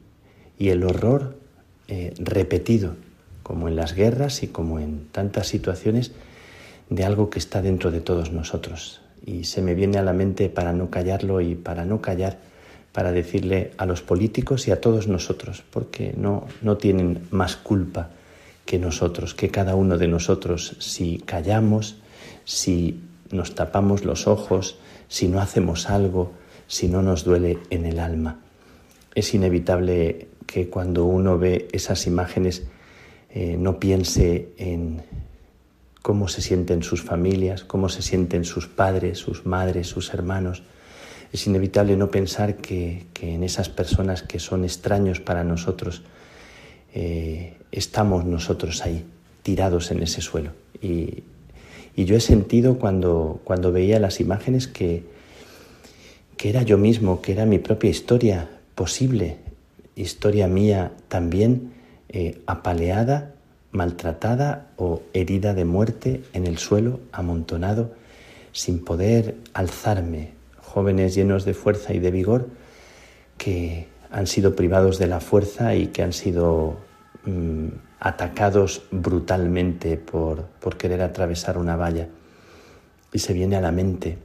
el 0.59 0.85
horror 0.85 1.39
eh, 1.87 2.15
repetido, 2.19 2.97
como 3.49 3.67
en 3.67 3.77
las 3.77 3.95
guerras 3.95 4.43
y 4.43 4.49
como 4.49 4.79
en 4.79 5.09
tantas 5.11 5.49
situaciones, 5.49 6.13
de 6.91 7.05
algo 7.07 7.31
que 7.31 7.39
está 7.39 7.63
dentro 7.63 7.91
de 7.91 8.03
todos 8.03 8.31
nosotros. 8.31 9.01
Y 9.25 9.45
se 9.45 9.63
me 9.63 9.75
viene 9.75 9.97
a 9.97 10.03
la 10.03 10.13
mente 10.13 10.51
para 10.51 10.75
no 10.75 10.91
callarlo 10.91 11.41
y 11.41 11.55
para 11.55 11.87
no 11.87 12.03
callar 12.03 12.37
para 12.93 13.11
decirle 13.11 13.73
a 13.79 13.87
los 13.87 14.03
políticos 14.03 14.69
y 14.69 14.71
a 14.71 14.83
todos 14.83 15.09
nosotros, 15.09 15.65
porque 15.71 16.13
no, 16.15 16.47
no 16.61 16.77
tienen 16.77 17.21
más 17.31 17.57
culpa 17.57 18.11
que 18.67 18.79
nosotros, 18.79 19.35
que 19.35 19.49
cada 19.49 19.75
uno 19.75 19.97
de 19.97 20.09
nosotros, 20.09 20.77
si 20.79 21.19
callamos, 21.19 21.97
si 22.45 23.01
nos 23.31 23.55
tapamos 23.55 24.05
los 24.05 24.27
ojos, 24.27 24.77
si 25.09 25.29
no 25.29 25.41
hacemos 25.41 25.89
algo, 25.89 26.33
si 26.67 26.89
no 26.89 27.01
nos 27.01 27.25
duele 27.25 27.59
en 27.71 27.87
el 27.87 27.99
alma. 27.99 28.41
Es 29.15 29.33
inevitable 29.33 30.29
que 30.47 30.69
cuando 30.69 31.07
uno 31.07 31.39
ve 31.39 31.69
esas 31.73 32.07
imágenes 32.07 32.67
eh, 33.31 33.57
no 33.59 33.79
piense 33.79 34.49
en 34.57 35.03
cómo 36.03 36.29
se 36.29 36.41
sienten 36.41 36.83
sus 36.83 37.03
familias, 37.03 37.65
cómo 37.65 37.89
se 37.89 38.03
sienten 38.03 38.45
sus 38.45 38.67
padres, 38.67 39.19
sus 39.19 39.45
madres, 39.45 39.89
sus 39.89 40.15
hermanos, 40.15 40.63
es 41.33 41.47
inevitable 41.47 41.97
no 41.97 42.11
pensar 42.11 42.57
que, 42.57 43.05
en 43.21 43.43
esas 43.43 43.69
personas 43.69 44.23
que 44.23 44.39
son 44.39 44.65
extraños 44.65 45.21
para 45.21 45.45
nosotros, 45.45 46.03
eh, 46.95 47.55
estamos 47.71 48.25
nosotros 48.25 48.83
ahí, 48.83 49.05
tirados 49.43 49.91
en 49.91 50.03
ese 50.03 50.21
suelo. 50.23 50.53
Y, 50.81 51.25
yo 51.97 52.15
he 52.15 52.21
sentido 52.21 52.79
cuando, 52.79 53.41
cuando 53.43 53.73
veía 53.73 53.99
las 53.99 54.21
imágenes 54.21 54.69
que, 54.69 55.03
que 56.37 56.49
era 56.49 56.63
yo 56.63 56.79
mismo, 56.79 57.21
que 57.21 57.33
era 57.33 57.45
mi 57.45 57.59
propia 57.59 57.91
historia 57.91 58.49
posible, 58.77 59.39
historia 59.97 60.47
mía 60.47 60.93
también 61.09 61.73
eh, 62.09 62.43
apaleada, 62.47 63.35
maltratada 63.71 64.69
o 64.77 65.03
herida 65.13 65.55
de 65.55 65.65
muerte 65.65 66.23
en 66.33 66.47
el 66.47 66.59
suelo, 66.59 67.01
amontonado, 67.13 67.93
sin 68.53 68.85
poder 68.85 69.37
alzarme, 69.53 70.33
jóvenes 70.63 71.15
llenos 71.15 71.45
de 71.45 71.55
fuerza 71.55 71.93
y 71.93 71.99
de 71.99 72.11
vigor 72.11 72.49
que 73.37 73.87
han 74.11 74.27
sido 74.27 74.57
privados 74.57 74.99
de 74.99 75.07
la 75.07 75.21
fuerza 75.21 75.75
y 75.75 75.89
que 75.89 76.03
han 76.03 76.13
sido 76.13 76.79
mm, 77.25 77.69
atacados 78.01 78.83
brutalmente 78.91 79.97
por, 79.97 80.45
por 80.61 80.77
querer 80.77 81.03
atravesar 81.03 81.59
una 81.59 81.77
valla. 81.77 82.09
Y 83.13 83.19
se 83.21 83.33
viene 83.33 83.57
a 83.57 83.61
la 83.61 83.73
mente 83.73 84.19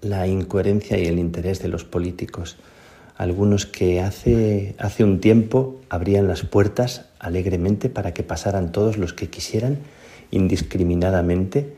la 0.00 0.26
incoherencia 0.26 0.98
y 0.98 1.06
el 1.06 1.18
interés 1.18 1.60
de 1.60 1.68
los 1.68 1.84
políticos. 1.84 2.56
Algunos 3.18 3.66
que 3.66 4.00
hace, 4.00 4.74
hace 4.78 5.04
un 5.04 5.20
tiempo 5.20 5.80
abrían 5.90 6.26
las 6.26 6.42
puertas 6.42 7.10
alegremente 7.18 7.90
para 7.90 8.14
que 8.14 8.22
pasaran 8.22 8.72
todos 8.72 8.96
los 8.96 9.12
que 9.12 9.28
quisieran 9.28 9.78
indiscriminadamente, 10.30 11.74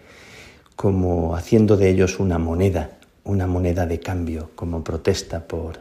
como 0.76 1.34
haciendo 1.34 1.76
de 1.76 1.90
ellos 1.90 2.20
una 2.20 2.38
moneda 2.38 3.00
una 3.24 3.46
moneda 3.46 3.86
de 3.86 4.00
cambio 4.00 4.50
como 4.54 4.82
protesta 4.82 5.46
por, 5.46 5.78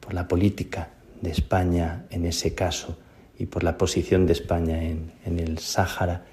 por 0.00 0.14
la 0.14 0.26
política 0.26 0.90
de 1.20 1.30
España 1.30 2.06
en 2.10 2.26
ese 2.26 2.54
caso 2.54 2.98
y 3.38 3.46
por 3.46 3.62
la 3.62 3.78
posición 3.78 4.26
de 4.26 4.32
España 4.32 4.82
en, 4.82 5.12
el 5.24 5.58
Sáhara. 5.58 6.24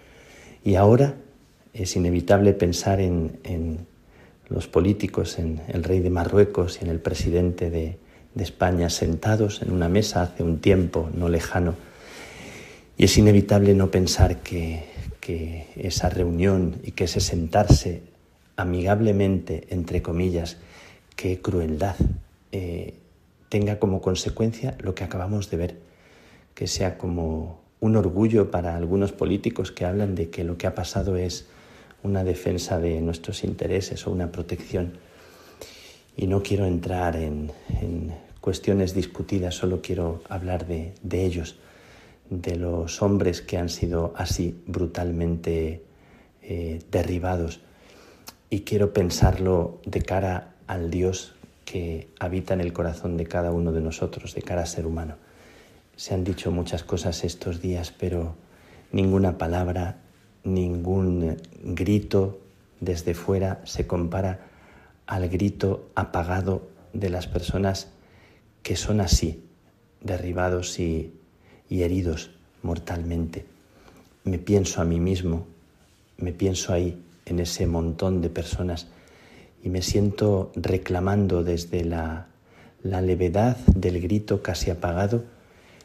Y 0.63 0.75
ahora 0.75 1.15
es 1.73 1.95
inevitable 1.95 2.53
pensar 2.53 2.99
en, 2.99 3.39
en, 3.43 3.85
los 4.49 4.67
políticos, 4.67 5.39
en 5.39 5.61
el 5.67 5.83
rey 5.83 5.99
de 5.99 6.09
Marruecos 6.09 6.79
y 6.79 6.85
en 6.85 6.89
el 6.89 7.01
presidente 7.01 7.69
de, 7.69 7.97
de 8.37 8.43
España 8.43 8.89
sentados 8.89 9.61
en 9.61 9.71
una 9.71 9.89
mesa 9.89 10.21
hace 10.21 10.43
un 10.43 10.59
tiempo 10.59 11.09
no 11.13 11.27
lejano. 11.27 11.75
Y 12.97 13.05
es 13.05 13.17
inevitable 13.17 13.73
no 13.73 13.91
pensar 13.91 14.37
que, 14.37 14.85
que 15.19 15.67
esa 15.75 16.09
reunión 16.09 16.77
y 16.83 16.91
que 16.91 17.05
ese 17.05 17.19
sentarse 17.19 18.03
amigablemente, 18.55 19.67
entre 19.69 20.01
comillas, 20.01 20.57
qué 21.15 21.41
crueldad, 21.41 21.95
eh, 22.51 22.93
tenga 23.49 23.79
como 23.79 24.01
consecuencia 24.01 24.75
lo 24.79 24.95
que 24.95 25.03
acabamos 25.03 25.49
de 25.49 25.57
ver, 25.57 25.75
que 26.53 26.67
sea 26.67 26.97
como 26.97 27.61
un 27.79 27.95
orgullo 27.95 28.51
para 28.51 28.75
algunos 28.75 29.11
políticos 29.11 29.71
que 29.71 29.85
hablan 29.85 30.15
de 30.15 30.29
que 30.29 30.43
lo 30.43 30.57
que 30.57 30.67
ha 30.67 30.75
pasado 30.75 31.17
es 31.17 31.47
una 32.03 32.23
defensa 32.23 32.79
de 32.79 33.01
nuestros 33.01 33.43
intereses 33.43 34.05
o 34.07 34.11
una 34.11 34.31
protección. 34.31 34.93
Y 36.15 36.27
no 36.27 36.41
quiero 36.41 36.65
entrar 36.65 37.15
en, 37.15 37.51
cuestiones 38.47 38.93
discutidas, 38.93 39.55
solo 39.55 39.81
quiero 39.81 40.21
hablar 40.29 40.67
de, 40.67 40.93
ellos, 41.11 41.57
de 42.29 42.55
los 42.55 43.01
hombres 43.01 43.41
que 43.41 43.57
han 43.57 43.67
sido 43.67 44.13
así 44.15 44.63
brutalmente 44.65 45.83
eh, 46.41 46.79
derribados 46.89 47.59
y 48.49 48.61
quiero 48.61 48.93
pensarlo 48.93 49.81
de 49.85 50.01
cara 50.01 50.55
al 50.65 50.89
Dios 50.89 51.35
que 51.65 52.07
habita 52.21 52.53
en 52.53 52.61
el 52.61 52.71
corazón 52.71 53.17
de 53.17 53.25
cada 53.25 53.51
uno 53.51 53.73
de 53.73 53.81
nosotros, 53.81 54.33
de 54.33 54.43
cada 54.43 54.65
ser 54.65 54.85
humano. 54.85 55.15
Se 55.97 56.13
han 56.13 56.23
dicho 56.23 56.49
muchas 56.49 56.85
cosas 56.85 57.25
estos 57.25 57.61
días, 57.61 57.91
pero 57.91 58.35
ninguna 58.93 59.37
palabra, 59.37 59.97
ningún 60.45 61.35
grito 61.63 62.39
desde 62.79 63.13
fuera 63.13 63.59
se 63.65 63.87
compara 63.87 64.39
al 65.05 65.27
grito 65.27 65.89
apagado 65.95 66.69
de 66.93 67.09
las 67.09 67.27
personas 67.27 67.89
que 68.67 68.75
son 68.75 68.99
así, 68.99 69.41
derribados 70.01 70.77
y, 70.77 71.13
y 71.69 71.83
heridos 71.83 72.31
mortalmente. 72.63 73.45
Me 74.25 74.39
pienso 74.39 74.81
a 74.81 74.83
mí 74.83 74.99
mismo, 74.99 75.47
me 76.17 76.33
pienso 76.33 76.73
ahí 76.73 77.01
en 77.25 77.39
ese 77.39 77.65
montón 77.65 78.21
de 78.21 78.29
personas 78.29 78.87
y 79.63 79.69
me 79.69 79.81
siento 79.81 80.51
reclamando 80.53 81.45
desde 81.45 81.85
la, 81.85 82.27
levedad 82.83 83.55
del 83.67 84.01
grito 84.01 84.43
casi 84.43 84.69
apagado 84.69 85.23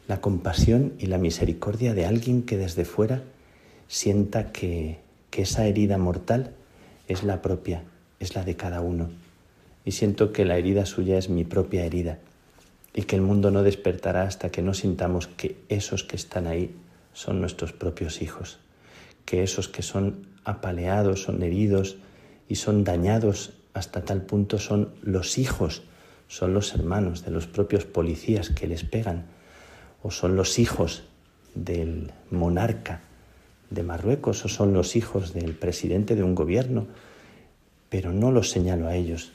la 0.09 0.21
compasión 0.21 0.95
y 0.99 1.07
la 1.07 1.19
misericordia 1.19 1.95
de 1.95 2.05
alguien 2.05 2.43
que 2.43 2.57
desde 2.57 2.85
fuera 2.85 3.23
sienta 3.87 4.51
que, 4.51 4.99
que 5.31 5.43
esa 5.43 5.69
herida 5.69 5.99
mortal 5.99 6.51
es 7.07 7.23
la 7.23 7.43
propia, 7.43 7.85
es 8.19 8.35
la 8.35 8.43
de 8.43 8.57
cada 8.57 8.81
uno. 8.81 9.09
Y 9.85 9.93
siento 9.93 10.33
que 10.33 10.45
la 10.45 10.59
herida 10.59 10.85
suya 10.85 11.17
es 11.17 11.29
mi 11.29 11.45
propia 11.45 11.85
herida 11.85 12.19
y 12.95 13.03
que 13.03 13.17
el 13.17 13.23
mundo 13.23 13.51
no 13.51 13.63
despertará 13.63 14.23
hasta 14.23 14.51
que 14.51 14.63
no 14.63 14.75
sintamos 14.75 15.27
que 15.27 15.57
esos 15.69 16.05
que 16.05 16.17
están 16.17 16.47
ahí 16.47 16.75
son 17.13 17.41
nuestros 17.41 17.73
propios 17.73 18.23
hijos, 18.23 18.59
que 19.25 19.43
esos 19.43 19.69
que 19.69 19.83
son 19.83 20.27
apaleados, 20.45 21.23
son 21.23 21.43
heridos 21.43 21.97
y 22.49 22.57
son 22.57 22.85
dañados 22.85 23.53
hasta 23.75 24.05
tal 24.05 24.23
punto 24.23 24.59
son 24.59 24.95
los 25.03 25.39
hijos, 25.39 25.83
son 26.29 26.55
los 26.55 26.75
hermanos 26.75 27.25
de 27.25 27.31
los 27.31 27.47
propios 27.47 27.85
policías 27.85 28.51
que 28.51 28.67
les 28.67 28.85
pegan, 28.85 29.27
o 30.03 30.11
son 30.11 30.37
los 30.37 30.59
hijos 30.59 31.05
del 31.55 32.13
monarca 32.31 33.03
de 33.71 33.83
Marruecos, 33.83 34.45
o 34.45 34.49
son 34.49 34.75
los 34.75 34.97
hijos 34.97 35.33
del 35.33 35.55
presidente 35.55 36.15
de 36.15 36.23
un 36.23 36.35
gobierno, 36.35 36.87
pero 37.89 38.13
no 38.13 38.31
los 38.31 38.51
señalo 38.51 38.89
a 38.89 38.97
ellos, 38.97 39.33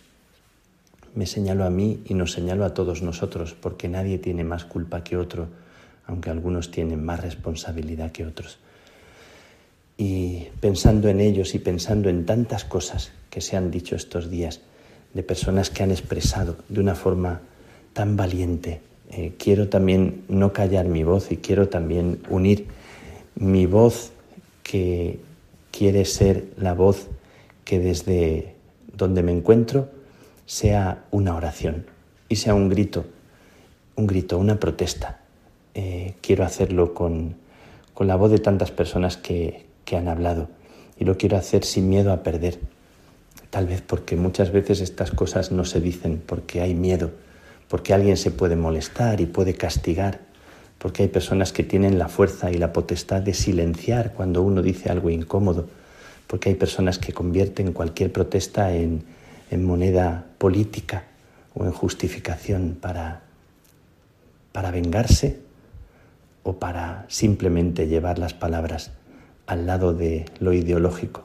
me 1.17 1.25
señalo 1.25 1.65
a 1.65 1.71
mí 1.71 2.01
y 2.05 2.13
nos 2.13 2.31
señalo 2.31 2.63
a 2.63 2.75
todos 2.75 3.01
nosotros, 3.01 3.55
porque 3.59 3.89
nadie 3.89 4.19
tiene 4.19 4.43
más 4.43 4.65
culpa 4.65 5.03
que 5.03 5.17
otro, 5.17 5.47
aunque 6.05 6.29
algunos 6.29 6.69
tienen 6.69 7.03
más 7.03 7.19
responsabilidad 7.21 8.11
que 8.11 8.25
otros. 8.25 8.59
y 9.99 10.49
pensando 10.61 11.09
en 11.09 11.19
ellos 11.19 11.55
y 11.55 11.59
pensando 11.59 12.07
en 12.07 12.27
tantas 12.27 12.65
cosas 12.65 13.11
que 13.31 13.41
se 13.41 13.57
han 13.57 13.71
dicho 13.71 13.95
estos 13.95 14.29
días 14.29 14.61
de 15.15 15.23
personas 15.23 15.71
que 15.71 15.81
han 15.81 15.89
expresado 15.89 16.55
de 16.69 16.81
una 16.81 16.93
forma 16.93 17.41
tan 17.93 18.15
valiente, 18.15 18.79
eh, 19.09 19.33
quiero 19.39 19.69
también 19.69 20.23
no 20.29 20.53
callar 20.53 20.85
mi 20.85 21.03
voz 21.03 21.31
y 21.31 21.37
quiero 21.37 21.67
también 21.67 22.19
unir 22.29 22.67
mi 23.33 23.65
voz 23.65 24.11
que 24.61 25.19
quiere 25.71 26.05
ser 26.05 26.45
la 26.57 26.75
voz 26.75 27.07
que 27.65 27.79
desde 27.79 28.53
donde 28.93 29.23
me 29.23 29.31
encuentro 29.31 29.96
sea 30.47 31.03
una 31.11 31.35
oración 31.35 31.85
y 32.29 32.37
sea 32.37 32.55
un 32.55 32.69
grito, 32.69 33.05
un 33.95 34.07
grito, 34.07 34.39
una 34.39 34.59
protesta. 34.59 35.19
Eh, 35.75 36.15
quiero 36.21 36.45
hacerlo 36.45 36.93
con, 36.93 37.35
con 37.93 38.07
la 38.07 38.15
voz 38.15 38.31
de 38.31 38.39
tantas 38.39 38.71
personas 38.71 39.17
que, 39.17 39.65
que 39.83 39.97
han 39.97 40.07
hablado 40.07 40.47
y 40.97 41.03
lo 41.03 41.17
quiero 41.17 41.37
hacer 41.37 41.65
sin 41.65 41.89
miedo 41.89 42.13
a 42.13 42.23
perder. 42.23 42.59
Tal 43.49 43.67
vez 43.67 43.81
porque 43.85 44.15
muchas 44.15 44.51
veces 44.51 44.79
estas 44.79 45.11
cosas 45.11 45.51
no 45.51 45.65
se 45.65 45.81
dicen 45.81 46.23
porque 46.25 46.61
hay 46.61 46.73
miedo, 46.73 47.11
porque 47.67 47.93
alguien 47.93 48.15
se 48.15 48.31
puede 48.31 48.55
molestar 48.55 49.19
y 49.19 49.25
puede 49.25 49.53
castigar, 49.53 50.21
porque 50.77 51.03
hay 51.03 51.09
personas 51.09 51.51
que 51.51 51.63
tienen 51.63 51.99
la 51.99 52.07
fuerza 52.07 52.51
y 52.51 52.55
la 52.55 52.71
potestad 52.71 53.21
de 53.21 53.33
silenciar 53.33 54.13
cuando 54.13 54.41
uno 54.41 54.61
dice 54.61 54.89
algo 54.89 55.09
incómodo, 55.09 55.67
porque 56.25 56.49
hay 56.49 56.55
personas 56.55 56.99
que 56.99 57.11
convierten 57.11 57.73
cualquier 57.73 58.13
protesta 58.13 58.73
en, 58.73 59.03
en 59.49 59.65
moneda 59.65 60.25
política 60.37 61.03
o 61.53 61.65
en 61.65 61.71
justificación 61.71 62.77
para, 62.79 63.21
para 64.51 64.71
vengarse 64.71 65.39
o 66.43 66.59
para 66.59 67.05
simplemente 67.07 67.87
llevar 67.87 68.19
las 68.19 68.33
palabras 68.33 68.91
al 69.47 69.65
lado 69.65 69.93
de 69.93 70.25
lo 70.39 70.53
ideológico. 70.53 71.23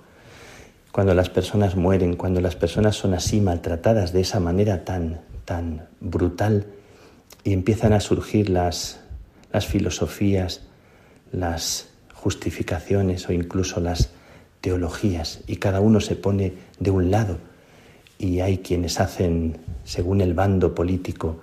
Cuando 0.92 1.14
las 1.14 1.30
personas 1.30 1.76
mueren, 1.76 2.16
cuando 2.16 2.40
las 2.40 2.56
personas 2.56 2.96
son 2.96 3.14
así 3.14 3.40
maltratadas 3.40 4.12
de 4.12 4.20
esa 4.20 4.40
manera 4.40 4.84
tan, 4.84 5.20
tan 5.44 5.88
brutal 6.00 6.66
y 7.44 7.52
empiezan 7.52 7.92
a 7.92 8.00
surgir 8.00 8.50
las, 8.50 9.00
las 9.52 9.66
filosofías, 9.66 10.62
las 11.32 11.88
justificaciones 12.14 13.28
o 13.28 13.32
incluso 13.32 13.80
las 13.80 14.10
teologías 14.60 15.40
y 15.46 15.56
cada 15.56 15.80
uno 15.80 16.00
se 16.00 16.14
pone 16.14 16.54
de 16.78 16.90
un 16.90 17.10
lado 17.10 17.38
y 18.18 18.40
hay 18.40 18.58
quienes 18.58 19.00
hacen, 19.00 19.58
según 19.84 20.20
el 20.20 20.34
bando 20.34 20.74
político, 20.74 21.40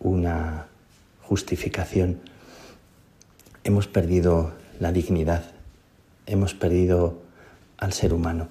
una 0.00 0.66
justificación, 1.22 2.20
hemos 3.64 3.86
perdido 3.86 4.52
la 4.80 4.92
dignidad 4.92 5.54
hemos 6.26 6.54
perdido 6.54 7.18
al 7.78 7.92
ser 7.92 8.12
humano. 8.12 8.48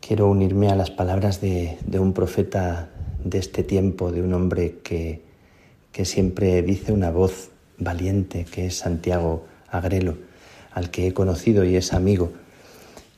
Quiero 0.00 0.28
unirme 0.28 0.70
a 0.70 0.76
las 0.76 0.90
palabras 0.90 1.40
de, 1.40 1.78
un 1.98 2.12
profeta 2.12 2.88
de 3.22 3.38
este 3.38 3.62
tiempo, 3.62 4.12
de 4.12 4.22
un 4.22 4.32
hombre 4.32 4.78
que, 4.82 5.22
que 5.92 6.04
siempre 6.04 6.62
dice 6.62 6.92
una 6.92 7.10
voz 7.10 7.50
valiente, 7.78 8.44
que 8.44 8.66
es 8.66 8.78
Santiago 8.78 9.46
Agrelo, 9.68 10.16
al 10.72 10.90
que 10.90 11.08
he 11.08 11.14
conocido 11.14 11.64
y 11.64 11.76
es 11.76 11.92
amigo, 11.92 12.32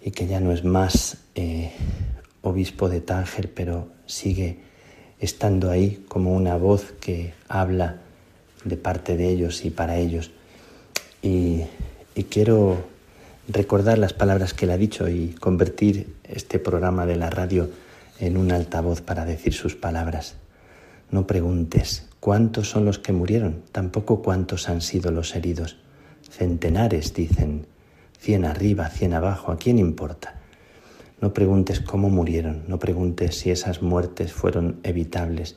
y 0.04 0.10
que 0.10 0.26
ya 0.26 0.40
no 0.40 0.52
es 0.52 0.64
más 0.64 1.18
eh, 1.34 1.72
obispo 2.43 2.89
de 2.89 3.01
Tánger, 3.01 3.52
pero 3.52 3.89
sigue 4.06 4.59
estando 5.19 5.70
ahí 5.70 6.05
como 6.09 6.35
una 6.35 6.56
voz 6.56 6.93
que 7.01 7.32
habla 7.48 7.98
de 8.64 8.77
parte 8.77 9.16
de 9.16 9.28
ellos 9.28 9.64
y 9.64 9.70
para 9.70 9.97
ellos. 9.97 10.31
Y, 11.23 11.64
quiero 12.28 12.85
recordar 13.48 13.98
las 13.98 14.12
palabras 14.12 14.55
que 14.55 14.64
él 14.64 14.70
ha 14.70 14.77
dicho 14.77 15.09
y 15.09 15.28
convertir 15.40 16.14
este 16.24 16.59
programa 16.59 17.06
de 17.06 17.16
la 17.16 17.31
radio 17.31 17.70
en 18.19 18.36
un 18.36 18.52
altavoz 18.52 19.01
para 19.01 19.24
decir 19.24 19.55
sus 19.55 19.77
palabras. 19.77 20.35
No 21.10 21.27
preguntes 21.27 22.09
cuántos 22.20 22.70
son 22.70 22.85
los 22.85 22.98
que 22.98 23.12
murieron, 23.12 23.62
tampoco 23.73 24.23
cuántos 24.23 24.69
han 24.69 24.81
sido 24.81 25.10
los 25.10 25.35
heridos. 25.35 25.77
Centenares, 26.31 27.14
dicen, 27.14 27.66
cien 28.19 28.44
arriba, 28.44 28.89
cien 28.89 29.12
abajo, 29.12 29.52
¿a 29.52 29.59
quién 29.59 29.78
importa? 29.78 30.41
No 31.23 31.32
preguntes 31.32 31.81
cómo 31.81 32.11
murieron, 32.11 32.65
no 32.66 32.81
preguntes 32.81 33.36
si 33.39 33.51
esas 33.51 33.81
muertes 33.81 34.32
fueron 34.32 34.81
evitables, 34.82 35.57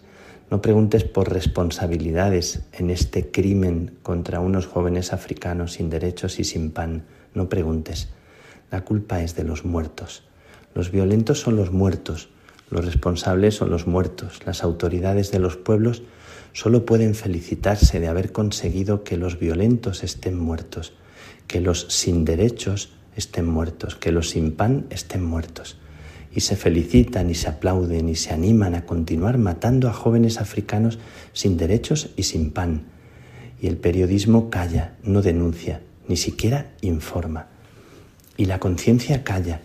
no 0.52 0.62
preguntes 0.62 1.04
por 1.04 1.34
responsabilidades 1.34 2.62
en 2.72 2.92
este 2.92 3.32
crimen 3.32 3.98
contra 4.04 4.40
unos 4.40 4.68
jóvenes 4.68 5.12
africanos 5.12 5.74
sin 5.74 5.90
derechos 5.90 6.40
y 6.40 6.44
sin 6.44 6.70
pan. 6.70 7.06
No 7.34 7.50
preguntes. 7.50 8.10
La 8.70 8.82
culpa 8.82 9.24
es 9.24 9.36
de 9.36 9.44
los 9.44 9.66
muertos. 9.66 10.24
Los 10.76 10.92
violentos 10.92 11.40
son 11.40 11.56
los 11.56 11.72
muertos. 11.72 12.30
Los 12.70 12.86
responsables 12.86 13.56
son 13.56 13.72
los 13.72 13.88
muertos. 13.88 14.46
Las 14.46 14.64
autoridades 14.64 15.32
de 15.32 15.40
los 15.40 15.58
pueblos 15.58 16.04
solo 16.54 16.86
pueden 16.86 17.16
felicitarse 17.16 18.00
de 18.00 18.08
haber 18.08 18.32
conseguido 18.32 19.04
que 19.04 19.18
los 19.18 19.40
violentos 19.40 20.04
estén 20.04 20.38
muertos, 20.38 20.94
que 21.48 21.60
los 21.60 21.88
sin 21.90 22.24
derechos 22.24 22.94
estén 23.16 23.46
muertos, 23.46 23.96
que 23.96 24.12
los 24.12 24.30
sin 24.30 24.52
pan 24.52 24.86
estén 24.90 25.24
muertos. 25.24 25.78
Y 26.34 26.42
se 26.42 26.56
felicitan 26.56 27.30
y 27.30 27.36
se 27.36 27.48
aplauden 27.48 28.10
y 28.10 28.16
se 28.16 28.34
animan 28.34 28.76
a 28.76 28.86
continuar 28.86 29.38
matando 29.38 29.88
a 29.88 29.94
jóvenes 29.94 30.40
africanos 30.40 31.00
sin 31.34 31.58
derechos 31.58 32.10
y 32.18 32.24
sin 32.24 32.52
pan. 32.52 32.84
Y 33.62 33.68
el 33.68 33.78
periodismo 33.78 34.50
calla, 34.50 34.96
no 35.04 35.22
denuncia, 35.22 35.82
ni 36.08 36.18
siquiera 36.18 36.72
informa. 36.82 37.48
Y 38.38 38.46
la 38.46 38.60
conciencia 38.60 39.24
calla, 39.24 39.62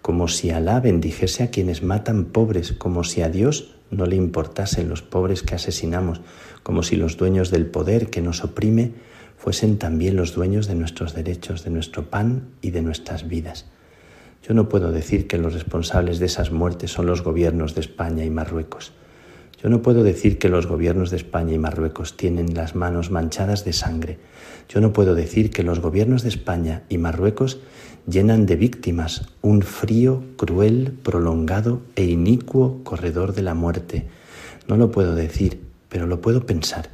como 0.00 0.28
si 0.28 0.50
Alá 0.50 0.80
bendijese 0.80 1.42
a 1.42 1.50
quienes 1.50 1.82
matan 1.82 2.26
pobres, 2.26 2.72
como 2.72 3.04
si 3.04 3.22
a 3.22 3.28
Dios 3.28 3.74
no 3.90 4.06
le 4.06 4.16
importasen 4.16 4.88
los 4.88 5.02
pobres 5.02 5.42
que 5.42 5.54
asesinamos, 5.54 6.20
como 6.62 6.82
si 6.82 6.96
los 6.96 7.16
dueños 7.16 7.50
del 7.50 7.66
poder 7.66 8.08
que 8.08 8.22
nos 8.22 8.42
oprime 8.42 8.92
fuesen 9.36 9.78
también 9.78 10.16
los 10.16 10.34
dueños 10.34 10.66
de 10.66 10.74
nuestros 10.74 11.14
derechos, 11.14 11.64
de 11.64 11.70
nuestro 11.70 12.10
pan 12.10 12.48
y 12.62 12.70
de 12.70 12.82
nuestras 12.82 13.28
vidas. 13.28 13.66
Yo 14.46 14.54
no 14.54 14.68
puedo 14.68 14.92
decir 14.92 15.26
que 15.26 15.38
los 15.38 15.54
responsables 15.54 16.18
de 16.18 16.26
esas 16.26 16.52
muertes 16.52 16.92
son 16.92 17.06
los 17.06 17.22
gobiernos 17.22 17.74
de 17.74 17.80
España 17.80 18.24
y 18.24 18.30
Marruecos. 18.30 18.92
Yo 19.62 19.70
no 19.70 19.82
puedo 19.82 20.04
decir 20.04 20.38
que 20.38 20.48
los 20.48 20.66
gobiernos 20.66 21.10
de 21.10 21.16
España 21.16 21.54
y 21.54 21.58
Marruecos 21.58 22.16
tienen 22.16 22.54
las 22.54 22.74
manos 22.74 23.10
manchadas 23.10 23.64
de 23.64 23.72
sangre. 23.72 24.18
Yo 24.68 24.80
no 24.80 24.92
puedo 24.92 25.14
decir 25.14 25.50
que 25.50 25.62
los 25.62 25.80
gobiernos 25.80 26.22
de 26.22 26.28
España 26.28 26.82
y 26.88 26.98
Marruecos 26.98 27.58
llenan 28.06 28.46
de 28.46 28.56
víctimas 28.56 29.26
un 29.42 29.62
frío, 29.62 30.22
cruel, 30.36 30.96
prolongado 31.02 31.82
e 31.96 32.04
inicuo 32.04 32.84
corredor 32.84 33.34
de 33.34 33.42
la 33.42 33.54
muerte. 33.54 34.06
No 34.68 34.76
lo 34.76 34.90
puedo 34.90 35.14
decir, 35.14 35.60
pero 35.88 36.06
lo 36.06 36.20
puedo 36.20 36.46
pensar. 36.46 36.90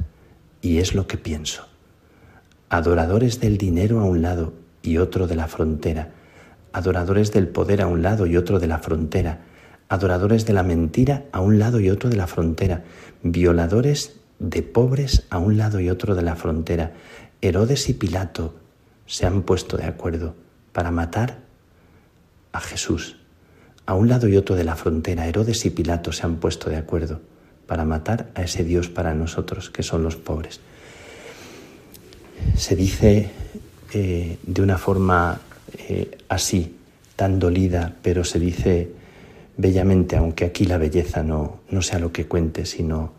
Y 0.62 0.78
es 0.78 0.94
lo 0.94 1.06
que 1.06 1.18
pienso. 1.18 1.71
Adoradores 2.72 3.38
del 3.38 3.58
dinero 3.58 4.00
a 4.00 4.04
un 4.04 4.22
lado 4.22 4.54
y 4.82 4.96
otro 4.96 5.26
de 5.26 5.36
la 5.36 5.46
frontera. 5.46 6.12
Adoradores 6.72 7.30
del 7.30 7.48
poder 7.48 7.82
a 7.82 7.86
un 7.86 8.02
lado 8.02 8.26
y 8.26 8.36
otro 8.38 8.58
de 8.58 8.66
la 8.66 8.78
frontera 8.78 9.40
adoradores 9.92 10.46
de 10.46 10.54
la 10.54 10.62
mentira 10.62 11.24
a 11.32 11.42
un 11.42 11.58
lado 11.58 11.78
y 11.78 11.90
otro 11.90 12.08
de 12.08 12.16
la 12.16 12.26
frontera, 12.26 12.82
violadores 13.22 14.14
de 14.38 14.62
pobres 14.62 15.26
a 15.28 15.36
un 15.36 15.58
lado 15.58 15.80
y 15.80 15.90
otro 15.90 16.14
de 16.14 16.22
la 16.22 16.34
frontera. 16.34 16.94
Herodes 17.42 17.90
y 17.90 17.92
Pilato 17.92 18.54
se 19.04 19.26
han 19.26 19.42
puesto 19.42 19.76
de 19.76 19.84
acuerdo 19.84 20.34
para 20.72 20.90
matar 20.90 21.40
a 22.52 22.60
Jesús. 22.60 23.18
A 23.84 23.92
un 23.92 24.08
lado 24.08 24.28
y 24.28 24.38
otro 24.38 24.56
de 24.56 24.64
la 24.64 24.76
frontera, 24.76 25.26
Herodes 25.26 25.66
y 25.66 25.70
Pilato 25.70 26.10
se 26.10 26.24
han 26.24 26.36
puesto 26.36 26.70
de 26.70 26.76
acuerdo 26.76 27.20
para 27.66 27.84
matar 27.84 28.30
a 28.34 28.44
ese 28.44 28.64
Dios 28.64 28.88
para 28.88 29.12
nosotros, 29.12 29.68
que 29.68 29.82
son 29.82 30.02
los 30.02 30.16
pobres. 30.16 30.62
Se 32.56 32.76
dice 32.76 33.30
eh, 33.92 34.38
de 34.42 34.62
una 34.62 34.78
forma 34.78 35.40
eh, 35.88 36.18
así, 36.28 36.76
tan 37.16 37.38
dolida, 37.38 37.94
pero 38.02 38.24
se 38.24 38.38
dice 38.38 38.90
bellamente, 39.56 40.16
aunque 40.16 40.44
aquí 40.44 40.64
la 40.64 40.78
belleza 40.78 41.22
no, 41.22 41.60
no 41.70 41.82
sea 41.82 41.98
lo 41.98 42.12
que 42.12 42.26
cuente, 42.26 42.66
sino 42.66 43.12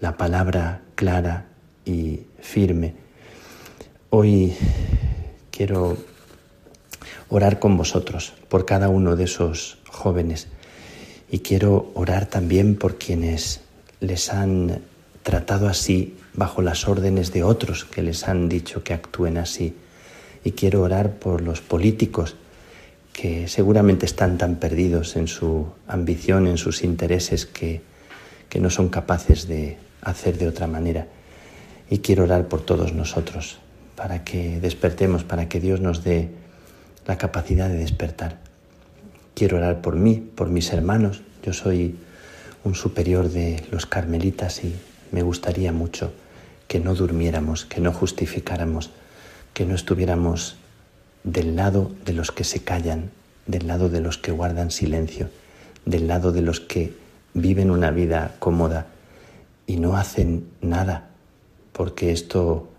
la 0.00 0.16
palabra 0.16 0.82
clara 0.94 1.46
y 1.84 2.20
firme. 2.40 2.94
Hoy 4.10 4.54
quiero 5.50 5.96
orar 7.28 7.58
con 7.58 7.76
vosotros 7.76 8.34
por 8.48 8.66
cada 8.66 8.88
uno 8.88 9.16
de 9.16 9.24
esos 9.24 9.78
jóvenes 9.88 10.48
y 11.30 11.38
quiero 11.38 11.90
orar 11.94 12.26
también 12.26 12.76
por 12.76 12.98
quienes 12.98 13.60
les 14.00 14.30
han 14.32 14.82
tratado 15.22 15.68
así 15.68 16.16
bajo 16.34 16.62
las 16.62 16.88
órdenes 16.88 17.32
de 17.32 17.44
otros 17.44 17.84
que 17.84 18.02
les 18.02 18.28
han 18.28 18.48
dicho 18.48 18.82
que 18.82 18.94
actúen 18.94 19.38
así. 19.38 19.76
Y 20.44 20.52
quiero 20.52 20.82
orar 20.82 21.12
por 21.18 21.42
los 21.42 21.60
políticos 21.60 22.36
que 23.12 23.46
seguramente 23.48 24.06
están 24.06 24.38
tan 24.38 24.56
perdidos 24.56 25.16
en 25.16 25.28
su 25.28 25.66
ambición, 25.86 26.46
en 26.46 26.56
sus 26.56 26.82
intereses, 26.82 27.46
que, 27.46 27.82
que 28.48 28.58
no 28.58 28.70
son 28.70 28.88
capaces 28.88 29.46
de 29.46 29.76
hacer 30.00 30.38
de 30.38 30.48
otra 30.48 30.66
manera. 30.66 31.06
Y 31.90 31.98
quiero 31.98 32.24
orar 32.24 32.48
por 32.48 32.62
todos 32.62 32.94
nosotros, 32.94 33.58
para 33.96 34.24
que 34.24 34.58
despertemos, 34.60 35.24
para 35.24 35.48
que 35.48 35.60
Dios 35.60 35.80
nos 35.80 36.02
dé 36.02 36.30
la 37.06 37.18
capacidad 37.18 37.68
de 37.68 37.76
despertar. 37.76 38.38
Quiero 39.34 39.58
orar 39.58 39.82
por 39.82 39.96
mí, 39.96 40.14
por 40.34 40.48
mis 40.48 40.72
hermanos. 40.72 41.22
Yo 41.42 41.52
soy 41.52 41.96
un 42.64 42.74
superior 42.74 43.28
de 43.28 43.62
los 43.70 43.86
carmelitas 43.86 44.64
y 44.64 44.74
me 45.10 45.22
gustaría 45.22 45.72
mucho 45.72 46.12
que 46.72 46.80
no 46.80 46.94
durmiéramos, 46.94 47.66
que 47.66 47.82
no 47.82 47.92
justificáramos, 47.92 48.88
que 49.52 49.66
no 49.66 49.74
estuviéramos 49.74 50.56
del 51.22 51.54
lado 51.54 51.92
de 52.06 52.14
los 52.14 52.32
que 52.32 52.44
se 52.44 52.60
callan, 52.60 53.10
del 53.44 53.66
lado 53.66 53.90
de 53.90 54.00
los 54.00 54.16
que 54.16 54.32
guardan 54.32 54.70
silencio, 54.70 55.28
del 55.84 56.08
lado 56.08 56.32
de 56.32 56.40
los 56.40 56.60
que 56.60 56.94
viven 57.34 57.70
una 57.70 57.90
vida 57.90 58.36
cómoda 58.38 58.86
y 59.66 59.76
no 59.76 59.98
hacen 59.98 60.46
nada 60.62 61.10
porque 61.74 62.10
esto 62.10 62.70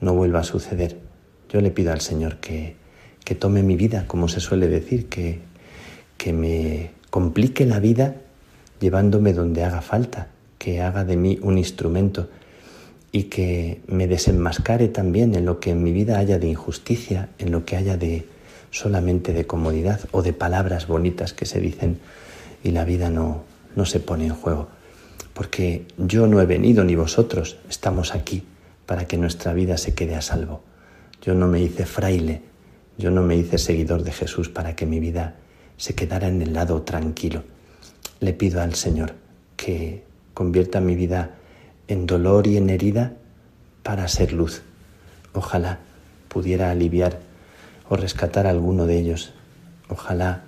no 0.00 0.14
vuelva 0.14 0.38
a 0.38 0.44
suceder. 0.44 1.00
Yo 1.48 1.60
le 1.60 1.72
pido 1.72 1.92
al 1.92 2.02
Señor 2.02 2.36
que, 2.36 2.76
que 3.24 3.34
tome 3.34 3.64
mi 3.64 3.74
vida, 3.74 4.04
como 4.06 4.28
se 4.28 4.38
suele 4.38 4.68
decir, 4.68 5.08
que, 5.08 5.40
que 6.18 6.32
me 6.32 6.92
complique 7.10 7.66
la 7.66 7.80
vida 7.80 8.14
llevándome 8.78 9.32
donde 9.32 9.64
haga 9.64 9.80
falta, 9.80 10.28
que 10.56 10.80
haga 10.80 11.04
de 11.04 11.16
mí 11.16 11.40
un 11.42 11.58
instrumento 11.58 12.28
y 13.12 13.24
que 13.24 13.80
me 13.86 14.06
desenmascare 14.06 14.88
también 14.88 15.34
en 15.34 15.44
lo 15.44 15.60
que 15.60 15.70
en 15.70 15.82
mi 15.82 15.92
vida 15.92 16.18
haya 16.18 16.38
de 16.38 16.48
injusticia, 16.48 17.28
en 17.38 17.50
lo 17.50 17.64
que 17.64 17.76
haya 17.76 17.96
de 17.96 18.26
solamente 18.70 19.32
de 19.32 19.46
comodidad 19.46 20.00
o 20.12 20.22
de 20.22 20.32
palabras 20.32 20.86
bonitas 20.86 21.32
que 21.32 21.46
se 21.46 21.60
dicen 21.60 21.98
y 22.62 22.70
la 22.70 22.84
vida 22.84 23.10
no, 23.10 23.42
no 23.74 23.84
se 23.84 24.00
pone 24.00 24.26
en 24.26 24.34
juego. 24.34 24.68
Porque 25.34 25.86
yo 25.98 26.26
no 26.26 26.40
he 26.40 26.46
venido 26.46 26.84
ni 26.84 26.94
vosotros, 26.94 27.58
estamos 27.68 28.14
aquí 28.14 28.44
para 28.86 29.06
que 29.06 29.16
nuestra 29.16 29.54
vida 29.54 29.76
se 29.76 29.94
quede 29.94 30.14
a 30.14 30.22
salvo. 30.22 30.62
Yo 31.22 31.34
no 31.34 31.46
me 31.46 31.60
hice 31.60 31.86
fraile, 31.86 32.42
yo 32.96 33.10
no 33.10 33.22
me 33.22 33.36
hice 33.36 33.58
seguidor 33.58 34.02
de 34.04 34.12
Jesús 34.12 34.48
para 34.48 34.76
que 34.76 34.86
mi 34.86 35.00
vida 35.00 35.36
se 35.76 35.94
quedara 35.94 36.28
en 36.28 36.42
el 36.42 36.52
lado 36.52 36.82
tranquilo. 36.82 37.42
Le 38.20 38.32
pido 38.34 38.60
al 38.60 38.74
Señor 38.74 39.14
que 39.56 40.04
convierta 40.34 40.80
mi 40.80 40.94
vida 40.94 41.36
en 41.90 42.06
dolor 42.06 42.46
y 42.46 42.56
en 42.56 42.70
herida 42.70 43.14
para 43.82 44.06
ser 44.06 44.32
luz. 44.32 44.62
Ojalá 45.34 45.80
pudiera 46.28 46.70
aliviar 46.70 47.18
o 47.88 47.96
rescatar 47.96 48.46
alguno 48.46 48.86
de 48.86 48.98
ellos. 48.98 49.32
Ojalá 49.88 50.42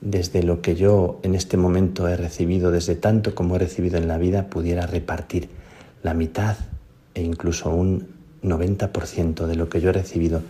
desde 0.00 0.42
lo 0.42 0.62
que 0.62 0.76
yo 0.76 1.20
en 1.22 1.34
este 1.34 1.58
momento 1.58 2.08
he 2.08 2.16
recibido, 2.16 2.70
desde 2.70 2.94
tanto 2.94 3.34
como 3.34 3.56
he 3.56 3.58
recibido 3.58 3.98
en 3.98 4.08
la 4.08 4.16
vida, 4.16 4.46
pudiera 4.46 4.86
repartir 4.86 5.50
la 6.02 6.14
mitad 6.14 6.56
e 7.14 7.22
incluso 7.22 7.68
un 7.68 8.08
90% 8.42 9.46
de 9.46 9.56
lo 9.56 9.68
que 9.68 9.82
yo 9.82 9.90
he 9.90 9.92
recibido 9.92 10.40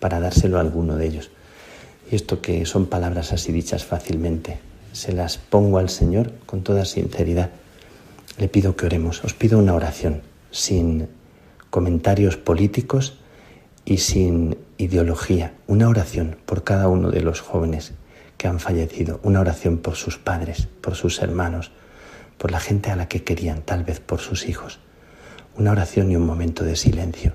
para 0.00 0.20
dárselo 0.20 0.56
a 0.56 0.62
alguno 0.62 0.96
de 0.96 1.06
ellos. 1.06 1.30
Y 2.10 2.16
esto 2.16 2.40
que 2.40 2.64
son 2.64 2.86
palabras 2.86 3.34
así 3.34 3.52
dichas 3.52 3.84
fácilmente, 3.84 4.58
se 4.92 5.12
las 5.12 5.36
pongo 5.36 5.76
al 5.76 5.90
Señor 5.90 6.32
con 6.46 6.62
toda 6.62 6.86
sinceridad 6.86 7.50
le 8.38 8.48
pido 8.48 8.76
que 8.76 8.86
oremos. 8.86 9.24
Os 9.24 9.34
pido 9.34 9.58
una 9.58 9.74
oración 9.74 10.22
sin 10.50 11.08
comentarios 11.70 12.36
políticos 12.36 13.18
y 13.84 13.98
sin 13.98 14.58
ideología. 14.78 15.54
Una 15.66 15.88
oración 15.88 16.36
por 16.46 16.64
cada 16.64 16.88
uno 16.88 17.10
de 17.10 17.22
los 17.22 17.40
jóvenes 17.40 17.92
que 18.36 18.48
han 18.48 18.60
fallecido. 18.60 19.20
Una 19.22 19.40
oración 19.40 19.78
por 19.78 19.96
sus 19.96 20.18
padres, 20.18 20.68
por 20.80 20.94
sus 20.94 21.20
hermanos, 21.22 21.72
por 22.38 22.50
la 22.50 22.60
gente 22.60 22.90
a 22.90 22.96
la 22.96 23.08
que 23.08 23.24
querían, 23.24 23.62
tal 23.62 23.84
vez 23.84 24.00
por 24.00 24.20
sus 24.20 24.48
hijos. 24.48 24.80
Una 25.56 25.72
oración 25.72 26.10
y 26.10 26.16
un 26.16 26.26
momento 26.26 26.64
de 26.64 26.76
silencio, 26.76 27.32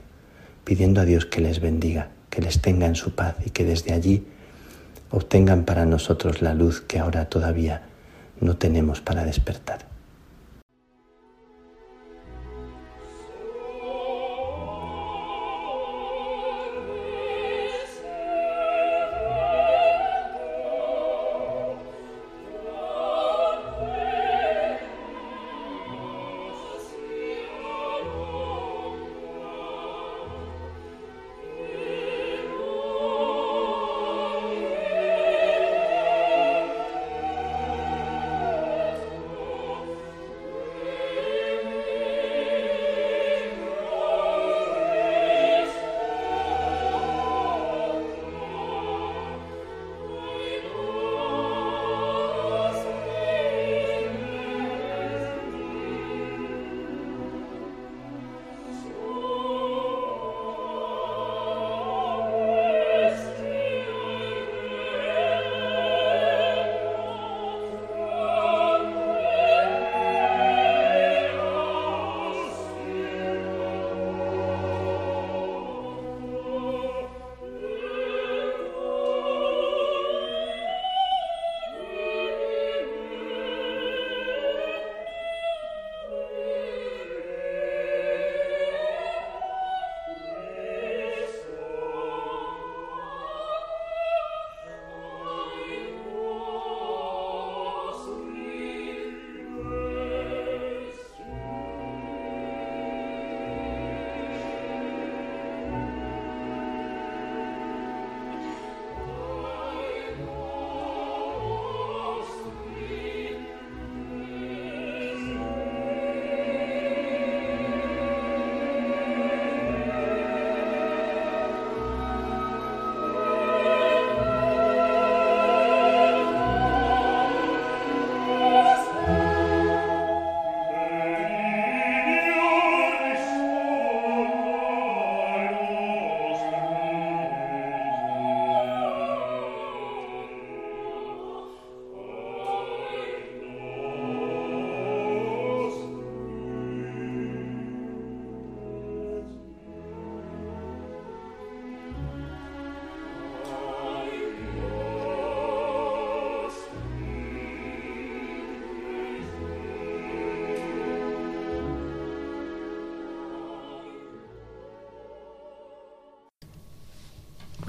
pidiendo 0.63 1.01
a 1.01 1.05
Dios 1.05 1.25
que 1.25 1.41
les 1.41 1.59
bendiga, 1.59 2.09
que 2.29 2.41
les 2.41 2.61
tenga 2.61 2.85
en 2.85 2.95
su 2.95 3.15
paz 3.15 3.35
y 3.43 3.49
que 3.49 3.65
desde 3.65 3.93
allí 3.93 4.27
obtengan 5.09 5.65
para 5.65 5.85
nosotros 5.85 6.41
la 6.41 6.53
luz 6.53 6.81
que 6.81 6.99
ahora 6.99 7.29
todavía 7.29 7.81
no 8.39 8.57
tenemos 8.57 9.01
para 9.01 9.25
despertar. 9.25 9.90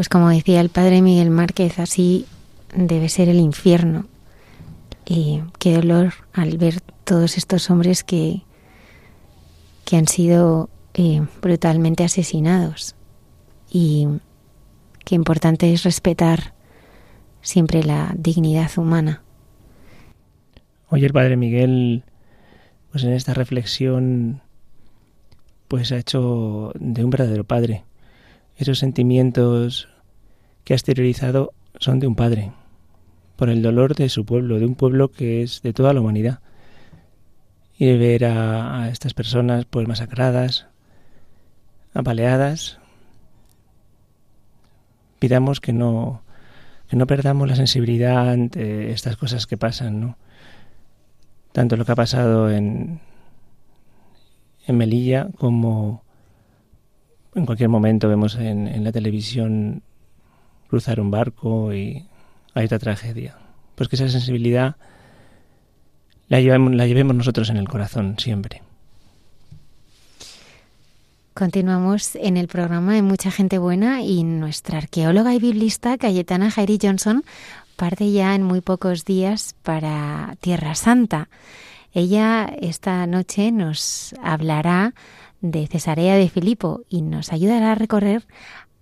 Pues 0.03 0.09
como 0.09 0.31
decía 0.31 0.61
el 0.61 0.69
padre 0.69 1.01
Miguel 1.01 1.31
Márquez, 1.31 1.79
así 1.79 2.27
debe 2.75 3.09
ser 3.09 3.29
el 3.29 3.39
infierno. 3.39 4.09
Y 5.07 5.43
qué 5.61 5.77
dolor 5.77 6.15
al 6.33 6.59
ver 6.59 6.81
todos 7.05 7.39
estos 7.39 7.71
hombres 7.71 8.03
que, 8.03 8.43
que 9.85 9.97
han 9.97 10.09
sido 10.09 10.71
eh, 10.95 11.25
brutalmente 11.41 12.03
asesinados. 12.03 12.97
Y 13.71 14.09
qué 15.05 15.15
importante 15.15 15.73
es 15.73 15.85
respetar 15.85 16.53
siempre 17.41 17.85
la 17.85 18.13
dignidad 18.19 18.77
humana. 18.77 19.23
Hoy 20.89 21.05
el 21.05 21.13
Padre 21.13 21.37
Miguel, 21.37 22.03
pues 22.91 23.05
en 23.05 23.13
esta 23.13 23.35
reflexión, 23.35 24.43
pues 25.69 25.93
ha 25.93 25.99
hecho 25.99 26.73
de 26.75 27.05
un 27.05 27.11
verdadero 27.11 27.45
padre. 27.45 27.85
Esos 28.57 28.81
sentimientos 28.81 29.89
que 30.65 30.75
ha 30.75 30.77
exteriorizado 30.77 31.53
son 31.79 31.99
de 32.01 32.07
un 32.07 32.15
padre, 32.15 32.53
por 33.37 33.49
el 33.49 33.63
dolor 33.63 33.95
de 33.95 34.09
su 34.09 34.25
pueblo, 34.25 34.59
de 34.59 34.67
un 34.67 34.75
pueblo 34.75 35.11
que 35.11 35.43
es 35.43 35.63
de 35.63 35.73
toda 35.73 35.93
la 35.93 36.01
humanidad. 36.01 36.41
Y 37.79 37.87
de 37.87 37.97
ver 37.97 38.25
a, 38.27 38.89
estas 38.91 39.15
personas 39.15 39.65
pues 39.65 39.89
masacradas, 39.89 40.67
apaleadas, 41.95 42.79
pidamos 45.19 45.61
que 45.61 45.73
no, 45.73 46.23
que 46.89 46.97
no 46.97 47.07
perdamos 47.07 47.49
la 47.49 47.57
sensibilidad 47.57 48.31
ante 48.31 48.93
estas 48.93 49.17
cosas 49.17 49.47
que 49.47 49.57
pasan, 49.57 50.01
¿no? 50.01 50.17
Tanto 51.53 51.77
lo 51.77 51.85
que 51.85 51.93
ha 51.93 51.97
pasado 51.97 52.51
en, 52.51 53.01
en 54.67 54.77
Melilla 54.77 55.29
como 55.37 56.05
en 57.35 57.47
cualquier 57.47 57.69
momento 57.69 58.09
vemos 58.09 58.37
en, 58.37 58.69
en 58.69 58.85
la 58.85 58.93
televisión 58.93 59.83
cruzar 60.73 61.01
un 61.01 61.11
barco 61.11 61.75
y 61.75 62.07
hay 62.55 62.65
otra 62.65 62.79
tragedia. 62.79 63.37
Pues 63.75 63.91
que 63.91 63.97
esa 63.97 64.09
sensibilidad 64.09 64.77
la 66.29 66.41
llevemos, 66.41 66.75
la 66.75 66.87
llevemos 66.87 67.15
nosotros 67.15 67.51
en 67.51 67.59
el 67.59 67.69
corazón 67.69 68.17
siempre. 68.19 68.63
Continuamos 71.35 72.17
en 72.17 72.39
el 72.39 72.49
programa 72.49 72.95
de 72.95 73.03
Mucha 73.03 73.31
Gente 73.31 73.59
Buena 73.59 74.01
y 74.01 74.25
nuestra 74.25 74.79
arqueóloga 74.79 75.35
y 75.35 75.41
biblista 75.41 75.99
Cayetana 75.99 76.51
Jairi 76.51 76.79
Johnson 76.81 77.23
parte 77.77 78.11
ya 78.11 78.35
en 78.35 78.43
muy 78.43 78.63
pocos 78.63 79.05
días 79.05 79.55
para 79.63 80.37
Tierra 80.41 80.75
Santa. 80.75 81.29
Ella 81.93 82.51
esta 82.63 83.07
noche 83.07 83.53
nos 83.53 84.15
hablará 84.23 84.95
de 85.43 85.67
Cesarea 85.67 86.17
de 86.17 86.31
Filipo 86.31 86.81
y 86.89 87.03
nos 87.03 87.31
ayudará 87.31 87.73
a 87.73 87.75
recorrer 87.75 88.25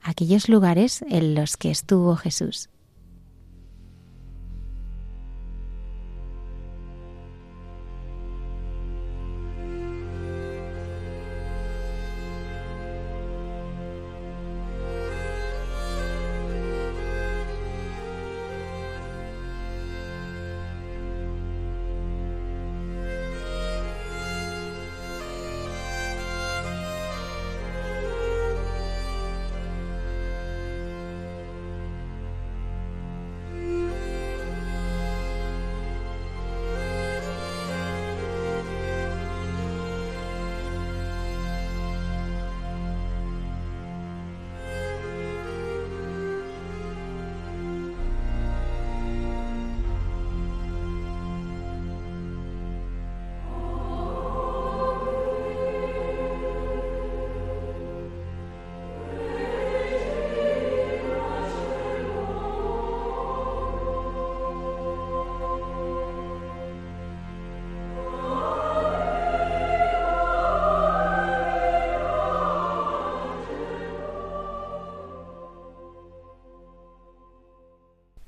aquellos 0.02 0.48
lugares 0.48 1.02
en 1.08 1.34
los 1.34 1.56
que 1.56 1.70
estuvo 1.70 2.16
Jesús. 2.16 2.68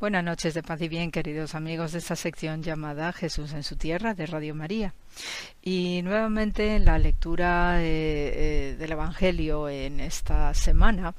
Buenas 0.02 0.24
noches 0.24 0.54
de 0.54 0.64
paz 0.64 0.82
y 0.82 0.88
bien, 0.88 1.12
queridos 1.12 1.54
amigos 1.54 1.92
de 1.92 2.00
esta 2.00 2.16
sección 2.16 2.60
llamada 2.60 3.12
Jesús 3.12 3.52
en 3.52 3.62
su 3.62 3.76
tierra 3.76 4.14
de 4.14 4.26
Radio 4.26 4.52
María. 4.52 4.94
Y 5.62 6.02
nuevamente 6.02 6.74
en 6.74 6.86
la 6.86 6.98
lectura 6.98 7.80
eh, 7.80 7.84
eh, 7.84 8.76
del 8.80 8.90
Evangelio 8.90 9.68
en 9.68 10.00
esta 10.00 10.52
semana, 10.54 11.14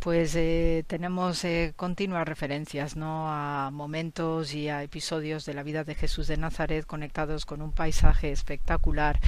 pues 0.00 0.34
eh, 0.34 0.82
tenemos 0.88 1.46
continuas 1.76 2.26
referencias 2.26 2.96
¿no? 2.96 3.30
a 3.30 3.70
momentos 3.70 4.52
y 4.52 4.68
a 4.68 4.82
episodios 4.82 5.44
de 5.44 5.54
la 5.54 5.62
vida 5.62 5.84
de 5.84 5.94
Jesús 5.94 6.26
de 6.26 6.36
Nazaret 6.36 6.84
conectados 6.86 7.46
con 7.46 7.62
un 7.62 7.70
paisaje 7.70 8.32
espectacular 8.32 9.20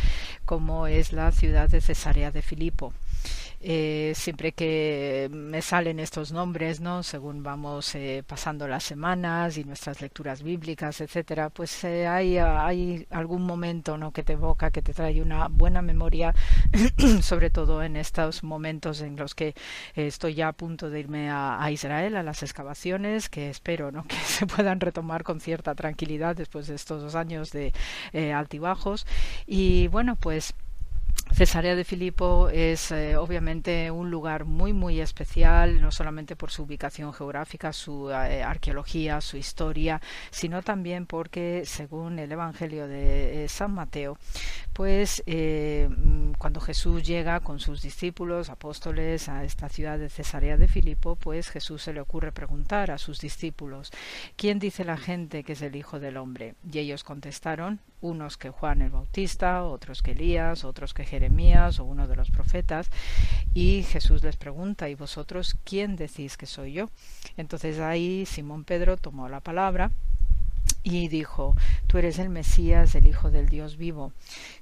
como 0.45 0.89
es 0.89 1.13
la 1.13 1.31
ciudad 1.31 1.69
de 1.69 1.81
Cesarea 1.81 2.33
de 2.33 2.43
Filipo. 2.43 2.93
Eh, 3.61 4.13
siempre 4.15 4.53
que 4.53 5.29
me 5.33 5.63
salen 5.63 5.99
estos 5.99 6.31
nombres, 6.31 6.81
¿no? 6.81 7.03
Según 7.03 7.43
vamos 7.43 7.95
eh, 7.95 8.23
pasando 8.27 8.69
las 8.69 8.85
semanas 8.85 9.57
y 9.57 9.65
nuestras 9.65 10.01
lecturas 10.03 10.43
bíblicas, 10.43 11.01
etcétera, 11.01 11.49
pues 11.51 11.83
eh, 11.85 12.07
hay, 12.07 12.37
algún 13.11 13.43
momento, 13.43 13.97
¿no? 13.97 14.13
Que 14.13 14.23
te 14.23 14.35
evoca, 14.35 14.71
que 14.71 14.83
te 14.83 14.93
trae 14.93 15.23
una 15.23 15.49
buena 15.49 15.81
memoria, 15.83 16.35
sobre 17.23 17.51
todo 17.51 17.83
en 17.83 17.97
estos 17.97 18.43
momentos 18.43 19.01
en 19.01 19.17
los 19.17 19.35
que 19.35 19.55
estoy 19.95 20.35
ya 20.35 20.49
a 20.49 20.53
punto 20.53 20.91
de 20.91 21.01
irme 21.01 21.31
a, 21.31 21.63
a, 21.63 21.71
Israel, 21.71 22.17
a 22.17 22.23
las 22.23 22.43
excavaciones, 22.43 23.29
que 23.29 23.49
espero, 23.51 23.91
¿no? 23.91 24.05
Que 24.17 24.17
se 24.17 24.47
puedan 24.47 24.81
retomar 24.81 25.25
con 25.25 25.41
cierta 25.41 25.75
tranquilidad 25.75 26.37
después 26.37 26.67
de 26.67 26.75
estos 26.75 27.03
dos 27.03 27.15
años 27.15 27.53
de 27.53 27.73
altibajos. 28.33 29.07
Y 29.47 29.89
bueno, 29.89 30.17
pues 30.17 30.55
Cesarea 31.37 31.77
de 31.77 31.85
Filipo 31.85 32.49
es 32.49 32.91
eh, 32.93 33.15
obviamente 33.19 33.91
un 33.91 34.11
lugar 34.11 34.47
muy 34.47 34.73
muy 34.73 35.03
especial, 35.03 35.83
no 35.83 35.91
solamente 35.91 36.35
por 36.35 36.51
su 36.51 36.63
ubicación 36.63 37.13
geográfica, 37.13 37.75
su 37.75 38.11
eh, 38.11 38.43
arqueología, 38.43 39.21
su 39.21 39.37
historia, 39.37 40.01
sino 40.31 40.63
también 40.63 41.05
porque, 41.05 41.65
según 41.67 42.19
el 42.21 42.33
Evangelio 42.33 42.89
de 42.89 43.45
eh, 43.45 43.49
San 43.51 43.75
Mateo, 43.75 44.17
pues 44.73 45.23
mm, 45.27 46.33
cuando 46.39 46.63
Jesús 46.63 47.03
llega 47.03 47.41
con 47.41 47.61
sus 47.61 47.83
discípulos, 47.83 48.49
apóstoles, 48.49 49.29
a 49.29 49.45
esta 49.45 49.69
ciudad 49.69 49.99
de 49.99 50.09
Cesarea 50.09 50.57
de 50.57 50.69
Filipo, 50.69 51.17
pues 51.17 51.51
Jesús 51.51 51.83
se 51.83 51.93
le 51.93 52.01
ocurre 52.01 52.33
preguntar 52.33 52.91
a 52.91 52.97
sus 52.97 53.21
discípulos, 53.21 53.91
¿quién 54.37 54.59
dice 54.59 54.87
la 54.87 54.97
gente 54.97 55.45
que 55.45 55.53
es 55.53 55.61
el 55.61 55.77
Hijo 55.77 56.01
del 56.01 56.17
Hombre? 56.17 56.55
Y 56.73 56.79
ellos 56.79 57.05
contestaron, 57.05 57.81
unos 58.01 58.37
que 58.37 58.51
Juan 58.51 58.83
el 58.83 58.91
Bautista, 58.91 59.65
otros 59.65 60.03
que 60.03 60.13
Elías, 60.13 60.65
otros 60.65 60.95
que 60.95 61.05
Jeremías 61.05 61.26
o 61.79 61.85
uno 61.85 62.07
de 62.07 62.17
los 62.17 62.31
profetas. 62.31 62.89
Y 63.55 63.83
Jesús 63.83 64.23
les 64.23 64.37
pregunta, 64.37 64.89
¿y 64.89 64.95
vosotros 64.95 65.57
quién 65.65 65.97
decís 65.97 66.37
que 66.37 66.47
soy 66.47 66.73
yo? 66.73 66.91
Entonces 67.37 67.79
ahí 67.81 68.27
Simón 68.27 68.65
Pedro 68.65 68.97
tomó 68.97 69.29
la 69.29 69.41
palabra 69.41 69.91
y 70.83 71.09
dijo, 71.09 71.55
Tú 71.89 71.99
eres 71.99 72.19
el 72.19 72.29
Mesías, 72.29 72.95
el 72.95 73.07
Hijo 73.07 73.31
del 73.31 73.49
Dios 73.49 73.77
vivo. 73.77 74.13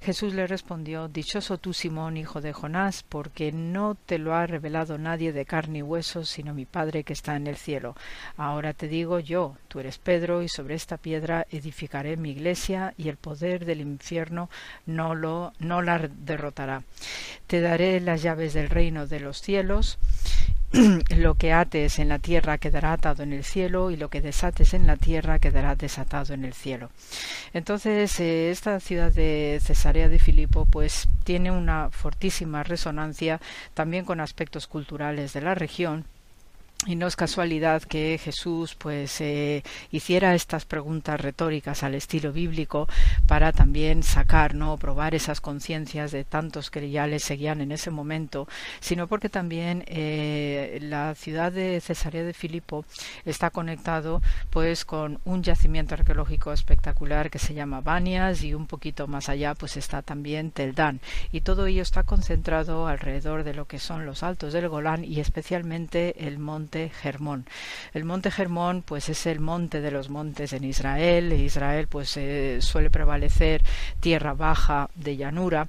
Jesús 0.01 0.33
le 0.33 0.47
respondió, 0.47 1.07
Dichoso 1.07 1.57
tú, 1.57 1.73
Simón, 1.73 2.17
hijo 2.17 2.41
de 2.41 2.53
Jonás, 2.53 3.03
porque 3.07 3.51
no 3.51 3.95
te 3.95 4.17
lo 4.17 4.33
ha 4.33 4.47
revelado 4.47 4.97
nadie 4.97 5.33
de 5.33 5.45
carne 5.45 5.79
y 5.79 5.83
huesos, 5.83 6.29
sino 6.29 6.53
mi 6.53 6.65
Padre 6.65 7.03
que 7.03 7.13
está 7.13 7.35
en 7.35 7.47
el 7.47 7.57
cielo. 7.57 7.95
Ahora 8.37 8.73
te 8.73 8.87
digo 8.87 9.19
yo, 9.19 9.55
tú 9.67 9.79
eres 9.79 9.99
Pedro, 9.99 10.41
y 10.41 10.49
sobre 10.49 10.75
esta 10.75 10.97
piedra 10.97 11.45
edificaré 11.51 12.17
mi 12.17 12.31
iglesia, 12.31 12.93
y 12.97 13.09
el 13.09 13.17
poder 13.17 13.65
del 13.65 13.81
infierno 13.81 14.49
no, 14.85 15.13
lo, 15.13 15.53
no 15.59 15.81
la 15.81 16.07
derrotará. 16.07 16.83
Te 17.47 17.61
daré 17.61 17.99
las 17.99 18.23
llaves 18.23 18.53
del 18.53 18.69
reino 18.69 19.05
de 19.05 19.19
los 19.19 19.41
cielos, 19.41 19.99
lo 21.15 21.35
que 21.35 21.53
ates 21.53 21.99
en 21.99 22.09
la 22.09 22.19
tierra 22.19 22.57
quedará 22.57 22.93
atado 22.93 23.23
en 23.23 23.33
el 23.33 23.43
cielo 23.43 23.91
y 23.91 23.97
lo 23.97 24.09
que 24.09 24.21
desates 24.21 24.73
en 24.73 24.87
la 24.87 24.97
tierra 24.97 25.39
quedará 25.39 25.75
desatado 25.75 26.33
en 26.33 26.45
el 26.45 26.53
cielo. 26.53 26.89
Entonces, 27.53 28.19
eh, 28.19 28.51
esta 28.51 28.79
ciudad 28.79 29.11
de 29.11 29.59
Cesarea 29.63 30.09
de 30.09 30.19
Filipo 30.19 30.65
pues 30.65 31.07
tiene 31.23 31.51
una 31.51 31.89
fortísima 31.91 32.63
resonancia 32.63 33.39
también 33.73 34.05
con 34.05 34.19
aspectos 34.19 34.67
culturales 34.67 35.33
de 35.33 35.41
la 35.41 35.55
región 35.55 36.05
y 36.85 36.95
no 36.95 37.07
es 37.07 37.15
casualidad 37.15 37.81
que 37.81 38.19
Jesús 38.23 38.75
pues 38.75 39.19
eh, 39.21 39.63
hiciera 39.91 40.35
estas 40.35 40.65
preguntas 40.65 41.19
retóricas 41.19 41.83
al 41.83 41.95
estilo 41.95 42.31
bíblico 42.31 42.87
para 43.27 43.51
también 43.51 44.03
sacar, 44.03 44.53
no 44.53 44.77
probar 44.77 45.15
esas 45.15 45.41
conciencias 45.41 46.11
de 46.11 46.23
tantos 46.23 46.69
que 46.69 46.89
ya 46.89 47.07
le 47.07 47.19
seguían 47.19 47.61
en 47.61 47.71
ese 47.71 47.89
momento, 47.89 48.47
sino 48.79 49.07
porque 49.07 49.29
también 49.29 49.83
eh, 49.87 50.77
la 50.81 51.15
ciudad 51.15 51.51
de 51.51 51.81
Cesarea 51.81 52.23
de 52.23 52.33
Filipo 52.33 52.85
está 53.25 53.49
conectado 53.49 54.21
pues 54.51 54.85
con 54.85 55.19
un 55.25 55.41
yacimiento 55.41 55.95
arqueológico 55.95 56.53
espectacular 56.53 57.29
que 57.31 57.39
se 57.39 57.53
llama 57.53 57.81
Banias 57.81 58.43
y 58.43 58.53
un 58.53 58.67
poquito 58.67 59.07
más 59.07 59.29
allá 59.29 59.55
pues 59.55 59.77
está 59.77 60.01
también 60.01 60.51
Teldán. 60.51 60.99
Y 61.31 61.41
todo 61.41 61.65
ello 61.65 61.81
está 61.81 62.03
concentrado 62.03 62.87
alrededor 62.87 63.43
de 63.43 63.53
lo 63.53 63.65
que 63.65 63.79
son 63.79 64.05
los 64.05 64.21
altos 64.21 64.53
del 64.53 64.69
Golán 64.69 65.03
y 65.03 65.19
especialmente 65.19 66.27
el 66.27 66.37
monte 66.37 66.74
Germón. 66.89 67.45
El 67.93 68.03
monte 68.03 68.31
Germón 68.31 68.83
pues 68.85 69.09
es 69.09 69.25
el 69.25 69.39
monte 69.39 69.81
de 69.81 69.91
los 69.91 70.09
montes 70.09 70.53
en 70.53 70.63
Israel. 70.63 71.33
Israel 71.33 71.87
pues 71.87 72.15
eh, 72.17 72.57
suele 72.61 72.89
prevalecer 72.89 73.63
tierra 73.99 74.33
baja 74.33 74.89
de 74.95 75.17
llanura 75.17 75.67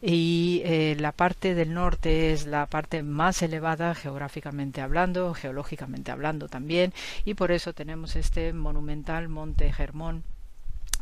y 0.00 0.62
eh, 0.64 0.96
la 0.98 1.12
parte 1.12 1.54
del 1.54 1.74
norte 1.74 2.32
es 2.32 2.46
la 2.46 2.66
parte 2.66 3.02
más 3.02 3.42
elevada 3.42 3.94
geográficamente 3.94 4.80
hablando, 4.80 5.34
geológicamente 5.34 6.10
hablando 6.10 6.48
también 6.48 6.92
y 7.24 7.34
por 7.34 7.52
eso 7.52 7.72
tenemos 7.72 8.16
este 8.16 8.52
monumental 8.52 9.28
monte 9.28 9.72
Germón 9.72 10.24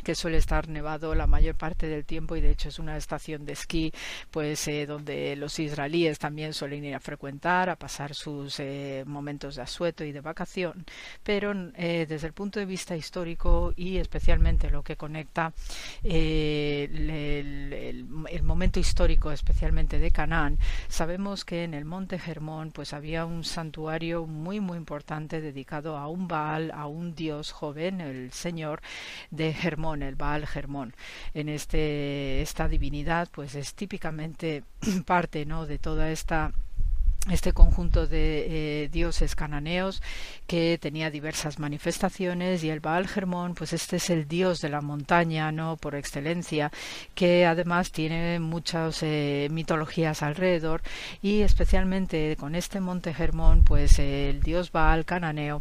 que 0.03 0.15
suele 0.15 0.39
estar 0.39 0.69
nevado 0.69 1.15
la 1.15 1.27
mayor 1.27 1.55
parte 1.55 1.87
del 1.87 2.05
tiempo 2.05 2.37
y 2.37 2.41
de 2.41 2.51
hecho 2.51 2.69
es 2.69 2.79
una 2.79 2.97
estación 2.97 3.45
de 3.45 3.53
esquí 3.53 3.93
pues 4.31 4.67
eh, 4.69 4.87
donde 4.87 5.37
los 5.37 5.59
israelíes 5.59 6.19
también 6.19 6.55
suelen 6.55 6.85
ir 6.85 6.95
a 6.95 7.01
frecuentar 7.01 7.71
a 7.71 7.77
pasar 7.77 8.15
sus 8.15 8.61
eh, 8.61 9.05
momentos 9.07 9.57
de 9.57 9.63
asueto 9.63 10.05
y 10.05 10.13
de 10.13 10.21
vacación. 10.21 10.85
Pero 11.23 11.53
eh, 11.77 12.07
desde 12.09 12.27
el 12.27 12.33
punto 12.33 12.61
de 12.61 12.67
vista 12.67 12.97
histórico 12.97 13.73
y 13.77 13.99
especialmente 13.99 14.71
lo 14.71 14.83
que 14.83 14.97
conecta 14.97 15.53
el, 16.03 17.11
el, 17.11 18.43
momento 18.43 18.81
histórico 18.81 19.31
especialmente 19.31 19.99
de 19.99 20.11
Canaán 20.11 20.59
sabemos 20.89 21.45
que 21.45 21.65
en 21.65 21.75
el 21.75 21.85
monte 21.85 22.19
Germón 22.19 22.73
pues 22.73 22.93
había 22.93 23.25
un 23.25 23.45
santuario 23.45 24.27
muy 24.27 24.61
muy 24.61 24.77
importante 24.77 25.41
dedicado 25.41 25.97
a 25.97 26.09
un 26.09 26.27
Baal 26.27 26.73
a 26.75 26.87
un 26.87 27.15
dios 27.15 27.53
joven 27.53 28.01
el 28.01 28.33
señor 28.33 28.81
de 29.31 29.53
Germón 29.53 29.90
el 29.95 30.17
Baal 30.17 30.47
Germón. 30.47 30.95
En 31.35 31.49
este, 31.49 32.43
esta 32.43 32.69
divinidad, 32.69 33.29
pues 33.31 33.55
es 33.55 33.75
típicamente 33.75 34.65
parte 35.07 35.45
¿no? 35.45 35.67
de 35.67 35.79
toda 35.79 36.11
esta 36.11 36.53
este 37.29 37.53
conjunto 37.53 38.07
de 38.07 38.85
eh, 38.85 38.89
dioses 38.89 39.35
cananeos 39.35 40.03
que 40.47 40.79
tenía 40.81 41.11
diversas 41.11 41.59
manifestaciones 41.59 42.65
y 42.65 42.71
el 42.71 42.81
Baal 42.81 43.07
Germón 43.07 43.55
pues 43.55 43.75
este 43.75 43.97
es 43.97 44.09
el 44.09 44.27
dios 44.27 44.61
de 44.61 44.71
la 44.71 44.81
montaña 44.81 45.53
no 45.53 45.77
por 45.77 45.95
excelencia 45.95 46.73
que 47.15 47.45
además 47.45 47.93
tiene 47.93 48.41
muchas 48.41 49.03
eh, 49.03 49.49
mitologías 49.51 50.23
alrededor 50.23 50.81
y 51.21 51.43
especialmente 51.43 52.37
con 52.41 52.55
este 52.55 52.81
monte 52.81 53.13
Germón 53.13 53.65
pues 53.65 53.99
el 53.99 54.41
dios 54.41 54.73
Baal 54.73 55.05
cananeo 55.05 55.61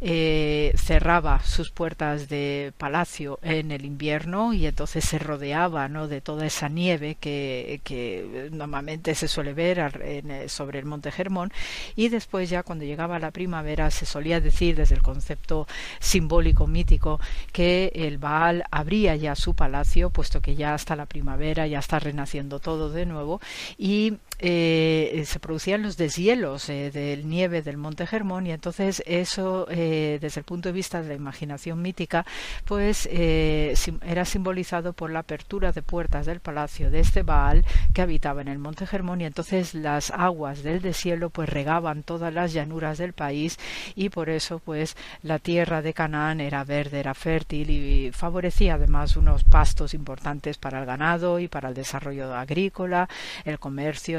eh, 0.00 0.72
cerraba 0.76 1.42
sus 1.42 1.72
puertas 1.72 2.28
de 2.28 2.72
palacio 2.78 3.40
en 3.42 3.72
el 3.72 3.84
invierno 3.84 4.52
y 4.52 4.66
entonces 4.66 5.04
se 5.04 5.18
rodeaba 5.18 5.88
no 5.88 6.06
de 6.06 6.20
toda 6.20 6.46
esa 6.46 6.68
nieve 6.68 7.16
que, 7.18 7.80
que 7.82 8.48
normalmente 8.52 9.16
se 9.16 9.26
suele 9.26 9.54
ver 9.54 10.48
sobre 10.48 10.78
el 10.78 10.84
monte 10.84 10.99
de 11.00 11.12
Germón 11.12 11.52
y 11.96 12.08
después 12.08 12.50
ya 12.50 12.62
cuando 12.62 12.84
llegaba 12.84 13.18
la 13.18 13.30
primavera 13.30 13.90
se 13.90 14.06
solía 14.06 14.40
decir 14.40 14.76
desde 14.76 14.94
el 14.94 15.02
concepto 15.02 15.66
simbólico 15.98 16.66
mítico 16.66 17.20
que 17.52 17.92
el 17.94 18.18
Baal 18.18 18.64
abría 18.70 19.16
ya 19.16 19.34
su 19.34 19.54
palacio 19.54 20.10
puesto 20.10 20.40
que 20.40 20.54
ya 20.54 20.74
hasta 20.74 20.96
la 20.96 21.06
primavera 21.06 21.66
ya 21.66 21.78
está 21.78 21.98
renaciendo 21.98 22.60
todo 22.60 22.90
de 22.90 23.06
nuevo 23.06 23.40
y 23.78 24.18
eh, 24.42 25.22
se 25.26 25.38
producían 25.38 25.82
los 25.82 25.98
deshielos 25.98 26.68
eh, 26.70 26.90
del 26.90 27.28
nieve 27.28 27.60
del 27.60 27.76
Monte 27.76 28.06
Germón 28.06 28.46
y 28.46 28.52
entonces 28.52 29.02
eso 29.06 29.66
eh, 29.70 30.18
desde 30.20 30.40
el 30.40 30.44
punto 30.44 30.70
de 30.70 30.72
vista 30.72 31.02
de 31.02 31.08
la 31.08 31.14
imaginación 31.14 31.82
mítica 31.82 32.24
pues 32.64 33.06
era 33.10 34.24
simbolizado 34.24 34.94
por 34.94 35.10
la 35.10 35.20
apertura 35.20 35.72
de 35.72 35.82
puertas 35.82 36.24
del 36.24 36.40
palacio 36.40 36.90
de 36.90 37.00
este 37.00 37.22
Baal 37.22 37.64
que 37.92 38.02
habitaba 38.02 38.40
en 38.40 38.48
el 38.48 38.58
Monte 38.58 38.86
Germón 38.86 39.20
y 39.20 39.24
entonces 39.24 39.74
las 39.74 40.10
aguas 40.10 40.62
del 40.62 40.80
deshielo 40.80 41.28
pues 41.28 41.48
regaban 41.48 42.02
todas 42.02 42.32
las 42.32 42.52
llanuras 42.52 42.98
del 42.98 43.12
país 43.12 43.58
y 43.94 44.08
por 44.08 44.30
eso 44.30 44.58
pues 44.58 44.96
la 45.22 45.38
tierra 45.38 45.82
de 45.82 45.92
Canaán 45.92 46.40
era 46.40 46.64
verde, 46.64 47.00
era 47.00 47.14
fértil 47.14 47.70
y 47.70 48.10
favorecía 48.12 48.74
además 48.74 49.16
unos 49.16 49.44
pastos 49.44 49.92
importantes 49.92 50.56
para 50.56 50.80
el 50.80 50.86
ganado 50.86 51.40
y 51.40 51.48
para 51.48 51.68
el 51.68 51.74
desarrollo 51.74 52.34
agrícola, 52.34 53.08
el 53.44 53.58
comercio, 53.58 54.18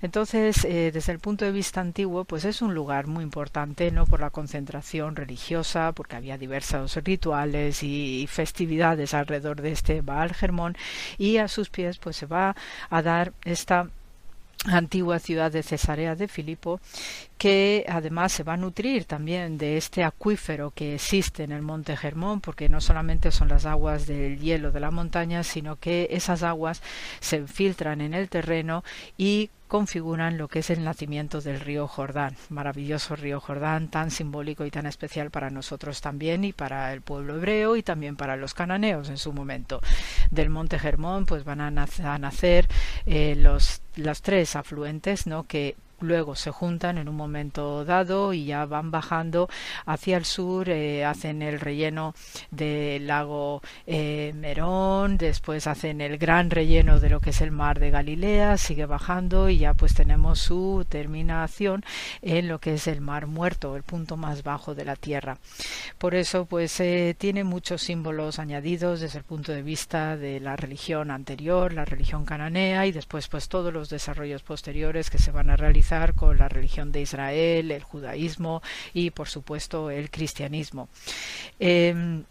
Entonces, 0.00 0.64
eh, 0.64 0.90
desde 0.92 1.12
el 1.12 1.18
punto 1.18 1.44
de 1.44 1.52
vista 1.52 1.80
antiguo, 1.80 2.24
pues 2.24 2.44
es 2.44 2.62
un 2.62 2.74
lugar 2.74 3.06
muy 3.06 3.22
importante, 3.22 3.90
no 3.90 4.06
por 4.06 4.20
la 4.20 4.30
concentración 4.30 5.16
religiosa, 5.16 5.92
porque 5.92 6.16
había 6.16 6.38
diversos 6.38 6.96
rituales 6.96 7.82
y 7.82 8.26
festividades 8.28 9.14
alrededor 9.14 9.60
de 9.60 9.72
este 9.72 10.00
Baal 10.00 10.34
Germón, 10.34 10.76
y 11.18 11.38
a 11.38 11.48
sus 11.48 11.70
pies, 11.70 11.98
pues 11.98 12.16
se 12.16 12.26
va 12.26 12.56
a 12.90 13.02
dar 13.02 13.32
esta 13.44 13.88
antigua 14.66 15.18
ciudad 15.18 15.50
de 15.50 15.62
Cesarea 15.62 16.14
de 16.14 16.28
Filipo, 16.28 16.80
que 17.38 17.84
además 17.88 18.32
se 18.32 18.44
va 18.44 18.54
a 18.54 18.56
nutrir 18.56 19.04
también 19.04 19.58
de 19.58 19.76
este 19.76 20.04
acuífero 20.04 20.70
que 20.70 20.94
existe 20.94 21.42
en 21.42 21.52
el 21.52 21.62
monte 21.62 21.96
Germón, 21.96 22.40
porque 22.40 22.68
no 22.68 22.80
solamente 22.80 23.32
son 23.32 23.48
las 23.48 23.66
aguas 23.66 24.06
del 24.06 24.38
hielo 24.38 24.72
de 24.72 24.80
la 24.80 24.90
montaña, 24.90 25.42
sino 25.42 25.76
que 25.76 26.08
esas 26.10 26.42
aguas 26.42 26.82
se 27.20 27.46
filtran 27.46 28.00
en 28.00 28.14
el 28.14 28.28
terreno 28.28 28.84
y 29.16 29.50
configuran 29.72 30.36
lo 30.36 30.48
que 30.48 30.58
es 30.58 30.68
el 30.68 30.84
nacimiento 30.84 31.40
del 31.40 31.58
río 31.58 31.88
Jordán, 31.88 32.36
maravilloso 32.50 33.16
río 33.16 33.40
Jordán, 33.40 33.88
tan 33.88 34.10
simbólico 34.10 34.66
y 34.66 34.70
tan 34.70 34.84
especial 34.84 35.30
para 35.30 35.48
nosotros 35.48 36.02
también 36.02 36.44
y 36.44 36.52
para 36.52 36.92
el 36.92 37.00
pueblo 37.00 37.36
hebreo 37.36 37.76
y 37.76 37.82
también 37.82 38.14
para 38.16 38.36
los 38.36 38.52
cananeos 38.52 39.08
en 39.08 39.16
su 39.16 39.32
momento. 39.32 39.80
Del 40.30 40.50
monte 40.50 40.78
Germón 40.78 41.24
pues 41.24 41.44
van 41.44 41.62
a, 41.62 41.70
nacer 41.70 42.68
eh, 43.06 43.34
los, 43.34 43.80
los 43.96 44.20
tres 44.20 44.56
afluentes 44.56 45.26
¿no? 45.26 45.44
que 45.44 45.74
luego 46.02 46.34
se 46.34 46.50
juntan 46.50 46.98
en 46.98 47.08
un 47.08 47.16
momento 47.16 47.84
dado 47.84 48.32
y 48.32 48.46
ya 48.46 48.66
van 48.66 48.90
bajando 48.90 49.48
hacia 49.86 50.16
el 50.16 50.24
sur, 50.24 50.68
eh, 50.68 51.04
hacen 51.04 51.42
el 51.42 51.60
relleno 51.60 52.14
del 52.50 53.06
lago 53.06 53.62
eh, 53.86 54.32
Merón, 54.34 55.18
después 55.18 55.66
hacen 55.66 56.00
el 56.00 56.18
gran 56.18 56.50
relleno 56.50 57.00
de 57.00 57.10
lo 57.10 57.20
que 57.20 57.30
es 57.30 57.40
el 57.40 57.50
mar 57.50 57.78
de 57.78 57.90
Galilea, 57.90 58.56
sigue 58.58 58.86
bajando 58.86 59.48
y 59.48 59.58
ya 59.58 59.74
pues 59.74 59.94
tenemos 59.94 60.38
su 60.38 60.84
terminación 60.88 61.84
en 62.20 62.48
lo 62.48 62.58
que 62.58 62.74
es 62.74 62.86
el 62.86 63.00
mar 63.00 63.26
muerto, 63.26 63.76
el 63.76 63.82
punto 63.82 64.16
más 64.16 64.42
bajo 64.42 64.74
de 64.74 64.84
la 64.84 64.96
tierra. 64.96 65.38
Por 65.98 66.14
eso 66.14 66.46
pues 66.46 66.78
eh, 66.80 67.14
tiene 67.18 67.44
muchos 67.44 67.82
símbolos 67.82 68.38
añadidos 68.38 69.00
desde 69.00 69.18
el 69.18 69.24
punto 69.24 69.52
de 69.52 69.62
vista 69.62 70.16
de 70.16 70.40
la 70.40 70.56
religión 70.56 71.10
anterior, 71.10 71.72
la 71.72 71.84
religión 71.84 72.24
cananea 72.24 72.86
y 72.86 72.92
después 72.92 73.28
pues 73.28 73.48
todos 73.48 73.72
los 73.72 73.88
desarrollos 73.88 74.42
posteriores 74.42 75.10
que 75.10 75.18
se 75.18 75.30
van 75.30 75.50
a 75.50 75.56
realizar 75.56 75.91
con 76.14 76.38
la 76.38 76.48
religión 76.48 76.90
de 76.92 77.02
Israel, 77.02 77.70
el 77.70 77.82
judaísmo 77.82 78.62
y 78.94 79.10
por 79.10 79.28
supuesto 79.28 79.90
el 79.90 80.10
cristianismo. 80.10 80.88
Em, 81.58 82.24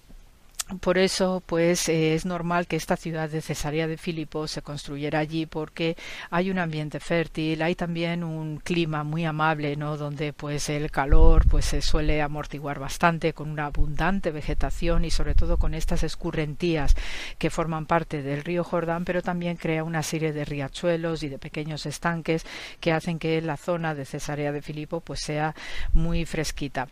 por 0.80 0.98
eso, 0.98 1.44
pues 1.46 1.90
eh, 1.90 2.14
es 2.14 2.26
normal 2.26 2.68
que 2.68 2.76
esta 2.76 2.96
ciudad 2.96 3.30
de 3.30 3.42
Cesarea 3.42 3.88
de 3.88 3.98
Filipo 3.98 4.48
se 4.48 4.62
construyera 4.62 5.20
allí 5.20 5.46
porque 5.46 5.98
hay 6.30 6.50
un 6.50 6.60
ambiente 6.60 7.00
fértil, 7.00 7.62
hay 7.62 7.76
también 7.76 8.24
un 8.24 8.58
clima 8.58 9.04
muy 9.04 9.26
amable, 9.26 9.76
¿no? 9.76 9.98
Donde 9.98 10.34
pues 10.34 10.70
el 10.70 10.90
calor 10.92 11.46
pues 11.50 11.66
se 11.66 11.82
suele 11.82 12.22
amortiguar 12.22 12.80
bastante 12.80 13.34
con 13.34 13.50
una 13.50 13.66
abundante 13.66 14.32
vegetación 14.32 15.04
y 15.06 15.12
sobre 15.12 15.36
todo 15.36 15.58
con 15.58 15.74
estas 15.74 16.04
escurrentías 16.04 16.96
que 17.38 17.50
forman 17.50 17.86
parte 17.86 18.22
del 18.22 18.44
río 18.44 18.64
Jordán, 18.64 19.04
pero 19.04 19.22
también 19.22 19.58
crea 19.58 19.84
una 19.84 20.04
serie 20.04 20.32
de 20.32 20.46
riachuelos 20.46 21.24
y 21.24 21.30
de 21.30 21.40
pequeños 21.40 21.86
estanques 21.86 22.46
que 22.80 22.94
hacen 22.94 23.20
que 23.20 23.42
la 23.42 23.58
zona 23.58 23.96
de 23.96 24.06
Cesarea 24.06 24.52
de 24.52 24.62
Filipo 24.62 25.02
pues 25.02 25.22
sea 25.22 25.56
muy 25.94 26.26
fresquita. 26.26 26.88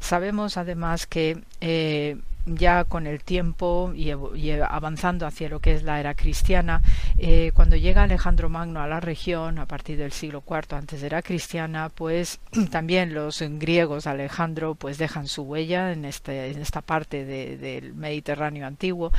Sabemos 0.00 0.56
además 0.56 1.06
que 1.06 1.42
eh, 1.60 2.16
ya 2.54 2.84
con 2.84 3.06
el 3.06 3.22
tiempo 3.24 3.92
y, 3.94 4.10
avanzando 4.50 5.26
hacia 5.26 5.48
lo 5.48 5.60
que 5.60 5.74
es 5.74 5.82
la 5.82 6.00
era 6.00 6.14
cristiana, 6.14 6.82
eh, 7.16 7.50
cuando 7.54 7.76
llega 7.76 8.04
Alejandro 8.04 8.48
Magno 8.48 8.80
a 8.80 8.86
la 8.86 9.00
región 9.00 9.58
a 9.58 9.66
partir 9.66 9.98
del 9.98 10.12
siglo 10.12 10.42
IV 10.48 10.76
antes 10.76 11.00
de 11.00 11.08
era 11.08 11.22
cristiana, 11.22 11.88
pues 11.88 12.38
también 12.70 13.14
los 13.14 13.40
griegos 13.40 14.06
Alejandro 14.06 14.74
pues 14.74 14.98
dejan 14.98 15.26
su 15.26 15.42
huella 15.42 15.92
en, 15.92 16.04
este, 16.04 16.50
en 16.50 16.60
esta 16.60 16.82
parte 16.82 17.24
del 17.24 17.94
Mediterráneo 17.94 18.66
antiguo 18.66 19.10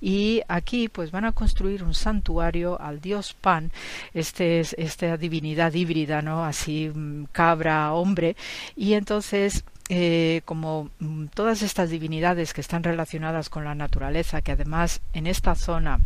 y 0.00 0.42
aquí 0.46 0.88
pues 0.88 1.10
van 1.10 1.24
a 1.24 1.32
construir 1.32 1.82
un 1.82 1.94
santuario 1.94 2.78
al 2.80 3.00
dios 3.00 3.34
Pan, 3.40 3.72
este 4.12 4.60
es 4.60 4.74
esta 4.78 5.16
divinidad 5.16 5.72
híbrida, 5.72 6.20
¿no? 6.20 6.44
Así 6.44 6.90
mm, 6.94 7.28
cabra, 7.32 7.92
hombre 7.94 8.36
y 8.76 8.92
entonces 8.92 9.64
eh, 9.88 10.42
como 10.44 10.90
mm, 10.98 11.26
todas 11.26 11.62
estas 11.62 11.90
divinidades 11.90 12.52
que 12.52 12.60
están 12.60 12.82
relacionadas 12.82 13.48
con 13.48 13.64
la 13.64 13.74
naturaleza, 13.74 14.42
que 14.42 14.52
además 14.52 15.00
en 15.12 15.26
esta 15.26 15.54
zona 15.54 16.00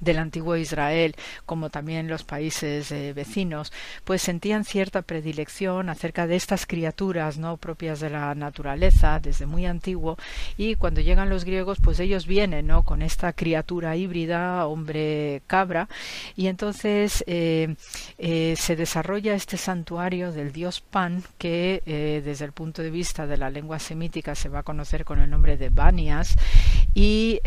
del 0.00 0.18
antiguo 0.18 0.56
Israel, 0.56 1.14
como 1.44 1.70
también 1.70 2.08
los 2.08 2.24
países 2.24 2.90
eh, 2.92 3.12
vecinos, 3.12 3.72
pues 4.04 4.22
sentían 4.22 4.64
cierta 4.64 5.02
predilección 5.02 5.88
acerca 5.88 6.26
de 6.26 6.36
estas 6.36 6.66
criaturas 6.66 7.38
no 7.38 7.56
propias 7.56 8.00
de 8.00 8.10
la 8.10 8.34
naturaleza 8.34 9.20
desde 9.20 9.46
muy 9.46 9.66
antiguo 9.66 10.16
y 10.56 10.74
cuando 10.76 11.00
llegan 11.00 11.30
los 11.30 11.44
griegos, 11.44 11.78
pues 11.82 12.00
ellos 12.00 12.26
vienen 12.26 12.66
no 12.66 12.82
con 12.82 13.02
esta 13.02 13.32
criatura 13.32 13.96
híbrida, 13.96 14.66
hombre 14.66 15.42
cabra, 15.46 15.88
y 16.34 16.48
entonces 16.48 17.24
eh, 17.26 17.76
eh, 18.18 18.54
se 18.56 18.76
desarrolla 18.76 19.34
este 19.34 19.56
santuario 19.56 20.32
del 20.32 20.52
dios 20.52 20.80
Pan 20.80 21.22
que 21.38 21.82
desde 22.24 22.44
el 22.44 22.52
punto 22.52 22.82
de 22.82 22.90
vista 22.90 23.26
de 23.26 23.36
la 23.36 23.50
lengua 23.50 23.78
semítica 23.78 24.34
se 24.34 24.48
va 24.48 24.60
a 24.60 24.62
conocer 24.62 25.04
con 25.04 25.20
el 25.20 25.30
nombre 25.30 25.56
de 25.56 25.68
Banias 25.68 26.36
y 26.94 27.40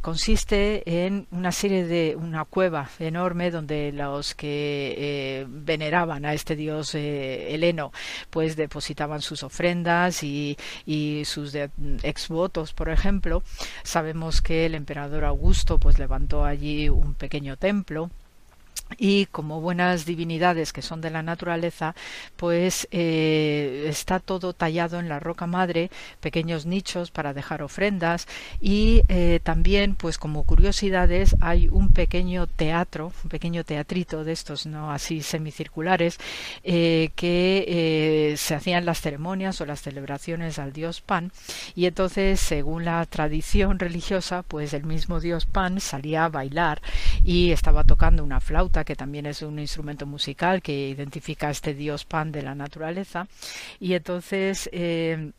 consiste 0.00 1.06
en 1.06 1.26
una 1.30 1.52
serie 1.52 1.81
de 1.86 2.16
una 2.16 2.44
cueva 2.44 2.88
enorme 2.98 3.50
donde 3.50 3.92
los 3.92 4.34
que 4.34 4.94
eh, 4.96 5.46
veneraban 5.48 6.24
a 6.24 6.34
este 6.34 6.56
dios 6.56 6.94
eh, 6.94 7.54
heleno 7.54 7.92
pues 8.30 8.56
depositaban 8.56 9.22
sus 9.22 9.42
ofrendas 9.42 10.22
y, 10.22 10.56
y 10.86 11.24
sus 11.24 11.54
ex 11.54 12.28
votos 12.28 12.72
por 12.72 12.88
ejemplo. 12.88 13.42
Sabemos 13.82 14.42
que 14.42 14.66
el 14.66 14.74
emperador 14.74 15.24
Augusto 15.24 15.78
pues 15.78 15.98
levantó 15.98 16.44
allí 16.44 16.88
un 16.88 17.14
pequeño 17.14 17.56
templo 17.56 18.10
y 18.98 19.26
como 19.26 19.60
buenas 19.60 20.04
divinidades 20.04 20.72
que 20.72 20.82
son 20.82 21.00
de 21.00 21.10
la 21.10 21.22
naturaleza, 21.22 21.94
pues 22.36 22.88
eh, 22.90 23.86
está 23.88 24.18
todo 24.20 24.52
tallado 24.52 24.98
en 24.98 25.08
la 25.08 25.20
roca 25.20 25.46
madre, 25.46 25.90
pequeños 26.20 26.66
nichos 26.66 27.10
para 27.10 27.34
dejar 27.34 27.62
ofrendas 27.62 28.26
y 28.60 29.02
eh, 29.08 29.40
también, 29.42 29.94
pues 29.94 30.18
como 30.18 30.44
curiosidades, 30.44 31.36
hay 31.40 31.68
un 31.68 31.90
pequeño 31.90 32.46
teatro, 32.46 33.12
un 33.24 33.30
pequeño 33.30 33.64
teatrito 33.64 34.24
de 34.24 34.32
estos, 34.32 34.66
no 34.66 34.90
así 34.90 35.22
semicirculares, 35.22 36.18
eh, 36.64 37.10
que 37.16 38.34
se 38.36 38.54
hacían 38.54 38.84
las 38.84 39.00
ceremonias 39.00 39.60
o 39.60 39.66
las 39.66 39.82
celebraciones 39.82 40.58
al 40.58 40.72
dios 40.72 41.00
Pan 41.00 41.32
y 41.74 41.86
entonces, 41.86 42.40
según 42.40 42.84
la 42.84 43.04
tradición 43.06 43.78
religiosa, 43.78 44.42
pues 44.42 44.74
el 44.74 44.84
mismo 44.84 45.20
dios 45.20 45.46
Pan 45.46 45.80
salía 45.80 46.24
a 46.24 46.28
bailar 46.28 46.82
y 47.24 47.50
estaba 47.52 47.84
tocando 47.84 48.24
una 48.24 48.40
flauta 48.40 48.81
que 48.84 48.96
también 48.96 49.26
es 49.26 49.42
un 49.42 49.58
instrumento 49.58 50.06
musical 50.06 50.62
que 50.62 50.88
identifica 50.88 51.48
a 51.48 51.50
este 51.50 51.74
dios 51.74 52.04
pan 52.04 52.32
de 52.32 52.42
la 52.42 52.54
naturaleza. 52.54 53.26
Y 53.80 53.94
entonces 53.94 54.68
eh, 54.72 55.32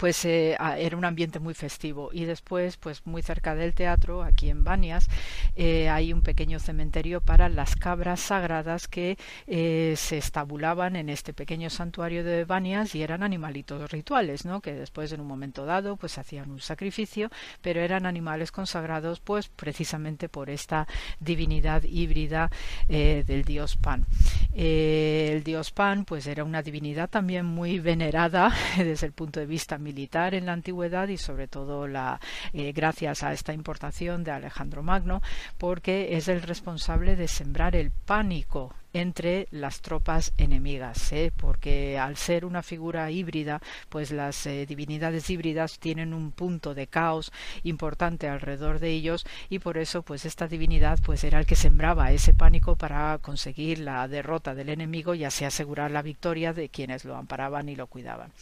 pues 0.00 0.24
eh, 0.24 0.56
era 0.78 0.96
un 0.96 1.04
ambiente 1.04 1.40
muy 1.40 1.52
festivo. 1.52 2.08
Y 2.10 2.24
después 2.24 2.78
pues 2.78 3.06
muy 3.06 3.20
cerca 3.20 3.54
del 3.54 3.74
teatro 3.74 4.22
aquí 4.22 4.48
en 4.48 4.64
Banias 4.64 5.08
eh, 5.56 5.90
hay 5.90 6.14
un 6.14 6.22
pequeño 6.22 6.58
cementerio 6.58 7.20
para 7.20 7.50
las 7.50 7.76
cabras 7.76 8.20
sagradas 8.20 8.88
que 8.88 9.18
eh, 9.46 9.94
se 9.98 10.16
estabulaban 10.16 10.96
en 10.96 11.10
este 11.10 11.34
pequeño 11.34 11.68
santuario 11.68 12.24
de 12.24 12.46
Banias 12.46 12.94
y 12.94 13.02
eran 13.02 13.22
animalitos 13.22 13.90
rituales 13.90 14.46
no 14.46 14.62
que 14.62 14.72
después 14.72 15.12
en 15.12 15.20
un 15.20 15.26
momento 15.26 15.66
dado 15.66 15.96
pues 15.96 16.16
hacían 16.16 16.50
un 16.50 16.60
sacrificio 16.60 17.28
pero 17.60 17.80
eran 17.80 18.06
animales 18.06 18.52
consagrados 18.52 19.20
pues 19.20 19.48
precisamente 19.48 20.30
por 20.30 20.48
esta 20.48 20.88
divinidad 21.18 21.82
híbrida 21.82 22.50
del 22.88 23.44
dios 23.44 23.76
Pan. 23.76 24.06
El 24.54 25.44
dios 25.44 25.72
Pan 25.72 26.06
pues 26.06 26.26
era 26.26 26.44
una 26.44 26.62
divinidad 26.62 27.10
también 27.10 27.44
muy 27.44 27.80
venerada 27.80 28.54
desde 28.78 29.06
el 29.06 29.12
punto 29.12 29.40
de 29.40 29.46
vista 29.46 29.76
militar 29.90 30.34
en 30.34 30.46
la 30.46 30.52
antigüedad 30.52 31.08
y 31.08 31.16
sobre 31.16 31.48
todo 31.48 31.88
la, 31.88 32.20
eh, 32.52 32.72
gracias 32.72 33.24
a 33.24 33.32
esta 33.32 33.52
importación 33.52 34.22
de 34.22 34.30
Alejandro 34.30 34.84
Magno, 34.84 35.20
porque 35.58 36.16
es 36.16 36.28
el 36.28 36.42
responsable 36.42 37.16
de 37.16 37.26
sembrar 37.26 37.74
el 37.74 37.90
pánico 37.90 38.72
entre 38.92 39.46
las 39.50 39.80
tropas 39.80 40.32
enemigas, 40.36 41.12
¿eh? 41.12 41.32
porque 41.36 41.98
al 41.98 42.16
ser 42.16 42.44
una 42.44 42.62
figura 42.62 43.10
híbrida, 43.10 43.60
pues 43.88 44.10
las 44.10 44.46
eh, 44.46 44.66
divinidades 44.66 45.30
híbridas 45.30 45.78
tienen 45.78 46.12
un 46.12 46.32
punto 46.32 46.74
de 46.74 46.86
caos 46.86 47.32
importante 47.62 48.28
alrededor 48.28 48.80
de 48.80 48.90
ellos 48.90 49.26
y 49.48 49.60
por 49.60 49.78
eso 49.78 50.02
pues 50.02 50.24
esta 50.24 50.48
divinidad 50.48 50.98
pues 51.04 51.24
era 51.24 51.38
el 51.38 51.46
que 51.46 51.56
sembraba 51.56 52.12
ese 52.12 52.34
pánico 52.34 52.76
para 52.76 53.18
conseguir 53.18 53.78
la 53.78 54.08
derrota 54.08 54.54
del 54.54 54.70
enemigo 54.70 55.14
y 55.14 55.24
así 55.24 55.44
asegurar 55.44 55.90
la 55.90 56.02
victoria 56.02 56.52
de 56.52 56.68
quienes 56.68 57.04
lo 57.04 57.16
amparaban 57.16 57.68
y 57.68 57.76
lo 57.76 57.86
cuidaban. 57.86 58.32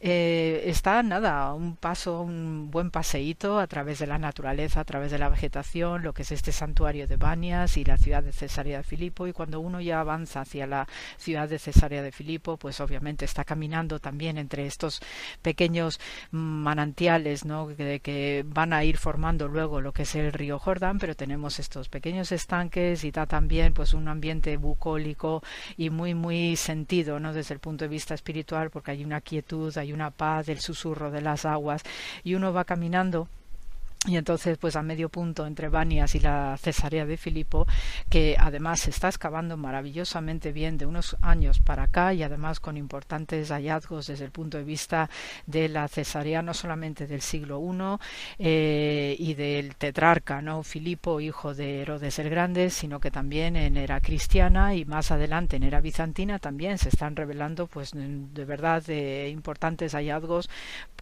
Eh, 0.00 0.64
está 0.66 1.02
nada, 1.02 1.52
un 1.54 1.76
paso, 1.76 2.20
un 2.20 2.70
buen 2.70 2.90
paseíto 2.90 3.58
a 3.58 3.66
través 3.66 3.98
de 3.98 4.06
la 4.06 4.18
naturaleza, 4.18 4.80
a 4.80 4.84
través 4.84 5.10
de 5.10 5.18
la 5.18 5.28
vegetación, 5.28 6.02
lo 6.02 6.12
que 6.12 6.22
es 6.22 6.32
este 6.32 6.52
santuario 6.52 7.06
de 7.06 7.16
Banias 7.16 7.76
y 7.76 7.84
la 7.84 7.96
ciudad 7.96 8.22
de 8.22 8.32
Cesarea 8.32 8.78
de 8.78 8.84
Filipo 8.84 9.26
y 9.26 9.32
cuando 9.32 9.60
uno 9.60 9.75
ya 9.80 10.00
avanza 10.00 10.40
hacia 10.40 10.66
la 10.66 10.86
ciudad 11.16 11.48
de 11.48 11.58
Cesarea 11.58 12.02
de 12.02 12.12
Filipo, 12.12 12.56
pues 12.56 12.80
obviamente 12.80 13.24
está 13.24 13.44
caminando 13.44 13.98
también 13.98 14.38
entre 14.38 14.66
estos 14.66 15.00
pequeños 15.42 16.00
manantiales, 16.30 17.44
¿no? 17.44 17.68
Que, 17.68 18.00
que 18.00 18.44
van 18.46 18.72
a 18.72 18.84
ir 18.84 18.96
formando 18.96 19.48
luego 19.48 19.80
lo 19.80 19.92
que 19.92 20.02
es 20.02 20.14
el 20.14 20.32
río 20.32 20.58
Jordán, 20.58 20.98
pero 20.98 21.14
tenemos 21.14 21.58
estos 21.58 21.88
pequeños 21.88 22.32
estanques 22.32 23.04
y 23.04 23.10
da 23.10 23.26
también 23.26 23.74
pues 23.74 23.94
un 23.94 24.08
ambiente 24.08 24.56
bucólico 24.56 25.42
y 25.76 25.90
muy 25.90 26.14
muy 26.14 26.56
sentido, 26.56 27.20
¿no? 27.20 27.32
Desde 27.32 27.54
el 27.54 27.60
punto 27.60 27.84
de 27.84 27.88
vista 27.88 28.14
espiritual, 28.14 28.70
porque 28.70 28.92
hay 28.92 29.04
una 29.04 29.20
quietud, 29.20 29.76
hay 29.78 29.92
una 29.92 30.10
paz, 30.10 30.48
el 30.48 30.60
susurro 30.60 31.10
de 31.10 31.20
las 31.20 31.44
aguas 31.44 31.82
y 32.24 32.34
uno 32.34 32.52
va 32.52 32.64
caminando 32.64 33.28
y 34.06 34.16
entonces, 34.16 34.56
pues 34.58 34.76
a 34.76 34.82
medio 34.82 35.08
punto 35.08 35.46
entre 35.46 35.68
Banias 35.68 36.14
y 36.14 36.20
la 36.20 36.56
Cesarea 36.58 37.06
de 37.06 37.16
Filipo, 37.16 37.66
que 38.08 38.36
además 38.38 38.80
se 38.80 38.90
está 38.90 39.08
excavando 39.08 39.56
maravillosamente 39.56 40.52
bien 40.52 40.78
de 40.78 40.86
unos 40.86 41.16
años 41.22 41.58
para 41.58 41.84
acá 41.84 42.14
y 42.14 42.22
además 42.22 42.60
con 42.60 42.76
importantes 42.76 43.50
hallazgos 43.50 44.06
desde 44.06 44.24
el 44.24 44.30
punto 44.30 44.58
de 44.58 44.64
vista 44.64 45.10
de 45.46 45.68
la 45.68 45.88
Cesarea, 45.88 46.42
no 46.42 46.54
solamente 46.54 47.06
del 47.06 47.20
siglo 47.20 47.60
I 47.60 47.98
eh, 48.38 49.16
y 49.18 49.34
del 49.34 49.74
tetrarca, 49.74 50.40
¿no? 50.40 50.62
Filipo, 50.62 51.20
hijo 51.20 51.54
de 51.54 51.82
Herodes 51.82 52.18
el 52.18 52.30
Grande, 52.30 52.70
sino 52.70 53.00
que 53.00 53.10
también 53.10 53.56
en 53.56 53.76
era 53.76 54.00
cristiana 54.00 54.74
y 54.74 54.84
más 54.84 55.10
adelante 55.10 55.56
en 55.56 55.64
era 55.64 55.80
bizantina 55.80 56.38
también 56.38 56.78
se 56.78 56.90
están 56.90 57.16
revelando, 57.16 57.66
pues 57.66 57.90
de 57.92 58.44
verdad, 58.44 58.82
de 58.84 59.28
importantes 59.30 59.92
hallazgos 59.92 60.48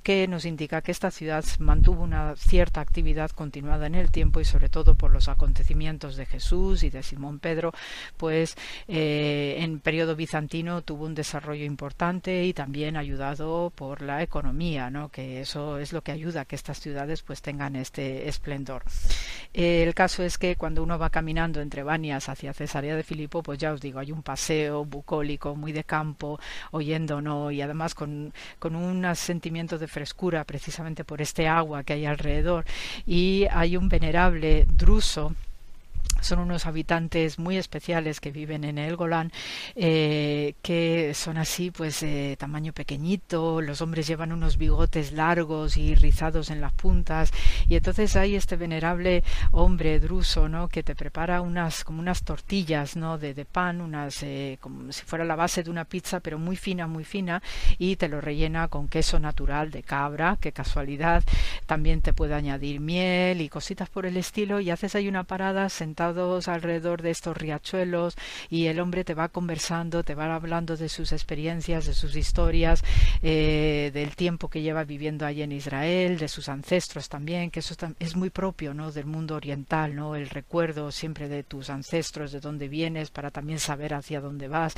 que 0.05 0.29
nos 0.29 0.45
indica 0.45 0.83
que 0.83 0.93
esta 0.93 1.11
ciudad 1.11 1.45
mantuvo 1.59 2.03
una 2.03 2.37
cierta 2.37 2.83
actividad 2.83 3.31
continuada 3.31 3.87
en 3.87 3.95
el 3.95 4.11
tiempo 4.11 4.39
y 4.39 4.45
sobre 4.45 4.69
todo 4.69 4.95
por 4.95 5.11
los 5.11 5.29
acontecimientos 5.29 6.17
de 6.17 6.27
Jesús 6.27 6.85
y 6.85 6.91
de 6.91 7.03
Simón 7.03 7.39
Pedro, 7.39 7.73
pues 8.19 8.55
eh, 8.87 9.57
en 9.61 9.81
periodo 9.81 10.15
bizantino 10.15 10.83
tuvo 10.83 11.07
un 11.07 11.15
desarrollo 11.15 11.65
importante 11.65 12.45
y 12.45 12.53
también 12.53 12.99
ayudado 12.99 13.73
por 13.75 14.03
la 14.03 14.23
economía, 14.23 14.91
¿no? 14.91 15.09
que 15.09 15.41
eso 15.41 15.79
es 15.79 15.95
lo 15.95 16.03
que 16.03 16.13
ayuda 16.13 16.43
a 16.43 16.45
que 16.45 16.57
estas 16.57 16.81
ciudades 16.81 17.23
pues 17.23 17.41
tengan 17.41 17.75
este 17.75 18.29
esplendor. 18.29 18.85
el 19.55 19.95
caso 19.95 20.23
es 20.23 20.37
que 20.37 20.57
cuando 20.57 20.83
uno 20.83 20.99
va 20.99 21.09
caminando 21.09 21.63
entre 21.63 21.83
Banias 21.83 22.29
hacia 22.29 22.53
Cesarea 22.53 22.95
de 22.95 23.05
Filipo, 23.05 23.43
pues 23.43 23.59
ya 23.59 23.73
os 23.73 23.81
digo, 23.81 24.01
hay 24.01 24.13
un 24.13 24.23
paseo 24.23 24.85
bucólico 24.85 25.57
muy 25.57 25.73
de 25.73 25.85
campo, 25.85 26.39
oyendo, 26.73 27.23
¿no? 27.23 27.51
y 27.51 27.63
además 27.63 27.95
con, 27.95 28.35
con 28.59 28.77
un 28.77 29.17
sentimiento 29.17 29.79
de 29.79 29.94
frescura 29.95 30.45
precisamente 30.45 31.05
por 31.05 31.23
este 31.23 31.47
agua 31.47 31.85
que 31.85 31.93
hay 31.95 32.05
alrededor. 32.05 32.65
Y 33.07 33.47
hay 33.51 33.77
un 33.77 33.89
venerable 33.89 34.67
druso 34.69 35.35
son 36.25 36.39
unos 36.41 36.67
habitantes 36.67 37.39
muy 37.39 37.57
especiales 37.57 38.21
que 38.21 38.31
viven 38.31 38.65
en 38.65 38.79
el 38.79 38.97
Golán, 38.97 39.31
eh, 39.77 40.55
que 40.63 41.13
son 41.15 41.37
así, 41.37 41.71
pues, 41.71 42.03
eh, 42.03 42.37
tamaño 42.39 42.73
pequeñito, 42.73 43.61
los 43.61 43.81
hombres 43.83 44.07
llevan 44.07 44.33
unos 44.33 44.57
bigotes 44.57 45.13
largos 45.13 45.77
y 45.77 45.95
rizados 45.95 46.51
en 46.51 46.61
las 46.61 46.73
puntas, 46.73 47.31
y 47.69 47.77
entonces 47.77 48.17
hay 48.17 48.35
este 48.37 48.57
venerable 48.57 49.23
hombre 49.53 50.01
druso, 50.01 50.49
¿no?, 50.49 50.69
que 50.69 50.83
te 50.83 50.95
prepara 50.95 51.41
unas, 51.41 51.85
como 51.85 52.01
unas 52.01 52.23
tortillas, 52.25 52.97
¿no?, 52.97 53.19
de, 53.19 53.35
de 53.35 53.45
pan, 53.45 53.81
unas, 53.81 54.23
eh, 54.23 54.59
como 54.61 54.91
si 54.93 55.05
fuera 55.05 55.25
la 55.25 55.37
base 55.37 55.63
de 55.63 55.71
una 55.71 55.85
pizza, 55.85 56.21
pero 56.21 56.39
muy 56.39 56.57
fina, 56.57 56.87
muy 56.87 57.05
fina, 57.05 57.43
y 57.79 57.97
te 57.97 58.09
lo 58.09 58.21
rellena 58.21 58.69
con 58.69 58.89
queso 58.89 59.19
natural 59.19 59.71
de 59.71 59.83
cabra, 59.83 60.39
qué 60.41 60.53
casualidad, 60.53 61.23
también 61.67 62.01
te 62.01 62.13
puede 62.13 62.35
añadir 62.35 62.81
miel 62.81 63.41
y 63.41 63.49
cositas 63.49 63.91
por 63.91 64.07
el 64.07 64.17
estilo, 64.17 64.61
y 64.61 64.71
haces 64.71 64.95
ahí 64.95 65.09
una 65.09 65.25
parada 65.25 65.69
alrededor 66.49 67.03
de 67.03 67.11
estos 67.11 67.37
riachuelos 67.37 68.17
y 68.49 68.67
el 68.67 68.81
hombre 68.81 69.05
te 69.05 69.15
va 69.15 69.29
conversando, 69.29 70.03
te 70.03 70.15
va 70.15 70.35
hablando 70.35 70.77
de 70.77 70.89
sus 70.89 71.13
experiencias, 71.13 71.87
de 71.87 71.95
sus 71.95 72.17
historias, 72.17 72.83
eh, 73.23 73.91
del 73.93 74.17
tiempo 74.17 74.49
que 74.49 74.63
lleva 74.63 74.85
viviendo 74.85 75.27
allí 75.27 75.43
en 75.43 75.53
Israel, 75.53 76.19
de 76.19 76.29
sus 76.29 76.49
ancestros 76.49 77.09
también, 77.09 77.51
que 77.51 77.61
eso 77.61 77.75
es 77.99 78.17
muy 78.17 78.31
propio 78.31 78.75
¿no? 78.75 78.93
del 78.93 79.07
mundo 79.07 79.37
oriental, 79.37 79.95
¿no? 79.95 80.15
el 80.15 80.29
recuerdo 80.31 80.91
siempre 80.93 81.29
de 81.29 81.43
tus 81.43 81.71
ancestros, 81.71 82.33
de 82.33 82.41
dónde 82.41 82.69
vienes, 82.69 83.11
para 83.11 83.31
también 83.31 83.59
saber 83.59 83.95
hacia 83.95 84.21
dónde 84.21 84.49
vas. 84.49 84.75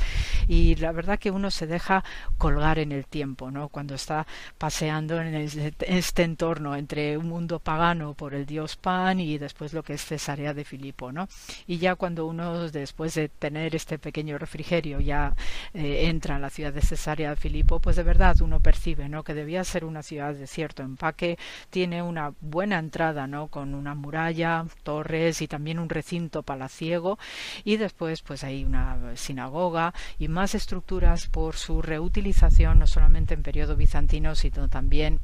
Y 0.48 0.74
la 0.76 0.92
verdad 0.92 1.18
que 1.18 1.30
uno 1.30 1.50
se 1.50 1.66
deja 1.66 2.04
colgar 2.38 2.78
en 2.78 2.92
el 2.92 3.06
tiempo, 3.06 3.50
¿no? 3.50 3.68
cuando 3.68 3.94
está 3.94 4.26
paseando 4.58 5.20
en 5.20 5.34
este 5.34 6.22
entorno 6.22 6.76
entre 6.76 7.16
un 7.16 7.28
mundo 7.28 7.58
pagano 7.58 8.14
por 8.14 8.34
el 8.34 8.46
dios 8.46 8.76
Pan 8.76 9.20
y 9.20 9.38
después 9.38 9.72
lo 9.72 9.82
que 9.82 9.94
es 9.94 10.04
Cesarea 10.04 10.54
de 10.54 10.64
Filipo, 10.64 11.12
¿no? 11.12 11.25
Y 11.66 11.78
ya 11.78 11.94
cuando 11.94 12.26
uno, 12.26 12.70
después 12.70 13.14
de 13.14 13.28
tener 13.28 13.74
este 13.74 13.98
pequeño 13.98 14.38
refrigerio, 14.38 15.00
ya 15.00 15.34
eh, 15.74 16.08
entra 16.08 16.36
en 16.36 16.42
la 16.42 16.50
ciudad 16.50 16.72
de 16.72 16.82
Cesarea 16.82 17.30
de 17.30 17.36
Filipo, 17.36 17.80
pues 17.80 17.96
de 17.96 18.02
verdad 18.02 18.40
uno 18.40 18.60
percibe, 18.60 19.08
¿no? 19.08 19.22
Que 19.22 19.34
debía 19.34 19.64
ser 19.64 19.84
una 19.84 20.02
ciudad 20.02 20.34
de 20.34 20.46
cierto 20.46 20.82
empaque, 20.82 21.38
tiene 21.70 22.02
una 22.02 22.32
buena 22.40 22.78
entrada, 22.78 23.26
¿no? 23.26 23.48
Con 23.48 23.74
una 23.74 23.94
muralla, 23.94 24.64
torres 24.82 25.42
y 25.42 25.48
también 25.48 25.78
un 25.78 25.88
recinto 25.88 26.42
palaciego 26.42 27.18
y 27.64 27.76
después 27.76 28.22
pues 28.22 28.44
hay 28.44 28.64
una 28.64 29.16
sinagoga 29.16 29.94
y 30.18 30.28
más 30.28 30.54
estructuras 30.54 31.26
por 31.26 31.56
su 31.56 31.82
reutilización 31.82 32.78
no 32.78 32.86
solamente 32.86 33.34
en 33.34 33.42
periodo 33.42 33.76
bizantino 33.76 34.34
sino 34.34 34.68
también 34.68 35.20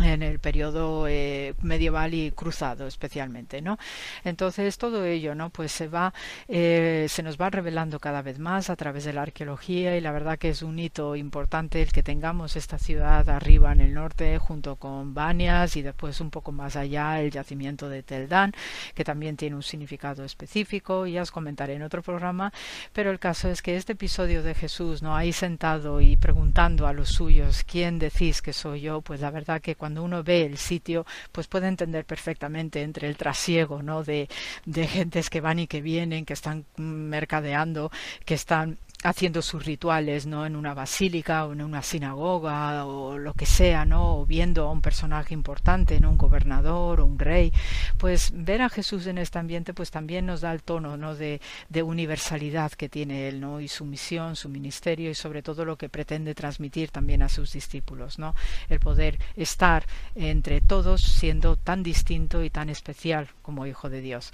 en 0.00 0.22
el 0.22 0.38
periodo 0.38 1.06
eh, 1.08 1.54
medieval 1.62 2.14
y 2.14 2.30
cruzado 2.30 2.86
especialmente 2.86 3.60
no 3.62 3.78
entonces 4.24 4.78
todo 4.78 5.04
ello 5.04 5.34
no 5.34 5.50
pues 5.50 5.72
se 5.72 5.88
va 5.88 6.12
eh, 6.48 7.06
se 7.08 7.22
nos 7.22 7.36
va 7.36 7.50
revelando 7.50 7.98
cada 7.98 8.22
vez 8.22 8.38
más 8.38 8.70
a 8.70 8.76
través 8.76 9.04
de 9.04 9.12
la 9.12 9.22
arqueología 9.22 9.96
y 9.96 10.00
la 10.00 10.12
verdad 10.12 10.38
que 10.38 10.50
es 10.50 10.62
un 10.62 10.78
hito 10.78 11.16
importante 11.16 11.82
el 11.82 11.92
que 11.92 12.02
tengamos 12.02 12.56
esta 12.56 12.78
ciudad 12.78 13.28
arriba 13.28 13.72
en 13.72 13.80
el 13.80 13.94
norte 13.94 14.38
junto 14.38 14.76
con 14.76 15.14
Banias 15.14 15.76
y 15.76 15.82
después 15.82 16.20
un 16.20 16.30
poco 16.30 16.52
más 16.52 16.76
allá 16.76 17.20
el 17.20 17.30
yacimiento 17.30 17.88
de 17.88 18.02
Teldán 18.02 18.52
que 18.94 19.04
también 19.04 19.36
tiene 19.36 19.56
un 19.56 19.62
significado 19.62 20.24
específico 20.24 21.06
y 21.06 21.12
ya 21.12 21.22
os 21.22 21.30
comentaré 21.30 21.74
en 21.74 21.82
otro 21.82 22.02
programa 22.02 22.52
pero 22.92 23.10
el 23.10 23.18
caso 23.18 23.48
es 23.48 23.62
que 23.62 23.76
este 23.76 23.92
episodio 23.92 24.42
de 24.42 24.54
Jesús 24.54 25.02
no 25.02 25.16
ahí 25.16 25.32
sentado 25.32 26.00
y 26.00 26.16
preguntando 26.16 26.86
a 26.86 26.92
los 26.92 27.10
suyos 27.10 27.64
quién 27.64 27.98
decís 27.98 28.42
que 28.42 28.52
soy 28.52 28.82
yo 28.82 29.00
pues 29.00 29.20
la 29.20 29.30
verdad 29.30 29.60
que 29.60 29.74
cuando 29.82 30.04
uno 30.04 30.22
ve 30.22 30.42
el 30.42 30.58
sitio, 30.58 31.04
pues 31.32 31.48
puede 31.48 31.66
entender 31.66 32.04
perfectamente 32.04 32.82
entre 32.82 33.08
el 33.08 33.16
trasiego, 33.16 33.82
¿no? 33.82 34.04
De, 34.04 34.28
de 34.64 34.86
gentes 34.86 35.28
que 35.28 35.40
van 35.40 35.58
y 35.58 35.66
que 35.66 35.80
vienen, 35.80 36.24
que 36.24 36.34
están 36.34 36.66
mercadeando, 36.76 37.90
que 38.24 38.34
están 38.34 38.78
haciendo 39.02 39.42
sus 39.42 39.64
rituales 39.64 40.26
no 40.26 40.46
en 40.46 40.56
una 40.56 40.74
basílica 40.74 41.46
o 41.46 41.52
en 41.52 41.62
una 41.62 41.82
sinagoga 41.82 42.86
o 42.86 43.18
lo 43.18 43.34
que 43.34 43.46
sea 43.46 43.84
no 43.84 44.18
o 44.18 44.26
viendo 44.26 44.66
a 44.66 44.72
un 44.72 44.80
personaje 44.80 45.34
importante 45.34 46.00
no 46.00 46.10
un 46.10 46.18
gobernador 46.18 47.00
o 47.00 47.06
un 47.06 47.18
rey 47.18 47.52
pues 47.98 48.30
ver 48.34 48.62
a 48.62 48.68
Jesús 48.68 49.06
en 49.06 49.18
este 49.18 49.38
ambiente 49.38 49.74
pues 49.74 49.90
también 49.90 50.26
nos 50.26 50.40
da 50.40 50.52
el 50.52 50.62
tono 50.62 50.96
no 50.96 51.14
de, 51.14 51.40
de 51.68 51.82
universalidad 51.82 52.72
que 52.72 52.88
tiene 52.88 53.28
él 53.28 53.40
no 53.40 53.60
y 53.60 53.68
su 53.68 53.84
misión 53.84 54.36
su 54.36 54.48
ministerio 54.48 55.10
y 55.10 55.14
sobre 55.14 55.42
todo 55.42 55.64
lo 55.64 55.76
que 55.76 55.88
pretende 55.88 56.34
transmitir 56.34 56.90
también 56.90 57.22
a 57.22 57.28
sus 57.28 57.52
discípulos 57.52 58.18
no 58.18 58.34
el 58.68 58.80
poder 58.80 59.18
estar 59.36 59.84
entre 60.14 60.60
todos 60.60 61.02
siendo 61.02 61.56
tan 61.56 61.82
distinto 61.82 62.42
y 62.42 62.50
tan 62.50 62.68
especial 62.68 63.28
como 63.42 63.66
hijo 63.66 63.90
de 63.90 64.00
Dios. 64.00 64.32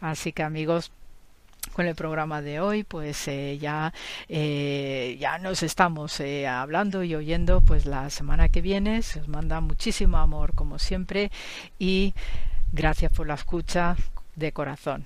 Así 0.00 0.32
que 0.32 0.42
amigos 0.42 0.92
con 1.72 1.86
el 1.86 1.94
programa 1.94 2.42
de 2.42 2.60
hoy 2.60 2.84
pues 2.84 3.26
eh, 3.28 3.58
ya 3.58 3.92
eh, 4.28 5.16
ya 5.18 5.38
nos 5.38 5.62
estamos 5.62 6.20
eh, 6.20 6.46
hablando 6.46 7.02
y 7.02 7.14
oyendo 7.14 7.60
pues 7.60 7.86
la 7.86 8.10
semana 8.10 8.48
que 8.48 8.60
viene. 8.60 9.02
Se 9.02 9.20
os 9.20 9.28
manda 9.28 9.60
muchísimo 9.60 10.18
amor 10.18 10.54
como 10.54 10.78
siempre 10.78 11.30
y 11.78 12.14
gracias 12.72 13.12
por 13.12 13.26
la 13.26 13.34
escucha 13.34 13.96
de 14.36 14.52
corazón 14.52 15.04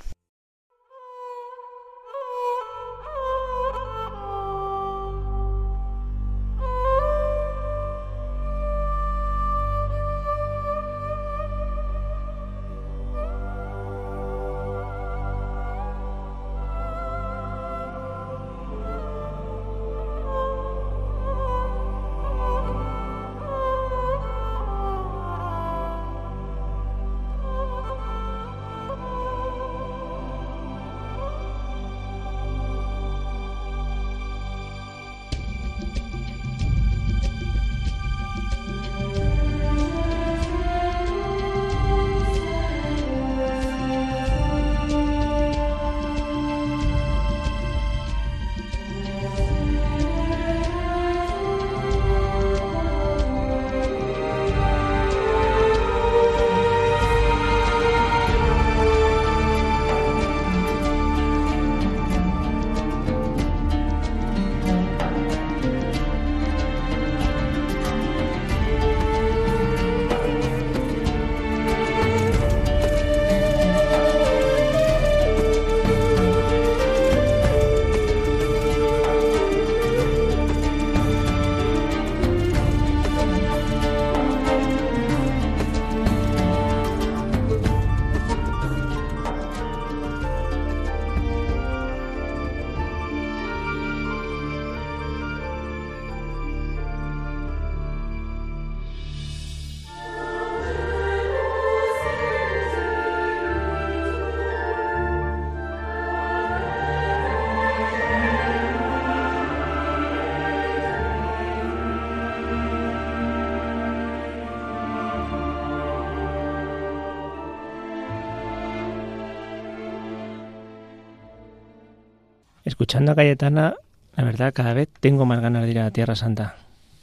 escuchando 122.98 123.12
a 123.12 123.14
Cayetana, 123.14 123.74
la 124.16 124.24
verdad, 124.24 124.52
cada 124.52 124.74
vez 124.74 124.88
tengo 124.98 125.24
más 125.24 125.40
ganas 125.40 125.62
de 125.62 125.70
ir 125.70 125.78
a 125.78 125.84
la 125.84 125.90
Tierra 125.92 126.16
Santa. 126.16 126.56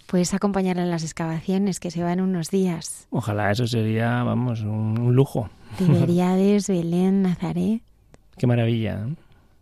Puedes 0.07 0.33
acompañarla 0.33 0.83
en 0.83 0.91
las 0.91 1.03
excavaciones 1.03 1.79
que 1.79 1.89
se 1.89 2.03
van 2.03 2.19
unos 2.19 2.51
días. 2.51 3.07
Ojalá 3.11 3.49
eso 3.49 3.65
sería, 3.65 4.21
vamos, 4.23 4.59
un, 4.61 5.15
lujo. 5.15 5.49
Tiberiades, 5.77 6.67
Belén, 6.67 7.21
Nazaret. 7.21 7.81
Qué 8.37 8.45
maravilla. 8.45 9.07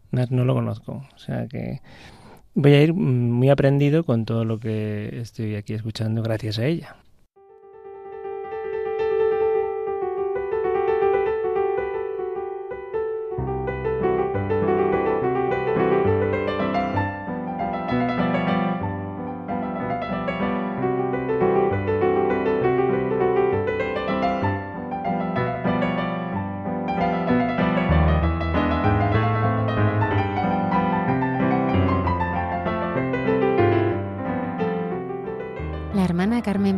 No, 0.09 0.25
no 0.31 0.43
lo 0.43 0.55
conozco. 0.55 1.05
O 1.15 1.19
sea 1.19 1.47
que 1.47 1.81
voy 2.55 2.73
a 2.73 2.81
ir 2.81 2.95
muy 2.95 3.49
aprendido 3.49 4.03
con 4.03 4.25
todo 4.25 4.43
lo 4.43 4.59
que 4.59 5.19
estoy 5.21 5.55
aquí 5.55 5.75
escuchando 5.75 6.23
gracias 6.23 6.57
a 6.57 6.65
ella. 6.65 6.95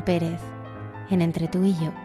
Pérez, 0.05 0.39
en 1.09 1.21
Entre 1.21 1.49
tú 1.49 1.65
y 1.65 1.73
yo. 1.73 2.04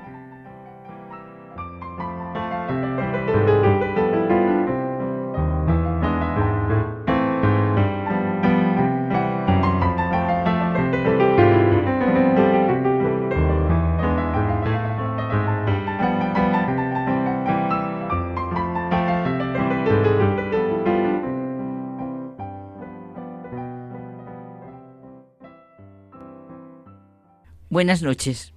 Buenas 27.81 28.03
noches, 28.03 28.53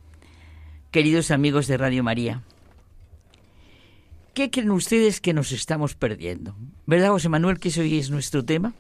queridos 0.91 1.31
amigos 1.31 1.67
de 1.67 1.77
Radio 1.77 2.03
María. 2.03 2.43
¿Qué 4.33 4.51
creen 4.51 4.71
ustedes 4.71 5.21
que 5.21 5.33
nos 5.33 5.53
estamos 5.53 5.95
perdiendo? 5.95 6.57
¿Verdad, 6.85 7.11
José 7.11 7.29
Manuel, 7.29 7.57
que 7.57 7.71
hoy 7.79 7.99
es 7.99 8.09
nuestro 8.09 8.43
tema? 8.43 8.73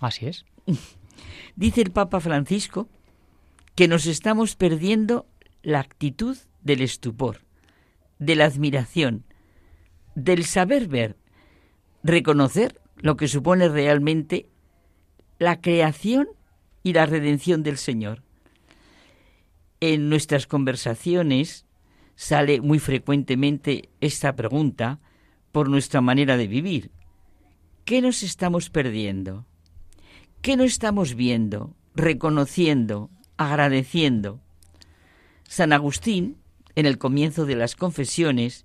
Así 0.00 0.26
es. 0.26 0.44
Dice 1.56 1.80
el 1.80 1.90
Papa 1.90 2.20
Francisco 2.20 2.88
que 3.74 3.88
nos 3.88 4.06
estamos 4.06 4.54
perdiendo 4.54 5.26
la 5.64 5.80
actitud 5.80 6.38
del 6.62 6.80
estupor, 6.80 7.40
de 8.20 8.36
la 8.36 8.44
admiración, 8.44 9.24
del 10.14 10.44
saber 10.44 10.86
ver, 10.86 11.16
reconocer 12.04 12.80
lo 12.98 13.16
que 13.16 13.26
supone 13.26 13.68
realmente 13.68 14.48
la 15.40 15.60
creación 15.60 16.28
y 16.84 16.92
la 16.92 17.06
redención 17.06 17.64
del 17.64 17.76
Señor 17.76 18.22
en 19.80 20.08
nuestras 20.08 20.46
conversaciones 20.46 21.66
sale 22.16 22.60
muy 22.60 22.78
frecuentemente 22.78 23.90
esta 24.00 24.34
pregunta 24.34 25.00
por 25.52 25.68
nuestra 25.68 26.00
manera 26.00 26.36
de 26.36 26.48
vivir. 26.48 26.90
¿Qué 27.84 28.02
nos 28.02 28.22
estamos 28.22 28.70
perdiendo? 28.70 29.46
¿Qué 30.42 30.56
no 30.56 30.64
estamos 30.64 31.14
viendo, 31.14 31.74
reconociendo, 31.94 33.10
agradeciendo? 33.36 34.40
San 35.44 35.72
Agustín, 35.72 36.36
en 36.74 36.86
el 36.86 36.98
comienzo 36.98 37.46
de 37.46 37.56
las 37.56 37.74
confesiones, 37.74 38.64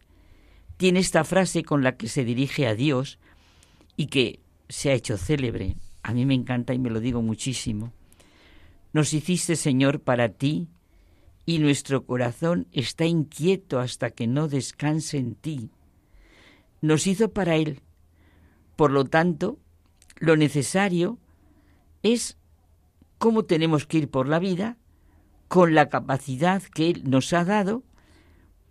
tiene 0.77 0.99
esta 0.99 1.23
frase 1.23 1.64
con 1.64 1.84
la 1.84 1.95
que 1.95 2.07
se 2.07 2.26
dirige 2.26 2.68
a 2.68 2.76
Dios 2.76 3.19
y 3.95 4.07
que 4.07 4.40
se 4.68 4.90
ha 4.90 4.94
hecho 4.94 5.18
célebre. 5.18 5.77
A 6.02 6.14
mí 6.14 6.26
me 6.26 6.34
encanta 6.34 6.73
y 6.73 6.80
me 6.80 6.90
lo 6.90 6.99
digo 6.99 7.22
muchísimo. 7.22 7.94
Nos 8.91 9.14
hiciste, 9.14 9.56
Señor, 9.56 10.02
para 10.02 10.30
ti, 10.30 10.68
y 11.45 11.60
nuestro 11.60 12.06
corazón 12.06 12.68
está 12.72 13.06
inquieto 13.06 13.80
hasta 13.80 14.11
que 14.11 14.28
no 14.28 14.48
descanse 14.48 15.18
en 15.18 15.36
ti. 15.36 15.70
Nos 16.82 17.07
hizo 17.07 17.32
para 17.32 17.56
Él. 17.56 17.82
Por 18.76 18.91
lo 18.91 19.06
tanto, 19.06 19.60
lo 20.18 20.36
necesario 20.38 21.20
es 22.02 22.38
cómo 23.18 23.44
tenemos 23.44 23.86
que 23.86 23.99
ir 23.99 24.10
por 24.10 24.28
la 24.28 24.40
vida 24.40 24.78
con 25.48 25.76
la 25.76 25.90
capacidad 25.90 26.64
que 26.64 26.90
Él 26.90 27.03
nos 27.06 27.32
ha 27.34 27.45
dado 27.45 27.84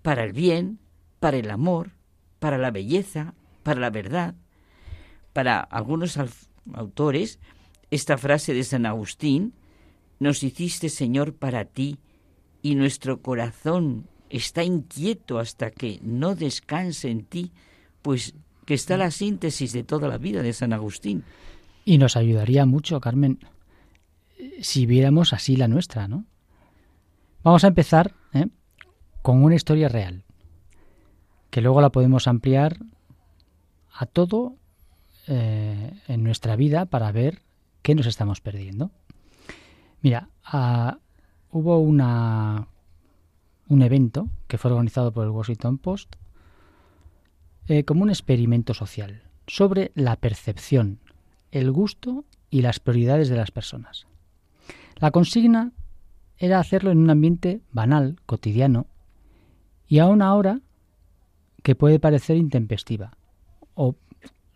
para 0.03 0.25
el 0.25 0.33
bien, 0.33 0.81
para 1.21 1.37
el 1.37 1.51
amor, 1.51 1.93
para 2.39 2.59
la 2.59 2.71
belleza, 2.71 3.35
para 3.63 3.81
la 3.81 3.91
verdad. 3.91 4.35
Para 5.33 5.61
algunos 5.61 6.19
autores, 6.75 7.39
esta 7.91 8.19
frase 8.19 8.53
de 8.53 8.65
San 8.65 8.87
Agustín, 8.87 9.55
nos 10.19 10.43
hiciste 10.43 10.89
Señor 10.89 11.35
para 11.35 11.65
ti, 11.65 11.99
y 12.63 12.77
nuestro 12.77 13.21
corazón 13.21 14.07
está 14.31 14.65
inquieto 14.65 15.39
hasta 15.39 15.71
que 15.71 16.01
no 16.03 16.35
descanse 16.35 17.11
en 17.11 17.25
ti, 17.25 17.53
pues 18.01 18.35
que 18.65 18.75
está 18.75 18.97
la 18.97 19.11
síntesis 19.11 19.73
de 19.73 19.83
toda 19.83 20.09
la 20.09 20.19
vida 20.19 20.43
de 20.43 20.53
San 20.53 20.73
Agustín. 20.73 21.25
Y 21.85 21.99
nos 21.99 22.17
ayudaría 22.17 22.65
mucho, 22.65 23.01
Carmen, 23.01 23.41
si 24.61 24.87
viéramos 24.87 25.33
así 25.33 25.57
la 25.57 25.69
nuestra, 25.69 26.09
¿no? 26.09 26.25
Vamos 27.43 27.65
a 27.65 27.69
empezar 27.69 28.15
¿eh? 28.33 28.47
con 29.21 29.43
una 29.43 29.57
historia 29.57 29.89
real, 29.89 30.25
que 31.51 31.61
luego 31.61 31.81
la 31.81 31.91
podemos 31.91 32.29
ampliar 32.29 32.79
a 33.93 34.07
todo 34.07 34.57
eh, 35.27 35.93
en 36.07 36.23
nuestra 36.23 36.55
vida 36.57 36.87
para 36.87 37.11
ver 37.11 37.43
qué 37.83 37.97
nos 37.97 38.07
estamos 38.07 38.41
perdiendo. 38.41 38.93
Mira, 40.01 40.29
a, 40.45 40.99
hubo 41.53 41.79
una, 41.79 42.67
un 43.69 43.83
evento 43.83 44.29
que 44.49 44.59
fue 44.59 44.71
organizado 44.73 45.13
por 45.13 45.25
el 45.25 45.31
Washington 45.31 45.79
Post 45.79 46.17
eh, 47.69 47.85
como 47.85 48.03
un 48.03 48.11
experimento 48.11 48.75
social 48.75 49.23
sobre 49.47 49.93
la 49.95 50.17
percepción, 50.17 50.99
el 51.53 51.71
gusto 51.71 52.25
y 52.51 52.63
las 52.63 52.81
prioridades 52.81 53.29
de 53.29 53.37
las 53.37 53.51
personas. 53.51 54.07
La 54.97 55.11
consigna 55.11 55.73
era 56.39 56.59
hacerlo 56.59 56.91
en 56.91 56.99
un 56.99 57.11
ambiente 57.11 57.61
banal, 57.71 58.17
cotidiano, 58.27 58.87
y 59.87 59.99
a 59.99 60.07
una 60.07 60.35
hora 60.35 60.61
que 61.63 61.75
puede 61.75 62.01
parecer 62.01 62.37
intempestiva 62.37 63.13
o 63.75 63.95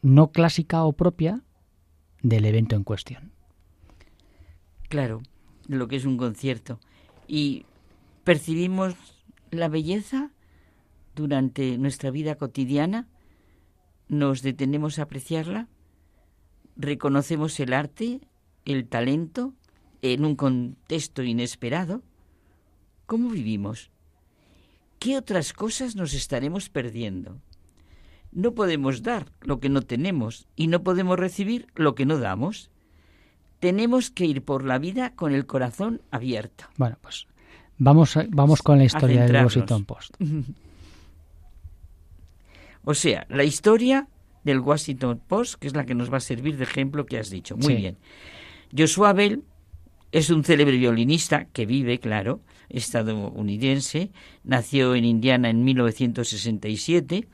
no 0.02 0.32
clásica 0.32 0.84
o 0.84 0.92
propia 0.92 1.42
del 2.22 2.44
evento 2.44 2.74
en 2.74 2.84
cuestión. 2.84 3.32
Claro, 4.88 5.20
lo 5.68 5.88
que 5.88 5.96
es 5.96 6.04
un 6.04 6.16
concierto. 6.16 6.80
Y 7.28 7.66
percibimos 8.24 8.94
la 9.50 9.68
belleza 9.68 10.30
durante 11.14 11.78
nuestra 11.78 12.10
vida 12.10 12.36
cotidiana, 12.36 13.08
nos 14.08 14.42
detenemos 14.42 14.98
a 14.98 15.02
apreciarla, 15.02 15.68
reconocemos 16.76 17.58
el 17.60 17.72
arte, 17.72 18.20
el 18.64 18.86
talento, 18.86 19.54
en 20.02 20.24
un 20.24 20.36
contexto 20.36 21.22
inesperado. 21.22 22.02
¿Cómo 23.06 23.30
vivimos? 23.30 23.90
¿Qué 24.98 25.16
otras 25.16 25.52
cosas 25.52 25.96
nos 25.96 26.14
estaremos 26.14 26.68
perdiendo? 26.68 27.40
No 28.32 28.54
podemos 28.54 29.02
dar 29.02 29.32
lo 29.40 29.60
que 29.60 29.68
no 29.68 29.82
tenemos 29.82 30.46
y 30.56 30.66
no 30.66 30.82
podemos 30.82 31.18
recibir 31.18 31.66
lo 31.74 31.94
que 31.94 32.06
no 32.06 32.18
damos 32.18 32.70
tenemos 33.60 34.10
que 34.10 34.26
ir 34.26 34.42
por 34.42 34.64
la 34.64 34.78
vida 34.78 35.14
con 35.14 35.32
el 35.32 35.46
corazón 35.46 36.02
abierto. 36.10 36.64
Bueno, 36.76 36.96
pues 37.00 37.26
vamos, 37.78 38.18
vamos 38.30 38.62
con 38.62 38.78
la 38.78 38.84
historia 38.84 39.24
del 39.24 39.44
Washington 39.44 39.84
Post. 39.84 40.14
o 42.84 42.94
sea, 42.94 43.26
la 43.28 43.44
historia 43.44 44.08
del 44.44 44.60
Washington 44.60 45.20
Post, 45.26 45.56
que 45.56 45.66
es 45.66 45.74
la 45.74 45.84
que 45.84 45.94
nos 45.94 46.12
va 46.12 46.18
a 46.18 46.20
servir 46.20 46.56
de 46.56 46.64
ejemplo 46.64 47.06
que 47.06 47.18
has 47.18 47.30
dicho. 47.30 47.56
Muy 47.56 47.74
bien. 47.74 47.98
Joshua 48.76 49.12
Bell 49.12 49.42
es 50.12 50.30
un 50.30 50.44
célebre 50.44 50.76
violinista 50.76 51.46
que 51.46 51.66
vive, 51.66 51.98
claro, 51.98 52.40
estadounidense, 52.68 54.10
nació 54.44 54.94
en 54.94 55.04
Indiana 55.04 55.50
en 55.50 55.64
1967, 55.64 57.28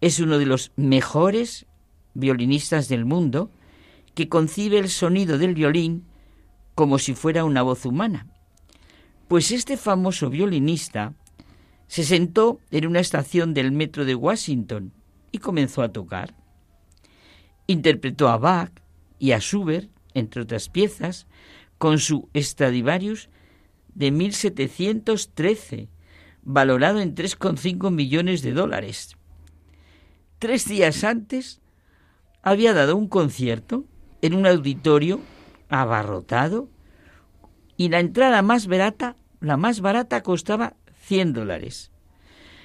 es 0.00 0.20
uno 0.20 0.38
de 0.38 0.46
los 0.46 0.72
mejores 0.76 1.66
violinistas 2.14 2.88
del 2.88 3.04
mundo, 3.04 3.50
que 4.14 4.28
concibe 4.28 4.78
el 4.78 4.88
sonido 4.88 5.38
del 5.38 5.54
violín 5.54 6.04
como 6.74 6.98
si 6.98 7.14
fuera 7.14 7.44
una 7.44 7.62
voz 7.62 7.84
humana. 7.84 8.26
Pues 9.28 9.50
este 9.50 9.76
famoso 9.76 10.30
violinista 10.30 11.14
se 11.86 12.04
sentó 12.04 12.58
en 12.70 12.86
una 12.86 13.00
estación 13.00 13.54
del 13.54 13.72
metro 13.72 14.04
de 14.04 14.14
Washington 14.14 14.92
y 15.30 15.38
comenzó 15.38 15.82
a 15.82 15.92
tocar. 15.92 16.34
Interpretó 17.66 18.28
a 18.28 18.38
Bach 18.38 18.72
y 19.18 19.32
a 19.32 19.38
Schubert, 19.38 19.90
entre 20.14 20.42
otras 20.42 20.68
piezas, 20.68 21.26
con 21.78 21.98
su 21.98 22.28
Stradivarius 22.34 23.28
de 23.94 24.10
1713, 24.10 25.88
valorado 26.42 27.00
en 27.00 27.14
3,5 27.14 27.90
millones 27.90 28.42
de 28.42 28.52
dólares. 28.52 29.16
Tres 30.38 30.66
días 30.66 31.04
antes 31.04 31.60
había 32.42 32.72
dado 32.72 32.96
un 32.96 33.08
concierto 33.08 33.86
en 34.22 34.34
un 34.34 34.46
auditorio 34.46 35.20
abarrotado 35.68 36.68
y 37.76 37.88
la 37.88 38.00
entrada 38.00 38.40
más 38.42 38.68
barata, 38.68 39.16
la 39.40 39.56
más 39.56 39.80
barata 39.80 40.22
costaba 40.22 40.76
100 41.02 41.32
dólares. 41.32 41.90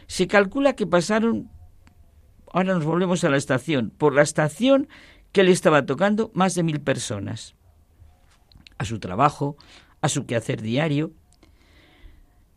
Se 0.06 0.28
calcula 0.28 0.76
que 0.76 0.88
pasaron, 0.88 1.50
ahora 2.54 2.76
nos 2.76 2.86
volvemos 2.86 3.24
a 3.24 3.30
la 3.30 3.38
estación, 3.38 3.90
por 3.90 4.14
la 4.14 4.22
estación 4.22 4.88
que 5.32 5.44
le 5.44 5.52
estaba 5.52 5.86
tocando 5.86 6.32
más 6.34 6.56
de 6.56 6.64
mil 6.64 6.80
personas. 6.80 7.56
A 8.78 8.86
su 8.86 9.00
trabajo, 9.00 9.58
a 10.02 10.10
su 10.10 10.26
quehacer 10.26 10.62
diario. 10.62 11.12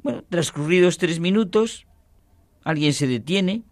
Bueno, 0.02 0.22
transcurridos 0.28 0.98
tres 0.98 1.18
minutos, 1.18 1.86
alguien 2.62 2.92
se 2.92 3.06
detiene 3.06 3.64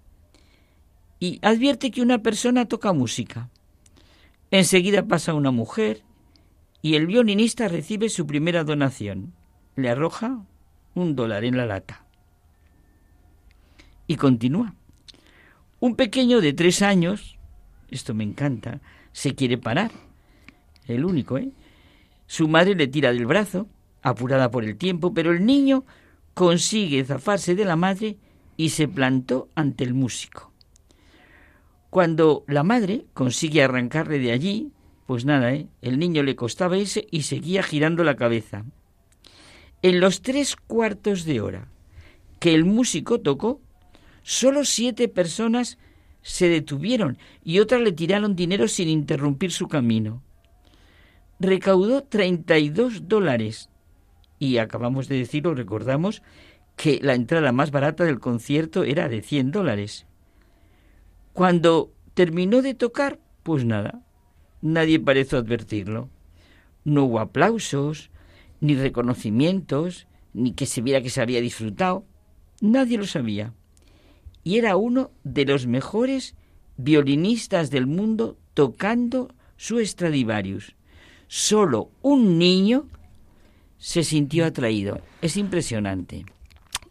y 1.20 1.38
advierte 1.42 1.90
que 1.90 2.00
una 2.00 2.18
persona 2.18 2.66
toca 2.66 2.92
música. 2.92 3.50
Enseguida 4.50 5.06
pasa 5.06 5.34
una 5.34 5.50
mujer 5.50 6.02
y 6.80 6.94
el 6.94 7.06
violinista 7.06 7.68
recibe 7.68 8.08
su 8.08 8.26
primera 8.26 8.64
donación. 8.64 9.34
Le 9.76 9.90
arroja 9.90 10.44
un 10.94 11.14
dólar 11.16 11.44
en 11.44 11.56
la 11.56 11.66
lata. 11.66 12.06
Y 14.06 14.16
continúa. 14.16 14.74
Un 15.80 15.96
pequeño 15.96 16.40
de 16.40 16.54
tres 16.54 16.82
años, 16.82 17.38
esto 17.90 18.14
me 18.14 18.24
encanta, 18.24 18.80
se 19.12 19.34
quiere 19.34 19.58
parar. 19.58 19.92
El 20.86 21.04
único, 21.04 21.38
¿eh? 21.38 21.52
Su 22.26 22.48
madre 22.48 22.74
le 22.74 22.88
tira 22.88 23.12
del 23.12 23.26
brazo, 23.26 23.68
apurada 24.02 24.50
por 24.50 24.64
el 24.64 24.76
tiempo, 24.76 25.12
pero 25.12 25.32
el 25.32 25.44
niño 25.44 25.84
consigue 26.34 27.04
zafarse 27.04 27.54
de 27.54 27.64
la 27.64 27.76
madre 27.76 28.16
y 28.56 28.70
se 28.70 28.88
plantó 28.88 29.48
ante 29.54 29.84
el 29.84 29.94
músico. 29.94 30.52
Cuando 31.90 32.44
la 32.46 32.62
madre 32.62 33.06
consigue 33.14 33.62
arrancarle 33.62 34.18
de 34.18 34.32
allí, 34.32 34.72
pues 35.06 35.24
nada, 35.24 35.54
¿eh? 35.54 35.68
el 35.80 35.98
niño 35.98 36.22
le 36.22 36.36
costaba 36.36 36.76
irse 36.76 37.06
y 37.10 37.22
seguía 37.22 37.62
girando 37.62 38.04
la 38.04 38.16
cabeza. 38.16 38.64
En 39.80 40.00
los 40.00 40.22
tres 40.22 40.56
cuartos 40.56 41.24
de 41.24 41.40
hora 41.40 41.68
que 42.40 42.54
el 42.54 42.64
músico 42.64 43.20
tocó, 43.20 43.60
solo 44.22 44.64
siete 44.64 45.08
personas 45.08 45.78
se 46.22 46.48
detuvieron 46.48 47.16
y 47.42 47.60
otras 47.60 47.80
le 47.80 47.92
tiraron 47.92 48.36
dinero 48.36 48.68
sin 48.68 48.88
interrumpir 48.88 49.50
su 49.50 49.68
camino. 49.68 50.22
Recaudó 51.40 52.02
32 52.02 53.08
dólares 53.08 53.70
y 54.38 54.58
acabamos 54.58 55.08
de 55.08 55.18
decirlo, 55.18 55.54
recordamos, 55.54 56.22
que 56.76 57.00
la 57.02 57.14
entrada 57.14 57.50
más 57.52 57.70
barata 57.70 58.04
del 58.04 58.20
concierto 58.20 58.84
era 58.84 59.08
de 59.08 59.22
100 59.22 59.50
dólares. 59.50 60.07
Cuando 61.32 61.92
terminó 62.14 62.62
de 62.62 62.74
tocar, 62.74 63.20
pues 63.42 63.64
nada, 63.64 64.02
nadie 64.60 64.98
parece 64.98 65.36
advertirlo. 65.36 66.08
No 66.84 67.04
hubo 67.04 67.20
aplausos, 67.20 68.10
ni 68.60 68.74
reconocimientos, 68.74 70.06
ni 70.32 70.52
que 70.52 70.66
se 70.66 70.80
viera 70.80 71.02
que 71.02 71.10
se 71.10 71.20
había 71.20 71.40
disfrutado. 71.40 72.04
Nadie 72.60 72.98
lo 72.98 73.06
sabía. 73.06 73.52
Y 74.44 74.56
era 74.58 74.76
uno 74.76 75.10
de 75.24 75.44
los 75.44 75.66
mejores 75.66 76.34
violinistas 76.76 77.70
del 77.70 77.86
mundo 77.86 78.36
tocando 78.54 79.34
su 79.56 79.84
Stradivarius. 79.84 80.74
Solo 81.26 81.90
un 82.02 82.38
niño 82.38 82.86
se 83.76 84.02
sintió 84.02 84.46
atraído. 84.46 85.00
Es 85.22 85.36
impresionante. 85.36 86.24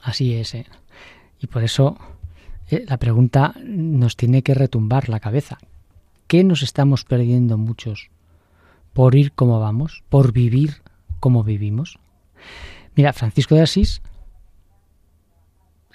Así 0.01 0.34
es. 0.35 0.53
¿eh? 0.53 0.65
Y 1.39 1.47
por 1.47 1.64
eso 1.64 1.97
eh, 2.69 2.85
la 2.88 2.98
pregunta 2.98 3.56
nos 3.64 4.15
tiene 4.15 4.41
que 4.44 4.53
retumbar 4.53 5.10
la 5.10 5.19
cabeza. 5.19 5.57
¿Qué 6.27 6.44
nos 6.44 6.61
estamos 6.64 7.06
perdiendo 7.06 7.57
muchos 7.57 8.10
por 8.94 9.15
ir 9.15 9.31
como 9.31 9.60
vamos, 9.60 10.03
por 10.10 10.34
vivir 10.34 10.81
como 11.19 11.44
vivimos? 11.44 11.99
Mira, 12.95 13.14
Francisco 13.14 13.56
de 13.56 13.61
Asís, 13.61 14.02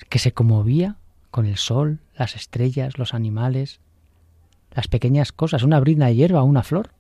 que 0.09 0.19
se 0.19 0.33
conmovía 0.33 0.97
con 1.31 1.47
el 1.47 1.57
sol, 1.57 2.01
las 2.17 2.37
estrellas, 2.37 2.99
los 2.99 3.15
animales, 3.15 3.81
las 4.75 4.89
pequeñas 4.89 5.33
cosas, 5.33 5.63
una 5.63 5.81
brina 5.81 6.07
de 6.07 6.15
hierba, 6.15 6.43
una 6.43 6.63
flor, 6.63 6.91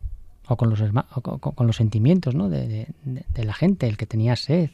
o 0.48 0.56
con 0.56 0.70
los, 0.70 0.80
con, 1.22 1.66
los 1.66 1.76
sentimientos 1.76 2.34
¿no? 2.34 2.48
de 2.48 2.86
la 3.36 3.54
gente, 3.54 3.88
el 3.88 3.96
que 3.96 4.06
tenía 4.06 4.36
sed. 4.36 4.70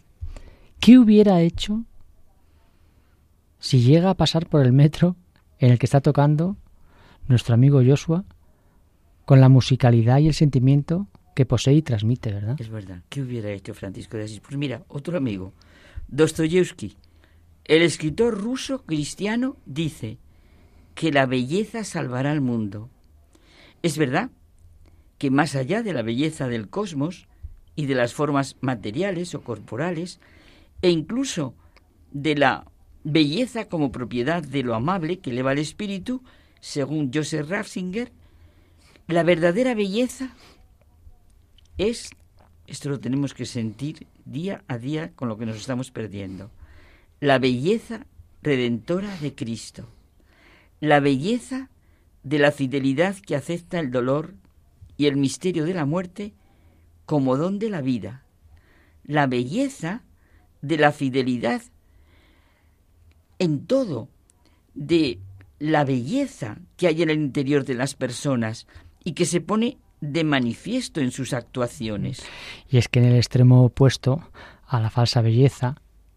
¿Qué 0.80 0.98
hubiera 0.98 1.40
hecho 1.40 1.84
si 3.58 3.80
llega 3.80 4.10
a 4.10 4.14
pasar 4.14 4.48
por 4.48 4.64
el 4.64 4.72
metro 4.72 5.16
en 5.58 5.70
el 5.72 5.78
que 5.78 5.86
está 5.86 6.00
tocando 6.00 6.56
nuestro 7.26 7.54
amigo 7.54 7.82
Joshua 7.84 8.24
con 9.24 9.40
la 9.40 9.48
musicalidad 9.48 10.18
y 10.18 10.28
el 10.28 10.34
sentimiento 10.34 11.08
que 11.34 11.46
posee 11.46 11.74
y 11.74 11.82
transmite, 11.82 12.32
¿verdad? 12.32 12.56
Es 12.58 12.68
verdad. 12.68 13.02
¿Qué 13.08 13.22
hubiera 13.22 13.50
hecho 13.50 13.74
Francisco 13.74 14.16
de 14.16 14.24
Asís? 14.24 14.40
Pues 14.40 14.56
mira, 14.56 14.82
otro 14.88 15.16
amigo, 15.16 15.52
Dostoyevsky, 16.08 16.96
el 17.64 17.82
escritor 17.82 18.36
ruso 18.36 18.84
cristiano, 18.84 19.56
dice 19.66 20.18
que 20.94 21.12
la 21.12 21.26
belleza 21.26 21.84
salvará 21.84 22.32
al 22.32 22.40
mundo. 22.40 22.88
Es 23.82 23.98
verdad 23.98 24.30
que 25.18 25.30
más 25.30 25.54
allá 25.54 25.82
de 25.82 25.92
la 25.92 26.02
belleza 26.02 26.48
del 26.48 26.68
cosmos 26.68 27.28
y 27.76 27.86
de 27.86 27.94
las 27.94 28.14
formas 28.14 28.56
materiales 28.60 29.34
o 29.34 29.42
corporales, 29.42 30.18
e 30.82 30.90
incluso 30.90 31.54
de 32.10 32.34
la 32.34 32.64
belleza 33.10 33.68
como 33.68 33.90
propiedad 33.90 34.42
de 34.42 34.62
lo 34.62 34.74
amable 34.74 35.18
que 35.18 35.30
eleva 35.30 35.52
el 35.52 35.58
espíritu, 35.58 36.22
según 36.60 37.10
Joseph 37.12 37.48
Ratzinger, 37.48 38.12
la 39.06 39.22
verdadera 39.22 39.74
belleza 39.74 40.34
es, 41.78 42.10
esto 42.66 42.90
lo 42.90 43.00
tenemos 43.00 43.32
que 43.32 43.46
sentir 43.46 44.06
día 44.26 44.62
a 44.68 44.76
día 44.76 45.12
con 45.14 45.28
lo 45.28 45.38
que 45.38 45.46
nos 45.46 45.56
estamos 45.56 45.90
perdiendo, 45.90 46.50
la 47.20 47.38
belleza 47.38 48.06
redentora 48.42 49.16
de 49.20 49.34
Cristo, 49.34 49.88
la 50.80 51.00
belleza 51.00 51.70
de 52.24 52.38
la 52.38 52.52
fidelidad 52.52 53.16
que 53.16 53.36
acepta 53.36 53.80
el 53.80 53.90
dolor 53.90 54.34
y 54.98 55.06
el 55.06 55.16
misterio 55.16 55.64
de 55.64 55.72
la 55.74 55.86
muerte 55.86 56.34
como 57.06 57.38
don 57.38 57.58
de 57.58 57.70
la 57.70 57.80
vida, 57.80 58.24
la 59.04 59.26
belleza 59.26 60.02
de 60.60 60.76
la 60.76 60.92
fidelidad 60.92 61.62
en 63.38 63.66
todo, 63.66 64.08
de 64.74 65.18
la 65.58 65.84
belleza 65.84 66.58
que 66.76 66.86
hay 66.86 67.02
en 67.02 67.10
el 67.10 67.20
interior 67.20 67.64
de 67.64 67.74
las 67.74 67.94
personas 67.94 68.66
y 69.04 69.12
que 69.12 69.26
se 69.26 69.40
pone 69.40 69.78
de 70.00 70.24
manifiesto 70.24 71.00
en 71.00 71.10
sus 71.10 71.32
actuaciones. 71.32 72.22
Y 72.68 72.78
es 72.78 72.88
que 72.88 73.00
en 73.00 73.06
el 73.06 73.16
extremo 73.16 73.64
opuesto 73.64 74.30
a 74.66 74.80
la 74.80 74.90
falsa 74.90 75.20
belleza, 75.22 75.76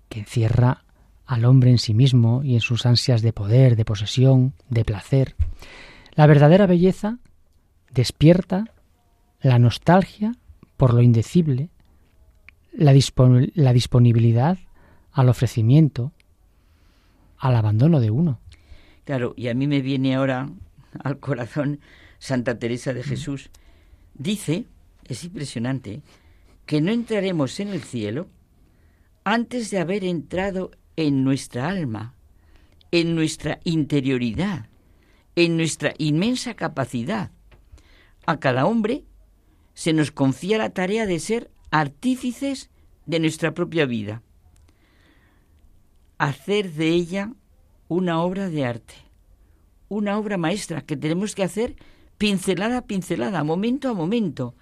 que 0.10 0.20
encierra 0.20 0.84
al 1.26 1.46
hombre 1.46 1.72
en 1.72 1.78
sí 1.78 1.94
mismo 1.94 2.44
y 2.44 2.54
en 2.56 2.62
sus 2.62 2.86
ansias 2.86 3.22
de 3.22 3.34
poder, 3.34 3.76
de 3.76 3.86
posesión, 3.86 4.54
de 4.70 4.86
placer, 4.86 5.36
la 6.14 6.28
verdadera 6.28 6.68
belleza 6.68 7.18
despierta 7.92 8.66
la 9.42 9.58
nostalgia 9.58 10.34
por 10.78 10.94
lo 10.94 11.02
indecible, 11.02 11.70
la, 12.74 12.94
la 13.56 13.74
disponibilidad 13.74 14.58
al 15.12 15.30
ofrecimiento, 15.30 16.12
al 17.42 17.56
abandono 17.56 18.00
de 18.00 18.12
uno. 18.12 18.40
Claro, 19.04 19.34
y 19.36 19.50
a 19.50 19.54
mí 19.56 19.68
me 19.68 19.82
viene 19.82 20.16
ahora 20.16 20.50
al 21.04 21.20
corazón 21.20 21.82
Santa 22.20 22.60
Teresa 22.60 22.94
de 22.94 23.04
Jesús. 23.04 23.50
Dice, 24.14 24.66
es 25.06 25.24
impresionante, 25.24 26.04
que 26.68 26.82
no 26.82 26.92
entraremos 26.92 27.60
en 27.60 27.70
el 27.70 27.82
cielo 27.82 28.28
antes 29.24 29.72
de 29.72 29.80
haber 29.80 30.04
entrado 30.04 30.72
en 30.96 31.24
nuestra 31.24 31.68
alma, 31.68 32.14
en 32.92 33.16
nuestra 33.16 33.60
interioridad, 33.64 34.68
en 35.36 35.58
nuestra 35.58 35.94
inmensa 35.98 36.54
capacidad. 36.54 37.32
A 38.28 38.40
cada 38.40 38.68
hombre 38.68 39.04
se 39.74 39.94
nos 39.94 40.12
confía 40.12 40.60
la 40.60 40.70
tarea 40.70 41.08
de 41.08 41.20
ser 41.20 41.50
artífices 41.72 42.70
de 43.08 43.20
nuestra 43.20 43.56
propia 43.56 43.88
vida 43.88 44.22
hacer 46.22 46.72
de 46.74 46.90
ella 46.90 47.34
una 47.88 48.22
obra 48.22 48.48
de 48.48 48.64
arte, 48.64 48.94
una 49.90 50.20
obra 50.20 50.38
maestra 50.38 50.82
que 50.82 50.96
tenemos 50.96 51.34
que 51.34 51.42
hacer 51.42 51.76
pincelada 52.20 52.78
a 52.78 52.86
pincelada, 52.86 53.44
momento 53.44 53.90
a 53.90 53.96
momento. 53.96 54.54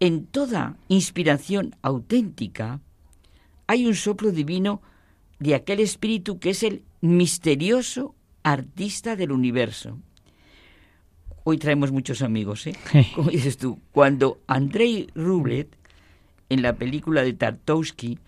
En 0.00 0.24
toda 0.24 0.78
inspiración 0.88 1.76
auténtica 1.82 2.80
hay 3.66 3.86
un 3.86 3.94
soplo 3.94 4.30
divino 4.30 4.80
de 5.38 5.54
aquel 5.54 5.80
espíritu 5.80 6.38
que 6.38 6.50
es 6.50 6.62
el 6.62 6.82
misterioso 7.02 8.14
artista 8.42 9.16
del 9.16 9.32
universo. 9.32 9.98
Hoy 11.44 11.58
traemos 11.58 11.92
muchos 11.92 12.22
amigos, 12.22 12.66
¿eh? 12.66 12.74
Como 13.14 13.30
dices 13.30 13.58
tú, 13.58 13.80
cuando 13.92 14.40
Andrei 14.46 15.08
Rublet, 15.14 15.76
en 16.48 16.62
la 16.62 16.76
película 16.76 17.22
de 17.22 17.34
Tartowski, 17.34 18.18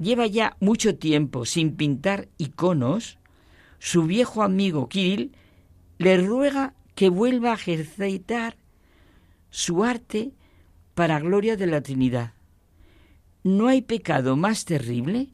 lleva 0.00 0.26
ya 0.26 0.56
mucho 0.60 0.96
tiempo 0.96 1.44
sin 1.44 1.76
pintar 1.76 2.28
iconos, 2.38 3.18
su 3.78 4.04
viejo 4.04 4.42
amigo 4.42 4.88
Kirill 4.88 5.32
le 5.98 6.16
ruega 6.16 6.74
que 6.94 7.10
vuelva 7.10 7.52
a 7.52 7.54
ejercitar 7.54 8.56
su 9.50 9.84
arte 9.84 10.32
para 10.94 11.20
gloria 11.20 11.56
de 11.56 11.66
la 11.66 11.80
Trinidad. 11.82 12.32
No 13.42 13.68
hay 13.68 13.82
pecado 13.82 14.36
más 14.36 14.64
terrible 14.64 15.28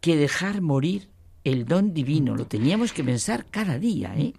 que 0.00 0.16
dejar 0.16 0.60
morir 0.60 1.08
el 1.44 1.64
don 1.64 1.94
divino. 1.94 2.36
Lo 2.36 2.46
teníamos 2.46 2.92
que 2.92 3.04
pensar 3.04 3.46
cada 3.50 3.78
día, 3.78 4.14
¿eh? 4.16 4.34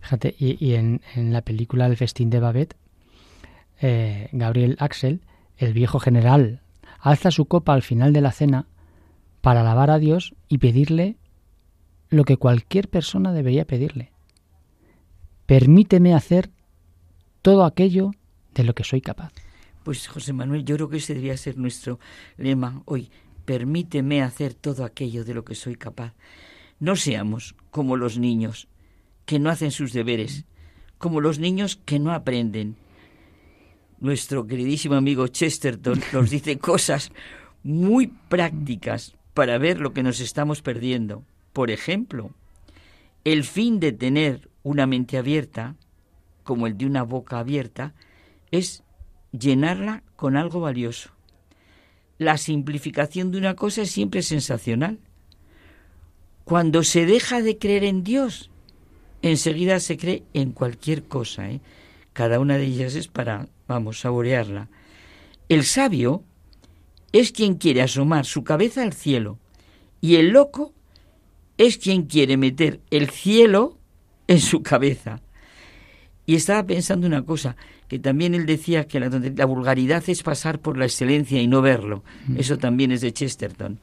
Fíjate, 0.00 0.34
y, 0.38 0.74
en, 0.74 1.00
la 1.16 1.42
película 1.42 1.86
El 1.86 1.96
festín 1.96 2.30
de 2.30 2.38
Babette, 2.38 2.76
eh, 3.80 4.28
Gabriel 4.32 4.76
Axel, 4.78 5.22
el 5.56 5.72
viejo 5.72 5.98
general, 5.98 6.60
alza 7.04 7.30
su 7.30 7.44
copa 7.44 7.74
al 7.74 7.82
final 7.82 8.14
de 8.14 8.22
la 8.22 8.32
cena 8.32 8.66
para 9.42 9.60
alabar 9.60 9.90
a 9.90 9.98
Dios 9.98 10.34
y 10.48 10.56
pedirle 10.56 11.18
lo 12.08 12.24
que 12.24 12.38
cualquier 12.38 12.88
persona 12.88 13.32
debería 13.32 13.66
pedirle. 13.66 14.10
Permíteme 15.44 16.14
hacer 16.14 16.50
todo 17.42 17.66
aquello 17.66 18.12
de 18.54 18.64
lo 18.64 18.74
que 18.74 18.84
soy 18.84 19.02
capaz. 19.02 19.32
Pues 19.82 20.08
José 20.08 20.32
Manuel, 20.32 20.64
yo 20.64 20.76
creo 20.76 20.88
que 20.88 20.96
ese 20.96 21.12
debería 21.12 21.36
ser 21.36 21.58
nuestro 21.58 22.00
lema 22.38 22.80
hoy. 22.86 23.10
Permíteme 23.44 24.22
hacer 24.22 24.54
todo 24.54 24.82
aquello 24.82 25.26
de 25.26 25.34
lo 25.34 25.44
que 25.44 25.54
soy 25.54 25.76
capaz. 25.76 26.14
No 26.80 26.96
seamos 26.96 27.54
como 27.70 27.98
los 27.98 28.16
niños 28.16 28.68
que 29.26 29.38
no 29.38 29.50
hacen 29.50 29.72
sus 29.72 29.92
deberes, 29.92 30.46
como 30.96 31.20
los 31.20 31.38
niños 31.38 31.78
que 31.84 31.98
no 31.98 32.14
aprenden. 32.14 32.76
Nuestro 34.00 34.46
queridísimo 34.46 34.94
amigo 34.96 35.26
Chesterton 35.28 36.00
nos 36.12 36.30
dice 36.30 36.58
cosas 36.58 37.10
muy 37.62 38.08
prácticas 38.28 39.16
para 39.34 39.58
ver 39.58 39.80
lo 39.80 39.92
que 39.92 40.02
nos 40.02 40.20
estamos 40.20 40.62
perdiendo. 40.62 41.24
Por 41.52 41.70
ejemplo, 41.70 42.30
el 43.24 43.44
fin 43.44 43.80
de 43.80 43.92
tener 43.92 44.48
una 44.62 44.86
mente 44.86 45.18
abierta, 45.18 45.76
como 46.42 46.66
el 46.66 46.76
de 46.76 46.86
una 46.86 47.02
boca 47.02 47.38
abierta, 47.38 47.94
es 48.50 48.82
llenarla 49.32 50.02
con 50.16 50.36
algo 50.36 50.60
valioso. 50.60 51.10
La 52.18 52.38
simplificación 52.38 53.30
de 53.30 53.38
una 53.38 53.54
cosa 53.56 53.82
es 53.82 53.90
siempre 53.90 54.22
sensacional. 54.22 54.98
Cuando 56.44 56.84
se 56.84 57.06
deja 57.06 57.42
de 57.42 57.58
creer 57.58 57.84
en 57.84 58.04
Dios, 58.04 58.50
enseguida 59.22 59.80
se 59.80 59.96
cree 59.96 60.22
en 60.34 60.52
cualquier 60.52 61.04
cosa. 61.04 61.50
¿eh? 61.50 61.60
Cada 62.12 62.38
una 62.38 62.58
de 62.58 62.64
ellas 62.64 62.94
es 62.94 63.08
para, 63.08 63.48
vamos, 63.66 64.00
saborearla. 64.00 64.68
El 65.48 65.64
sabio 65.64 66.24
es 67.12 67.32
quien 67.32 67.54
quiere 67.54 67.82
asomar 67.82 68.24
su 68.24 68.44
cabeza 68.44 68.82
al 68.82 68.92
cielo 68.92 69.38
y 70.00 70.16
el 70.16 70.30
loco 70.30 70.74
es 71.58 71.78
quien 71.78 72.02
quiere 72.02 72.36
meter 72.36 72.80
el 72.90 73.10
cielo 73.10 73.78
en 74.26 74.40
su 74.40 74.62
cabeza. 74.62 75.20
Y 76.26 76.36
estaba 76.36 76.64
pensando 76.64 77.06
una 77.06 77.24
cosa, 77.24 77.56
que 77.86 77.98
también 77.98 78.34
él 78.34 78.46
decía 78.46 78.86
que 78.86 78.98
la, 78.98 79.08
la 79.08 79.44
vulgaridad 79.44 80.02
es 80.08 80.22
pasar 80.22 80.58
por 80.58 80.78
la 80.78 80.86
excelencia 80.86 81.40
y 81.40 81.46
no 81.46 81.60
verlo. 81.60 82.02
Mm. 82.26 82.38
Eso 82.38 82.58
también 82.58 82.92
es 82.92 83.02
de 83.02 83.12
Chesterton. 83.12 83.78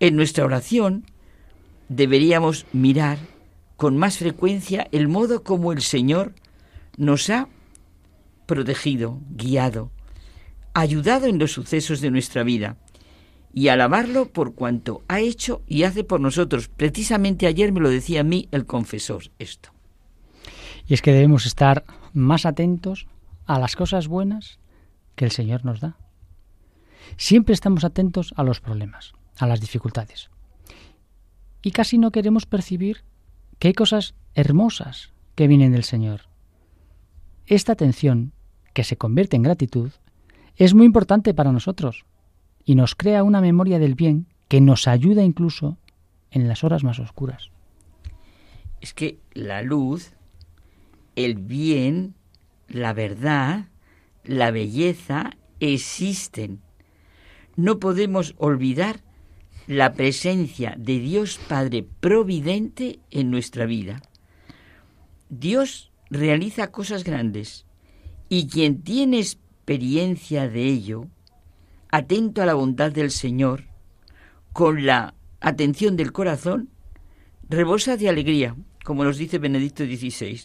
En 0.00 0.16
nuestra 0.16 0.44
oración 0.44 1.04
deberíamos 1.88 2.66
mirar 2.72 3.18
con 3.76 3.96
más 3.96 4.18
frecuencia 4.18 4.88
el 4.92 5.08
modo 5.08 5.42
como 5.42 5.72
el 5.72 5.82
Señor 5.82 6.34
nos 6.96 7.30
ha 7.30 7.48
protegido, 8.46 9.20
guiado, 9.30 9.90
ayudado 10.74 11.26
en 11.26 11.38
los 11.38 11.52
sucesos 11.52 12.00
de 12.00 12.10
nuestra 12.10 12.42
vida 12.42 12.76
y 13.54 13.68
alabarlo 13.68 14.32
por 14.32 14.54
cuanto 14.54 15.02
ha 15.08 15.20
hecho 15.20 15.62
y 15.66 15.82
hace 15.82 16.04
por 16.04 16.20
nosotros. 16.20 16.68
Precisamente 16.68 17.46
ayer 17.46 17.72
me 17.72 17.80
lo 17.80 17.90
decía 17.90 18.20
a 18.20 18.24
mí 18.24 18.48
el 18.50 18.66
confesor 18.66 19.24
esto. 19.38 19.70
Y 20.86 20.94
es 20.94 21.02
que 21.02 21.12
debemos 21.12 21.46
estar 21.46 21.84
más 22.12 22.46
atentos 22.46 23.06
a 23.46 23.58
las 23.58 23.76
cosas 23.76 24.08
buenas 24.08 24.58
que 25.14 25.24
el 25.24 25.30
Señor 25.30 25.64
nos 25.64 25.80
da. 25.80 25.96
Siempre 27.16 27.54
estamos 27.54 27.84
atentos 27.84 28.32
a 28.36 28.42
los 28.42 28.60
problemas, 28.60 29.12
a 29.38 29.46
las 29.46 29.60
dificultades. 29.60 30.30
Y 31.62 31.70
casi 31.70 31.98
no 31.98 32.10
queremos 32.10 32.46
percibir 32.46 33.04
que 33.58 33.68
hay 33.68 33.74
cosas 33.74 34.14
hermosas 34.34 35.12
que 35.34 35.46
vienen 35.46 35.72
del 35.72 35.84
Señor. 35.84 36.31
Esta 37.46 37.72
atención, 37.72 38.32
que 38.72 38.84
se 38.84 38.96
convierte 38.96 39.36
en 39.36 39.42
gratitud, 39.42 39.90
es 40.56 40.74
muy 40.74 40.86
importante 40.86 41.34
para 41.34 41.52
nosotros 41.52 42.04
y 42.64 42.74
nos 42.74 42.94
crea 42.94 43.22
una 43.22 43.40
memoria 43.40 43.78
del 43.78 43.94
bien 43.94 44.26
que 44.48 44.60
nos 44.60 44.86
ayuda 44.86 45.22
incluso 45.22 45.78
en 46.30 46.48
las 46.48 46.64
horas 46.64 46.84
más 46.84 46.98
oscuras. 46.98 47.50
Es 48.80 48.94
que 48.94 49.18
la 49.32 49.62
luz, 49.62 50.12
el 51.16 51.36
bien, 51.36 52.14
la 52.68 52.92
verdad, 52.92 53.66
la 54.24 54.50
belleza 54.50 55.36
existen. 55.60 56.60
No 57.56 57.78
podemos 57.78 58.34
olvidar 58.38 59.00
la 59.66 59.92
presencia 59.92 60.74
de 60.78 60.98
Dios 60.98 61.38
Padre 61.48 61.86
Providente 62.00 62.98
en 63.10 63.30
nuestra 63.30 63.66
vida. 63.66 64.02
Dios 65.28 65.91
realiza 66.12 66.70
cosas 66.70 67.04
grandes 67.04 67.64
y 68.28 68.46
quien 68.46 68.82
tiene 68.82 69.18
experiencia 69.18 70.46
de 70.46 70.66
ello, 70.66 71.08
atento 71.90 72.42
a 72.42 72.46
la 72.46 72.52
bondad 72.54 72.92
del 72.92 73.10
Señor, 73.10 73.64
con 74.52 74.84
la 74.84 75.14
atención 75.40 75.96
del 75.96 76.12
corazón, 76.12 76.68
rebosa 77.48 77.96
de 77.96 78.10
alegría, 78.10 78.54
como 78.84 79.04
nos 79.04 79.16
dice 79.16 79.38
Benedicto 79.38 79.84
XVI. 79.84 80.42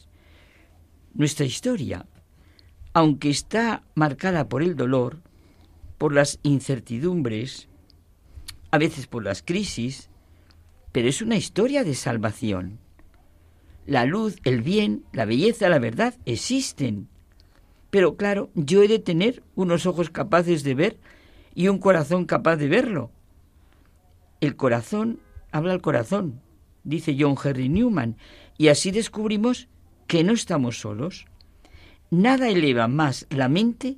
Nuestra 1.14 1.46
historia, 1.46 2.06
aunque 2.94 3.30
está 3.30 3.84
marcada 3.94 4.48
por 4.48 4.64
el 4.64 4.78
dolor, 4.78 5.22
por 5.98 6.14
las 6.14 6.40
incertidumbres, 6.44 7.68
a 8.72 8.78
veces 8.78 9.08
por 9.08 9.24
las 9.24 9.44
crisis, 9.44 10.10
pero 10.94 11.10
es 11.10 11.22
una 11.22 11.36
historia 11.36 11.84
de 11.84 11.94
salvación. 11.94 12.80
La 13.88 14.06
luz, 14.06 14.36
el 14.44 14.62
bien, 14.62 15.06
la 15.14 15.24
belleza, 15.24 15.70
la 15.70 15.80
verdad 15.80 16.14
existen. 16.26 17.08
Pero 17.90 18.18
claro, 18.18 18.50
yo 18.54 18.84
he 18.84 18.90
de 18.90 19.00
tener 19.00 19.44
unos 19.56 19.86
ojos 19.86 20.10
capaces 20.10 20.64
de 20.64 20.76
ver 20.76 21.00
y 21.56 21.70
un 21.70 21.80
corazón 21.80 22.26
capaz 22.26 22.58
de 22.58 22.68
verlo. 22.68 23.12
El 24.42 24.58
corazón 24.58 25.20
habla 25.52 25.72
al 25.72 25.82
corazón, 25.82 26.42
dice 26.84 27.16
John 27.18 27.38
Henry 27.42 27.70
Newman, 27.70 28.18
y 28.58 28.68
así 28.68 28.92
descubrimos 28.92 29.70
que 30.06 30.24
no 30.26 30.34
estamos 30.34 30.80
solos. 30.80 31.26
Nada 32.12 32.50
eleva 32.50 32.90
más 32.90 33.26
la 33.30 33.48
mente 33.48 33.98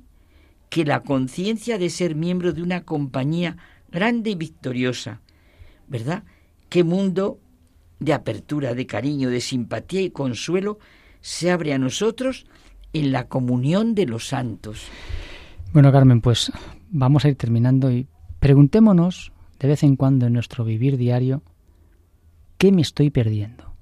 que 0.68 0.84
la 0.84 1.02
conciencia 1.02 1.78
de 1.78 1.90
ser 1.90 2.14
miembro 2.14 2.52
de 2.52 2.62
una 2.62 2.84
compañía 2.84 3.56
grande 3.90 4.30
y 4.30 4.34
victoriosa. 4.36 5.20
¿Verdad? 5.88 6.22
¿Qué 6.68 6.84
mundo 6.84 7.40
de 8.00 8.12
apertura, 8.12 8.74
de 8.74 8.86
cariño, 8.86 9.30
de 9.30 9.40
simpatía 9.40 10.00
y 10.00 10.10
consuelo 10.10 10.78
se 11.20 11.50
abre 11.50 11.74
a 11.74 11.78
nosotros 11.78 12.46
en 12.92 13.12
la 13.12 13.28
comunión 13.28 13.94
de 13.94 14.06
los 14.06 14.26
santos? 14.26 14.86
Bueno, 15.72 15.92
Carmen, 15.92 16.20
pues 16.20 16.50
vamos 16.90 17.24
a 17.24 17.28
ir 17.28 17.36
terminando 17.36 17.92
y 17.92 18.08
preguntémonos 18.40 19.32
de 19.60 19.68
vez 19.68 19.82
en 19.84 19.96
cuando 19.96 20.26
en 20.26 20.32
nuestro 20.32 20.64
vivir 20.64 20.96
diario, 20.96 21.42
¿qué 22.56 22.72
me 22.72 22.82
estoy 22.82 23.10
perdiendo? 23.10 23.74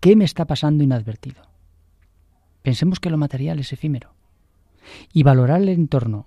¿Qué 0.00 0.16
me 0.16 0.24
está 0.24 0.46
pasando 0.46 0.82
inadvertido? 0.82 1.42
Pensemos 2.62 2.98
que 2.98 3.10
lo 3.10 3.18
material 3.18 3.58
es 3.58 3.72
efímero. 3.72 4.14
Y 5.12 5.22
valorar 5.22 5.60
el 5.60 5.68
entorno 5.68 6.26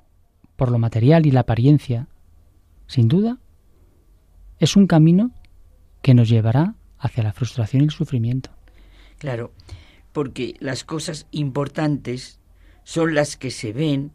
por 0.56 0.72
lo 0.72 0.78
material 0.78 1.26
y 1.26 1.32
la 1.32 1.42
apariencia, 1.42 2.08
sin 2.86 3.08
duda, 3.08 3.40
es 4.60 4.76
un 4.76 4.86
camino 4.86 5.32
que 6.04 6.14
nos 6.14 6.30
llevará 6.30 6.76
hacia 7.04 7.24
la 7.24 7.34
frustración 7.34 7.82
y 7.82 7.86
el 7.86 7.92
sufrimiento. 7.92 8.50
Claro, 9.20 9.52
porque 10.14 10.56
las 10.60 10.84
cosas 10.84 11.28
importantes 11.32 12.40
son 12.84 13.14
las 13.14 13.38
que 13.38 13.52
se 13.52 13.74
ven 13.74 14.12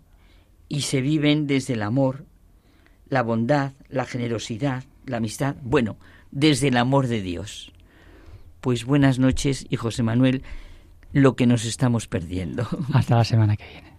y 0.68 0.82
se 0.82 1.00
viven 1.00 1.46
desde 1.46 1.74
el 1.74 1.82
amor, 1.82 2.24
la 3.08 3.22
bondad, 3.22 3.72
la 3.88 4.04
generosidad, 4.04 4.84
la 5.06 5.18
amistad, 5.18 5.56
bueno, 5.62 5.96
desde 6.30 6.68
el 6.68 6.76
amor 6.76 7.06
de 7.06 7.22
Dios. 7.22 7.72
Pues 8.60 8.84
buenas 8.84 9.18
noches 9.18 9.66
y 9.68 9.76
José 9.76 10.02
Manuel, 10.02 10.42
lo 11.12 11.36
que 11.36 11.46
nos 11.46 11.64
estamos 11.64 12.06
perdiendo. 12.06 12.66
Hasta 12.92 13.16
la 13.16 13.24
semana 13.24 13.56
que 13.56 13.68
viene. 13.68 13.97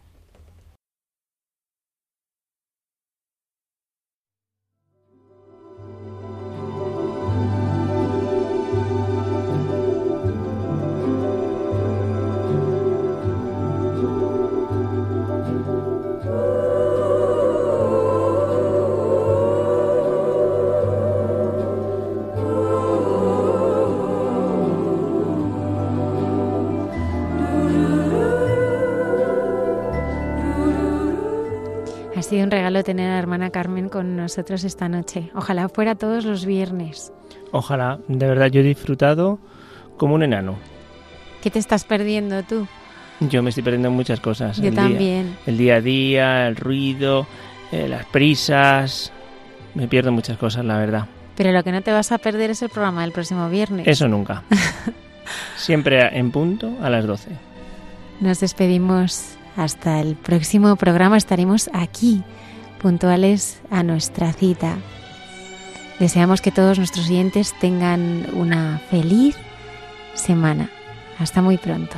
Un 32.50 32.52
regalo 32.52 32.84
tener 32.84 33.12
a 33.12 33.14
la 33.14 33.20
hermana 33.20 33.52
Carmen 33.52 33.90
con 33.90 34.18
nosotros 34.18 34.64
esta 34.64 34.90
noche. 34.90 35.30
Ojalá 35.36 35.70
fuera 35.70 35.94
todos 35.94 36.26
los 36.26 36.48
viernes. 36.48 37.14
Ojalá, 37.52 38.00
de 38.08 38.28
verdad 38.28 38.48
yo 38.48 38.62
he 38.62 38.64
disfrutado 38.64 39.38
como 39.98 40.16
un 40.16 40.24
enano. 40.24 40.58
¿Qué 41.44 41.52
te 41.52 41.60
estás 41.60 41.84
perdiendo 41.84 42.42
tú? 42.42 42.68
Yo 43.20 43.44
me 43.44 43.50
estoy 43.50 43.62
perdiendo 43.62 43.92
muchas 43.92 44.20
cosas. 44.20 44.58
Yo 44.58 44.70
el 44.70 44.74
también. 44.74 45.28
Día, 45.28 45.38
el 45.46 45.58
día 45.60 45.76
a 45.76 45.82
día, 45.82 46.48
el 46.48 46.56
ruido, 46.56 47.28
eh, 47.72 47.88
las 47.88 48.08
prisas. 48.08 49.12
Me 49.76 49.88
pierdo 49.88 50.12
muchas 50.12 50.40
cosas, 50.40 50.66
la 50.66 50.80
verdad. 50.80 51.06
Pero 51.36 51.52
lo 51.52 51.64
que 51.64 51.72
no 51.72 51.84
te 51.84 51.92
vas 51.92 52.12
a 52.12 52.18
perder 52.18 52.50
es 52.50 52.64
el 52.64 52.70
programa 52.70 53.04
del 53.04 53.12
próximo 53.12 53.48
viernes. 53.48 53.88
Eso 53.88 54.08
nunca. 54.08 54.42
Siempre 55.56 56.18
en 56.18 56.32
punto 56.32 56.78
a 56.82 56.90
las 56.90 57.06
12. 57.06 57.30
Nos 58.22 58.40
despedimos 58.40 59.38
hasta 59.56 60.00
el 60.00 60.16
próximo 60.16 60.76
programa. 60.76 61.18
Estaremos 61.18 61.70
aquí, 61.74 62.24
puntuales 62.82 63.62
a 63.70 63.84
nuestra 63.84 64.34
cita. 64.34 64.78
Deseamos 66.00 66.42
que 66.42 66.52
todos 66.52 66.78
nuestros 66.78 67.10
oyentes 67.10 67.54
tengan 67.60 68.26
una 68.34 68.80
feliz 68.90 69.36
semana. 70.14 70.70
Hasta 71.20 71.42
muy 71.42 71.58
pronto. 71.58 71.98